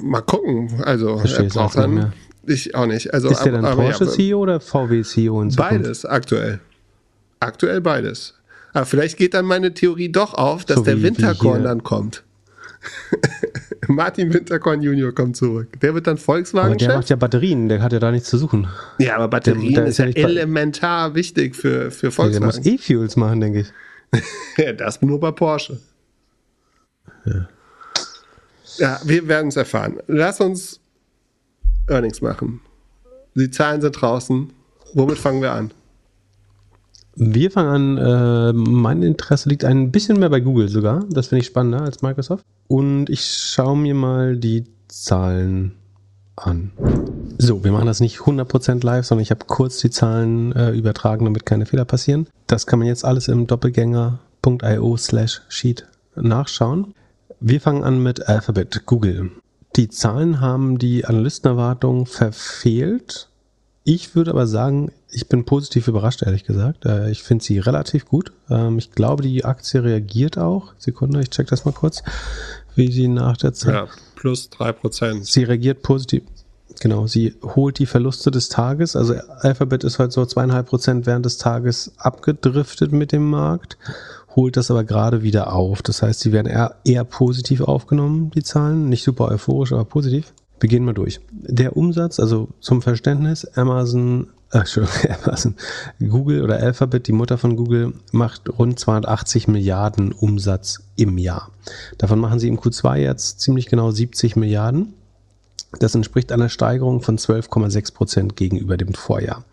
Mal 0.03 0.22
gucken. 0.22 0.82
Also, 0.84 1.18
Verstehe 1.18 1.45
er 1.45 1.49
braucht 1.49 1.78
dann. 1.78 2.13
Ich 2.47 2.73
auch 2.75 2.85
nicht. 2.85 3.13
Also, 3.13 3.29
Ist 3.29 3.43
der 3.43 3.51
dann 3.53 3.65
aber 3.65 3.83
ja, 3.83 3.89
Porsche-CEO 3.91 4.39
oder 4.39 4.59
VW-CEO 4.59 5.41
in 5.41 5.51
Zukunft? 5.51 5.71
Beides 5.71 6.05
aktuell. 6.05 6.59
Aktuell 7.39 7.81
beides. 7.81 8.33
Aber 8.73 8.85
vielleicht 8.85 9.17
geht 9.17 9.33
dann 9.33 9.45
meine 9.45 9.73
Theorie 9.73 10.09
doch 10.09 10.33
auf, 10.33 10.65
dass 10.65 10.77
So 10.77 10.83
der 10.83 11.01
Winterkorn 11.01 11.63
dann 11.63 11.83
kommt. 11.83 12.23
Martin 13.87 14.33
Winterkorn 14.33 14.81
Junior 14.81 15.13
kommt 15.13 15.35
zurück. 15.35 15.79
Der 15.81 15.93
wird 15.93 16.07
dann 16.07 16.17
Aber 16.17 16.75
der 16.75 16.95
macht 16.97 17.09
ja 17.09 17.15
Batterien, 17.15 17.69
der 17.69 17.81
hat 17.81 17.91
ja 17.91 17.99
da 17.99 18.11
nichts 18.11 18.29
zu 18.29 18.37
suchen. 18.37 18.67
Ja, 18.97 19.15
aber 19.15 19.27
Batterien 19.27 19.73
der- 19.73 19.81
der 19.83 19.89
ist 19.89 19.97
ja 19.97 20.05
ja 20.05 20.11
elementar 20.27 21.15
wichtig 21.15 21.55
für, 21.55 21.91
für 21.91 22.07
Ja, 22.09 22.29
der 22.29 22.41
muss 22.41 22.55
Volkswagen. 22.55 22.75
E-Fuels 22.75 23.15
machen, 23.15 23.41
denke 23.41 23.59
ich. 23.61 23.73
Ja, 24.57 24.73
das 24.73 25.01
nur 25.01 25.19
bei 25.19 25.31
Porsche. 25.31 25.79
Ja, 28.77 28.99
wir 29.03 29.27
werden 29.27 29.47
es 29.49 29.55
erfahren. 29.55 29.97
Lass 30.07 30.39
uns 30.39 30.79
Earnings 31.88 32.21
machen. 32.21 32.61
Die 33.35 33.51
Zahlen 33.51 33.81
sind 33.81 33.93
draußen. 33.93 34.51
Womit 34.93 35.17
fangen 35.17 35.41
wir 35.41 35.51
an? 35.51 35.71
Wir 37.15 37.49
fangen 37.49 37.97
an, 37.97 37.97
äh, 37.97 38.53
mein 38.53 39.01
Interesse 39.01 39.49
liegt 39.49 39.65
ein 39.65 39.91
bisschen 39.91 40.19
mehr 40.19 40.29
bei 40.29 40.39
Google 40.39 40.69
sogar. 40.69 41.03
Das 41.09 41.27
finde 41.27 41.41
ich 41.41 41.47
spannender 41.47 41.81
als 41.81 42.01
Microsoft. 42.01 42.45
Und 42.67 43.09
ich 43.09 43.25
schaue 43.25 43.75
mir 43.75 43.95
mal 43.95 44.38
die 44.38 44.65
Zahlen 44.88 45.73
an. 46.35 46.71
So, 47.39 47.63
wir 47.63 47.71
machen 47.71 47.88
das 47.88 47.99
nicht 47.99 48.19
100% 48.19 48.85
live, 48.85 49.05
sondern 49.05 49.23
ich 49.23 49.31
habe 49.31 49.45
kurz 49.47 49.79
die 49.79 49.89
Zahlen 49.89 50.51
äh, 50.53 50.71
übertragen, 50.71 51.25
damit 51.25 51.45
keine 51.45 51.65
Fehler 51.65 51.85
passieren. 51.85 52.27
Das 52.45 52.67
kann 52.67 52.79
man 52.79 52.88
jetzt 52.88 53.03
alles 53.03 53.27
im 53.27 53.47
doppelgänger.io 53.47 54.97
slash 54.97 55.41
sheet 55.49 55.88
nachschauen. 56.15 56.93
Wir 57.39 57.61
fangen 57.61 57.83
an 57.83 58.01
mit 58.01 58.27
Alphabet, 58.27 58.83
Google. 58.85 59.31
Die 59.76 59.89
Zahlen 59.89 60.41
haben 60.41 60.78
die 60.80 61.05
Analystenerwartung 61.05 62.05
verfehlt. 62.07 63.30
Ich 63.84 64.15
würde 64.15 64.32
aber 64.32 64.47
sagen, 64.47 64.91
ich 65.09 65.28
bin 65.30 65.45
positiv 65.45 65.88
überrascht, 65.88 66.24
ehrlich 66.24 66.43
gesagt. 66.43 66.86
Äh, 66.86 67.11
Ich 67.11 67.24
finde 67.24 67.43
sie 67.43 67.59
relativ 67.59 68.05
gut. 68.05 68.32
Ähm, 68.49 68.78
Ich 68.80 68.91
glaube, 68.91 69.24
die 69.24 69.45
Aktie 69.45 69.84
reagiert 69.84 70.38
auch. 70.38 70.74
Sekunde, 70.78 71.22
ich 71.22 71.30
check 71.30 71.47
das 71.47 71.63
mal 71.65 71.72
kurz, 71.74 72.03
wie 72.76 72.91
sie 72.91 73.07
nach 73.07 73.38
der 73.38 73.53
Zeit. 73.53 73.74
Ja, 73.74 73.88
plus 74.15 74.49
3%. 74.51 75.24
Sie 75.24 75.43
reagiert 75.43 75.84
positiv. 75.84 76.24
Genau, 76.80 77.07
sie 77.07 77.34
holt 77.41 77.80
die 77.80 77.86
Verluste 77.86 78.30
des 78.30 78.49
Tages. 78.49 78.95
Also 78.95 79.15
Alphabet 79.39 79.84
ist 79.84 79.99
heute 79.99 80.11
so 80.11 80.26
zweieinhalb 80.26 80.68
Prozent 80.68 81.05
während 81.05 81.26
des 81.26 81.38
Tages 81.38 81.91
abgedriftet 81.97 82.91
mit 82.91 83.11
dem 83.11 83.30
Markt, 83.30 83.78
holt 84.36 84.57
das 84.57 84.71
aber 84.71 84.84
gerade 84.84 85.23
wieder 85.23 85.53
auf. 85.53 85.82
Das 85.82 86.01
heißt, 86.01 86.19
sie 86.19 86.32
werden 86.32 86.47
eher, 86.47 86.75
eher 86.84 87.03
positiv 87.03 87.61
aufgenommen, 87.61 88.32
die 88.32 88.43
Zahlen. 88.43 88.89
Nicht 88.89 89.03
super 89.03 89.30
euphorisch, 89.30 89.73
aber 89.73 89.86
positiv. 89.86 90.34
Wir 90.59 90.69
gehen 90.69 90.86
mal 90.86 90.93
durch. 90.93 91.19
Der 91.32 91.78
Umsatz, 91.78 92.19
also 92.19 92.49
zum 92.59 92.82
Verständnis, 92.82 93.45
Amazon, 93.55 94.28
äh, 94.51 94.59
Entschuldigung, 94.59 95.11
Amazon, 95.23 95.55
Google 95.99 96.43
oder 96.43 96.57
Alphabet, 96.57 97.07
die 97.07 97.11
Mutter 97.11 97.38
von 97.38 97.55
Google, 97.55 97.93
macht 98.11 98.49
rund 98.57 98.80
280 98.80 99.47
Milliarden 99.47 100.11
Umsatz 100.11 100.80
im 100.95 101.17
Jahr. 101.17 101.51
Davon 101.97 102.19
machen 102.19 102.39
sie 102.39 102.47
im 102.47 102.59
Q2 102.59 102.97
jetzt 102.97 103.41
ziemlich 103.41 103.67
genau 103.67 103.91
70 103.91 104.36
Milliarden. 104.36 104.93
Das 105.80 105.95
entspricht 105.95 106.32
einer 106.32 106.49
Steigerung 106.49 107.01
von 107.01 107.17
12,6 107.17 107.93
Prozent 107.93 108.36
gegenüber 108.36 108.78
dem 108.78 108.93
Vorjahr. 108.93 109.43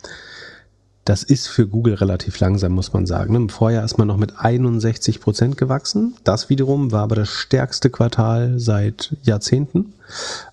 Das 1.04 1.22
ist 1.22 1.48
für 1.48 1.66
Google 1.66 1.94
relativ 1.94 2.40
langsam, 2.40 2.72
muss 2.72 2.94
man 2.94 3.04
sagen. 3.04 3.34
Im 3.34 3.50
Vorjahr 3.50 3.84
ist 3.84 3.98
man 3.98 4.08
noch 4.08 4.16
mit 4.16 4.38
61 4.38 5.20
Prozent 5.20 5.58
gewachsen. 5.58 6.14
Das 6.24 6.48
wiederum 6.48 6.92
war 6.92 7.02
aber 7.02 7.16
das 7.16 7.28
stärkste 7.28 7.90
Quartal 7.90 8.58
seit 8.58 9.14
Jahrzehnten 9.22 9.92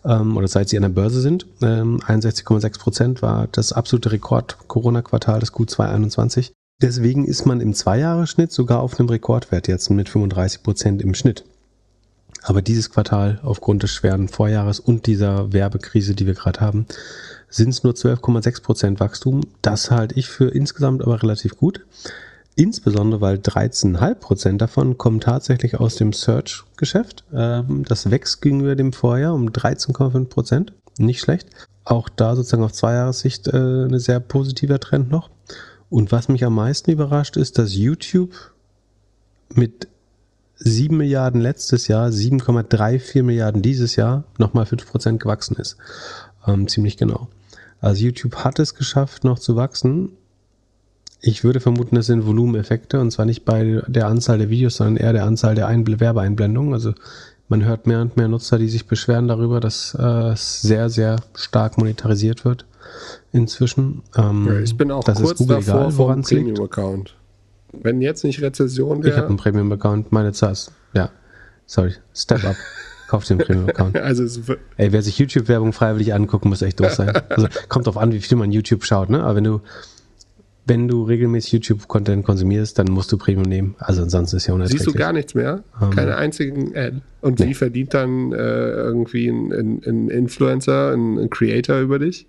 ähm, 0.03 0.35
oder 0.35 0.49
seit 0.49 0.67
sie 0.67 0.77
an 0.77 0.83
der 0.83 0.89
Börse 0.89 1.21
sind. 1.21 1.45
Ähm, 1.61 2.01
61,6 2.01 2.79
Prozent 2.79 3.21
war 3.21 3.47
das 3.53 3.71
absolute 3.71 4.11
Rekord-Corona-Quartal 4.11 5.39
des 5.39 5.53
Q221. 5.53 6.51
Deswegen 6.81 7.25
ist 7.25 7.45
man 7.45 7.61
im 7.61 7.73
Zweijahresschnitt 7.73 8.51
sogar 8.51 8.81
auf 8.81 8.99
einem 8.99 9.07
Rekordwert 9.07 9.69
jetzt 9.69 9.89
mit 9.89 10.09
35 10.09 10.63
Prozent 10.63 11.01
im 11.01 11.13
Schnitt. 11.13 11.45
Aber 12.43 12.61
dieses 12.61 12.89
Quartal, 12.89 13.39
aufgrund 13.43 13.83
des 13.83 13.91
schweren 13.91 14.27
Vorjahres 14.27 14.79
und 14.79 15.05
dieser 15.05 15.53
Werbekrise, 15.53 16.15
die 16.15 16.25
wir 16.25 16.33
gerade 16.33 16.59
haben, 16.59 16.87
sind 17.51 17.69
es 17.69 17.83
nur 17.83 17.93
12,6 17.93 18.63
Prozent 18.63 18.99
Wachstum. 18.99 19.41
Das 19.61 19.91
halte 19.91 20.17
ich 20.17 20.27
für 20.27 20.47
insgesamt 20.47 21.03
aber 21.03 21.21
relativ 21.21 21.57
gut. 21.57 21.85
Insbesondere, 22.55 23.21
weil 23.21 23.37
13,5 23.37 24.15
Prozent 24.15 24.61
davon 24.61 24.97
kommen 24.97 25.19
tatsächlich 25.19 25.79
aus 25.79 25.95
dem 25.95 26.13
Search-Geschäft. 26.13 27.23
Ähm, 27.33 27.83
das 27.87 28.09
wächst 28.09 28.41
gegenüber 28.41 28.75
dem 28.75 28.93
Vorjahr 28.93 29.33
um 29.33 29.49
13,5 29.49 30.25
Prozent. 30.25 30.73
Nicht 30.97 31.21
schlecht. 31.21 31.49
Auch 31.83 32.09
da 32.09 32.35
sozusagen 32.35 32.63
auf 32.63 32.73
Zweijahressicht 32.73 33.47
äh, 33.47 33.51
eine 33.51 33.99
sehr 33.99 34.19
positiver 34.19 34.79
Trend 34.79 35.11
noch. 35.11 35.29
Und 35.89 36.11
was 36.11 36.29
mich 36.29 36.45
am 36.45 36.55
meisten 36.55 36.91
überrascht, 36.91 37.37
ist, 37.37 37.57
dass 37.57 37.75
YouTube 37.75 38.33
mit 39.53 39.87
7 40.55 40.95
Milliarden 40.95 41.41
letztes 41.41 41.87
Jahr, 41.87 42.09
7,34 42.09 43.23
Milliarden 43.23 43.61
dieses 43.61 43.95
Jahr, 43.95 44.23
nochmal 44.37 44.65
5 44.65 44.85
Prozent 44.85 45.19
gewachsen 45.19 45.55
ist. 45.55 45.77
Ähm, 46.47 46.67
ziemlich 46.67 46.97
genau. 46.97 47.27
Also 47.81 48.03
YouTube 48.05 48.35
hat 48.35 48.59
es 48.59 48.75
geschafft, 48.75 49.23
noch 49.23 49.39
zu 49.39 49.55
wachsen. 49.55 50.11
Ich 51.19 51.43
würde 51.43 51.59
vermuten, 51.59 51.95
das 51.95 52.05
sind 52.07 52.25
Volumeneffekte 52.25 52.99
und 52.99 53.11
zwar 53.11 53.25
nicht 53.25 53.43
bei 53.43 53.81
der 53.87 54.07
Anzahl 54.07 54.37
der 54.37 54.49
Videos, 54.49 54.77
sondern 54.77 54.97
eher 54.97 55.13
der 55.13 55.25
Anzahl 55.25 55.55
der 55.55 55.67
Einbl 55.67 55.99
Werbeeinblendungen. 55.99 56.73
Also 56.73 56.93
man 57.47 57.65
hört 57.65 57.85
mehr 57.85 58.01
und 58.01 58.17
mehr 58.17 58.27
Nutzer, 58.27 58.57
die 58.57 58.69
sich 58.69 58.87
beschweren 58.87 59.27
darüber, 59.27 59.59
dass 59.59 59.95
äh, 59.99 60.31
es 60.31 60.61
sehr, 60.61 60.89
sehr 60.89 61.17
stark 61.35 61.77
monetarisiert 61.77 62.45
wird 62.45 62.65
inzwischen. 63.31 64.03
Ähm, 64.15 64.47
Ja, 64.47 64.59
ich 64.59 64.75
bin 64.77 64.91
auch 64.91 65.03
das 65.03 65.17
kurz 65.17 65.31
ist 65.33 65.37
Google 65.39 65.57
davor 65.57 65.81
egal, 65.81 65.97
woran. 65.97 66.21
Premium-Account. 66.21 67.15
Wenn 67.73 68.01
jetzt 68.01 68.23
nicht 68.23 68.41
Rezession 68.41 68.99
Ich 68.99 69.05
habe 69.07 69.15
wäre, 69.15 69.27
einen 69.27 69.37
Premium-Account, 69.37 70.11
meine 70.11 70.33
Zahls. 70.33 70.71
Ja, 70.93 71.09
sorry, 71.65 71.93
Step 72.13 72.43
Up. 72.45 72.55
Kauf 73.11 73.25
den 73.25 73.39
Premium-Account. 73.39 73.97
also 74.01 74.23
Ey, 74.77 74.93
wer 74.93 75.01
sich 75.01 75.19
YouTube-Werbung 75.19 75.73
freiwillig 75.73 76.13
angucken, 76.13 76.47
muss 76.47 76.61
echt 76.61 76.79
doof 76.79 76.93
sein. 76.93 77.11
Also 77.27 77.49
kommt 77.67 77.85
drauf 77.85 77.97
an, 77.97 78.13
wie 78.13 78.21
viel 78.21 78.37
man 78.37 78.53
YouTube 78.53 78.85
schaut, 78.85 79.09
ne? 79.09 79.21
Aber 79.21 79.35
wenn 79.35 79.43
du, 79.43 79.59
wenn 80.65 80.87
du 80.87 81.03
regelmäßig 81.03 81.51
YouTube-Content 81.51 82.25
konsumierst, 82.25 82.79
dann 82.79 82.87
musst 82.87 83.11
du 83.11 83.17
Premium 83.17 83.49
nehmen. 83.49 83.75
Also 83.79 84.01
ansonsten 84.01 84.37
ist 84.37 84.47
ja 84.47 84.53
unerträglich. 84.53 84.83
siehst 84.83 84.95
du 84.95 84.97
gar 84.97 85.11
nichts 85.11 85.35
mehr. 85.35 85.61
Ähm, 85.81 85.89
Keine 85.89 86.15
einzigen 86.15 86.73
Ad. 86.73 87.01
Und 87.19 87.41
nee. 87.41 87.47
wie 87.47 87.53
verdient 87.53 87.93
dann 87.93 88.31
äh, 88.31 88.37
irgendwie 88.37 89.27
ein, 89.27 89.51
ein, 89.51 89.81
ein 89.85 90.09
Influencer, 90.09 90.93
ein, 90.93 91.17
ein 91.17 91.29
Creator 91.29 91.79
über 91.81 91.99
dich? 91.99 92.27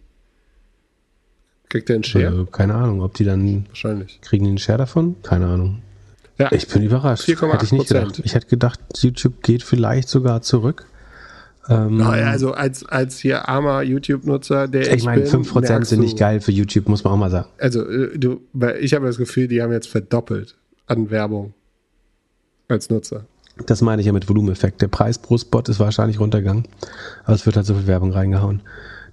Kriegt 1.68 1.90
der 1.90 1.94
einen 1.94 2.04
Share? 2.04 2.40
Äh, 2.40 2.46
keine 2.50 2.74
Ahnung, 2.74 3.02
ob 3.02 3.14
die 3.14 3.24
dann 3.24 3.66
Wahrscheinlich. 3.68 4.20
kriegen 4.20 4.46
die 4.46 4.50
einen 4.50 4.58
Share 4.58 4.78
davon? 4.78 5.14
Keine 5.22 5.46
Ahnung. 5.46 5.80
Ja, 6.38 6.50
Ich 6.52 6.66
bin 6.68 6.82
überrascht. 6.82 7.28
4,8%. 7.28 7.52
Hätte 7.52 7.64
ich 7.64 7.72
nicht 7.72 7.88
gedacht. 7.88 8.20
Ich 8.24 8.34
hätte 8.34 8.46
gedacht, 8.46 8.80
YouTube 8.98 9.42
geht 9.42 9.62
vielleicht 9.62 10.08
sogar 10.08 10.42
zurück. 10.42 10.86
Ähm, 11.68 11.98
Naja, 11.98 12.26
also 12.30 12.52
als, 12.52 12.84
als 12.86 13.18
hier 13.18 13.48
armer 13.48 13.82
YouTube-Nutzer, 13.82 14.66
der 14.66 14.82
ich, 14.82 14.88
ich 14.88 15.04
meine, 15.04 15.22
bin, 15.22 15.44
5% 15.44 15.60
merkst 15.60 15.90
sind 15.90 16.00
nicht 16.00 16.18
geil 16.18 16.40
für 16.40 16.50
YouTube, 16.50 16.88
muss 16.88 17.04
man 17.04 17.12
auch 17.12 17.18
mal 17.18 17.30
sagen. 17.30 17.48
Also 17.58 17.88
äh, 17.88 18.18
du, 18.18 18.40
ich 18.80 18.94
habe 18.94 19.06
das 19.06 19.18
Gefühl, 19.18 19.46
die 19.46 19.62
haben 19.62 19.72
jetzt 19.72 19.88
verdoppelt 19.88 20.56
an 20.86 21.10
Werbung 21.10 21.54
als 22.68 22.90
Nutzer. 22.90 23.26
Das 23.66 23.82
meine 23.82 24.00
ich 24.00 24.06
ja 24.06 24.12
mit 24.12 24.28
Volumeneffekt. 24.28 24.80
Der 24.80 24.88
Preis 24.88 25.18
pro 25.18 25.36
Spot 25.38 25.60
ist 25.68 25.78
wahrscheinlich 25.78 26.18
runtergegangen, 26.18 26.66
aber 27.24 27.34
es 27.34 27.46
wird 27.46 27.56
halt 27.56 27.66
so 27.66 27.74
viel 27.74 27.86
Werbung 27.86 28.12
reingehauen. 28.12 28.62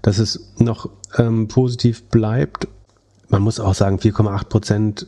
Dass 0.01 0.17
es 0.17 0.53
noch 0.57 0.89
ähm, 1.17 1.49
positiv 1.49 2.03
bleibt, 2.03 2.67
man 3.27 3.41
muss 3.41 3.59
auch 3.59 3.73
sagen, 3.75 3.97
4,8 3.97 4.45
Prozent 4.45 5.07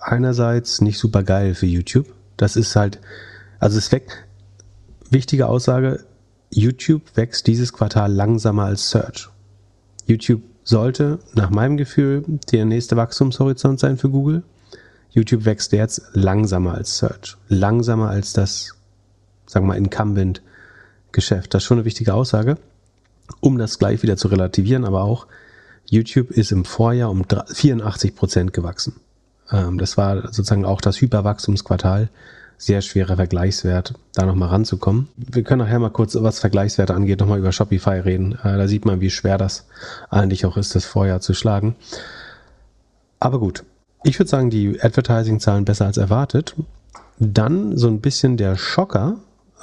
einerseits 0.00 0.80
nicht 0.80 0.98
super 0.98 1.22
geil 1.22 1.54
für 1.54 1.66
YouTube. 1.66 2.06
Das 2.36 2.56
ist 2.56 2.76
halt, 2.76 3.00
also 3.58 3.78
es 3.78 3.90
wächst, 3.92 4.16
wichtige 5.10 5.48
Aussage, 5.48 6.04
YouTube 6.50 7.02
wächst 7.16 7.46
dieses 7.46 7.72
Quartal 7.72 8.12
langsamer 8.12 8.64
als 8.64 8.90
Search. 8.90 9.28
YouTube 10.06 10.42
sollte 10.64 11.18
nach 11.34 11.50
meinem 11.50 11.76
Gefühl 11.76 12.24
der 12.52 12.64
nächste 12.64 12.96
Wachstumshorizont 12.96 13.80
sein 13.80 13.98
für 13.98 14.10
Google. 14.10 14.42
YouTube 15.10 15.44
wächst 15.44 15.72
jetzt 15.72 16.02
langsamer 16.12 16.74
als 16.74 16.98
Search, 16.98 17.36
langsamer 17.48 18.10
als 18.10 18.32
das, 18.32 18.74
sagen 19.46 19.66
wir 19.66 19.74
mal, 19.74 19.78
Incumbent-Geschäft. 19.78 21.52
Das 21.52 21.62
ist 21.62 21.66
schon 21.66 21.78
eine 21.78 21.84
wichtige 21.84 22.14
Aussage, 22.14 22.56
um 23.40 23.58
das 23.58 23.78
gleich 23.78 24.02
wieder 24.02 24.16
zu 24.16 24.28
relativieren, 24.28 24.84
aber 24.84 25.02
auch 25.02 25.26
YouTube 25.90 26.30
ist 26.30 26.52
im 26.52 26.64
Vorjahr 26.64 27.10
um 27.10 27.24
84 27.24 28.14
Prozent 28.14 28.52
gewachsen. 28.52 29.00
Ähm, 29.52 29.78
das 29.78 29.96
war 29.96 30.22
sozusagen 30.32 30.64
auch 30.64 30.80
das 30.80 31.00
Hyperwachstumsquartal. 31.00 32.08
Sehr 32.60 32.80
schwerer 32.80 33.14
Vergleichswert, 33.14 33.94
da 34.14 34.26
nochmal 34.26 34.48
ranzukommen. 34.48 35.06
Wir 35.16 35.44
können 35.44 35.60
nachher 35.60 35.78
mal 35.78 35.90
kurz, 35.90 36.16
was 36.20 36.40
Vergleichswerte 36.40 36.92
angeht, 36.92 37.20
nochmal 37.20 37.38
über 37.38 37.52
Shopify 37.52 38.00
reden. 38.00 38.32
Äh, 38.42 38.56
da 38.56 38.66
sieht 38.66 38.84
man, 38.84 39.00
wie 39.00 39.10
schwer 39.10 39.38
das 39.38 39.66
eigentlich 40.10 40.44
auch 40.44 40.56
ist, 40.56 40.74
das 40.74 40.84
Vorjahr 40.84 41.20
zu 41.20 41.34
schlagen. 41.34 41.76
Aber 43.20 43.38
gut, 43.38 43.64
ich 44.02 44.18
würde 44.18 44.28
sagen, 44.28 44.50
die 44.50 44.80
Advertising-Zahlen 44.80 45.64
besser 45.64 45.86
als 45.86 45.96
erwartet. 45.96 46.56
Dann 47.18 47.76
so 47.76 47.88
ein 47.88 48.00
bisschen 48.00 48.36
der 48.36 48.56
Schocker. 48.56 49.18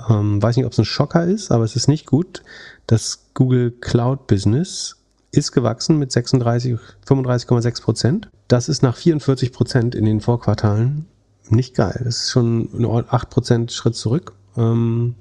Ähm, 0.09 0.41
weiß 0.41 0.55
nicht, 0.55 0.65
ob 0.65 0.71
es 0.71 0.79
ein 0.79 0.86
Schocker 0.86 1.25
ist, 1.25 1.51
aber 1.51 1.63
es 1.63 1.75
ist 1.75 1.88
nicht 1.88 2.05
gut. 2.05 2.43
Das 2.88 3.25
Google 3.33 3.71
Cloud 3.71 4.27
Business 4.27 4.97
ist 5.36 5.51
gewachsen 5.51 5.97
mit 5.99 6.11
36, 6.11 6.77
35,6 7.07 7.81
Prozent. 7.81 8.29
Das 8.47 8.69
ist 8.69 8.83
nach 8.83 8.95
44 8.95 9.51
Prozent 9.51 9.95
in 9.95 10.05
den 10.05 10.21
Vorquartalen 10.21 11.05
nicht 11.49 11.75
geil. 11.75 12.01
Das 12.03 12.23
ist 12.23 12.31
schon 12.31 12.69
ein 12.73 13.05
8 13.07 13.29
Prozent 13.29 13.71
Schritt 13.71 13.95
zurück. 13.95 14.33
Ähm, 14.57 15.15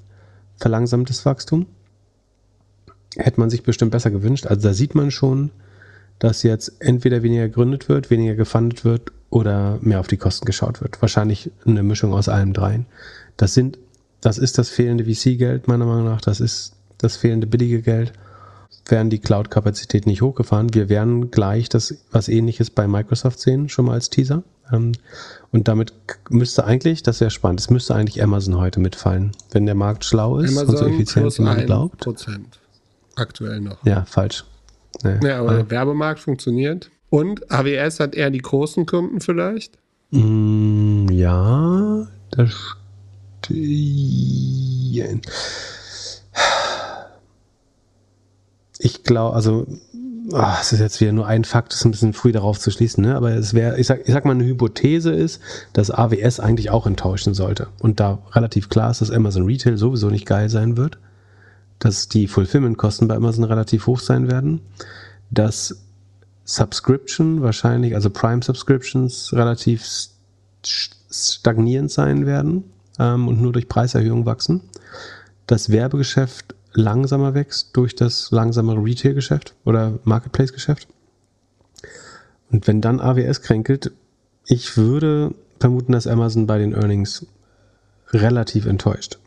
verlangsamtes 0.56 1.26
Wachstum. 1.26 1.66
Hätte 3.16 3.40
man 3.40 3.50
sich 3.50 3.62
bestimmt 3.62 3.90
besser 3.90 4.10
gewünscht. 4.10 4.46
Also 4.46 4.68
da 4.68 4.74
sieht 4.74 4.94
man 4.94 5.10
schon, 5.10 5.50
dass 6.18 6.42
jetzt 6.42 6.72
entweder 6.80 7.22
weniger 7.22 7.48
gegründet 7.48 7.88
wird, 7.88 8.10
weniger 8.10 8.34
gefundet 8.34 8.84
wird 8.84 9.12
oder 9.30 9.78
mehr 9.82 10.00
auf 10.00 10.06
die 10.06 10.16
Kosten 10.16 10.46
geschaut 10.46 10.80
wird. 10.80 11.00
Wahrscheinlich 11.02 11.50
eine 11.66 11.82
Mischung 11.82 12.14
aus 12.14 12.28
allem 12.28 12.52
dreien. 12.52 12.86
Das 13.36 13.54
sind, 13.54 13.78
das 14.20 14.38
ist 14.38 14.58
das 14.58 14.68
fehlende 14.68 15.04
VC-Geld 15.04 15.68
meiner 15.68 15.86
Meinung 15.86 16.04
nach. 16.04 16.20
Das 16.20 16.40
ist 16.40 16.76
das 16.98 17.16
fehlende 17.16 17.46
billige 17.46 17.82
Geld. 17.82 18.12
Werden 18.86 19.10
die 19.10 19.18
Cloud-Kapazität 19.18 20.06
nicht 20.06 20.22
hochgefahren. 20.22 20.74
Wir 20.74 20.88
werden 20.88 21.30
gleich 21.30 21.68
das 21.68 21.94
was 22.10 22.28
ähnliches 22.28 22.70
bei 22.70 22.86
Microsoft 22.86 23.40
sehen, 23.40 23.68
schon 23.68 23.86
mal 23.86 23.94
als 23.94 24.10
Teaser. 24.10 24.42
Ähm, 24.72 24.92
Und 25.52 25.68
damit 25.68 25.92
müsste 26.30 26.64
eigentlich, 26.64 27.02
das 27.02 27.20
wäre 27.20 27.30
spannend, 27.30 27.60
es 27.60 27.70
müsste 27.70 27.94
eigentlich 27.94 28.22
Amazon 28.22 28.58
heute 28.58 28.80
mitfallen. 28.80 29.32
Wenn 29.52 29.66
der 29.66 29.74
Markt 29.74 30.04
schlau 30.04 30.38
ist 30.38 30.56
und 30.56 30.76
so 30.76 30.86
effizient 30.86 31.38
wie 31.38 31.42
man 31.42 31.64
glaubt. 31.64 32.00
Prozent. 32.00 32.58
Aktuell 33.16 33.60
noch. 33.60 33.84
Ja, 33.86 34.04
falsch. 34.04 34.44
Nee. 35.02 35.26
Ja, 35.26 35.40
aber 35.40 35.54
der 35.54 35.70
Werbemarkt 35.70 36.20
funktioniert. 36.20 36.90
Und 37.10 37.50
AWS 37.50 38.00
hat 38.00 38.14
eher 38.14 38.30
die 38.30 38.38
großen 38.38 38.86
Kunden 38.86 39.20
vielleicht. 39.20 39.78
Mm, 40.10 41.08
ja, 41.10 42.06
das 42.30 42.50
stehen. 43.44 45.20
Ich 48.84 49.02
glaube, 49.02 49.34
also, 49.34 49.66
ah, 50.32 50.58
es 50.60 50.74
ist 50.74 50.80
jetzt 50.80 51.00
wieder 51.00 51.12
nur 51.12 51.26
ein 51.26 51.44
Fakt, 51.44 51.72
es 51.72 51.78
ist 51.78 51.84
ein 51.86 51.90
bisschen 51.90 52.12
früh 52.12 52.32
darauf 52.32 52.58
zu 52.58 52.70
schließen, 52.70 53.02
ne? 53.02 53.16
aber 53.16 53.30
es 53.30 53.54
wäre, 53.54 53.80
ich 53.80 53.86
sag, 53.86 54.00
ich 54.06 54.12
sag 54.12 54.26
mal, 54.26 54.32
eine 54.32 54.44
Hypothese 54.44 55.10
ist, 55.10 55.40
dass 55.72 55.90
AWS 55.90 56.38
eigentlich 56.38 56.68
auch 56.68 56.86
enttäuschen 56.86 57.32
sollte. 57.32 57.68
Und 57.78 57.98
da 57.98 58.18
relativ 58.32 58.68
klar 58.68 58.90
ist, 58.90 59.00
dass 59.00 59.10
Amazon 59.10 59.46
Retail 59.46 59.78
sowieso 59.78 60.10
nicht 60.10 60.26
geil 60.26 60.50
sein 60.50 60.76
wird, 60.76 60.98
dass 61.78 62.08
die 62.08 62.28
Fulfillment-Kosten 62.28 63.08
bei 63.08 63.16
Amazon 63.16 63.44
relativ 63.44 63.86
hoch 63.86 64.00
sein 64.00 64.28
werden, 64.28 64.60
dass 65.30 65.80
Subscription 66.44 67.40
wahrscheinlich, 67.40 67.94
also 67.94 68.10
Prime 68.10 68.42
Subscriptions 68.42 69.32
relativ 69.32 69.82
st- 69.82 70.10
stagnierend 71.10 71.90
sein 71.90 72.26
werden 72.26 72.64
ähm, 72.98 73.28
und 73.28 73.40
nur 73.40 73.52
durch 73.52 73.66
Preiserhöhungen 73.66 74.26
wachsen. 74.26 74.60
Das 75.46 75.70
Werbegeschäft 75.70 76.54
langsamer 76.74 77.34
wächst 77.34 77.76
durch 77.76 77.94
das 77.94 78.30
langsamere 78.30 78.84
Retail-Geschäft 78.84 79.54
oder 79.64 79.98
Marketplace-Geschäft. 80.04 80.88
Und 82.50 82.66
wenn 82.66 82.80
dann 82.80 83.00
AWS 83.00 83.42
kränkelt, 83.42 83.92
ich 84.46 84.76
würde 84.76 85.34
vermuten, 85.58 85.92
dass 85.92 86.06
Amazon 86.06 86.46
bei 86.46 86.58
den 86.58 86.74
Earnings 86.74 87.26
relativ 88.12 88.66
enttäuscht. 88.66 89.18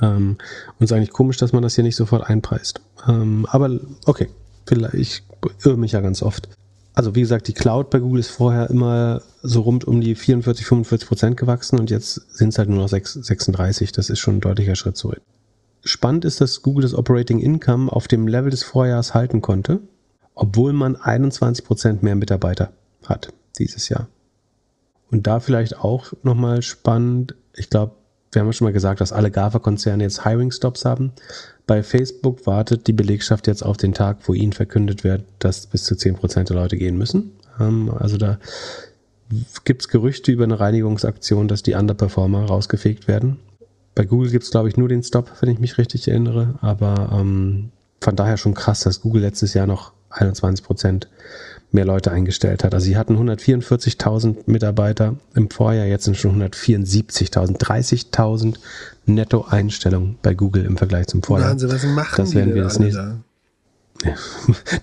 Ähm, 0.00 0.36
und 0.78 0.84
es 0.84 0.90
ist 0.90 0.92
eigentlich 0.92 1.12
komisch, 1.12 1.36
dass 1.36 1.52
man 1.52 1.62
das 1.62 1.74
hier 1.74 1.84
nicht 1.84 1.96
sofort 1.96 2.28
einpreist. 2.28 2.80
Ähm, 3.06 3.46
aber 3.48 3.78
okay, 4.06 4.28
vielleicht, 4.66 4.94
ich 4.94 5.22
irre 5.64 5.76
mich 5.76 5.92
ja 5.92 6.00
ganz 6.00 6.22
oft. 6.22 6.48
Also 6.94 7.14
wie 7.14 7.20
gesagt, 7.20 7.48
die 7.48 7.54
Cloud 7.54 7.90
bei 7.90 7.98
Google 7.98 8.20
ist 8.20 8.30
vorher 8.30 8.70
immer 8.70 9.22
so 9.42 9.62
rund 9.62 9.84
um 9.84 10.00
die 10.00 10.14
44, 10.14 10.64
45 10.64 11.08
Prozent 11.08 11.36
gewachsen 11.36 11.78
und 11.78 11.90
jetzt 11.90 12.14
sind 12.36 12.50
es 12.50 12.58
halt 12.58 12.68
nur 12.68 12.78
noch 12.78 12.88
6, 12.88 13.14
36. 13.14 13.92
Das 13.92 14.10
ist 14.10 14.20
schon 14.20 14.36
ein 14.36 14.40
deutlicher 14.40 14.76
Schritt 14.76 14.96
zurück. 14.96 15.20
Spannend 15.84 16.24
ist, 16.24 16.40
dass 16.40 16.62
Google 16.62 16.82
das 16.82 16.94
Operating 16.94 17.40
Income 17.40 17.92
auf 17.92 18.08
dem 18.08 18.26
Level 18.26 18.50
des 18.50 18.62
Vorjahres 18.62 19.14
halten 19.14 19.42
konnte, 19.42 19.80
obwohl 20.34 20.72
man 20.72 20.96
21 20.96 21.64
Prozent 21.64 22.02
mehr 22.02 22.16
Mitarbeiter 22.16 22.72
hat 23.04 23.32
dieses 23.58 23.88
Jahr. 23.88 24.08
Und 25.10 25.26
da 25.26 25.40
vielleicht 25.40 25.78
auch 25.78 26.12
nochmal 26.22 26.62
spannend, 26.62 27.34
ich 27.54 27.70
glaube, 27.70 27.92
wir 28.32 28.40
haben 28.40 28.48
ja 28.48 28.52
schon 28.52 28.64
mal 28.64 28.72
gesagt, 28.72 29.00
dass 29.00 29.12
alle 29.12 29.30
GAFA-Konzerne 29.30 30.02
jetzt 30.02 30.24
Hiring-Stops 30.24 30.84
haben. 30.84 31.12
Bei 31.66 31.82
Facebook 31.82 32.46
wartet 32.46 32.86
die 32.86 32.92
Belegschaft 32.92 33.46
jetzt 33.46 33.62
auf 33.62 33.76
den 33.76 33.94
Tag, 33.94 34.18
wo 34.24 34.34
ihnen 34.34 34.52
verkündet 34.52 35.04
wird, 35.04 35.24
dass 35.38 35.66
bis 35.66 35.84
zu 35.84 35.94
10% 35.94 36.44
der 36.44 36.56
Leute 36.56 36.76
gehen 36.76 36.98
müssen. 36.98 37.32
Ähm, 37.60 37.90
also 37.96 38.16
da 38.16 38.38
gibt 39.64 39.82
es 39.82 39.88
Gerüchte 39.88 40.32
über 40.32 40.44
eine 40.44 40.58
Reinigungsaktion, 40.58 41.46
dass 41.46 41.62
die 41.62 41.74
Underperformer 41.74 42.46
rausgefegt 42.46 43.06
werden. 43.06 43.38
Bei 43.94 44.04
Google 44.04 44.30
gibt 44.30 44.44
es, 44.44 44.50
glaube 44.50 44.68
ich, 44.68 44.76
nur 44.76 44.88
den 44.88 45.02
Stop, 45.02 45.30
wenn 45.40 45.50
ich 45.50 45.58
mich 45.58 45.78
richtig 45.78 46.08
erinnere. 46.08 46.54
Aber 46.60 47.10
ähm, 47.12 47.70
von 48.00 48.16
daher 48.16 48.36
schon 48.36 48.54
krass, 48.54 48.80
dass 48.80 49.00
Google 49.00 49.22
letztes 49.22 49.54
Jahr 49.54 49.66
noch 49.66 49.92
21 50.10 50.64
Prozent 50.64 51.08
mehr 51.72 51.84
Leute 51.84 52.12
eingestellt 52.12 52.64
hat. 52.64 52.72
Also 52.72 52.86
sie 52.86 52.96
hatten 52.96 53.16
144.000 53.16 54.36
Mitarbeiter 54.46 55.16
im 55.34 55.50
Vorjahr, 55.50 55.86
jetzt 55.86 56.04
sind 56.04 56.16
schon 56.16 56.40
174.000, 56.40 57.58
30.000 57.58 58.54
Netto-Einstellungen 59.06 60.16
bei 60.22 60.34
Google 60.34 60.64
im 60.64 60.76
Vergleich 60.76 61.08
zum 61.08 61.22
Vorjahr. 61.22 61.50
Wahnsinn, 61.50 61.70
was 61.72 61.84
machen 61.84 62.14
das 62.16 62.30
die 62.30 62.36
werden 62.36 62.54
wir 62.54 62.62
das 62.62 62.78
nächste, 62.78 63.00
da? 63.00 63.20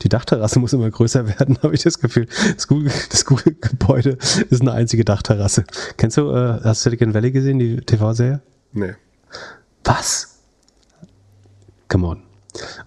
die 0.02 0.10
Dachterrasse 0.10 0.60
muss 0.60 0.74
immer 0.74 0.90
größer 0.90 1.28
werden, 1.28 1.58
habe 1.64 1.74
ich 1.74 1.84
das 1.84 2.00
Gefühl. 2.00 2.28
Das 2.56 2.68
Google- 2.68 2.92
Google-Gebäude 3.26 4.18
ist 4.50 4.62
eine 4.62 4.74
einzige 4.74 5.06
Dachterrasse. 5.06 5.64
Kennst 5.98 6.18
du, 6.18 6.30
äh, 6.32 6.60
hast 6.64 6.86
du 6.86 6.90
Silicon 6.90 7.14
Valley 7.14 7.32
gesehen, 7.32 7.60
die 7.60 7.78
TV-Serie? 7.78 8.42
Nee. 8.74 8.94
Was? 9.84 10.40
Come 11.88 12.08
on. 12.08 12.24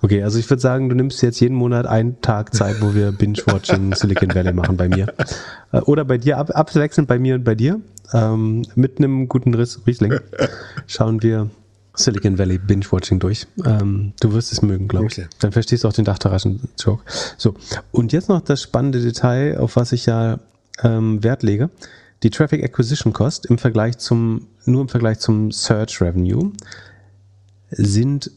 Okay, 0.03 0.23
also 0.23 0.39
ich 0.39 0.49
würde 0.51 0.61
sagen, 0.61 0.89
du 0.89 0.95
nimmst 0.95 1.23
jetzt 1.23 1.41
jeden 1.41 1.55
Monat 1.55 1.87
einen 1.87 2.21
Tag 2.21 2.55
Zeit, 2.55 2.81
wo 2.81 2.95
wir 2.95 3.13
Binge-Watching 3.13 3.93
Silicon 3.95 4.35
Valley 4.35 4.53
machen 4.53 4.77
bei 4.77 4.89
mir. 4.89 5.13
Äh, 5.73 5.81
Oder 5.81 6.05
bei 6.05 6.19
dir, 6.19 6.39
ab, 6.39 6.51
abwechselnd 6.55 7.09
bei 7.09 7.19
mir 7.19 7.35
und 7.37 7.45
bei 7.45 7.55
dir. 7.55 7.81
Ähm, 8.13 8.65
mit 8.75 8.99
einem 8.99 9.29
guten 9.29 9.55
Riss 9.55 9.81
Riesling 9.87 10.21
schauen 10.87 11.23
wir 11.23 11.49
Silicon 11.95 12.39
Valley 12.39 12.59
Binge-Watching 12.59 13.19
durch. 13.21 13.47
Ähm, 13.65 14.13
du 14.21 14.33
wirst 14.33 14.53
es 14.53 14.63
mögen, 14.63 14.89
glaube 14.89 15.07
ich. 15.07 15.19
Okay. 15.19 15.29
Dann 15.41 15.53
verstehst 15.53 15.85
du 15.85 15.89
auch 15.89 15.93
den 15.93 16.05
Dachterraschen-Joke. 16.05 17.03
So, 17.39 17.55
und 17.93 18.13
jetzt 18.13 18.29
noch 18.29 18.43
das 18.43 18.61
spannende 18.61 19.01
Detail, 19.01 19.59
auf 19.59 19.77
was 19.77 19.93
ich 19.93 20.07
ja 20.07 20.41
ähm, 20.83 21.23
Wert 21.23 21.43
lege. 21.43 21.71
Die 22.25 22.31
Traffic 22.31 22.65
Acquisition 22.65 23.13
Cost 23.13 23.45
im 23.45 23.59
Vergleich 23.59 23.99
zum, 23.99 24.47
nur 24.65 24.81
im 24.81 24.89
Vergleich 24.89 25.19
zum 25.19 25.53
Search 25.53 26.01
Revenue 26.01 26.53
sind 27.71 28.31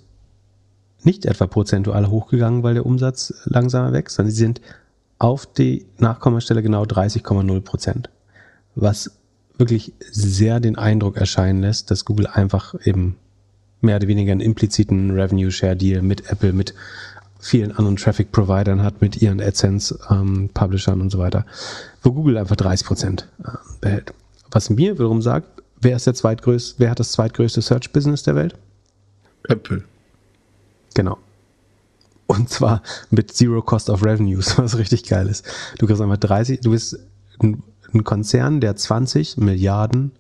nicht 1.03 1.25
etwa 1.25 1.47
prozentual 1.47 2.09
hochgegangen, 2.09 2.63
weil 2.63 2.73
der 2.73 2.85
Umsatz 2.85 3.33
langsamer 3.45 3.93
wächst, 3.93 4.17
sondern 4.17 4.31
sie 4.31 4.39
sind 4.39 4.61
auf 5.19 5.45
die 5.45 5.85
Nachkommastelle 5.99 6.61
genau 6.61 6.83
30,0 6.83 7.61
Prozent. 7.61 8.09
Was 8.75 9.11
wirklich 9.57 9.93
sehr 10.11 10.59
den 10.59 10.77
Eindruck 10.77 11.15
erscheinen 11.15 11.61
lässt, 11.61 11.89
dass 11.89 12.03
Google 12.03 12.27
einfach 12.27 12.75
eben 12.83 13.15
mehr 13.79 13.95
oder 13.95 14.09
weniger 14.09 14.33
einen 14.33 14.41
impliziten 14.41 15.11
Revenue 15.11 15.49
Share 15.49 15.77
Deal 15.77 16.01
mit 16.01 16.29
Apple, 16.29 16.51
mit 16.51 16.73
vielen 17.39 17.71
anderen 17.71 17.95
Traffic 17.95 18.31
Providern 18.31 18.83
hat, 18.83 19.01
mit 19.01 19.21
ihren 19.21 19.39
AdSense 19.39 19.97
ähm, 20.09 20.49
Publishern 20.53 20.99
und 20.99 21.09
so 21.09 21.19
weiter, 21.19 21.45
wo 22.07 22.13
Google 22.13 22.37
einfach 22.37 22.55
30 22.55 22.87
Prozent 22.87 23.27
äh, 23.43 23.49
behält. 23.81 24.13
Was 24.51 24.69
mir 24.69 24.93
wiederum 24.93 25.21
sagt, 25.21 25.61
wer 25.81 25.97
ist 25.97 26.07
der 26.07 26.13
zweitgrößte, 26.13 26.75
wer 26.79 26.91
hat 26.91 26.99
das 26.99 27.11
zweitgrößte 27.11 27.61
Search 27.61 27.91
Business 27.91 28.23
der 28.23 28.35
Welt? 28.35 28.55
Apple. 29.49 29.83
Genau. 30.93 31.17
Und 32.27 32.49
zwar 32.49 32.81
mit 33.09 33.33
Zero 33.33 33.61
Cost 33.61 33.89
of 33.89 34.03
Revenues, 34.03 34.57
was 34.57 34.77
richtig 34.77 35.03
geil 35.03 35.27
ist. 35.27 35.45
Du 35.79 35.85
kriegst 35.85 36.01
einfach 36.01 36.17
30, 36.17 36.61
du 36.61 36.71
bist 36.71 36.97
ein, 37.41 37.61
ein 37.93 38.03
Konzern, 38.05 38.61
der 38.61 38.75
20 38.75 39.37
Milliarden 39.37 40.11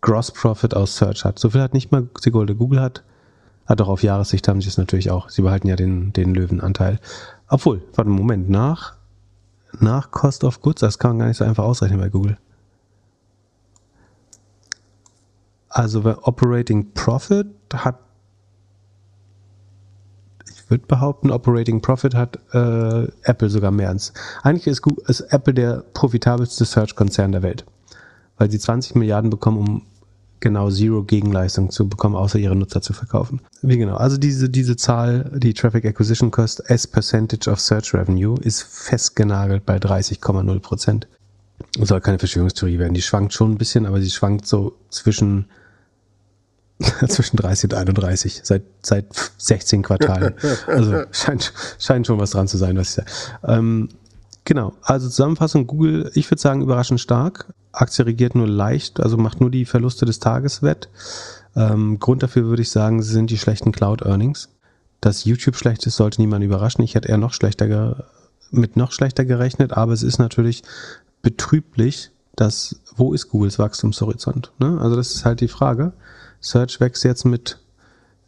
Gross 0.00 0.30
Profit 0.30 0.74
aus 0.74 0.96
Search 0.96 1.24
hat. 1.24 1.38
So 1.38 1.50
viel 1.50 1.60
hat 1.60 1.74
nicht 1.74 1.92
mal 1.92 2.08
Sekunde. 2.18 2.54
Google 2.54 2.80
hat, 2.80 3.02
hat 3.66 3.80
auch 3.82 3.88
auf 3.88 4.02
Jahressicht 4.02 4.48
haben 4.48 4.62
sie 4.62 4.68
es 4.68 4.78
natürlich 4.78 5.10
auch. 5.10 5.28
Sie 5.28 5.42
behalten 5.42 5.68
ja 5.68 5.76
den, 5.76 6.14
den 6.14 6.34
Löwenanteil. 6.34 6.98
Obwohl, 7.48 7.82
warte, 7.94 8.10
Moment, 8.10 8.48
nach, 8.48 8.97
nach 9.78 10.10
Cost 10.10 10.44
of 10.44 10.60
Goods, 10.60 10.80
das 10.80 10.98
kann 10.98 11.12
man 11.12 11.18
gar 11.18 11.26
nicht 11.28 11.36
so 11.36 11.44
einfach 11.44 11.64
ausrechnen 11.64 12.00
bei 12.00 12.08
Google. 12.08 12.38
Also, 15.68 16.04
wer 16.04 16.26
Operating 16.26 16.92
Profit 16.94 17.46
hat 17.74 17.98
ich 20.68 20.70
würde 20.70 20.86
behaupten, 20.86 21.30
Operating 21.30 21.80
Profit 21.80 22.14
hat 22.14 22.38
äh, 22.52 23.08
Apple 23.22 23.48
sogar 23.48 23.70
mehr 23.70 23.88
als. 23.88 24.12
Eigentlich 24.42 24.66
ist, 24.66 24.82
Google, 24.82 25.02
ist 25.08 25.20
Apple 25.32 25.54
der 25.54 25.82
profitabelste 25.94 26.66
Search-Konzern 26.66 27.32
der 27.32 27.42
Welt, 27.42 27.64
weil 28.36 28.50
sie 28.50 28.58
20 28.58 28.94
Milliarden 28.94 29.30
bekommen, 29.30 29.56
um 29.56 29.86
genau 30.40 30.70
Zero 30.70 31.02
Gegenleistung 31.02 31.70
zu 31.70 31.88
bekommen, 31.88 32.14
außer 32.14 32.38
ihre 32.38 32.56
Nutzer 32.56 32.82
zu 32.82 32.92
verkaufen. 32.92 33.40
Wie 33.62 33.76
genau? 33.76 33.96
Also 33.96 34.16
diese, 34.16 34.48
diese 34.48 34.76
Zahl, 34.76 35.30
die 35.36 35.54
Traffic 35.54 35.84
Acquisition 35.84 36.30
Cost 36.30 36.70
as 36.70 36.86
Percentage 36.86 37.50
of 37.50 37.60
Search 37.60 37.94
Revenue, 37.94 38.36
ist 38.40 38.62
festgenagelt 38.62 39.66
bei 39.66 39.76
30,0 39.76 40.60
Prozent. 40.60 41.08
Soll 41.80 42.00
keine 42.00 42.18
Verschwörungstheorie 42.18 42.78
werden. 42.78 42.94
Die 42.94 43.02
schwankt 43.02 43.32
schon 43.32 43.52
ein 43.52 43.58
bisschen, 43.58 43.86
aber 43.86 44.00
sie 44.00 44.10
schwankt 44.10 44.46
so 44.46 44.76
zwischen 44.90 45.46
zwischen 47.08 47.36
30 47.36 47.72
und 47.72 47.74
31, 47.76 48.40
seit, 48.44 48.62
seit 48.82 49.06
16 49.38 49.82
Quartalen. 49.82 50.34
Also 50.66 51.02
scheint, 51.10 51.52
scheint 51.78 52.06
schon 52.06 52.20
was 52.20 52.30
dran 52.30 52.46
zu 52.46 52.56
sein, 52.56 52.76
was 52.76 52.90
ich 52.90 52.94
sage. 52.94 53.10
Ähm, 53.44 53.88
genau, 54.48 54.72
also 54.80 55.08
Zusammenfassung, 55.08 55.66
Google, 55.66 56.10
ich 56.14 56.30
würde 56.30 56.40
sagen, 56.40 56.62
überraschend 56.62 57.00
stark. 57.00 57.52
Aktie 57.70 58.06
regiert 58.06 58.34
nur 58.34 58.48
leicht, 58.48 58.98
also 58.98 59.18
macht 59.18 59.42
nur 59.42 59.50
die 59.50 59.66
Verluste 59.66 60.06
des 60.06 60.20
Tages 60.20 60.62
wett. 60.62 60.88
Ähm, 61.54 61.98
Grund 62.00 62.22
dafür 62.22 62.46
würde 62.46 62.62
ich 62.62 62.70
sagen, 62.70 63.02
sind 63.02 63.30
die 63.30 63.36
schlechten 63.36 63.72
Cloud-Earnings. 63.72 64.48
Dass 65.02 65.26
YouTube 65.26 65.54
schlecht 65.54 65.86
ist, 65.86 65.96
sollte 65.96 66.22
niemand 66.22 66.42
überraschen. 66.42 66.82
Ich 66.82 66.94
hätte 66.94 67.08
eher 67.08 67.18
noch 67.18 67.34
schlechter 67.34 68.06
mit 68.50 68.76
noch 68.76 68.92
schlechter 68.92 69.26
gerechnet, 69.26 69.74
aber 69.74 69.92
es 69.92 70.02
ist 70.02 70.18
natürlich 70.18 70.62
betrüblich, 71.20 72.10
dass, 72.34 72.80
wo 72.96 73.12
ist 73.12 73.28
Googles 73.28 73.58
Wachstumshorizont? 73.58 74.52
Ne? 74.58 74.78
Also 74.80 74.96
das 74.96 75.14
ist 75.14 75.26
halt 75.26 75.42
die 75.42 75.48
Frage. 75.48 75.92
Search 76.40 76.80
wächst 76.80 77.04
jetzt 77.04 77.26
mit 77.26 77.58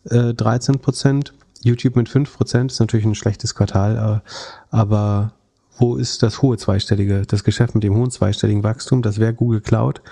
äh, 0.05 0.35
13 0.35 0.81
Prozent, 0.81 1.33
YouTube 1.63 1.97
mit 1.97 2.11
5 2.11 2.37
Prozent, 2.37 2.73
ist 2.73 2.81
natürlich 2.81 3.07
ein 3.07 3.15
schlechtes 3.15 3.55
Quartal, 3.55 4.23
äh, 4.23 4.31
aber 4.71 5.33
wo 5.81 5.97
ist 5.97 6.23
das 6.23 6.43
hohe 6.43 6.59
zweistellige, 6.59 7.23
das 7.27 7.43
Geschäft 7.43 7.75
mit 7.75 7.83
dem 7.83 7.95
hohen 7.95 8.11
zweistelligen 8.11 8.63
Wachstum? 8.63 9.01
Das 9.01 9.19
wäre 9.19 9.33
Google 9.33 9.63
Cloud. 9.63 10.03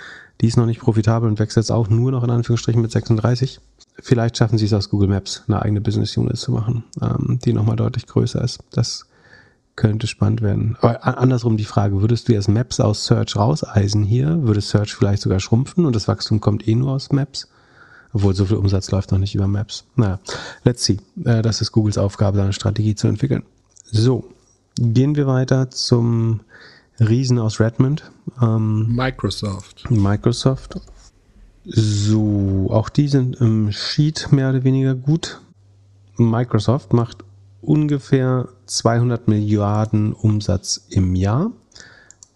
Die 0.41 0.47
ist 0.47 0.57
noch 0.57 0.67
nicht 0.67 0.81
profitabel 0.81 1.29
und 1.29 1.39
wächst 1.39 1.57
jetzt 1.57 1.71
auch 1.71 1.89
nur 1.89 2.11
noch 2.11 2.25
in 2.25 2.31
Anführungsstrichen 2.31 2.81
mit 2.81 2.91
36. 2.91 3.61
Vielleicht 4.01 4.37
schaffen 4.37 4.57
sie 4.57 4.65
es 4.65 4.73
aus 4.73 4.89
Google 4.89 5.09
Maps, 5.09 5.43
eine 5.47 5.61
eigene 5.61 5.81
Business 5.81 6.17
Unit 6.17 6.39
zu 6.39 6.53
machen, 6.53 6.85
ähm, 7.03 7.39
die 7.45 7.53
nochmal 7.53 7.77
deutlich 7.77 8.07
größer 8.07 8.43
ist. 8.43 8.61
Das 8.71 9.07
könnte 9.77 10.07
spannend 10.07 10.41
werden. 10.41 10.77
Aber 10.81 11.05
andersrum 11.19 11.57
die 11.57 11.65
Frage, 11.65 12.01
würdest 12.01 12.29
du 12.29 12.33
jetzt 12.33 12.49
Maps 12.49 12.81
aus 12.81 13.05
Search 13.05 13.37
rauseisen 13.37 14.05
hier? 14.05 14.43
Würde 14.45 14.61
Search 14.61 14.95
vielleicht 14.95 15.23
sogar 15.23 15.39
schrumpfen 15.39 15.85
und 15.85 15.95
das 15.95 16.09
Wachstum 16.09 16.41
kommt 16.41 16.67
eh 16.67 16.75
nur 16.75 16.93
aus 16.93 17.13
Maps? 17.13 17.49
Obwohl 18.13 18.35
so 18.35 18.47
viel 18.47 18.57
Umsatz 18.57 18.91
läuft 18.91 19.13
noch 19.13 19.19
nicht 19.19 19.35
über 19.35 19.47
Maps. 19.47 19.85
Naja, 19.97 20.19
let's 20.65 20.85
see. 20.85 20.99
Äh, 21.25 21.43
Das 21.43 21.61
ist 21.61 21.73
Googles 21.73 21.99
Aufgabe, 21.99 22.39
seine 22.39 22.53
Strategie 22.53 22.95
zu 22.95 23.07
entwickeln. 23.07 23.43
So, 23.85 24.25
gehen 24.79 25.17
wir 25.17 25.27
weiter 25.27 25.71
zum 25.71 26.41
Riesen 27.01 27.39
aus 27.39 27.61
Redmond. 27.61 28.11
Ähm, 28.41 28.95
Microsoft. 28.95 29.91
Microsoft. 29.91 30.81
So, 31.65 32.69
auch 32.71 32.89
die 32.89 33.09
sind 33.09 33.37
im 33.41 33.71
Sheet 33.73 34.29
mehr 34.33 34.51
oder 34.51 34.65
weniger 34.65 34.95
gut. 34.95 35.41
Microsoft 36.17 36.93
macht 36.93 37.19
ungefähr 37.61 38.49
200 38.67 39.29
Milliarden 39.29 40.13
Umsatz 40.13 40.87
im 40.89 41.15
Jahr. 41.15 41.51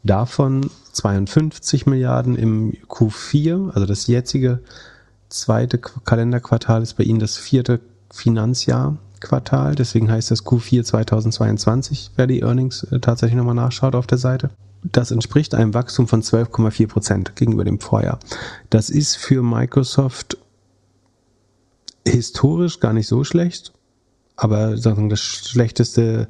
Davon 0.05 0.69
52 0.93 1.86
Milliarden 1.86 2.36
im 2.36 2.73
Q4, 2.89 3.70
also 3.70 3.86
das 3.86 4.06
jetzige 4.09 4.60
zweite 5.28 5.78
Qu- 5.78 6.01
Kalenderquartal 6.05 6.82
ist 6.82 6.94
bei 6.94 7.05
Ihnen 7.05 7.20
das 7.20 7.39
vierte 7.39 7.81
Finanzjahr-Quartal. 9.23 9.74
Deswegen 9.74 10.11
heißt 10.11 10.31
das 10.31 10.44
Q4 10.44 10.85
2022, 10.85 12.11
wer 12.16 12.27
die 12.27 12.40
Earnings 12.40 12.85
äh, 12.85 13.01
tatsächlich 13.01 13.36
nochmal 13.36 13.55
nachschaut 13.55 13.94
auf 13.94 14.07
der 14.07 14.19
Seite. 14.19 14.51
Das 14.85 15.11
entspricht 15.11 15.55
einem 15.55 15.74
Wachstum 15.74 16.09
von 16.09 16.23
12,4 16.23 16.89
Prozent 16.89 17.36
gegenüber 17.36 17.65
dem 17.65 17.78
Vorjahr. 17.78 18.19
Das 18.70 18.90
ist 18.90 19.16
für 19.16 19.43
Microsoft 19.43 20.39
historisch 22.07 22.81
gar 22.81 22.93
nicht 22.93 23.07
so 23.07 23.23
schlecht, 23.23 23.73
aber 24.35 24.74
das 24.74 25.20
schlechteste 25.20 26.27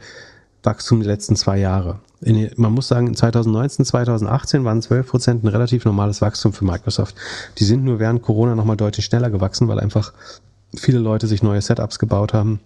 Wachstum 0.63 1.01
der 1.01 1.13
letzten 1.13 1.35
zwei 1.35 1.59
Jahre. 1.59 2.01
In, 2.21 2.51
man 2.57 2.73
muss 2.73 2.89
sagen, 2.89 3.07
in 3.07 3.17
2019, 3.17 3.87
2018 3.87 4.65
waren 4.65 4.83
12 4.83 5.09
Prozent 5.09 5.45
ein 5.45 5.49
relativ 5.49 5.87
normales 5.87 6.21
Wachstum 6.21 6.53
für 6.53 6.67
Microsoft. 6.67 7.17
Die 7.59 7.65
sind 7.65 7.85
nur 7.85 7.99
während 7.99 8.21
Corona 8.21 8.55
nochmal 8.55 8.77
deutlich 8.77 9.07
schneller 9.07 9.31
gewachsen, 9.31 9.67
weil 9.67 9.81
einfach 9.81 10.13
viele 10.77 10.99
Leute 10.99 11.27
sich 11.27 11.43
neue 11.43 11.63
Setups 11.63 11.99
gebaut 11.99 12.35
haben. 12.35 12.61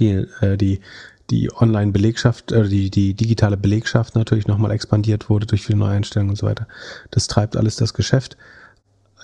Viel, 0.00 0.30
äh, 0.40 0.56
die, 0.56 0.80
die 1.28 1.52
Online-Belegschaft, 1.54 2.52
äh, 2.52 2.66
die, 2.66 2.88
die 2.88 3.12
digitale 3.12 3.58
Belegschaft 3.58 4.14
natürlich 4.14 4.46
nochmal 4.46 4.70
expandiert 4.70 5.28
wurde 5.28 5.44
durch 5.44 5.66
viele 5.66 5.78
Neueinstellungen 5.78 6.30
und 6.30 6.36
so 6.36 6.46
weiter. 6.46 6.66
Das 7.10 7.26
treibt 7.26 7.54
alles 7.54 7.76
das 7.76 7.92
Geschäft. 7.92 8.38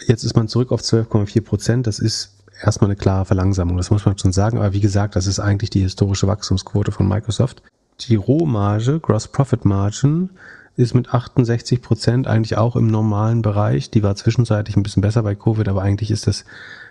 Jetzt 0.07 0.23
ist 0.23 0.37
man 0.37 0.49
zurück 0.49 0.73
auf 0.73 0.83
12,4 0.83 1.41
Prozent. 1.41 1.87
Das 1.87 1.99
ist 1.99 2.37
erstmal 2.63 2.91
eine 2.91 2.97
klare 2.97 3.25
Verlangsamung, 3.25 3.79
das 3.79 3.91
muss 3.91 4.05
man 4.05 4.19
schon 4.19 4.35
sagen. 4.35 4.59
Aber 4.59 4.75
wie 4.75 4.81
gesagt, 4.81 5.17
das 5.17 5.27
ist 5.27 5.41
eigentlich 5.41 5.71
die 5.71 5.81
historische 5.81 6.27
Wachstumsquote 6.27 6.93
von 6.93 7.09
Microsoft. 7.09 7.63
Die 8.01 8.17
Rohmarge, 8.17 9.01
Gross 9.01 9.29
Profit 9.29 9.65
Margin, 9.65 10.29
ist 10.77 10.93
mit 10.93 11.09
68 11.09 11.81
Prozent 11.81 12.27
eigentlich 12.27 12.59
auch 12.59 12.77
im 12.77 12.89
normalen 12.89 13.41
Bereich. 13.41 13.91
Die 13.91 14.03
war 14.03 14.15
zwischenzeitlich 14.15 14.77
ein 14.77 14.83
bisschen 14.83 15.01
besser 15.01 15.23
bei 15.23 15.35
Covid, 15.35 15.69
aber 15.69 15.81
eigentlich 15.81 16.11
ist 16.11 16.27
das 16.27 16.45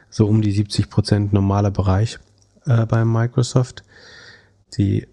so 0.10 0.26
um 0.26 0.42
die 0.42 0.54
70 0.54 0.90
Prozent 0.90 1.34
normaler 1.34 1.70
Bereich 1.70 2.18
äh, 2.66 2.86
bei 2.86 3.06
Microsoft. 3.06 3.84
Die 4.78 5.08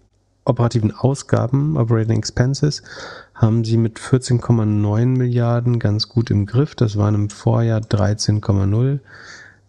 operativen 0.45 0.91
Ausgaben, 0.91 1.77
Operating 1.77 2.17
Expenses, 2.17 2.83
haben 3.33 3.63
sie 3.63 3.77
mit 3.77 3.99
14,9 3.99 5.05
Milliarden 5.05 5.79
ganz 5.79 6.09
gut 6.09 6.29
im 6.31 6.45
Griff. 6.45 6.75
Das 6.75 6.97
waren 6.97 7.15
im 7.15 7.29
Vorjahr 7.29 7.79
13,0. 7.79 8.99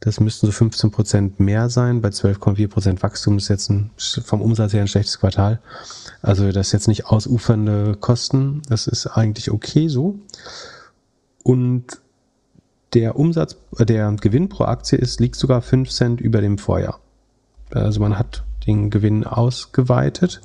Das 0.00 0.20
müssten 0.20 0.46
so 0.46 0.52
15 0.52 0.90
Prozent 0.90 1.40
mehr 1.40 1.70
sein. 1.70 2.02
Bei 2.02 2.10
12,4 2.10 2.68
Prozent 2.68 3.02
Wachstum 3.02 3.38
ist 3.38 3.48
jetzt 3.48 3.70
ein, 3.70 3.90
vom 3.96 4.42
Umsatz 4.42 4.72
her 4.72 4.82
ein 4.82 4.88
schlechtes 4.88 5.18
Quartal. 5.18 5.60
Also 6.20 6.52
das 6.52 6.66
ist 6.68 6.72
jetzt 6.72 6.88
nicht 6.88 7.06
ausufernde 7.06 7.96
Kosten. 7.98 8.60
Das 8.68 8.86
ist 8.86 9.06
eigentlich 9.06 9.50
okay 9.50 9.88
so. 9.88 10.18
Und 11.42 12.02
der 12.92 13.16
Umsatz, 13.16 13.56
äh, 13.78 13.86
der 13.86 14.12
Gewinn 14.20 14.48
pro 14.48 14.64
Aktie 14.64 14.98
ist, 14.98 15.20
liegt 15.20 15.36
sogar 15.36 15.62
5 15.62 15.90
Cent 15.90 16.20
über 16.20 16.40
dem 16.40 16.58
Vorjahr. 16.58 17.00
Also 17.74 18.00
man 18.00 18.18
hat 18.18 18.44
den 18.66 18.90
Gewinn 18.90 19.24
ausgeweitet. 19.24 20.40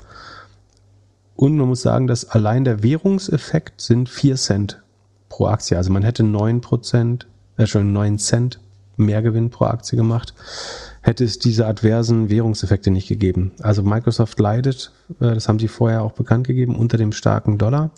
Und 1.36 1.58
man 1.58 1.70
muss 1.70 1.82
sagen, 1.82 2.08
dass 2.08 2.30
allein 2.30 2.66
der 2.66 2.84
Währungseffekt 2.84 3.80
sind 3.80 4.10
4 4.10 4.36
Cent 4.36 4.82
pro 5.30 5.48
Aktie. 5.48 5.78
Also 5.78 5.92
man 5.92 6.04
hätte 6.04 6.24
9 6.24 6.60
Prozent, 6.62 7.28
äh, 7.58 7.66
schon 7.66 7.94
9 7.94 8.20
Cent 8.20 8.60
mehr 8.98 9.22
Gewinn 9.22 9.50
pro 9.50 9.66
Aktie 9.66 9.96
gemacht, 9.96 10.34
hätte 11.02 11.24
es 11.24 11.40
diese 11.40 11.66
adversen 11.66 12.30
Währungseffekte 12.30 12.92
nicht 12.92 13.08
gegeben. 13.08 13.52
Also 13.62 13.84
Microsoft 13.84 14.38
leidet, 14.40 14.92
äh, 15.22 15.34
das 15.34 15.48
haben 15.48 15.60
sie 15.60 15.70
vorher 15.70 16.04
auch 16.04 16.12
bekannt 16.12 16.46
gegeben, 16.46 16.76
unter 16.76 16.98
dem 16.98 17.14
starken 17.14 17.58
Dollar. 17.58 17.92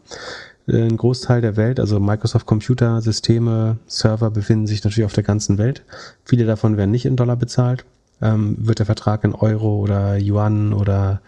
Äh, 0.67 0.83
ein 0.83 0.97
Großteil 0.97 1.41
der 1.41 1.57
Welt, 1.57 1.79
also 1.79 1.99
Microsoft 1.99 2.45
Computer, 2.45 3.01
Systeme, 3.01 3.77
Server 3.87 4.29
befinden 4.29 4.67
sich 4.67 4.83
natürlich 4.83 5.05
auf 5.05 5.13
der 5.13 5.23
ganzen 5.23 5.57
Welt. 5.57 5.83
Viele 6.23 6.45
davon 6.45 6.77
werden 6.77 6.91
nicht 6.91 7.05
in 7.05 7.15
Dollar 7.15 7.37
bezahlt. 7.37 7.85
Ähm, 8.21 8.55
wird 8.59 8.79
der 8.79 8.85
Vertrag 8.85 9.23
in 9.23 9.33
Euro 9.33 9.77
oder 9.77 10.17
Yuan 10.17 10.73
oder 10.73 11.21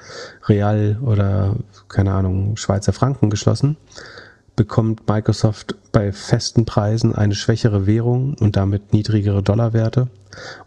Real 0.48 0.99
oder 1.02 1.56
keine 1.88 2.14
Ahnung 2.14 2.56
Schweizer 2.56 2.94
Franken 2.94 3.30
geschlossen 3.30 3.78
bekommt 4.56 5.07
Microsoft 5.07 5.76
bei 5.91 6.11
festen 6.11 6.65
Preisen 6.65 7.15
eine 7.15 7.36
schwächere 7.36 7.88
Währung 7.88 8.36
und 8.40 8.56
damit 8.56 8.94
niedrigere 8.94 9.41
Dollarwerte. 9.41 10.10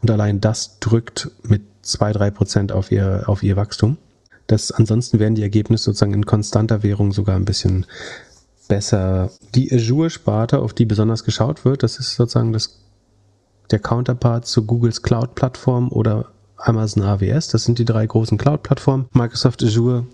Und 0.02 0.10
allein 0.10 0.40
das 0.40 0.78
drückt 0.80 1.30
mit 1.42 1.62
zwei 1.82 2.12
drei 2.12 2.30
Prozent 2.30 2.72
auf 2.72 2.90
ihr, 2.90 3.24
auf 3.26 3.42
ihr 3.42 3.56
Wachstum. 3.56 3.96
Das, 4.46 4.70
ansonsten 4.70 5.18
werden 5.18 5.34
die 5.34 5.42
Ergebnisse 5.42 5.84
sozusagen 5.84 6.14
in 6.14 6.26
konstanter 6.26 6.82
Währung 6.82 7.12
sogar 7.12 7.36
ein 7.36 7.44
bisschen 7.44 7.86
besser. 8.68 9.30
Die 9.54 9.72
Azure-Sparte, 9.72 10.58
auf 10.60 10.72
die 10.72 10.84
besonders 10.84 11.24
geschaut 11.24 11.64
wird, 11.64 11.82
das 11.82 11.98
ist 11.98 12.14
sozusagen 12.14 12.52
das, 12.52 12.80
der 13.70 13.78
Counterpart 13.78 14.46
zu 14.46 14.64
Googles 14.64 15.02
Cloud-Plattform 15.02 15.90
oder 15.90 16.26
Amazon 16.56 17.02
AWS. 17.02 17.48
Das 17.48 17.64
sind 17.64 17.78
die 17.78 17.84
drei 17.84 18.06
großen 18.06 18.38
Cloud-Plattformen. 18.38 19.06
Microsoft 19.12 19.62
Azure 19.62 20.06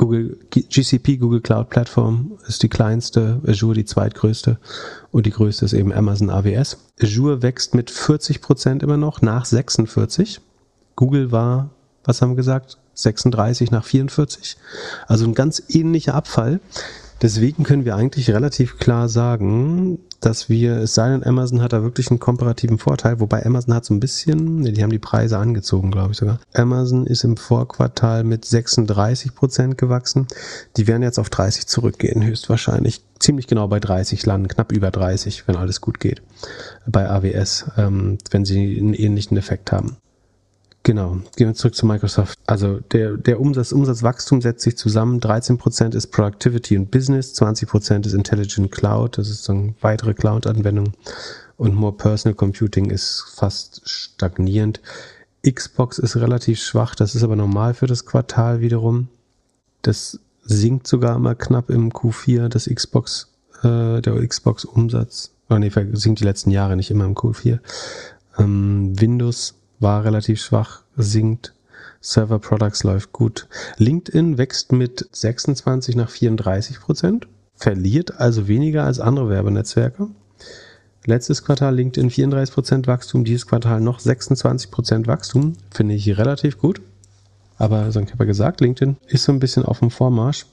Google 0.00 0.38
GCP, 0.50 1.18
Google 1.18 1.42
Cloud 1.42 1.68
Plattform 1.68 2.38
ist 2.46 2.62
die 2.62 2.70
kleinste, 2.70 3.40
Azure 3.46 3.74
die 3.74 3.84
zweitgrößte 3.84 4.58
und 5.10 5.26
die 5.26 5.30
größte 5.30 5.66
ist 5.66 5.74
eben 5.74 5.92
Amazon 5.92 6.30
AWS. 6.30 6.78
Azure 7.02 7.42
wächst 7.42 7.74
mit 7.74 7.90
40 7.90 8.40
Prozent 8.40 8.82
immer 8.82 8.96
noch 8.96 9.20
nach 9.20 9.44
46. 9.44 10.40
Google 10.96 11.32
war, 11.32 11.68
was 12.04 12.22
haben 12.22 12.30
wir 12.30 12.36
gesagt? 12.36 12.78
36 12.94 13.70
nach 13.70 13.84
44. 13.84 14.56
Also 15.06 15.26
ein 15.26 15.34
ganz 15.34 15.62
ähnlicher 15.68 16.14
Abfall. 16.14 16.60
Deswegen 17.22 17.64
können 17.64 17.84
wir 17.84 17.96
eigentlich 17.96 18.30
relativ 18.30 18.78
klar 18.78 19.08
sagen, 19.08 19.98
dass 20.20 20.48
wir, 20.48 20.76
es 20.78 20.94
sei 20.94 21.10
denn, 21.10 21.24
Amazon 21.24 21.62
hat 21.62 21.72
da 21.72 21.82
wirklich 21.82 22.10
einen 22.10 22.20
komparativen 22.20 22.78
Vorteil, 22.78 23.20
wobei 23.20 23.44
Amazon 23.44 23.74
hat 23.74 23.84
so 23.84 23.94
ein 23.94 24.00
bisschen, 24.00 24.60
ne, 24.60 24.72
die 24.72 24.82
haben 24.82 24.90
die 24.90 24.98
Preise 24.98 25.38
angezogen, 25.38 25.90
glaube 25.90 26.12
ich 26.12 26.18
sogar. 26.18 26.40
Amazon 26.54 27.06
ist 27.06 27.24
im 27.24 27.36
Vorquartal 27.36 28.24
mit 28.24 28.44
36 28.44 29.34
Prozent 29.34 29.78
gewachsen. 29.78 30.26
Die 30.76 30.86
werden 30.86 31.02
jetzt 31.02 31.18
auf 31.18 31.30
30 31.30 31.66
zurückgehen, 31.66 32.24
höchstwahrscheinlich. 32.24 33.02
Ziemlich 33.18 33.46
genau 33.46 33.68
bei 33.68 33.80
30 33.80 34.24
landen, 34.24 34.48
knapp 34.48 34.72
über 34.72 34.90
30, 34.90 35.46
wenn 35.46 35.56
alles 35.56 35.80
gut 35.80 36.00
geht. 36.00 36.22
Bei 36.86 37.08
AWS, 37.08 37.66
ähm, 37.76 38.16
wenn 38.30 38.46
sie 38.46 38.78
einen 38.78 38.94
ähnlichen 38.94 39.36
Effekt 39.36 39.72
haben. 39.72 39.96
Genau, 40.82 41.18
gehen 41.36 41.48
wir 41.48 41.54
zurück 41.54 41.74
zu 41.74 41.84
Microsoft. 41.84 42.38
Also 42.46 42.80
der, 42.92 43.18
der 43.18 43.38
Umsatz, 43.38 43.70
Umsatzwachstum 43.72 44.40
setzt 44.40 44.62
sich 44.62 44.78
zusammen. 44.78 45.20
13% 45.20 45.94
ist 45.94 46.06
Productivity 46.06 46.78
und 46.78 46.90
Business, 46.90 47.34
20% 47.34 48.06
ist 48.06 48.14
Intelligent 48.14 48.72
Cloud, 48.72 49.18
das 49.18 49.28
ist 49.28 49.46
dann 49.48 49.74
weitere 49.82 50.14
Cloud-Anwendung 50.14 50.94
und 51.58 51.74
More 51.74 51.92
Personal 51.92 52.34
Computing 52.34 52.88
ist 52.88 53.24
fast 53.34 53.82
stagnierend. 53.86 54.80
Xbox 55.46 55.98
ist 55.98 56.16
relativ 56.16 56.58
schwach, 56.58 56.94
das 56.94 57.14
ist 57.14 57.22
aber 57.22 57.36
normal 57.36 57.74
für 57.74 57.86
das 57.86 58.06
Quartal 58.06 58.60
wiederum. 58.62 59.08
Das 59.82 60.18
sinkt 60.42 60.86
sogar 60.86 61.16
immer 61.16 61.34
knapp 61.34 61.68
im 61.68 61.92
Q4, 61.92 62.48
das 62.48 62.64
Xbox, 62.66 63.30
äh, 63.62 64.00
der 64.00 64.26
Xbox-Umsatz. 64.26 65.32
Oh 65.50 65.58
nee, 65.58 65.70
sinkt 65.92 66.20
die 66.20 66.24
letzten 66.24 66.50
Jahre 66.50 66.76
nicht 66.76 66.90
immer 66.90 67.04
im 67.04 67.14
Q4. 67.14 67.58
Ähm, 68.38 68.98
Windows 68.98 69.59
war 69.80 70.04
relativ 70.04 70.40
schwach, 70.40 70.82
sinkt. 70.96 71.54
Server 72.02 72.38
Products 72.38 72.82
läuft 72.84 73.12
gut. 73.12 73.46
LinkedIn 73.76 74.38
wächst 74.38 74.72
mit 74.72 75.08
26 75.12 75.96
nach 75.96 76.08
34 76.08 76.80
Prozent, 76.80 77.26
verliert 77.54 78.18
also 78.20 78.48
weniger 78.48 78.84
als 78.84 79.00
andere 79.00 79.28
Werbenetzwerke. 79.28 80.08
Letztes 81.04 81.44
Quartal 81.44 81.74
LinkedIn 81.74 82.10
34 82.10 82.54
Prozent 82.54 82.86
Wachstum, 82.86 83.24
dieses 83.24 83.46
Quartal 83.46 83.80
noch 83.80 84.00
26 84.00 84.70
Prozent 84.70 85.06
Wachstum, 85.06 85.54
finde 85.70 85.94
ich 85.94 86.18
relativ 86.18 86.58
gut. 86.58 86.80
Aber 87.58 87.88
ich 87.88 87.96
habe 87.96 88.08
ja 88.18 88.24
gesagt, 88.24 88.62
LinkedIn 88.62 88.96
ist 89.06 89.24
so 89.24 89.32
ein 89.32 89.40
bisschen 89.40 89.64
auf 89.64 89.80
dem 89.80 89.90
Vormarsch. 89.90 90.46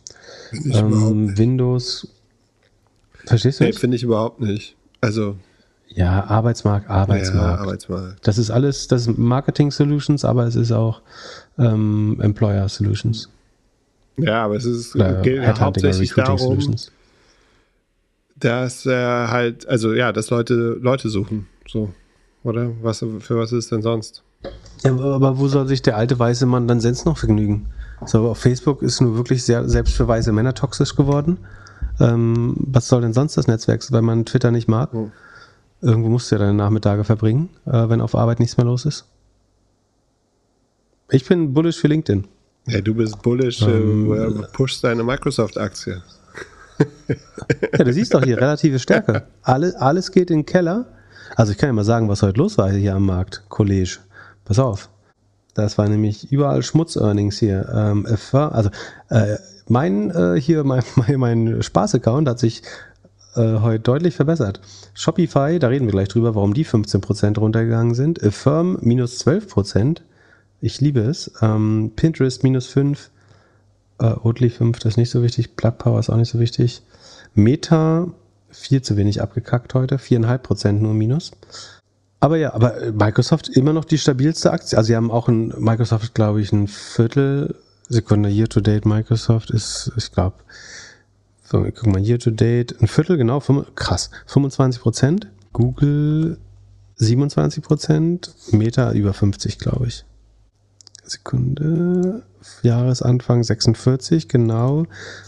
Ähm, 0.51 1.37
Windows. 1.37 2.07
Verstehst 3.25 3.59
du? 3.59 3.63
Nee, 3.63 3.73
finde 3.73 3.95
ich 3.95 4.03
überhaupt 4.03 4.41
nicht. 4.41 4.75
Also 4.99 5.37
ja, 5.89 6.23
Arbeitsmarkt, 6.25 6.89
Arbeitsmarkt. 6.89 7.59
Ja, 7.59 7.63
Arbeitsmarkt. 7.63 8.27
Das 8.27 8.37
ist 8.37 8.51
alles, 8.51 8.87
das 8.87 9.07
ist 9.07 9.17
Marketing 9.17 9.71
Solutions, 9.71 10.25
aber 10.25 10.45
es 10.45 10.55
ist 10.55 10.71
auch 10.71 11.01
ähm, 11.57 12.17
Employer 12.21 12.67
Solutions. 12.69 13.29
Ja, 14.17 14.45
aber 14.45 14.55
es 14.55 14.65
ist 14.65 14.95
Oder 14.95 15.21
geht 15.21 15.59
hauptsächlich 15.59 16.13
darum, 16.13 16.37
Solutions. 16.37 16.91
dass 18.35 18.85
äh, 18.85 18.91
halt, 18.91 19.67
also 19.67 19.93
ja, 19.93 20.11
dass 20.11 20.29
Leute 20.29 20.77
Leute 20.81 21.09
suchen, 21.09 21.47
so, 21.67 21.93
oder? 22.43 22.71
Was 22.81 22.99
für 22.99 23.37
was 23.37 23.51
ist 23.51 23.65
es 23.65 23.69
denn 23.69 23.81
sonst? 23.81 24.23
Ja, 24.83 24.91
aber 24.91 25.37
wo 25.37 25.47
soll 25.47 25.67
sich 25.67 25.81
der 25.81 25.97
alte 25.97 26.17
weiße 26.17 26.45
Mann 26.45 26.67
dann 26.67 26.79
sonst 26.79 27.05
noch 27.05 27.17
vergnügen? 27.17 27.67
So, 28.05 28.29
auf 28.29 28.37
Facebook 28.37 28.81
ist 28.83 29.01
nur 29.01 29.17
wirklich 29.17 29.43
sehr 29.43 29.67
selbst 29.67 29.95
für 29.95 30.07
weiße 30.07 30.31
Männer 30.31 30.53
toxisch 30.53 30.95
geworden. 30.95 31.39
Ähm, 31.99 32.55
was 32.57 32.87
soll 32.87 33.01
denn 33.01 33.13
sonst 33.13 33.37
das 33.37 33.47
Netzwerk, 33.47 33.83
weil 33.91 34.03
man 34.03 34.25
Twitter 34.25 34.51
nicht 34.51 34.67
mag? 34.67 34.91
Hm. 34.93 35.11
Irgendwo 35.81 36.09
musst 36.09 36.31
du 36.31 36.35
ja 36.35 36.39
deine 36.39 36.53
Nachmittage 36.53 37.03
verbringen, 37.03 37.49
äh, 37.65 37.89
wenn 37.89 38.01
auf 38.01 38.15
Arbeit 38.15 38.39
nichts 38.39 38.57
mehr 38.57 38.65
los 38.65 38.85
ist. 38.85 39.05
Ich 41.09 41.25
bin 41.25 41.53
bullish 41.53 41.79
für 41.79 41.87
LinkedIn. 41.87 42.27
Ja, 42.65 42.81
du 42.81 42.93
bist 42.93 43.21
bullish, 43.21 43.61
äh, 43.61 43.71
ähm, 43.71 44.41
äh, 44.41 44.47
pushst 44.51 44.83
deine 44.83 45.03
Microsoft-Aktie. 45.03 46.01
ja, 47.07 47.83
du 47.83 47.93
siehst 47.93 48.13
doch 48.13 48.23
hier 48.23 48.37
relative 48.37 48.79
Stärke. 48.79 49.23
Alle, 49.41 49.79
alles 49.79 50.11
geht 50.11 50.29
in 50.29 50.39
den 50.39 50.45
Keller. 50.45 50.85
Also 51.35 51.51
ich 51.51 51.57
kann 51.57 51.69
ja 51.69 51.73
mal 51.73 51.83
sagen, 51.83 52.09
was 52.09 52.21
heute 52.23 52.39
los 52.39 52.57
war 52.57 52.69
hier 52.71 52.95
am 52.95 53.05
Markt, 53.05 53.43
College. 53.49 53.99
Pass 54.45 54.59
auf. 54.59 54.89
Das 55.53 55.77
war 55.77 55.87
nämlich 55.87 56.31
überall 56.31 56.61
Schmutz-Earnings 56.61 57.39
hier. 57.39 57.67
Ähm, 57.73 58.05
also 58.31 58.69
äh, 59.09 59.37
mein 59.67 60.11
äh, 60.11 60.39
hier 60.39 60.63
mein, 60.63 60.83
mein, 60.95 61.19
mein 61.19 61.63
Spaß-Account 61.63 62.27
hat 62.27 62.39
sich 62.39 62.63
äh, 63.35 63.59
heute 63.59 63.79
deutlich 63.79 64.15
verbessert. 64.15 64.61
Shopify, 64.93 65.59
da 65.59 65.67
reden 65.67 65.85
wir 65.85 65.91
gleich 65.91 66.07
drüber, 66.07 66.35
warum 66.35 66.53
die 66.53 66.65
15% 66.65 67.39
runtergegangen 67.39 67.95
sind. 67.95 68.23
Affirm 68.23 68.77
minus 68.81 69.25
12%. 69.25 70.01
Ich 70.61 70.81
liebe 70.81 71.01
es. 71.01 71.31
Ähm, 71.41 71.91
Pinterest 71.95 72.43
minus 72.43 72.67
5. 72.67 73.09
Äh, 73.99 74.13
Oatly 74.23 74.49
5, 74.49 74.79
das 74.79 74.93
ist 74.93 74.97
nicht 74.97 75.09
so 75.09 75.23
wichtig. 75.23 75.55
Plug 75.55 75.77
Power 75.77 75.99
ist 75.99 76.09
auch 76.09 76.17
nicht 76.17 76.31
so 76.31 76.39
wichtig. 76.39 76.81
Meta 77.33 78.07
viel 78.49 78.81
zu 78.81 78.97
wenig 78.97 79.21
abgekackt 79.21 79.73
heute. 79.73 79.97
4,5% 79.97 80.73
nur 80.73 80.93
minus. 80.93 81.31
Aber 82.19 82.37
ja, 82.37 82.53
aber 82.53 82.91
Microsoft 82.93 83.49
immer 83.49 83.73
noch 83.73 83.85
die 83.85 83.97
stabilste 83.97 84.51
Aktie. 84.51 84.77
Also 84.77 84.87
sie 84.87 84.95
haben 84.95 85.11
auch 85.11 85.27
ein 85.27 85.53
Microsoft, 85.57 86.15
glaube 86.15 86.41
ich, 86.41 86.51
ein 86.51 86.67
Viertel 86.67 87.55
Sekunde 87.89 88.29
Year 88.29 88.49
to 88.49 88.59
Date 88.59 88.85
Microsoft 88.85 89.51
ist, 89.51 89.91
ich 89.95 90.11
glaube, 90.11 90.35
so, 91.49 91.63
guck 91.63 91.87
mal, 91.87 92.01
year 92.01 92.19
to 92.19 92.29
date, 92.29 92.75
ein 92.81 92.87
Viertel, 92.87 93.15
genau, 93.15 93.39
krass, 93.75 94.09
25 94.25 94.81
Prozent. 94.81 95.27
Google 95.53 96.37
27 96.97 97.63
Prozent, 97.63 98.35
Meta 98.51 98.91
über 98.91 99.13
50, 99.13 99.57
glaube 99.57 99.87
ich. 99.87 100.03
Sekunde. 101.05 102.23
Jahresanfang 102.63 103.43
46, 103.43 104.27
genau. 104.27 104.87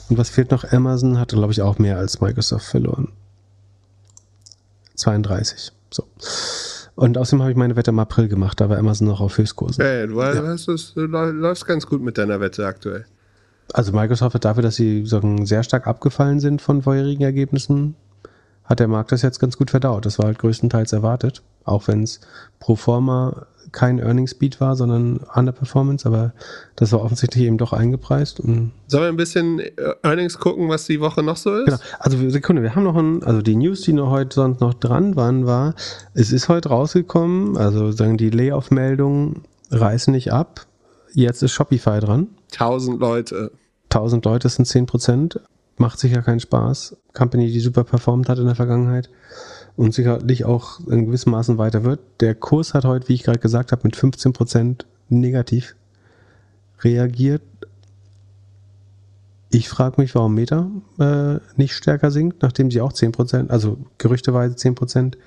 Und 0.09 0.17
was 0.17 0.29
fehlt 0.29 0.51
noch? 0.51 0.69
Amazon 0.69 1.17
hatte, 1.17 1.37
glaube 1.37 1.53
ich, 1.53 1.61
auch 1.61 1.79
mehr 1.79 1.97
als 1.97 2.19
Microsoft 2.19 2.65
verloren. 2.65 3.13
32. 4.95 5.71
So. 5.89 6.03
Und 6.95 7.17
außerdem 7.17 7.43
habe 7.43 7.51
ich 7.51 7.57
meine 7.57 7.77
Wette 7.77 7.91
im 7.91 7.99
April 7.99 8.27
gemacht, 8.27 8.59
da 8.59 8.69
war 8.69 8.77
Amazon 8.77 9.07
noch 9.07 9.21
auf 9.21 9.37
Höchstkursen. 9.37 9.81
Hey, 9.81 10.05
du, 10.05 10.19
ja. 10.19 10.45
hast 10.45 10.67
du 10.67 11.01
läufst 11.05 11.65
ganz 11.65 11.87
gut 11.87 12.01
mit 12.01 12.17
deiner 12.17 12.41
Wette 12.41 12.67
aktuell. 12.67 13.05
Also 13.73 13.91
Microsoft 13.91 14.35
hat 14.35 14.45
dafür, 14.45 14.63
dass 14.63 14.75
sie 14.75 15.05
sagen, 15.05 15.45
sehr 15.45 15.63
stark 15.63 15.87
abgefallen 15.87 16.39
sind 16.39 16.61
von 16.61 16.81
vorherigen 16.81 17.23
Ergebnissen, 17.23 17.95
hat 18.65 18.79
der 18.79 18.87
Markt 18.87 19.11
das 19.11 19.21
jetzt 19.21 19.39
ganz 19.39 19.57
gut 19.57 19.71
verdaut. 19.71 20.05
Das 20.05 20.19
war 20.19 20.27
halt 20.27 20.39
größtenteils 20.39 20.93
erwartet, 20.93 21.41
auch 21.65 21.87
wenn 21.87 22.03
es 22.03 22.21
pro 22.59 22.75
forma 22.75 23.47
kein 23.71 23.99
Earnings 23.99 24.35
Beat 24.35 24.59
war, 24.61 24.75
sondern 24.75 25.17
Underperformance, 25.33 26.05
aber 26.05 26.33
das 26.75 26.91
war 26.91 27.01
offensichtlich 27.01 27.45
eben 27.45 27.57
doch 27.57 27.73
eingepreist. 27.73 28.39
Und 28.39 28.71
Sollen 28.87 29.03
wir 29.03 29.09
ein 29.09 29.17
bisschen 29.17 29.59
äh, 29.59 29.71
Earnings 30.03 30.39
gucken, 30.39 30.69
was 30.69 30.85
die 30.85 30.99
Woche 30.99 31.23
noch 31.23 31.37
so 31.37 31.53
ist? 31.55 31.65
Genau. 31.65 31.77
Also 31.99 32.29
Sekunde, 32.29 32.61
wir 32.63 32.75
haben 32.75 32.83
noch 32.83 32.95
ein, 32.95 33.23
also 33.23 33.41
die 33.41 33.55
News, 33.55 33.81
die 33.81 33.93
noch 33.93 34.09
heute 34.09 34.33
sonst 34.35 34.61
noch 34.61 34.73
dran 34.73 35.15
waren, 35.15 35.45
war, 35.45 35.75
es 36.13 36.31
ist 36.31 36.49
heute 36.49 36.69
rausgekommen, 36.69 37.57
also 37.57 37.91
sagen 37.91 38.17
die 38.17 38.29
Layoff-Meldungen 38.29 39.43
reißen 39.71 40.11
nicht 40.11 40.33
ab. 40.33 40.65
Jetzt 41.13 41.41
ist 41.41 41.51
Shopify 41.51 41.99
dran. 41.99 42.27
1000 42.51 42.99
Leute. 42.99 43.51
1000 43.89 44.23
Leute 44.25 44.49
sind 44.49 44.65
10 44.65 44.85
Prozent. 44.85 45.39
Macht 45.77 45.99
sicher 45.99 46.21
keinen 46.21 46.39
Spaß. 46.39 46.97
Company, 47.13 47.51
die 47.51 47.59
super 47.59 47.83
performt 47.83 48.29
hat 48.29 48.37
in 48.37 48.45
der 48.45 48.55
Vergangenheit 48.55 49.09
und 49.75 49.93
sicherlich 49.93 50.45
auch 50.45 50.79
in 50.87 51.05
gewissem 51.05 51.31
Maßen 51.31 51.57
weiter 51.57 51.83
wird. 51.83 52.01
Der 52.19 52.35
Kurs 52.35 52.73
hat 52.73 52.85
heute, 52.85 53.07
wie 53.07 53.13
ich 53.13 53.23
gerade 53.23 53.39
gesagt 53.39 53.71
habe, 53.71 53.81
mit 53.83 53.95
15 53.95 54.33
Prozent 54.33 54.85
negativ 55.07 55.75
reagiert. 56.81 57.41
Ich 59.51 59.69
frage 59.69 59.99
mich, 59.99 60.13
warum 60.13 60.35
Meta 60.35 60.69
äh, 60.99 61.39
nicht 61.55 61.73
stärker 61.73 62.11
sinkt, 62.11 62.41
nachdem 62.43 62.69
sie 62.69 62.81
auch 62.81 62.93
10 62.93 63.11
Prozent, 63.11 63.51
also 63.51 63.77
gerüchteweise 63.97 64.55
10 64.55 64.75
Prozent 64.75 65.17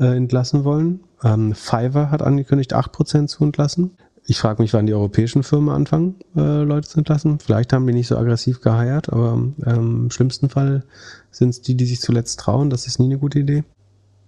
äh, 0.00 0.16
entlassen 0.16 0.64
wollen. 0.64 1.00
Ähm, 1.22 1.54
Fiverr 1.54 2.10
hat 2.10 2.22
angekündigt, 2.22 2.72
8 2.72 2.90
Prozent 2.90 3.30
zu 3.30 3.44
entlassen. 3.44 3.96
Ich 4.26 4.38
frage 4.38 4.62
mich, 4.62 4.72
wann 4.72 4.86
die 4.86 4.94
europäischen 4.94 5.42
Firmen 5.42 5.70
anfangen, 5.70 6.16
äh, 6.36 6.62
Leute 6.62 6.88
zu 6.88 6.98
entlassen. 6.98 7.38
Vielleicht 7.40 7.72
haben 7.72 7.86
die 7.86 7.92
nicht 7.92 8.08
so 8.08 8.16
aggressiv 8.16 8.60
geheiert, 8.60 9.12
aber 9.12 9.32
ähm, 9.32 9.54
im 9.66 10.10
schlimmsten 10.10 10.48
Fall 10.48 10.84
sind 11.30 11.50
es 11.50 11.62
die, 11.62 11.74
die 11.74 11.86
sich 11.86 12.00
zuletzt 12.00 12.38
trauen. 12.38 12.70
Das 12.70 12.86
ist 12.86 13.00
nie 13.00 13.06
eine 13.06 13.18
gute 13.18 13.40
Idee. 13.40 13.64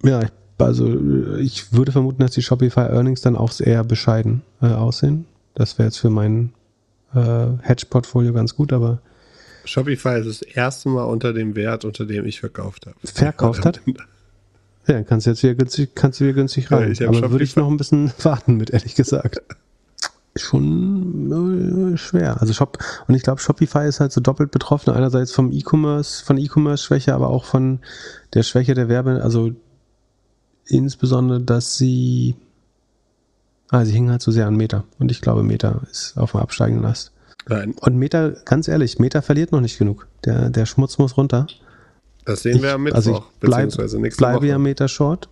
Ja, 0.05 0.23
also 0.59 0.89
ich 1.39 1.73
würde 1.73 1.93
vermuten, 1.93 2.21
dass 2.21 2.33
die 2.33 2.43
Shopify 2.43 2.81
Earnings 2.81 3.21
dann 3.21 3.37
auch 3.37 3.59
eher 3.61 3.85
bescheiden 3.85 4.43
äh, 4.61 4.67
aussehen. 4.67 5.27
Das 5.55 5.79
wäre 5.79 5.89
jetzt 5.89 5.99
für 5.99 6.11
mein 6.11 6.53
äh, 7.15 7.47
Hedge-Portfolio 7.63 8.33
ganz 8.33 8.57
gut, 8.57 8.73
aber 8.73 9.01
Shopify 9.65 10.19
ist 10.21 10.27
das 10.29 10.43
erste 10.43 10.89
Mal 10.89 11.05
unter 11.05 11.33
dem 11.33 11.55
Wert, 11.55 11.85
unter 11.85 12.05
dem 12.05 12.27
ich 12.27 12.41
verkauft 12.41 12.87
habe. 12.87 12.97
Verkauft 13.05 13.65
hat? 13.65 13.81
Ja, 14.89 14.95
dann 14.95 15.07
kannst 15.07 15.27
du 15.27 15.31
jetzt 15.31 15.45
wieder 15.45 15.55
günstig, 15.55 15.95
kannst 15.95 16.19
du 16.19 16.25
wieder 16.25 16.35
günstig 16.35 16.73
rein. 16.73 16.93
Ja, 16.95 17.07
aber 17.07 17.31
würde 17.31 17.45
ich 17.45 17.55
noch 17.55 17.71
ein 17.71 17.77
bisschen 17.77 18.13
warten 18.23 18.57
mit, 18.57 18.71
ehrlich 18.71 18.97
gesagt 18.97 19.41
schon 20.37 21.93
äh, 21.95 21.97
schwer. 21.97 22.41
Also 22.41 22.53
Shop 22.53 22.79
und 23.07 23.15
ich 23.15 23.23
glaube 23.23 23.41
Shopify 23.41 23.87
ist 23.87 24.01
halt 24.01 24.13
so 24.13 24.21
doppelt 24.21 24.51
betroffen. 24.51 24.91
Einerseits 24.91 25.33
vom 25.33 25.53
E-Commerce, 25.53 26.25
von 26.25 26.39
E-Commerce 26.39 26.85
Schwäche, 26.85 27.15
aber 27.15 27.29
auch 27.29 27.45
von 27.45 27.81
der 28.35 28.43
Schwäche 28.43 28.75
der 28.75 28.89
Werbe. 28.89 29.21
Also 29.23 29.53
insbesondere, 30.67 31.41
dass 31.41 31.77
sie, 31.77 32.35
ah, 33.69 33.85
sie 33.85 33.93
hingen 33.93 34.11
halt 34.11 34.23
so 34.23 34.31
sehr 34.31 34.47
an 34.47 34.57
Meta. 34.57 34.85
Und 34.99 35.11
ich 35.11 35.21
glaube, 35.21 35.43
Meta 35.43 35.83
ist 35.91 36.17
auf 36.17 36.33
dem 36.33 36.41
absteigenden 36.41 36.87
Ast. 36.87 37.13
Nein. 37.49 37.75
Und 37.81 37.97
Meta, 37.97 38.31
ganz 38.45 38.69
ehrlich, 38.69 38.99
Meta 38.99 39.21
verliert 39.21 39.53
noch 39.53 39.61
nicht 39.61 39.79
genug. 39.79 40.07
Der, 40.25 40.49
der 40.51 40.67
Schmutz 40.67 40.99
muss 40.99 41.17
runter. 41.17 41.47
Das 42.25 42.43
sehen 42.43 42.57
ich, 42.57 42.63
wir 42.63 42.75
am 42.75 42.85
Mittwoch, 42.85 42.97
also 42.97 43.17
ich 43.17 43.41
bleib, 43.41 43.65
beziehungsweise 43.65 44.01
nächste 44.01 44.19
bleibe 44.19 44.39
Woche. 44.39 44.47
ja 44.47 44.59
Meta 44.59 44.89
Short. 44.89 45.29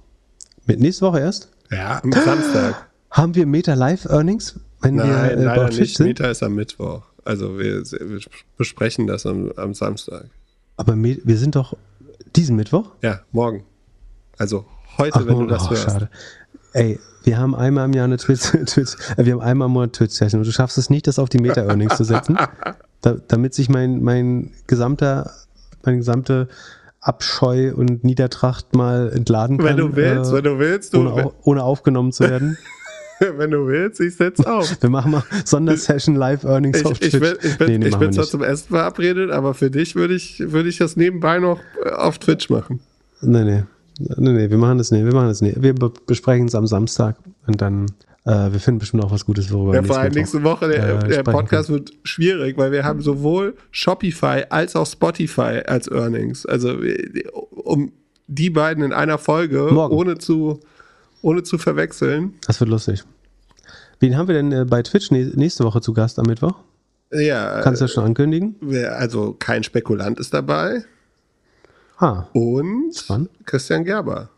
Mit 0.67 0.81
nächste 0.81 1.07
Woche 1.07 1.21
erst? 1.21 1.49
Ja, 1.71 2.03
am 2.03 2.13
Samstag. 2.13 2.87
Haben 3.11 3.35
wir 3.35 3.47
Meta 3.47 3.75
Live 3.75 4.05
Earnings? 4.07 4.59
Wenn 4.81 4.95
Nein, 4.97 5.09
wir, 5.09 5.17
äh, 5.17 5.45
leider 5.45 5.69
nicht. 5.69 5.97
Sind? 5.97 6.07
Meta 6.07 6.31
ist 6.31 6.43
am 6.43 6.55
Mittwoch. 6.55 7.03
Also 7.25 7.59
wir, 7.59 7.83
wir 7.85 8.21
besprechen 8.57 9.07
das 9.07 9.27
am, 9.27 9.53
am, 9.57 9.75
Samstag. 9.75 10.27
Aber 10.77 10.95
wir 10.97 11.37
sind 11.37 11.55
doch 11.55 11.77
diesen 12.35 12.57
Mittwoch? 12.57 12.93
Ja, 13.03 13.21
morgen. 13.33 13.65
Also 14.39 14.65
heute, 14.97 15.19
Ach, 15.21 15.27
wenn 15.27 15.39
du 15.39 15.47
das 15.47 15.67
oh, 15.67 15.71
hörst. 15.71 15.85
Schade. 15.85 16.09
Ey, 16.73 16.99
wir 17.25 17.39
haben 17.39 17.55
einmal 17.55 17.85
im 17.87 17.93
Jahr 17.93 18.05
eine 18.05 18.17
Twitch, 18.17 18.51
Twitch 18.67 18.97
äh, 19.17 19.25
wir 19.25 19.35
haben 19.35 19.43
einmal 19.43 19.67
im 19.67 19.73
Monat 19.73 19.93
Twitch-Session 19.93 20.41
und 20.41 20.47
du 20.47 20.53
schaffst 20.53 20.79
es 20.79 20.89
nicht, 20.89 21.07
das 21.07 21.19
auf 21.19 21.29
die 21.29 21.39
Meta-Earnings 21.39 21.97
zu 21.97 22.05
setzen, 22.05 22.39
da, 23.03 23.17
damit 23.29 23.55
sich 23.55 23.69
mein, 23.69 24.03
mein 24.03 24.53
gesamter, 24.67 25.31
meine 25.85 25.99
gesamte 25.99 26.49
Abscheu 27.01 27.75
und 27.75 28.05
Niedertracht 28.05 28.75
mal 28.75 29.11
entladen 29.13 29.59
kann. 29.59 29.67
Wenn 29.67 29.77
du 29.77 29.97
willst, 29.97 30.31
äh, 30.31 30.35
wenn 30.35 30.45
du 30.45 30.59
willst. 30.59 30.95
Du, 30.95 31.01
ohne, 31.01 31.33
ohne 31.43 31.63
aufgenommen 31.63 32.13
zu 32.13 32.25
werden. 32.25 32.59
wenn 33.37 33.51
du 33.51 33.67
willst, 33.67 34.01
ich 34.01 34.17
setze 34.17 34.51
auf. 34.51 34.77
Wir 34.81 34.91
machen 34.91 35.13
mal 35.13 35.23
Sondersession 35.45 36.15
Live 36.15 36.45
Earnings 36.45 36.81
ich, 36.81 36.87
auf 36.87 36.99
Twitch. 36.99 37.15
Ich 37.15 37.21
bin, 37.21 37.35
ich 37.43 37.59
bin, 37.59 37.67
nee, 37.69 37.79
nee, 37.79 37.89
ich 37.89 37.97
bin 37.97 38.13
zwar 38.13 38.25
zum 38.25 38.43
Essen 38.43 38.69
verabredet, 38.69 39.31
aber 39.31 39.55
für 39.55 39.71
dich 39.71 39.95
würde 39.95 40.15
ich, 40.15 40.41
würde 40.41 40.69
ich 40.69 40.79
das 40.79 40.97
nebenbei 40.97 41.39
noch 41.39 41.61
äh, 41.85 41.91
auf 41.91 42.19
Twitch 42.19 42.49
machen. 42.49 42.81
Nee, 43.21 43.45
nee. 43.45 43.63
Nee, 43.99 44.33
nee, 44.33 44.51
wir 44.51 44.57
machen 44.57 44.79
das 44.79 44.91
nicht. 44.91 45.05
Wir 45.05 45.13
machen 45.13 45.29
das 45.29 45.43
nicht. 45.43 45.63
Wir 45.63 45.75
besprechen 45.75 46.47
es 46.47 46.55
am 46.55 46.67
Samstag 46.67 47.17
und 47.47 47.61
dann 47.61 47.87
äh, 48.25 48.53
wir 48.53 48.61
finden 48.61 48.79
bestimmt 48.79 49.05
auch 49.05 49.11
was 49.11 49.27
Gutes, 49.27 49.53
worüber 49.53 49.75
ja, 49.75 49.83
vor 49.83 49.99
allem 49.99 50.13
nächste 50.13 50.43
Woche, 50.43 50.69
der, 50.69 51.05
äh, 51.05 51.09
der 51.09 51.23
Podcast 51.23 51.69
können. 51.69 51.81
wird 51.81 51.93
schwierig, 52.05 52.57
weil 52.57 52.73
wir 52.73 52.85
haben 52.85 53.03
sowohl 53.03 53.55
Shopify 53.71 54.45
als 54.49 54.77
auch 54.77 54.87
Spotify 54.87 55.63
als 55.67 55.91
Earnings. 55.91 56.47
Also 56.47 56.77
um 57.51 57.93
die 58.27 58.51
beiden 58.51 58.85
in 58.85 58.93
einer 58.93 59.19
Folge, 59.19 59.69
Morgen. 59.73 59.95
ohne 59.95 60.19
zu 60.19 60.61
ohne 61.23 61.43
zu 61.43 61.59
verwechseln. 61.59 62.35
Das 62.47 62.61
wird 62.61 62.71
lustig. 62.71 63.05
Wen 64.01 64.17
haben 64.17 64.29
wir 64.29 64.35
denn 64.35 64.53
äh, 64.53 64.65
bei 64.65 64.83
Twitch 64.83 65.11
nächste 65.11 65.65
Woche 65.65 65.81
zu 65.81 65.93
Gast 65.93 66.19
am 66.19 66.27
Mittwoch? 66.27 66.55
Ja. 67.13 67.61
Kannst 67.63 67.81
du 67.81 67.85
das 67.85 67.93
schon 67.93 68.05
ankündigen? 68.05 68.57
Also 68.91 69.35
kein 69.39 69.63
Spekulant 69.63 70.19
ist 70.21 70.33
dabei. 70.33 70.85
Ah. 71.99 72.25
Und 72.33 72.97
Spannend. 72.97 73.31
Christian 73.45 73.85
Gerber. 73.85 74.31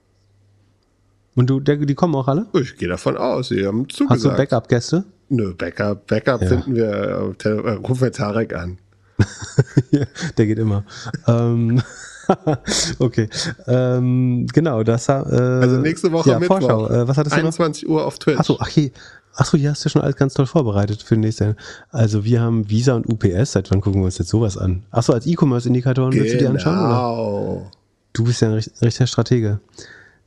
Und 1.35 1.49
du, 1.49 1.61
der, 1.61 1.77
die 1.77 1.95
kommen 1.95 2.15
auch 2.15 2.29
alle? 2.29 2.47
Ich 2.55 2.77
gehe 2.77 2.89
davon 2.89 3.17
aus, 3.17 3.49
sie 3.49 3.67
haben 3.67 3.89
zugesagt. 3.89 4.11
Hast 4.11 4.25
du 4.25 4.37
Backup-Gäste? 4.37 5.05
Nö, 5.29 5.55
Backup, 5.55 6.07
Backup 6.07 6.43
ja. 6.43 6.49
finden 6.49 6.75
wir, 6.75 7.35
äh, 7.45 7.49
rufen 7.49 8.01
wir 8.01 8.13
Tarek 8.13 8.55
an. 8.55 8.79
der 10.37 10.47
geht 10.47 10.59
immer. 10.59 10.85
ähm, 11.27 11.81
okay. 12.99 13.29
Ähm, 13.67 14.47
genau, 14.53 14.83
das 14.83 15.09
äh, 15.09 15.13
Also 15.13 15.79
nächste 15.79 16.13
Woche 16.13 16.31
ja, 16.31 16.39
Mittwoch. 16.39 16.61
Vorschau. 16.61 16.89
Äh, 16.89 17.09
was 17.09 17.17
hattest 17.17 17.37
21 17.37 17.89
Uhr 17.89 18.05
auf 18.07 18.19
Twitch. 18.19 18.39
Achso, 18.39 18.57
ach 18.61 18.69
hier. 18.69 18.91
Achso, 19.35 19.57
hier 19.57 19.71
hast 19.71 19.85
du 19.85 19.89
schon 19.89 20.03
alles 20.03 20.17
ganz 20.17 20.35
toll 20.35 20.47
vorbereitet 20.47 21.03
für 21.03 21.15
den 21.15 21.21
nächsten. 21.21 21.57
Also 21.91 22.25
wir 22.25 22.43
haben 22.43 22.69
Visa 22.69 22.95
und 22.95 23.07
UPS. 23.09 23.53
Seit 23.53 23.71
wann 23.71 23.81
gucken 23.81 24.01
wir 24.03 24.07
uns 24.07 24.19
jetzt 24.19 24.29
sowas 24.29 24.59
an? 24.59 24.83
Achso, 24.91 25.15
als 25.15 25.27
E-Commerce-Indikatoren 25.27 26.11
genau. 26.11 26.23
willst 26.23 26.35
du 26.35 26.39
die 26.39 26.47
anschauen? 26.47 26.79
Oder? 26.79 27.71
Du 28.13 28.25
bist 28.25 28.43
ja 28.43 28.49
ein 28.49 28.55
richtiger 28.55 29.07
Stratege. 29.07 29.61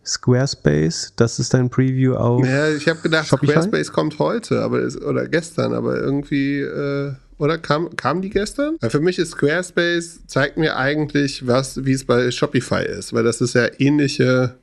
Squarespace, 0.06 1.14
das 1.16 1.40
ist 1.40 1.54
dein 1.54 1.70
Preview 1.70 2.16
auf. 2.16 2.46
Ja, 2.46 2.70
ich 2.70 2.88
habe 2.88 3.00
gedacht, 3.00 3.28
Shopify? 3.28 3.54
Squarespace 3.54 3.92
kommt 3.92 4.20
heute, 4.20 4.62
aber 4.62 4.82
ist, 4.82 5.02
oder 5.02 5.28
gestern, 5.28 5.74
aber 5.74 6.00
irgendwie 6.00 6.60
äh, 6.60 7.14
oder 7.38 7.58
kam, 7.58 7.96
kamen 7.96 8.22
die 8.22 8.30
gestern? 8.30 8.78
Weil 8.80 8.90
für 8.90 9.00
mich 9.00 9.20
ist 9.20 9.32
Squarespace, 9.32 10.26
zeigt 10.28 10.58
mir 10.58 10.78
eigentlich, 10.78 11.46
was, 11.48 11.84
wie 11.86 11.92
es 11.92 12.06
bei 12.06 12.32
Shopify 12.32 12.84
ist, 12.86 13.14
weil 13.14 13.24
das 13.24 13.42
ist 13.42 13.56
ja 13.56 13.68
ähnliche, 13.78 14.56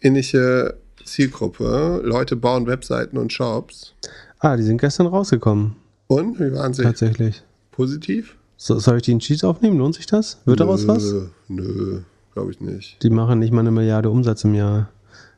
ähnliche 0.00 0.76
Zielgruppe. 1.04 2.00
Leute 2.04 2.36
bauen 2.36 2.66
Webseiten 2.66 3.18
und 3.18 3.32
Shops. 3.32 3.94
Ah, 4.38 4.56
die 4.56 4.62
sind 4.62 4.80
gestern 4.80 5.06
rausgekommen. 5.06 5.76
Und? 6.06 6.40
Wie 6.40 6.52
waren 6.52 6.72
sie? 6.72 6.82
Tatsächlich. 6.82 7.42
Positiv? 7.70 8.36
So, 8.56 8.78
soll 8.78 8.98
ich 8.98 9.02
die 9.02 9.12
in 9.12 9.18
Cheats 9.18 9.44
aufnehmen? 9.44 9.76
Lohnt 9.76 9.94
sich 9.94 10.06
das? 10.06 10.38
Wird 10.46 10.58
nö, 10.58 10.64
daraus 10.64 10.88
was? 10.88 11.14
Nö, 11.48 12.00
glaube 12.36 12.52
ich 12.52 12.60
nicht. 12.60 13.02
Die 13.02 13.08
machen 13.08 13.38
nicht 13.38 13.50
mal 13.50 13.60
eine 13.60 13.70
Milliarde 13.70 14.10
Umsatz 14.10 14.44
im 14.44 14.54
Jahr. 14.54 14.90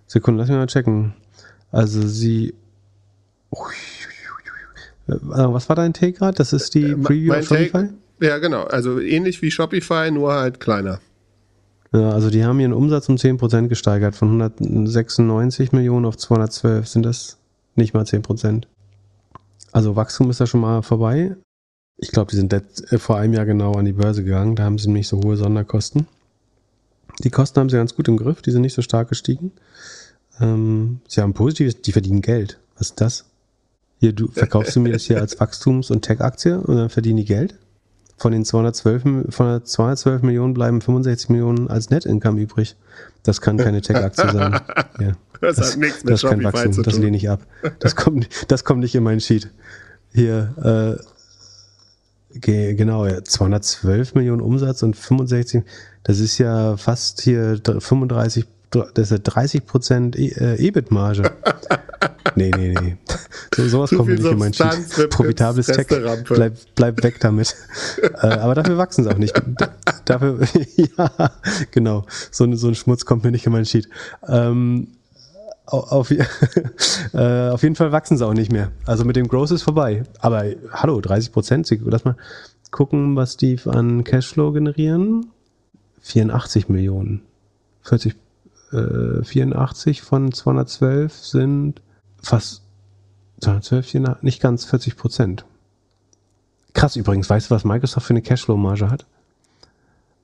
Sekunde, 0.08 0.40
lass 0.40 0.48
mich 0.48 0.58
mal 0.58 0.66
checken. 0.66 1.14
Also 1.70 2.02
sie. 2.02 2.54
Ui, 3.52 3.72
äh, 5.06 5.14
was 5.22 5.68
war 5.68 5.76
dein 5.76 5.92
Take 5.92 6.14
gerade? 6.14 6.36
Das 6.36 6.52
ist 6.52 6.74
die 6.74 6.90
äh, 6.90 6.96
Preview 6.96 7.34
auf 7.34 7.46
Shopify? 7.46 7.70
Take, 7.70 7.94
ja, 8.20 8.38
genau. 8.38 8.64
Also 8.64 8.98
ähnlich 8.98 9.40
wie 9.42 9.52
Shopify, 9.52 10.10
nur 10.10 10.32
halt 10.32 10.58
kleiner. 10.58 10.98
Ja, 11.92 12.10
also 12.10 12.30
die 12.30 12.44
haben 12.44 12.58
ihren 12.58 12.72
Umsatz 12.72 13.08
um 13.08 13.14
10% 13.14 13.68
gesteigert, 13.68 14.16
von 14.16 14.42
196 14.42 15.70
Millionen 15.70 16.04
auf 16.04 16.16
212. 16.16 16.88
Sind 16.88 17.06
das 17.06 17.38
nicht 17.76 17.94
mal 17.94 18.02
10%? 18.02 18.64
Also 19.70 19.94
Wachstum 19.94 20.30
ist 20.30 20.40
da 20.40 20.46
schon 20.46 20.62
mal 20.62 20.82
vorbei. 20.82 21.36
Ich 21.96 22.10
glaube, 22.10 22.32
die 22.32 22.36
sind 22.36 22.52
äh, 22.52 22.98
vor 22.98 23.18
einem 23.18 23.34
Jahr 23.34 23.46
genau 23.46 23.74
an 23.74 23.84
die 23.84 23.92
Börse 23.92 24.24
gegangen. 24.24 24.56
Da 24.56 24.64
haben 24.64 24.78
sie 24.78 24.90
nicht 24.90 25.06
so 25.06 25.20
hohe 25.22 25.36
Sonderkosten. 25.36 26.08
Die 27.24 27.30
Kosten 27.30 27.60
haben 27.60 27.68
sie 27.68 27.76
ganz 27.76 27.94
gut 27.94 28.08
im 28.08 28.16
Griff. 28.16 28.42
Die 28.42 28.50
sind 28.50 28.62
nicht 28.62 28.74
so 28.74 28.82
stark 28.82 29.08
gestiegen. 29.08 29.52
Ähm, 30.40 31.00
sie 31.08 31.20
haben 31.20 31.34
positives, 31.34 31.82
die 31.82 31.92
verdienen 31.92 32.22
Geld. 32.22 32.58
Was 32.76 32.90
ist 32.90 33.00
das? 33.00 33.24
Hier, 34.00 34.12
du 34.12 34.28
verkaufst 34.28 34.76
du 34.76 34.80
mir 34.80 34.92
das 34.92 35.02
hier 35.02 35.20
als 35.20 35.36
Wachstums- 35.40 35.90
und 35.90 36.02
Tech-Aktie 36.02 36.60
und 36.60 36.76
dann 36.76 36.90
verdienen 36.90 37.18
die 37.18 37.24
Geld? 37.24 37.56
Von 38.16 38.32
den 38.32 38.44
212, 38.44 39.02
von 39.30 39.46
den 39.46 39.64
212 39.64 40.22
Millionen 40.22 40.54
bleiben 40.54 40.80
65 40.80 41.28
Millionen 41.30 41.68
als 41.68 41.90
Net-Income 41.90 42.40
übrig. 42.40 42.76
Das 43.22 43.40
kann 43.40 43.56
keine 43.56 43.80
Tech-Aktie 43.80 44.30
sein. 44.30 44.60
Ja. 45.00 45.12
Das, 45.40 45.54
das, 45.54 45.70
hat 45.70 45.78
nichts 45.78 46.02
mit 46.02 46.12
das 46.12 46.24
ist 46.24 46.28
kein 46.28 46.42
Wachstum, 46.42 46.82
das 46.82 46.98
lehne 46.98 47.16
ich 47.16 47.30
ab. 47.30 47.46
Das 47.78 47.94
kommt, 47.94 48.28
das 48.48 48.64
kommt 48.64 48.80
nicht 48.80 48.96
in 48.96 49.04
meinen 49.04 49.20
Sheet. 49.20 49.48
Hier, 50.12 50.98
äh, 50.98 51.17
genau, 52.34 53.06
ja, 53.06 53.22
212 53.22 54.14
Millionen 54.14 54.40
Umsatz 54.42 54.82
und 54.82 54.96
65, 54.96 55.62
das 56.04 56.18
ist 56.20 56.38
ja 56.38 56.76
fast 56.76 57.20
hier 57.22 57.58
dr- 57.58 57.80
35, 57.80 58.44
dr- 58.70 58.90
das 58.94 59.06
ist 59.06 59.10
ja 59.10 59.18
30 59.18 59.66
Prozent 59.66 60.16
äh, 60.16 60.56
EBIT-Marge. 60.56 61.30
nee, 62.36 62.50
nee, 62.56 62.74
nee. 62.80 62.96
So, 63.54 63.66
sowas 63.68 63.90
kommt 63.90 64.10
nicht 64.10 64.24
in 64.24 64.38
meinen 64.38 64.52
Sheet. 64.52 64.72
Substanz 64.72 65.08
Profitables 65.10 65.66
Tech, 65.66 65.86
bleib, 66.28 66.56
bleib 66.74 67.02
weg 67.02 67.18
damit. 67.20 67.56
äh, 68.02 68.26
aber 68.26 68.54
dafür 68.54 68.76
wachsen 68.78 69.04
sie 69.04 69.10
auch 69.10 69.18
nicht. 69.18 69.40
Dafür, 70.04 70.38
ja, 70.76 71.10
genau. 71.70 72.04
So, 72.30 72.44
ein- 72.44 72.56
so 72.56 72.68
ein 72.68 72.74
Schmutz 72.74 73.04
kommt 73.04 73.24
mir 73.24 73.30
nicht 73.32 73.46
in 73.46 73.52
meinen 73.52 73.64
Sheet. 73.64 73.88
Ähm, 74.28 74.88
auf, 75.68 76.10
äh, 77.12 77.48
auf 77.50 77.62
jeden 77.62 77.76
Fall 77.76 77.92
wachsen 77.92 78.16
sie 78.16 78.26
auch 78.26 78.34
nicht 78.34 78.50
mehr. 78.50 78.72
Also 78.86 79.04
mit 79.04 79.16
dem 79.16 79.28
Growth 79.28 79.50
ist 79.50 79.62
vorbei. 79.62 80.04
Aber 80.20 80.44
hallo, 80.72 81.00
30 81.00 81.32
Prozent. 81.32 81.70
Lass 81.84 82.04
mal 82.04 82.16
gucken, 82.70 83.16
was 83.16 83.36
die 83.36 83.58
an 83.66 84.04
Cashflow 84.04 84.52
generieren. 84.52 85.26
84 86.00 86.68
Millionen. 86.68 87.22
40, 87.82 88.16
äh, 88.72 89.22
84 89.24 90.02
von 90.02 90.32
212 90.32 91.14
sind 91.14 91.82
fast 92.22 92.62
212, 93.40 93.86
400, 93.86 94.22
nicht 94.22 94.40
ganz 94.40 94.64
40 94.64 94.96
Prozent. 94.96 95.44
Krass 96.72 96.96
übrigens. 96.96 97.28
Weißt 97.28 97.50
du, 97.50 97.54
was 97.54 97.64
Microsoft 97.64 98.06
für 98.06 98.14
eine 98.14 98.22
Cashflow-Marge 98.22 98.90
hat? 98.90 99.06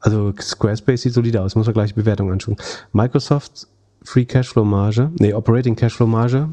Also 0.01 0.35
Squarespace 0.39 1.03
sieht 1.03 1.15
solide 1.15 1.41
aus. 1.43 1.55
Muss 1.55 1.67
man 1.67 1.75
gleich 1.75 1.95
die 1.95 2.01
Bewertung 2.01 2.31
anschauen. 2.31 2.57
Microsoft 2.93 3.69
Free 4.05 4.27
Cashflow 4.27 4.65
Marge, 4.65 5.11
nee, 5.19 5.33
Operating 5.33 5.75
Cashflow 5.75 6.07
Marge, 6.07 6.49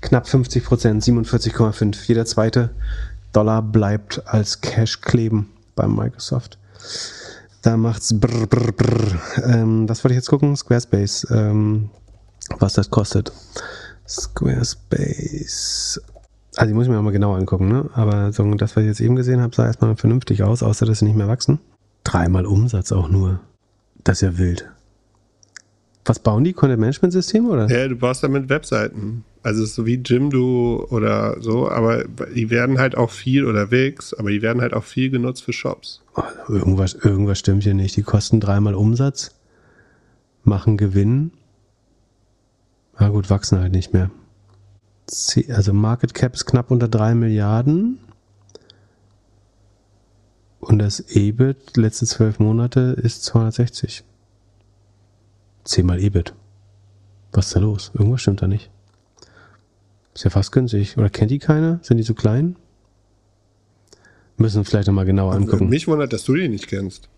knapp 0.00 0.26
50 0.26 0.64
Prozent, 0.64 1.04
47,5. 1.04 2.08
Jeder 2.08 2.24
zweite 2.24 2.70
Dollar 3.32 3.62
bleibt 3.62 4.26
als 4.26 4.60
Cash 4.60 5.00
kleben 5.00 5.50
bei 5.74 5.86
Microsoft. 5.86 6.58
Da 7.62 7.76
macht's 7.76 8.18
brr, 8.18 8.46
brr, 8.46 8.72
brr. 8.72 9.20
Ähm, 9.44 9.88
was 9.88 10.02
wollte 10.02 10.14
ich 10.14 10.18
jetzt 10.18 10.28
gucken? 10.28 10.56
Squarespace, 10.56 11.28
ähm, 11.30 11.90
was 12.58 12.74
das 12.74 12.90
kostet. 12.90 13.32
Squarespace. 14.08 16.00
Also 16.56 16.68
die 16.68 16.74
muss 16.74 16.86
ich 16.86 16.90
mir 16.90 17.00
mal 17.00 17.12
genauer 17.12 17.36
angucken, 17.38 17.68
ne? 17.68 17.88
Aber 17.94 18.32
so, 18.32 18.52
das, 18.54 18.76
was 18.76 18.82
ich 18.82 18.88
jetzt 18.88 19.00
eben 19.00 19.16
gesehen 19.16 19.40
habe, 19.40 19.54
sah 19.54 19.66
erstmal 19.66 19.96
vernünftig 19.96 20.42
aus, 20.42 20.62
außer 20.62 20.84
dass 20.84 20.98
sie 20.98 21.04
nicht 21.04 21.16
mehr 21.16 21.28
wachsen. 21.28 21.60
Dreimal 22.04 22.46
Umsatz 22.46 22.92
auch 22.92 23.08
nur. 23.08 23.40
Das 24.04 24.18
ist 24.18 24.22
ja 24.22 24.38
wild. 24.38 24.68
Was 26.04 26.18
bauen 26.18 26.42
die? 26.42 26.52
Content-Management-Systeme 26.52 27.48
oder? 27.48 27.68
Ja, 27.68 27.86
du 27.86 27.96
baust 27.96 28.24
damit 28.24 28.48
Webseiten. 28.48 29.24
Also 29.44 29.64
so 29.64 29.86
wie 29.86 30.00
Jimdo 30.04 30.86
oder 30.90 31.40
so, 31.40 31.68
aber 31.68 32.04
die 32.04 32.50
werden 32.50 32.78
halt 32.78 32.96
auch 32.96 33.10
viel 33.10 33.44
oder 33.44 33.70
Wix, 33.70 34.14
aber 34.14 34.30
die 34.30 34.42
werden 34.42 34.62
halt 34.62 34.72
auch 34.72 34.84
viel 34.84 35.10
genutzt 35.10 35.42
für 35.44 35.52
Shops. 35.52 36.02
Oh, 36.16 36.22
irgendwas, 36.48 36.94
irgendwas 36.94 37.38
stimmt 37.38 37.64
hier 37.64 37.74
nicht. 37.74 37.96
Die 37.96 38.02
kosten 38.02 38.40
dreimal 38.40 38.74
Umsatz, 38.74 39.34
machen 40.44 40.76
Gewinn. 40.76 41.32
Na 42.98 43.08
gut, 43.08 43.30
wachsen 43.30 43.58
halt 43.58 43.72
nicht 43.72 43.92
mehr. 43.92 44.10
Also 45.48 45.72
Market 45.72 46.14
Cap 46.14 46.34
ist 46.34 46.46
knapp 46.46 46.70
unter 46.70 46.88
3 46.88 47.14
Milliarden. 47.14 47.98
Und 50.60 50.78
das 50.78 51.00
EBIT 51.00 51.76
letzte 51.76 52.06
zwölf 52.06 52.38
Monate 52.38 52.96
ist 53.02 53.24
260. 53.24 54.04
Zehnmal 55.64 56.00
EBIT. 56.00 56.34
Was 57.32 57.46
ist 57.46 57.56
da 57.56 57.60
los? 57.60 57.90
Irgendwas 57.94 58.20
stimmt 58.20 58.42
da 58.42 58.46
nicht. 58.46 58.70
Ist 60.14 60.24
ja 60.24 60.30
fast 60.30 60.52
günstig. 60.52 60.98
Oder 60.98 61.08
kennt 61.08 61.30
die 61.30 61.38
keiner? 61.38 61.80
Sind 61.82 61.96
die 61.96 62.02
so 62.02 62.14
klein? 62.14 62.56
Müssen 64.36 64.60
wir 64.60 64.64
vielleicht 64.64 64.88
nochmal 64.88 65.04
genauer 65.04 65.34
angucken. 65.34 65.68
Mich 65.68 65.86
wundert, 65.88 66.12
dass 66.12 66.24
du 66.24 66.34
die 66.34 66.48
nicht 66.48 66.66
kennst. 66.66 67.08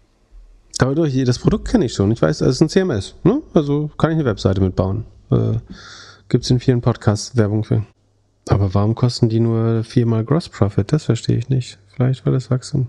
Aber 0.79 0.95
doch, 0.95 1.07
das 1.09 1.39
Produkt 1.39 1.69
kenne 1.69 1.87
ich 1.87 1.95
schon. 1.95 2.11
Ich 2.11 2.21
weiß, 2.21 2.41
es 2.41 2.57
ist 2.57 2.61
ein 2.61 2.69
CMS. 2.69 3.15
Ne? 3.25 3.43
Also 3.55 3.91
kann 3.97 4.11
ich 4.11 4.17
eine 4.17 4.25
Webseite 4.25 4.61
mitbauen. 4.61 5.05
Äh, 5.31 5.55
Gibt 6.29 6.45
es 6.45 6.51
in 6.51 6.61
vielen 6.61 6.81
Podcasts 6.81 7.37
Werbung 7.37 7.65
für. 7.65 7.85
Aber 8.49 8.75
warum 8.75 8.95
kosten 8.95 9.29
die 9.29 9.41
nur 9.41 9.85
viermal 9.85 10.25
Gross 10.25 10.49
Profit? 10.49 10.93
Das 10.93 11.05
verstehe 11.05 11.37
ich 11.37 11.49
nicht. 11.49 11.79
Vielleicht 11.89 12.27
weil 12.27 12.33
das 12.33 12.51
Wachstum. 12.51 12.89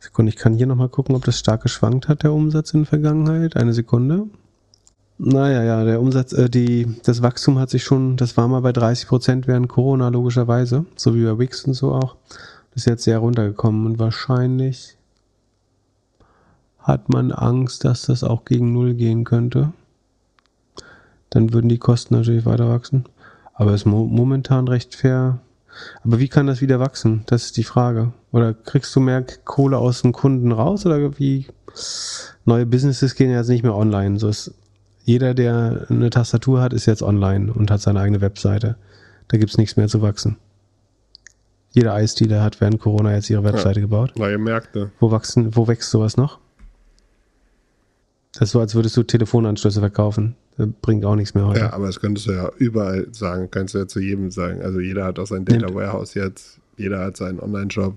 Sekunde, 0.00 0.30
ich 0.30 0.36
kann 0.36 0.54
hier 0.54 0.66
nochmal 0.66 0.88
gucken, 0.88 1.14
ob 1.14 1.24
das 1.24 1.38
stark 1.38 1.62
geschwankt 1.62 2.08
hat, 2.08 2.22
der 2.22 2.32
Umsatz 2.32 2.72
in 2.74 2.80
der 2.80 2.88
Vergangenheit. 2.88 3.56
Eine 3.56 3.72
Sekunde. 3.72 4.26
Naja, 5.18 5.62
ja, 5.62 5.84
der 5.84 6.00
Umsatz, 6.00 6.32
äh, 6.34 6.50
die, 6.50 6.94
das 7.04 7.22
Wachstum 7.22 7.58
hat 7.58 7.70
sich 7.70 7.84
schon, 7.84 8.16
das 8.16 8.36
war 8.36 8.48
mal 8.48 8.60
bei 8.60 8.72
30 8.72 9.08
Prozent 9.08 9.46
während 9.46 9.68
Corona, 9.68 10.08
logischerweise. 10.08 10.84
So 10.96 11.14
wie 11.14 11.24
bei 11.24 11.38
Wix 11.38 11.64
und 11.64 11.74
so 11.74 11.92
auch. 11.92 12.16
Das 12.74 12.82
ist 12.82 12.86
jetzt 12.86 13.04
sehr 13.04 13.18
runtergekommen 13.18 13.86
und 13.86 13.98
wahrscheinlich 13.98 14.96
hat 16.78 17.08
man 17.08 17.32
Angst, 17.32 17.84
dass 17.84 18.02
das 18.02 18.22
auch 18.22 18.44
gegen 18.44 18.72
Null 18.72 18.94
gehen 18.94 19.24
könnte. 19.24 19.72
Dann 21.30 21.52
würden 21.52 21.68
die 21.68 21.78
Kosten 21.78 22.14
natürlich 22.14 22.44
weiter 22.44 22.68
wachsen. 22.68 23.06
Aber 23.54 23.72
ist 23.72 23.86
mo 23.86 24.04
momentan 24.04 24.68
recht 24.68 24.94
fair. 24.94 25.38
Aber 26.04 26.18
wie 26.18 26.28
kann 26.28 26.46
das 26.46 26.60
wieder 26.60 26.78
wachsen? 26.78 27.22
Das 27.26 27.46
ist 27.46 27.56
die 27.56 27.64
Frage. 27.64 28.12
Oder 28.32 28.52
kriegst 28.52 28.94
du 28.94 29.00
mehr 29.00 29.24
Kohle 29.44 29.78
aus 29.78 30.02
dem 30.02 30.12
Kunden 30.12 30.52
raus? 30.52 30.84
Oder 30.84 31.18
wie? 31.18 31.46
Neue 32.44 32.66
Businesses 32.66 33.14
gehen 33.14 33.30
ja 33.30 33.38
jetzt 33.38 33.48
nicht 33.48 33.64
mehr 33.64 33.74
online. 33.74 34.18
So 34.18 34.28
ist 34.28 34.54
jeder, 35.06 35.34
der 35.34 35.86
eine 35.88 36.10
Tastatur 36.10 36.60
hat, 36.60 36.72
ist 36.72 36.86
jetzt 36.86 37.00
online 37.00 37.52
und 37.52 37.70
hat 37.70 37.80
seine 37.80 38.00
eigene 38.00 38.20
Webseite. 38.20 38.74
Da 39.28 39.38
gibt's 39.38 39.56
nichts 39.56 39.76
mehr 39.76 39.86
zu 39.86 40.02
wachsen. 40.02 40.36
Jeder 41.72 41.94
Eisdealer 41.94 42.42
hat 42.42 42.60
während 42.60 42.80
Corona 42.80 43.14
jetzt 43.14 43.30
ihre 43.30 43.44
Webseite 43.44 43.80
gebaut. 43.80 44.14
Neue 44.16 44.36
Märkte. 44.36 44.90
Wo, 44.98 45.12
wachsen, 45.12 45.54
wo 45.54 45.68
wächst 45.68 45.90
sowas 45.90 46.16
noch? 46.16 46.40
Das 48.32 48.48
ist 48.48 48.50
so, 48.50 48.58
als 48.60 48.74
würdest 48.74 48.96
du 48.96 49.04
Telefonanschlüsse 49.04 49.78
verkaufen. 49.78 50.34
Das 50.56 50.66
bringt 50.82 51.04
auch 51.04 51.14
nichts 51.14 51.34
mehr 51.34 51.46
heute. 51.46 51.60
Ja, 51.60 51.72
aber 51.72 51.86
das 51.86 52.00
könntest 52.00 52.26
du 52.26 52.32
ja 52.32 52.50
überall 52.58 53.06
sagen. 53.12 53.48
Kannst 53.48 53.74
du 53.74 53.78
ja 53.78 53.86
zu 53.86 54.00
jedem 54.00 54.32
sagen. 54.32 54.60
Also 54.62 54.80
jeder 54.80 55.04
hat 55.04 55.20
auch 55.20 55.26
sein 55.26 55.44
Data 55.44 55.72
Warehouse 55.72 56.14
jetzt. 56.14 56.58
Jeder 56.76 56.98
hat 56.98 57.16
seinen 57.16 57.38
Online-Shop. 57.38 57.96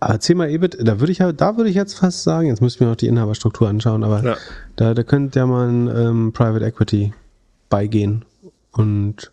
Aber 0.00 0.18
Thema 0.18 0.48
EBIT, 0.48 0.78
da 0.80 0.98
würde 1.00 1.12
ich 1.12 1.18
ja, 1.18 1.32
da 1.32 1.56
würde 1.56 1.68
ich 1.70 1.76
jetzt 1.76 1.98
fast 1.98 2.22
sagen, 2.22 2.46
jetzt 2.48 2.62
müssten 2.62 2.80
wir 2.80 2.88
noch 2.88 2.96
die 2.96 3.06
Inhaberstruktur 3.06 3.68
anschauen, 3.68 4.02
aber 4.02 4.24
Ja. 4.24 4.36
da, 4.76 4.94
da 4.94 5.02
könnte 5.02 5.38
ja 5.38 5.46
mal 5.46 5.68
ein 5.68 5.88
ähm, 5.88 6.32
Private 6.32 6.64
Equity 6.64 7.12
beigehen 7.68 8.24
und 8.72 9.30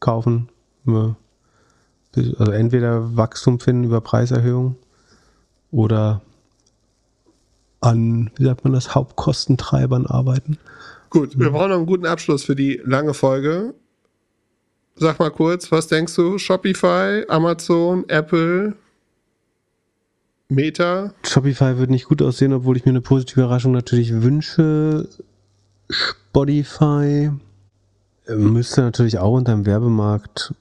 kaufen. 0.00 0.48
Also 0.86 2.50
entweder 2.50 3.16
Wachstum 3.16 3.60
finden 3.60 3.84
über 3.84 4.00
Preiserhöhung 4.00 4.76
oder 5.70 6.22
an, 7.80 8.30
wie 8.36 8.44
sagt 8.44 8.64
man 8.64 8.72
das, 8.72 8.94
Hauptkostentreibern 8.94 10.06
arbeiten. 10.06 10.58
Gut, 11.10 11.38
wir 11.38 11.50
brauchen 11.50 11.68
noch 11.70 11.76
einen 11.76 11.86
guten 11.86 12.06
Abschluss 12.06 12.44
für 12.44 12.56
die 12.56 12.80
lange 12.84 13.14
Folge. 13.14 13.74
Sag 14.96 15.18
mal 15.20 15.30
kurz, 15.30 15.70
was 15.70 15.86
denkst 15.86 16.14
du? 16.16 16.38
Shopify, 16.38 17.24
Amazon, 17.28 18.04
Apple, 18.08 18.74
Meta? 20.50 21.12
Shopify 21.26 21.76
wird 21.78 21.90
nicht 21.90 22.06
gut 22.06 22.22
aussehen, 22.22 22.52
obwohl 22.54 22.76
ich 22.76 22.84
mir 22.84 22.90
eine 22.90 23.00
positive 23.02 23.40
Überraschung 23.42 23.72
natürlich 23.72 24.22
wünsche. 24.22 25.08
Spotify 25.90 27.30
äh, 28.26 28.34
müsste 28.34 28.80
natürlich 28.80 29.18
auch 29.18 29.32
unter 29.36 29.52
dem 29.52 29.66
Werbemarkt 29.66 30.54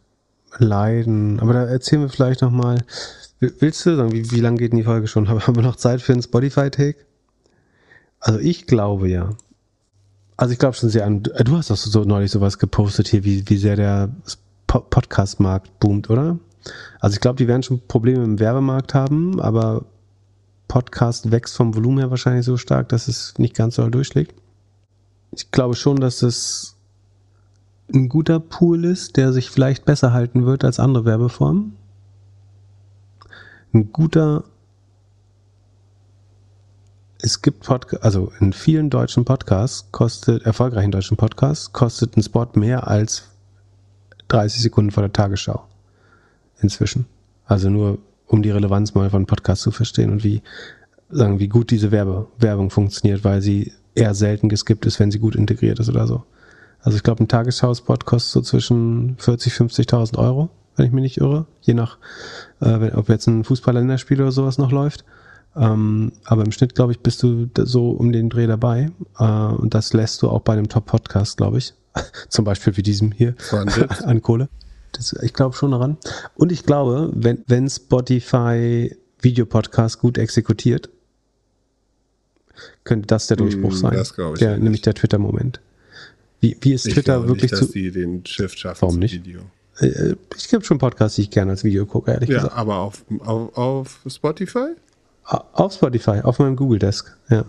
leiden. 0.57 1.39
Aber 1.39 1.53
da 1.53 1.63
erzählen 1.65 2.01
wir 2.01 2.09
vielleicht 2.09 2.41
noch 2.41 2.51
mal. 2.51 2.83
Will- 3.39 3.53
Willst 3.59 3.85
du 3.85 3.95
sagen, 3.95 4.11
wie, 4.11 4.29
wie 4.31 4.39
lange 4.41 4.57
geht 4.57 4.71
denn 4.73 4.77
die 4.79 4.83
Folge 4.85 5.07
schon? 5.07 5.29
Haben 5.47 5.55
wir 5.55 5.63
noch 5.63 5.75
Zeit 5.77 6.01
für 6.01 6.13
einen 6.13 6.21
Spotify-Take? 6.21 6.97
Also 8.19 8.39
ich 8.39 8.67
glaube 8.67 9.07
ja. 9.09 9.29
Also 10.35 10.51
ich 10.51 10.59
glaube 10.59 10.75
schon 10.75 10.89
sehr 10.89 11.05
an. 11.05 11.23
äh, 11.33 11.43
Du 11.45 11.55
hast 11.55 11.69
doch 11.69 11.77
so 11.77 12.03
neulich 12.03 12.31
sowas 12.31 12.59
gepostet 12.59 13.07
hier, 13.07 13.23
wie, 13.23 13.47
wie 13.49 13.57
sehr 13.57 13.75
der 13.77 14.09
Po- 14.67 14.81
Podcast-Markt 14.81 15.79
boomt, 15.79 16.09
oder? 16.09 16.39
Also 16.99 17.15
ich 17.15 17.19
glaube, 17.19 17.37
die 17.37 17.47
werden 17.47 17.63
schon 17.63 17.81
Probleme 17.87 18.23
im 18.23 18.39
Werbemarkt 18.39 18.93
haben, 18.93 19.39
aber 19.39 19.85
Podcast 20.67 21.31
wächst 21.31 21.55
vom 21.55 21.75
Volumen 21.75 21.99
her 21.99 22.09
wahrscheinlich 22.09 22.45
so 22.45 22.57
stark, 22.57 22.89
dass 22.89 23.07
es 23.07 23.33
nicht 23.37 23.55
ganz 23.55 23.75
so 23.75 23.89
durchschlägt. 23.89 24.35
Ich 25.31 25.51
glaube 25.51 25.75
schon, 25.75 25.97
dass 25.97 26.21
es 26.21 26.75
ein 27.93 28.09
guter 28.09 28.39
Pool 28.39 28.83
ist, 28.85 29.17
der 29.17 29.31
sich 29.31 29.49
vielleicht 29.49 29.85
besser 29.85 30.11
halten 30.11 30.45
wird 30.45 30.65
als 30.65 30.79
andere 30.79 31.05
Werbeformen. 31.05 31.75
Ein 33.73 33.91
guter 33.91 34.43
es 37.19 37.41
gibt 37.41 37.65
Podcasts, 37.65 38.05
also 38.05 38.31
in 38.39 38.53
vielen 38.53 38.89
deutschen 38.89 39.25
Podcasts 39.25 39.91
kostet, 39.91 40.43
erfolgreichen 40.43 40.91
deutschen 40.91 41.17
Podcasts, 41.17 41.73
kostet 41.73 42.15
ein 42.15 42.23
Spot 42.23 42.47
mehr 42.53 42.87
als 42.87 43.23
30 44.27 44.61
Sekunden 44.61 44.91
vor 44.91 45.03
der 45.03 45.13
Tagesschau. 45.13 45.66
Inzwischen. 46.61 47.05
Also 47.45 47.69
nur, 47.69 47.99
um 48.27 48.41
die 48.41 48.51
Relevanz 48.51 48.93
mal 48.93 49.09
von 49.09 49.25
Podcasts 49.25 49.63
zu 49.63 49.71
verstehen 49.71 50.11
und 50.11 50.23
wie, 50.23 50.41
sagen, 51.09 51.39
wie 51.39 51.47
gut 51.47 51.71
diese 51.71 51.91
Werbe, 51.91 52.27
Werbung 52.39 52.69
funktioniert, 52.69 53.23
weil 53.23 53.41
sie 53.41 53.73
eher 53.95 54.13
selten 54.13 54.49
geskippt 54.49 54.85
ist, 54.85 54.99
wenn 54.99 55.11
sie 55.11 55.19
gut 55.19 55.35
integriert 55.35 55.79
ist 55.79 55.89
oder 55.89 56.07
so. 56.07 56.23
Also 56.81 56.97
ich 56.97 57.03
glaube, 57.03 57.23
ein 57.23 57.27
Tagesschau-Spot 57.27 57.97
kostet 58.05 58.31
so 58.31 58.41
zwischen 58.41 59.15
40, 59.17 59.53
50.000 59.53 60.17
Euro, 60.17 60.49
wenn 60.75 60.85
ich 60.85 60.91
mich 60.91 61.01
nicht 61.01 61.17
irre. 61.17 61.45
Je 61.61 61.73
nach, 61.73 61.97
äh, 62.59 62.79
wenn, 62.79 62.95
ob 62.95 63.09
jetzt 63.09 63.27
ein 63.27 63.43
Fußball-Länderspiel 63.43 64.21
oder 64.21 64.31
sowas 64.31 64.57
noch 64.57 64.71
läuft. 64.71 65.03
Ähm, 65.55 66.11
aber 66.25 66.45
im 66.45 66.51
Schnitt, 66.51 66.75
glaube 66.75 66.91
ich, 66.91 66.99
bist 66.99 67.23
du 67.23 67.49
so 67.57 67.89
um 67.89 68.11
den 68.11 68.29
Dreh 68.29 68.45
dabei. 68.45 68.91
Äh, 69.17 69.23
und 69.23 69.73
das 69.73 69.93
lässt 69.93 70.21
du 70.21 70.29
auch 70.29 70.41
bei 70.41 70.53
einem 70.53 70.69
Top-Podcast, 70.69 71.37
glaube 71.37 71.57
ich. 71.57 71.73
Zum 72.29 72.45
Beispiel 72.45 72.77
wie 72.77 72.83
diesem 72.83 73.11
hier 73.11 73.35
an 74.03 74.21
Kohle. 74.21 74.49
Das, 74.97 75.13
ich 75.21 75.33
glaube 75.33 75.55
schon 75.55 75.71
daran. 75.71 75.97
Und 76.35 76.51
ich 76.51 76.63
glaube, 76.65 77.11
wenn, 77.15 77.43
wenn 77.47 77.69
Spotify 77.69 78.95
Videopodcast 79.21 79.99
gut 79.99 80.17
exekutiert, 80.17 80.89
könnte 82.83 83.07
das 83.07 83.27
der 83.27 83.37
Durchbruch 83.37 83.71
Mm, 83.71 83.75
sein. 83.75 83.93
das 83.93 84.13
glaube 84.13 84.33
ich 84.33 84.39
der, 84.39 84.53
nicht. 84.53 84.63
Nämlich 84.63 84.81
der 84.81 84.93
Twitter-Moment. 84.95 85.59
Wie, 86.39 86.57
wie 86.61 86.73
ist 86.73 86.85
Ich 86.87 86.93
Twitter 86.93 87.23
wirklich 87.27 87.43
nicht, 87.43 87.53
dass 87.53 87.67
zu. 87.67 87.73
die 87.73 87.91
den 87.91 88.25
Shift 88.25 88.59
schaffen 88.59 88.81
Warum 88.81 88.99
nicht? 88.99 89.13
Video. 89.13 89.41
Äh, 89.79 90.15
ich 90.35 90.47
gibt 90.49 90.65
schon 90.65 90.77
Podcasts, 90.79 91.15
die 91.15 91.23
ich 91.23 91.31
gerne 91.31 91.51
als 91.51 91.63
Video 91.63 91.85
gucke, 91.85 92.11
ehrlich 92.11 92.29
Ja, 92.29 92.37
gesagt. 92.37 92.55
aber 92.55 92.77
auf, 92.77 93.03
auf, 93.19 93.57
auf 93.57 93.99
Spotify? 94.07 94.69
Auf 95.23 95.73
Spotify, 95.73 96.21
auf 96.23 96.39
meinem 96.39 96.55
Google 96.55 96.79
Desk, 96.79 97.15
ja. 97.29 97.43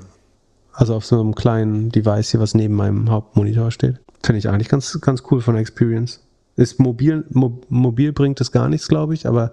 Also 0.72 0.94
auf 0.94 1.04
so 1.06 1.20
einem 1.20 1.34
kleinen 1.34 1.90
Device 1.90 2.30
hier, 2.30 2.40
was 2.40 2.54
neben 2.54 2.74
meinem 2.74 3.10
Hauptmonitor 3.10 3.70
steht. 3.70 3.96
Finde 4.22 4.38
ich 4.38 4.48
eigentlich 4.48 4.68
ganz, 4.68 4.98
ganz 5.00 5.22
cool 5.30 5.40
von 5.40 5.54
der 5.54 5.60
Experience. 5.62 6.20
Ist 6.58 6.78
mobil, 6.80 7.24
mo, 7.30 7.60
mobil 7.70 8.12
bringt 8.12 8.40
es 8.40 8.52
gar 8.52 8.68
nichts, 8.68 8.88
glaube 8.88 9.14
ich, 9.14 9.26
aber 9.26 9.52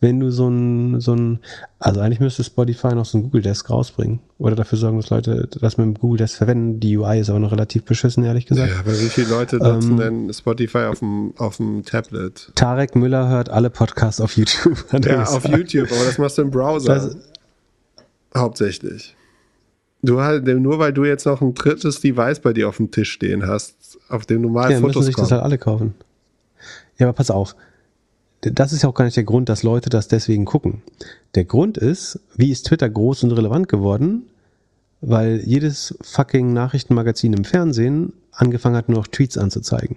wenn 0.00 0.20
du 0.20 0.30
so 0.30 0.48
ein, 0.48 1.00
so 1.00 1.14
ein, 1.14 1.38
also 1.78 2.00
eigentlich 2.00 2.20
müsste 2.20 2.44
Spotify 2.44 2.88
noch 2.94 3.04
so 3.06 3.16
ein 3.18 3.22
Google 3.24 3.42
Desk 3.42 3.68
rausbringen. 3.70 4.20
Oder 4.38 4.54
dafür 4.56 4.76
sorgen, 4.78 4.96
dass 4.98 5.08
Leute 5.10 5.48
das 5.60 5.76
mit 5.78 5.84
dem 5.86 5.94
Google 5.94 6.18
Desk 6.18 6.36
verwenden. 6.36 6.80
Die 6.80 6.96
UI 6.98 7.20
ist 7.20 7.30
aber 7.30 7.38
noch 7.38 7.52
relativ 7.52 7.84
beschissen, 7.84 8.24
ehrlich 8.24 8.44
gesagt. 8.46 8.70
Ja, 8.72 8.78
aber 8.80 8.92
wie 8.92 9.08
viele 9.08 9.28
Leute 9.28 9.56
nutzen 9.56 9.92
Ähm, 9.92 9.96
denn 10.26 10.32
Spotify 10.34 10.86
auf 10.90 10.98
dem, 10.98 11.32
auf 11.38 11.56
dem 11.58 11.82
Tablet? 11.84 12.50
Tarek 12.54 12.96
Müller 12.96 13.28
hört 13.28 13.48
alle 13.50 13.70
Podcasts 13.70 14.20
auf 14.20 14.36
YouTube. 14.36 14.76
Ja, 15.04 15.22
auf 15.24 15.42
gesagt. 15.44 15.56
YouTube, 15.72 15.92
aber 15.92 16.04
das 16.04 16.18
machst 16.18 16.38
du 16.38 16.42
im 16.42 16.50
Browser. 16.50 16.94
Das- 16.94 17.16
Hauptsächlich. 18.36 19.14
Du 20.02 20.20
halt, 20.20 20.46
nur 20.46 20.78
weil 20.78 20.92
du 20.92 21.04
jetzt 21.04 21.26
noch 21.26 21.40
ein 21.40 21.54
drittes 21.54 22.00
Device 22.00 22.40
bei 22.40 22.52
dir 22.52 22.68
auf 22.68 22.76
dem 22.76 22.90
Tisch 22.90 23.10
stehen 23.10 23.46
hast, 23.46 23.98
auf 24.08 24.26
dem 24.26 24.42
du 24.42 24.48
mal 24.50 24.70
Ja, 24.70 24.78
müssen 24.80 24.92
Fotos 24.92 25.06
sich 25.06 25.14
kommen. 25.14 25.24
das 25.24 25.32
halt 25.32 25.42
alle 25.42 25.58
kaufen. 25.58 25.94
Ja, 26.98 27.06
aber 27.06 27.12
pass 27.14 27.30
auf. 27.30 27.56
Das 28.40 28.72
ist 28.72 28.82
ja 28.82 28.88
auch 28.88 28.94
gar 28.94 29.04
nicht 29.04 29.16
der 29.16 29.24
Grund, 29.24 29.48
dass 29.48 29.62
Leute 29.62 29.90
das 29.90 30.08
deswegen 30.08 30.44
gucken. 30.44 30.82
Der 31.34 31.44
Grund 31.44 31.78
ist, 31.78 32.20
wie 32.36 32.50
ist 32.50 32.66
Twitter 32.66 32.88
groß 32.88 33.24
und 33.24 33.32
relevant 33.32 33.68
geworden? 33.68 34.28
Weil 35.00 35.40
jedes 35.44 35.96
fucking 36.02 36.52
Nachrichtenmagazin 36.52 37.32
im 37.32 37.44
Fernsehen 37.44 38.12
angefangen 38.32 38.76
hat, 38.76 38.88
nur 38.88 38.98
noch 38.98 39.08
Tweets 39.08 39.36
anzuzeigen. 39.36 39.96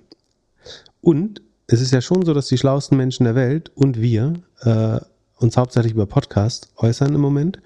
Und 1.02 1.42
es 1.68 1.82
ist 1.82 1.92
ja 1.92 2.02
schon 2.02 2.26
so, 2.26 2.34
dass 2.34 2.48
die 2.48 2.58
schlauesten 2.58 2.98
Menschen 2.98 3.26
der 3.26 3.36
Welt 3.36 3.72
und 3.76 4.02
wir 4.02 4.34
äh, 4.62 5.00
uns 5.38 5.58
hauptsächlich 5.58 5.94
über 5.94 6.06
Podcast 6.06 6.70
äußern 6.78 7.14
im 7.14 7.22
Moment. 7.22 7.60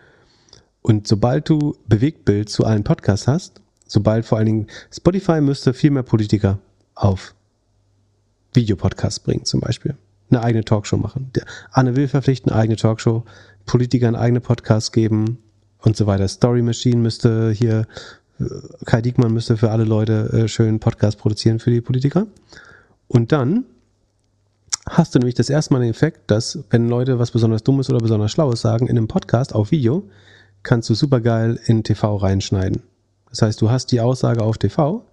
Und 0.82 1.08
sobald 1.08 1.48
du 1.50 1.78
Bewegtbild 1.88 2.50
zu 2.50 2.66
allen 2.66 2.84
Podcasts 2.84 3.28
hast, 3.28 3.62
sobald 3.88 4.26
vor 4.26 4.38
allen 4.38 4.48
Dingen 4.48 4.68
Spotify 4.92 5.40
müsste 5.40 5.74
viel 5.74 5.92
mehr 5.92 6.04
Politiker 6.04 6.60
auf 6.96 7.34
Videopodcasts 8.54 9.20
bringen, 9.20 9.46
zum 9.46 9.60
Beispiel. 9.60 9.96
Eine 10.30 10.42
eigene 10.42 10.64
Talkshow 10.64 10.98
machen. 10.98 11.32
Anne 11.72 11.96
Will 11.96 12.08
verpflichten, 12.08 12.52
eine 12.52 12.62
eigene 12.62 12.76
Talkshow, 12.78 13.24
Politikern 13.66 14.16
eigene 14.16 14.42
Podcasts 14.42 14.92
geben 14.92 15.38
und 15.80 15.96
so 15.96 16.08
weiter. 16.08 16.28
Story 16.28 16.62
Machine 16.62 16.98
müsste 16.98 17.52
hier, 17.52 17.88
äh, 18.40 18.46
Kai 18.86 19.02
Diekmann 19.02 19.34
müsste 19.34 19.58
für 19.58 19.72
alle 19.72 19.84
Leute 19.84 20.30
äh, 20.34 20.48
schön 20.48 20.80
Podcasts 20.80 21.20
produzieren 21.20 21.60
für 21.60 21.72
die 21.72 21.82
Politiker. 21.82 22.28
Und 23.08 23.32
dann 23.32 23.66
hast 24.90 25.14
du 25.14 25.20
nämlich 25.20 25.36
das 25.36 25.50
erste 25.50 25.74
Mal 25.74 25.82
den 25.82 25.92
Effekt, 25.92 26.32
dass 26.32 26.60
wenn 26.70 26.90
Leute 26.90 27.20
was 27.20 27.32
besonders 27.32 27.64
Dummes 27.64 27.90
oder 27.90 28.00
besonders 28.00 28.32
Schlaues 28.32 28.62
sagen 28.62 28.88
in 28.88 28.98
einem 28.98 29.08
Podcast 29.08 29.54
auf 29.54 29.72
Video, 29.72 30.10
kannst 30.64 30.90
du 30.90 30.94
supergeil 30.94 31.60
in 31.66 31.84
TV 31.84 32.16
reinschneiden. 32.16 32.84
Das 33.30 33.42
heißt, 33.42 33.62
du 33.62 33.70
hast 33.70 33.92
die 33.92 34.02
Aussage 34.02 34.44
auf 34.44 34.58
TV, 34.58 35.06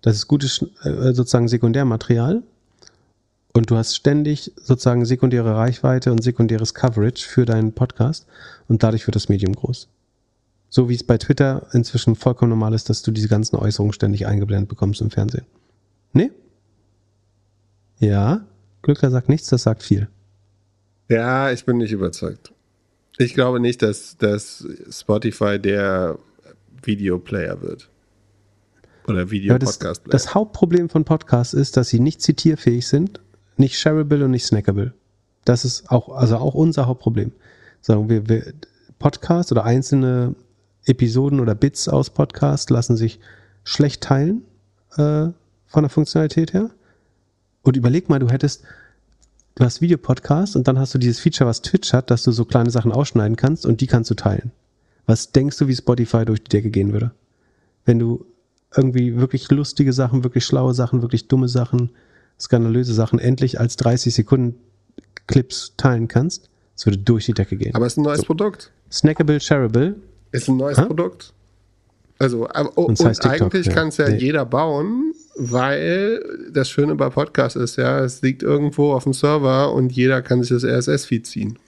das 0.00 0.16
ist 0.16 0.28
gutes 0.28 0.62
äh, 0.82 1.12
sozusagen 1.12 1.48
Sekundärmaterial 1.48 2.42
und 3.52 3.70
du 3.70 3.76
hast 3.76 3.94
ständig 3.94 4.52
sozusagen 4.56 5.04
sekundäre 5.04 5.54
Reichweite 5.56 6.10
und 6.12 6.22
sekundäres 6.22 6.74
Coverage 6.74 7.26
für 7.26 7.44
deinen 7.44 7.72
Podcast 7.72 8.26
und 8.68 8.82
dadurch 8.82 9.06
wird 9.06 9.14
das 9.14 9.28
Medium 9.28 9.54
groß. 9.54 9.88
So 10.68 10.88
wie 10.88 10.94
es 10.94 11.04
bei 11.04 11.18
Twitter 11.18 11.66
inzwischen 11.72 12.16
vollkommen 12.16 12.50
normal 12.50 12.72
ist, 12.72 12.88
dass 12.88 13.02
du 13.02 13.10
diese 13.10 13.28
ganzen 13.28 13.56
Äußerungen 13.56 13.92
ständig 13.92 14.26
eingeblendet 14.26 14.70
bekommst 14.70 15.02
im 15.02 15.10
Fernsehen. 15.10 15.44
Nee? 16.14 16.30
Ja, 17.98 18.46
Glückler 18.80 19.10
sagt 19.10 19.28
nichts, 19.28 19.48
das 19.48 19.62
sagt 19.64 19.82
viel. 19.82 20.08
Ja, 21.08 21.52
ich 21.52 21.66
bin 21.66 21.76
nicht 21.76 21.92
überzeugt. 21.92 22.52
Ich 23.18 23.34
glaube 23.34 23.60
nicht, 23.60 23.82
dass, 23.82 24.16
dass 24.16 24.66
Spotify 24.90 25.58
der 25.58 26.18
Videoplayer 26.82 27.60
wird. 27.60 27.90
Oder 29.06 29.18
Ja, 29.18 29.24
das, 29.24 29.30
Videopodcast-Player. 29.30 30.12
das 30.12 30.34
Hauptproblem 30.34 30.88
von 30.88 31.04
Podcasts 31.04 31.54
ist, 31.54 31.76
dass 31.76 31.88
sie 31.88 32.00
nicht 32.00 32.22
zitierfähig 32.22 32.86
sind, 32.86 33.20
nicht 33.56 33.78
shareable 33.78 34.24
und 34.24 34.30
nicht 34.30 34.46
snackable. 34.46 34.92
Das 35.44 35.64
ist 35.64 35.90
auch, 35.90 36.08
also 36.10 36.36
auch 36.36 36.54
unser 36.54 36.86
Hauptproblem. 36.86 37.32
Sagen 37.80 38.08
wir, 38.08 38.28
wir 38.28 38.52
Podcasts 38.98 39.50
oder 39.50 39.64
einzelne 39.64 40.34
Episoden 40.84 41.40
oder 41.40 41.54
Bits 41.54 41.88
aus 41.88 42.10
Podcasts 42.10 42.70
lassen 42.70 42.96
sich 42.96 43.18
schlecht 43.64 44.02
teilen 44.02 44.42
äh, 44.96 45.28
von 45.66 45.82
der 45.82 45.90
Funktionalität 45.90 46.52
her. 46.52 46.70
Und 47.62 47.76
überleg 47.76 48.08
mal, 48.08 48.18
du 48.18 48.28
hättest, 48.28 48.62
du 49.54 49.64
hast 49.64 49.80
Videopodcast 49.80 50.56
und 50.56 50.66
dann 50.66 50.78
hast 50.78 50.94
du 50.94 50.98
dieses 50.98 51.20
Feature, 51.20 51.48
was 51.48 51.62
Twitch 51.62 51.92
hat, 51.92 52.10
dass 52.10 52.22
du 52.22 52.32
so 52.32 52.44
kleine 52.44 52.70
Sachen 52.70 52.92
ausschneiden 52.92 53.36
kannst 53.36 53.66
und 53.66 53.80
die 53.80 53.86
kannst 53.86 54.10
du 54.10 54.14
teilen. 54.14 54.50
Was 55.06 55.32
denkst 55.32 55.58
du, 55.58 55.68
wie 55.68 55.76
Spotify 55.76 56.24
durch 56.24 56.42
die 56.42 56.48
Decke 56.48 56.70
gehen 56.70 56.92
würde? 56.92 57.12
Wenn 57.84 57.98
du 57.98 58.24
irgendwie 58.76 59.16
wirklich 59.16 59.50
lustige 59.50 59.92
Sachen, 59.92 60.24
wirklich 60.24 60.44
schlaue 60.44 60.74
Sachen, 60.74 61.02
wirklich 61.02 61.28
dumme 61.28 61.48
Sachen, 61.48 61.90
skandalöse 62.42 62.92
Sachen 62.92 63.18
endlich 63.20 63.60
als 63.60 63.76
30 63.76 64.12
Sekunden 64.14 64.56
Clips 65.28 65.74
teilen 65.76 66.08
kannst, 66.08 66.50
es 66.76 66.84
würde 66.86 66.98
durch 66.98 67.26
die 67.26 67.32
Decke 67.34 67.56
gehen. 67.56 67.74
Aber 67.74 67.86
es 67.86 67.92
ist 67.92 67.98
ein 67.98 68.02
neues 68.04 68.20
So. 68.20 68.26
Produkt. 68.26 68.72
Snackable, 68.90 69.40
shareable, 69.40 69.94
Ist 70.32 70.48
ein 70.48 70.56
neues 70.56 70.78
Hä? 70.78 70.86
Produkt. 70.86 71.32
Also, 72.18 72.48
aber- 72.48 72.72
oh, 72.76 72.82
Und 72.84 73.00
und, 73.00 73.06
TikTok, 73.12 73.30
eigentlich 73.32 73.66
ja. 73.66 73.72
kann 73.72 73.88
es 73.88 73.96
ja 73.98 74.08
Nee. 74.08 74.16
jeder 74.18 74.44
bauen, 74.44 75.12
weil 75.36 76.22
das 76.52 76.68
Schöne 76.68 76.94
bei 76.94 77.08
Podcasts 77.10 77.56
ist 77.56 77.76
ja, 77.76 78.00
es 78.00 78.22
liegt 78.22 78.42
irgendwo 78.42 78.92
auf 78.92 79.04
dem 79.04 79.12
Server 79.12 79.72
und 79.72 79.92
jeder 79.92 80.22
kann 80.22 80.42
sich 80.42 80.50
das 80.50 80.64
RSS-Feed 80.64 81.26
ziehen. 81.26 81.58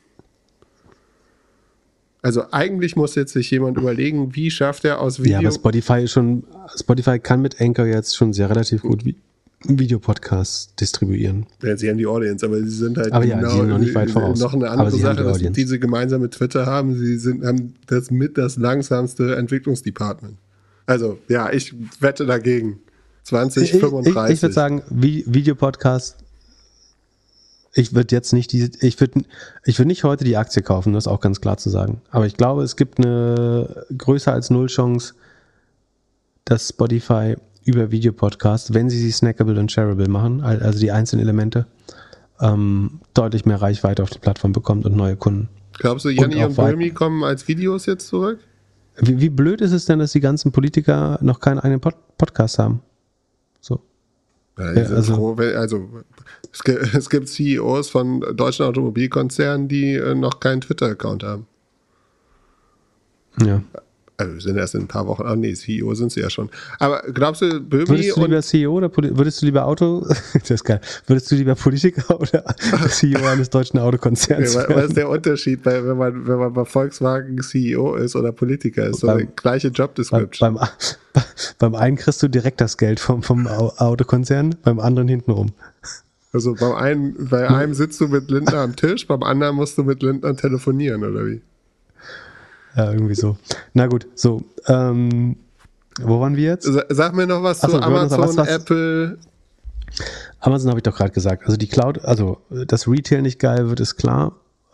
Also 2.23 2.45
eigentlich 2.53 2.97
muss 2.97 3.15
jetzt 3.17 3.33
sich 3.35 3.51
jemand 3.51 3.77
überlegen, 3.77 4.35
wie 4.35 4.51
schafft 4.51 4.85
er 4.85 5.01
aus 5.01 5.19
Ja, 5.19 5.25
Video. 5.25 5.39
aber 5.41 5.53
Spotify 5.53 6.05
ist 6.05 6.13
schon, 6.13 6.45
Spotify 6.79 7.19
kann 7.19 7.43
mit 7.43 7.61
Anchor 7.61 7.85
jetzt 7.87 8.17
schon 8.17 8.33
sehr 8.33 8.49
relativ 8.49 8.83
gut 8.83 9.05
Vi- 9.05 9.17
Videopodcasts 9.67 10.75
distribuieren. 10.77 11.47
Ja, 11.63 11.77
sie 11.77 11.89
haben 11.89 11.99
die 11.99 12.07
Audience, 12.07 12.45
aber 12.45 12.59
sie 12.61 12.69
sind 12.69 12.99
halt 12.99 13.13
Aber 13.13 13.25
ja, 13.25 13.39
sie 13.49 13.57
sind 13.57 13.69
noch 13.69 13.79
nicht 13.79 13.95
weit 13.95 14.11
voraus. 14.11 14.39
noch 14.39 14.55
eine 14.55 14.71
andere 14.71 14.91
sie 14.91 15.01
Sache, 15.01 15.17
die 15.17 15.23
dass 15.23 15.37
Audience. 15.37 15.61
diese 15.61 15.79
gemeinsam 15.79 16.21
mit 16.21 16.33
Twitter 16.33 16.67
haben. 16.67 16.95
Sie 16.97 17.17
sind, 17.17 17.45
haben 17.45 17.75
das 17.87 18.11
mit 18.11 18.37
das 18.37 18.57
langsamste 18.57 19.37
Entwicklungsdepartment. 19.37 20.37
Also, 20.87 21.19
ja, 21.29 21.51
ich 21.53 21.75
wette 22.01 22.27
dagegen. 22.27 22.81
Ich, 23.23 23.29
2035. 23.31 24.15
ich, 24.15 24.33
ich 24.35 24.43
würde 24.43 24.53
sagen, 24.53 24.83
Vi 24.91 25.25
Videopodcast, 25.27 26.17
ich 27.73 27.95
würde 27.95 28.15
jetzt 28.15 28.33
nicht 28.33 28.53
diese, 28.53 28.71
ich 28.81 29.01
würde 29.01 29.23
ich 29.65 29.79
würd 29.79 29.89
nicht 29.89 30.05
heute 30.05 30.25
die 30.25 30.37
Aktie 30.37 30.63
kaufen, 30.63 30.93
das 30.93 31.05
ist 31.05 31.09
auch 31.09 31.21
ganz 31.21 31.41
klar 31.41 31.57
zu 31.57 31.71
sagen. 31.71 32.03
Aber 32.11 32.27
ich 32.27 32.37
glaube, 32.37 32.63
es 32.63 32.77
gibt 32.77 32.99
eine 32.99 33.87
größer 33.97 34.33
als 34.33 34.51
null 34.51 34.67
Chance, 34.67 35.15
dass 36.45 36.69
Spotify 36.69 37.37
über 37.65 37.91
Videopodcast, 37.91 38.75
wenn 38.75 38.91
sie 38.91 38.99
sie 38.99 39.11
snackable 39.13 39.59
und 39.59 39.73
shareable 39.73 40.09
machen, 40.09 40.43
al- 40.43 40.61
also 40.63 40.79
die 40.79 40.91
einzelnen 40.93 41.23
Elemente, 41.23 41.67
ähm, 42.41 43.01
deutlich 43.15 43.45
mehr 43.47 43.61
Reichweite 43.63 44.03
auf 44.03 44.11
die 44.11 44.19
Plattform 44.19 44.53
bekommt 44.53 44.85
und 44.85 44.97
neue 44.97 45.17
Kunden. 45.17 45.49
Glaubst 45.79 46.05
du, 46.05 46.11
Janni 46.11 46.43
und, 46.45 46.57
weit- 46.57 46.73
Böhmi 46.73 46.91
kommen 46.91 47.25
als 47.25 47.49
Videos 47.49 47.87
jetzt 47.87 48.07
zurück? 48.09 48.39
Wie, 48.99 49.21
wie 49.21 49.29
blöd 49.31 49.61
ist 49.61 49.73
es 49.73 49.87
denn, 49.87 49.99
dass 49.99 50.13
die 50.13 50.21
ganzen 50.21 50.53
Politiker 50.53 51.19
noch 51.21 51.41
keinen 51.41 51.59
eigenen 51.59 51.81
Pod 51.81 51.95
Podcast 52.17 52.59
haben? 52.61 52.81
So. 53.61 53.81
Ja, 54.59 54.73
Ja, 54.73 54.83
also- 54.91 55.15
froh, 55.15 55.37
wenn, 55.37 55.57
also 55.57 55.89
es 56.53 56.63
gibt, 56.63 56.79
es 56.95 57.11
gibt 57.11 57.29
CEOs 57.29 57.89
von 57.91 58.21
deutschen 58.37 58.67
Automobilkonzernen, 58.67 59.67
die 59.69 59.95
äh, 59.95 60.15
noch 60.15 60.39
keinen 60.39 60.61
Twitter-Account 60.61 61.23
haben. 61.25 61.47
Ja. 63.45 63.63
Also 64.17 64.33
wir 64.35 64.41
sind 64.41 64.57
erst 64.57 64.75
in 64.77 64.83
ein 64.83 64.87
paar 64.89 65.07
Wochen, 65.09 65.23
ah 65.23 65.35
nee, 65.35 65.55
CEO 65.55 65.95
sind 65.95 66.13
sie 66.13 66.21
ja 66.21 66.31
schon. 66.31 66.49
Aber 66.79 67.03
glaubst 67.13 67.43
du, 67.43 67.61
Böhmi 67.61 67.89
Würdest 67.89 68.17
du 68.17 68.21
lieber 68.23 68.43
CEO 68.43 68.73
oder 68.73 68.89
Poli- 68.89 69.17
würdest 69.17 69.43
du 69.43 69.47
lieber 69.47 69.65
Auto, 69.67 70.07
das 70.35 70.51
ist 70.51 70.65
geil, 70.65 70.81
würdest 71.07 71.31
du 71.31 71.35
lieber 71.35 71.55
Politiker 71.57 72.21
oder 72.21 72.45
CEO 72.89 73.25
eines 73.27 73.51
deutschen 73.51 73.79
Autokonzerns 73.81 74.55
Okay, 74.57 74.69
wa- 74.71 74.77
was 74.77 74.85
ist 74.87 74.97
der 74.97 75.09
Unterschied, 75.09 75.63
bei, 75.63 75.85
wenn, 75.85 75.97
man, 75.97 76.27
wenn 76.27 76.39
man 76.39 76.53
bei 76.53 76.65
Volkswagen 76.65 77.43
CEO 77.43 77.97
ist 77.97 78.15
oder 78.15 78.31
Politiker 78.33 78.87
ist? 78.89 79.01
So 79.01 79.09
Beim- 79.09 79.17
eine 79.19 79.27
gleiche 79.35 79.69
Beim, 79.71 79.75
Job-Description. 79.75 80.55
beim, 80.55 80.69
beim 81.59 81.75
einen 81.75 81.97
kriegst 81.97 82.23
du 82.23 82.29
direkt 82.29 82.61
das 82.61 82.77
Geld 82.79 83.01
vom, 83.01 83.23
vom 83.23 83.47
Au- 83.49 83.73
Autokonzern, 83.79 84.55
beim 84.63 84.79
anderen 84.81 85.09
hintenrum. 85.09 85.51
Also 86.33 86.55
beim 86.55 86.73
einen, 86.75 87.29
bei 87.31 87.49
einem 87.49 87.75
sitzt 87.75 88.01
du 88.01 88.09
mit 88.09 88.31
Lindner 88.31 88.59
am 88.59 88.75
Tisch, 88.77 89.07
beim 89.07 89.23
anderen 89.23 89.57
musst 89.57 89.79
du 89.79 89.85
mit 89.85 90.03
Lindner 90.03 90.37
telefonieren, 90.37 91.05
oder 91.05 91.27
wie? 91.27 91.41
Ja, 92.77 92.93
irgendwie 92.93 93.15
so. 93.15 93.37
Na 93.73 93.87
gut, 93.87 94.07
so. 94.15 94.43
Ähm, 94.67 95.37
wo 96.01 96.21
waren 96.21 96.37
wir 96.37 96.45
jetzt? 96.45 96.65
Sa- 96.65 96.85
Sag 96.89 97.15
mir 97.15 97.27
noch 97.27 97.43
was 97.43 97.63
Ach 97.63 97.69
so, 97.69 97.75
zu 97.77 97.81
noch 97.81 97.87
Amazon, 97.87 98.21
was- 98.21 98.37
was- 98.37 98.49
Apple. 98.49 99.19
Amazon 100.41 100.71
habe 100.71 100.81
ich 100.81 100.83
doch 100.83 100.97
gerade 100.97 101.13
gesagt. 101.13 101.45
Also 101.45 101.57
die 101.57 101.69
Cloud, 101.69 102.05
also 102.05 102.39
das 102.51 102.89
Retail 102.89 103.23
nicht 103.23 103.39
geil 103.39 103.69
wird, 103.69 103.81
ist 103.81 103.97
klar. 103.97 104.33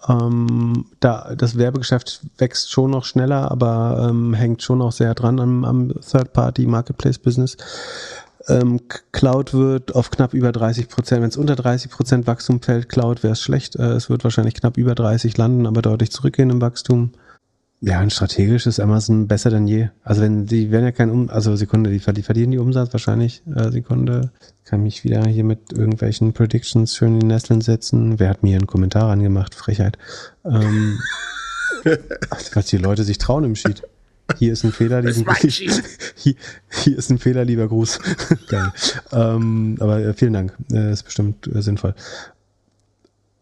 Ähm, 0.09 0.87
da, 1.01 1.35
das 1.37 1.59
Werbegeschäft 1.59 2.23
wächst 2.39 2.73
schon 2.73 2.91
noch 2.91 3.05
schneller, 3.05 3.51
aber 3.51 4.07
ähm, 4.09 4.33
hängt 4.33 4.63
schon 4.63 4.79
noch 4.79 4.93
sehr 4.93 5.15
dran 5.15 5.39
am, 5.39 5.65
am 5.67 5.93
Third-Party-Marketplace-Business. 6.01 7.59
Ähm, 8.49 8.81
Cloud 9.13 9.53
wird 9.53 9.95
auf 9.95 10.11
knapp 10.11 10.33
über 10.33 10.53
30 10.53 10.89
Prozent, 10.89 11.21
wenn 11.21 11.29
es 11.29 11.37
unter 11.37 11.55
30 11.55 11.91
Prozent 11.91 12.27
Wachstum 12.27 12.63
fällt, 12.63 12.89
Cloud 12.89 13.23
wäre 13.23 13.35
es 13.35 13.43
schlecht. 13.43 13.77
Äh, 13.77 13.93
es 13.93 14.09
wird 14.09 14.25
wahrscheinlich 14.25 14.55
knapp 14.55 14.79
über 14.79 14.95
30 14.95 15.37
landen, 15.37 15.67
aber 15.67 15.83
deutlich 15.83 16.11
zurückgehen 16.11 16.49
im 16.49 16.63
Wachstum. 16.63 17.11
Ja, 17.83 18.03
und 18.03 18.13
strategisch 18.13 18.67
ist 18.67 18.79
Amazon 18.79 19.27
besser 19.27 19.49
denn 19.49 19.67
je. 19.67 19.89
Also 20.05 20.21
wenn 20.21 20.45
die 20.45 20.71
werden 20.71 20.85
ja 20.85 20.93
kein 20.93 21.11
um, 21.11 21.31
also 21.31 21.57
Sekunde, 21.57 21.91
die, 21.91 21.99
ver- 21.99 22.13
die 22.13 22.59
Umsatz 22.59 22.93
wahrscheinlich. 22.93 23.43
Äh, 23.55 23.71
Sekunde, 23.71 24.31
kann 24.65 24.83
mich 24.83 25.03
wieder 25.03 25.25
hier 25.25 25.45
mit 25.45 25.73
irgendwelchen 25.73 26.35
Predictions 26.35 26.95
schön 26.95 27.15
in 27.15 27.21
die 27.21 27.27
Nesseln 27.27 27.63
setzen. 27.63 28.19
Wer 28.19 28.29
hat 28.29 28.43
mir 28.43 28.57
einen 28.57 28.67
Kommentar 28.67 29.11
angemacht? 29.11 29.55
Frechheit. 29.55 29.97
Ähm, 30.45 30.99
was 32.53 32.67
die 32.67 32.77
Leute 32.77 33.03
sich 33.05 33.17
trauen 33.17 33.45
im 33.45 33.57
Sheet. 33.57 33.83
Hier 34.39 34.53
ist 34.53 34.63
ein 34.63 34.73
Fehler, 34.73 35.01
lieben 35.01 35.27
hier, 36.15 36.35
hier 36.71 36.99
ist 36.99 37.11
ein 37.11 37.19
Fehler, 37.19 37.45
lieber 37.47 37.67
Gruß. 37.67 37.99
Geil. 38.49 38.73
Ähm, 39.11 39.77
aber 39.81 40.01
äh, 40.01 40.13
vielen 40.13 40.35
Dank. 40.35 40.55
Äh, 40.71 40.93
ist 40.93 41.05
bestimmt 41.05 41.47
äh, 41.47 41.63
sinnvoll. 41.63 41.95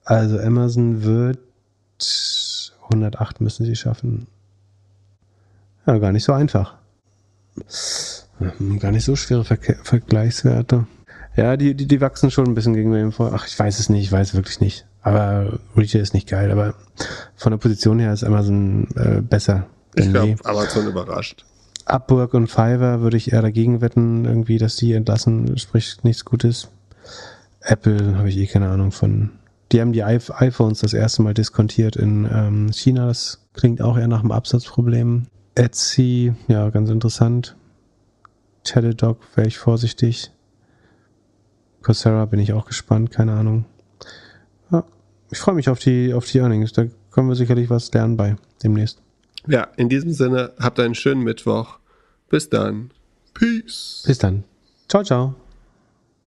Also 0.05 0.39
Amazon 0.39 1.03
wird 1.03 1.39
108 2.91 3.41
müssen 3.41 3.67
sie 3.67 3.77
schaffen. 3.77 4.27
Ja, 5.87 5.99
gar 5.99 6.13
nicht 6.13 6.25
so 6.25 6.33
einfach. 6.33 6.75
Gar 8.79 8.93
nicht 8.93 9.05
so 9.05 9.17
schwere 9.17 9.45
Verke 9.45 9.79
Vergleichswerte. 9.83 10.87
Ja, 11.37 11.57
die, 11.57 11.75
die, 11.75 11.87
die 11.87 12.01
wachsen 12.01 12.31
schon 12.31 12.47
ein 12.47 12.55
bisschen 12.55 12.75
gegen 12.75 12.93
den 12.93 13.13
vor. 13.13 13.33
Ach, 13.35 13.47
ich 13.47 13.59
weiß 13.59 13.79
es 13.79 13.89
nicht, 13.89 14.03
ich 14.03 14.13
weiß 14.13 14.35
wirklich 14.35 14.61
nicht. 14.61 14.87
Aber 15.03 15.59
Retail 15.77 16.01
ist 16.01 16.15
nicht 16.15 16.29
geil, 16.29 16.51
aber 16.51 16.75
von 17.37 17.53
der 17.53 17.59
Position 17.59 17.99
her 17.99 18.13
ist 18.13 18.25
Amazon 18.25 18.89
äh, 18.97 19.21
besser. 19.21 19.67
Ich 19.95 20.11
glaube, 20.11 20.37
Amazon 20.45 20.87
überrascht. 20.87 21.45
Upwork 21.85 22.35
und 22.35 22.49
Fiverr 22.49 23.01
würde 23.01 23.17
ich 23.17 23.33
eher 23.33 23.43
dagegen 23.43 23.81
wetten, 23.81 24.25
irgendwie, 24.25 24.59
dass 24.59 24.77
die 24.77 24.93
entlassen, 24.93 25.57
spricht 25.59 26.05
nichts 26.05 26.25
Gutes. 26.25 26.69
Apple 27.61 28.17
habe 28.19 28.29
ich 28.29 28.37
eh 28.37 28.47
keine 28.47 28.69
Ahnung 28.69 28.93
von. 28.93 29.31
Die 29.73 29.81
haben 29.81 29.93
die 29.93 30.03
iP- 30.03 30.33
iPhones 30.41 30.81
das 30.81 30.95
erste 30.95 31.23
Mal 31.23 31.35
diskontiert 31.35 31.97
in 31.97 32.29
ähm, 32.33 32.73
China. 32.73 33.07
Das 33.07 33.47
klingt 33.53 33.83
auch 33.83 33.99
eher 33.99 34.09
nach 34.09 34.21
einem 34.21 34.33
Absatzproblem. 34.33 35.27
Etsy, 35.55 36.33
ja, 36.47 36.71
ganz 36.71 36.89
interessant. 36.89 37.57
Teledoc 38.65 39.19
wäre 39.35 39.47
ich 39.49 39.59
vorsichtig. 39.59 40.31
Coursera 41.83 42.25
bin 42.27 42.41
ich 42.41 42.53
auch 42.53 42.67
gespannt, 42.67 43.11
keine 43.11 43.33
Ahnung. 43.33 43.65
Ja, 44.71 44.85
ich 45.31 45.39
freue 45.39 45.55
mich 45.55 45.69
auf 45.69 45.79
die, 45.79 46.13
auf 46.15 46.27
die 46.27 46.39
Earnings. 46.39 46.73
Da 46.73 46.87
können 47.11 47.29
wir 47.29 47.35
sicherlich 47.35 47.71
was 47.71 47.93
lernen 47.93 48.17
bei 48.17 48.37
demnächst. 48.63 49.03
Ja, 49.47 49.69
in 49.77 49.89
diesem 49.89 50.13
Sinne, 50.13 50.53
habt 50.59 50.81
einen 50.81 50.95
schönen 50.95 51.23
Mittwoch. 51.23 51.79
Bis 52.29 52.51
dann. 52.51 52.91
Peace. 53.35 54.03
Bis 54.07 54.19
dann. 54.19 54.45
Ciao, 54.89 55.03
ciao. 55.03 55.35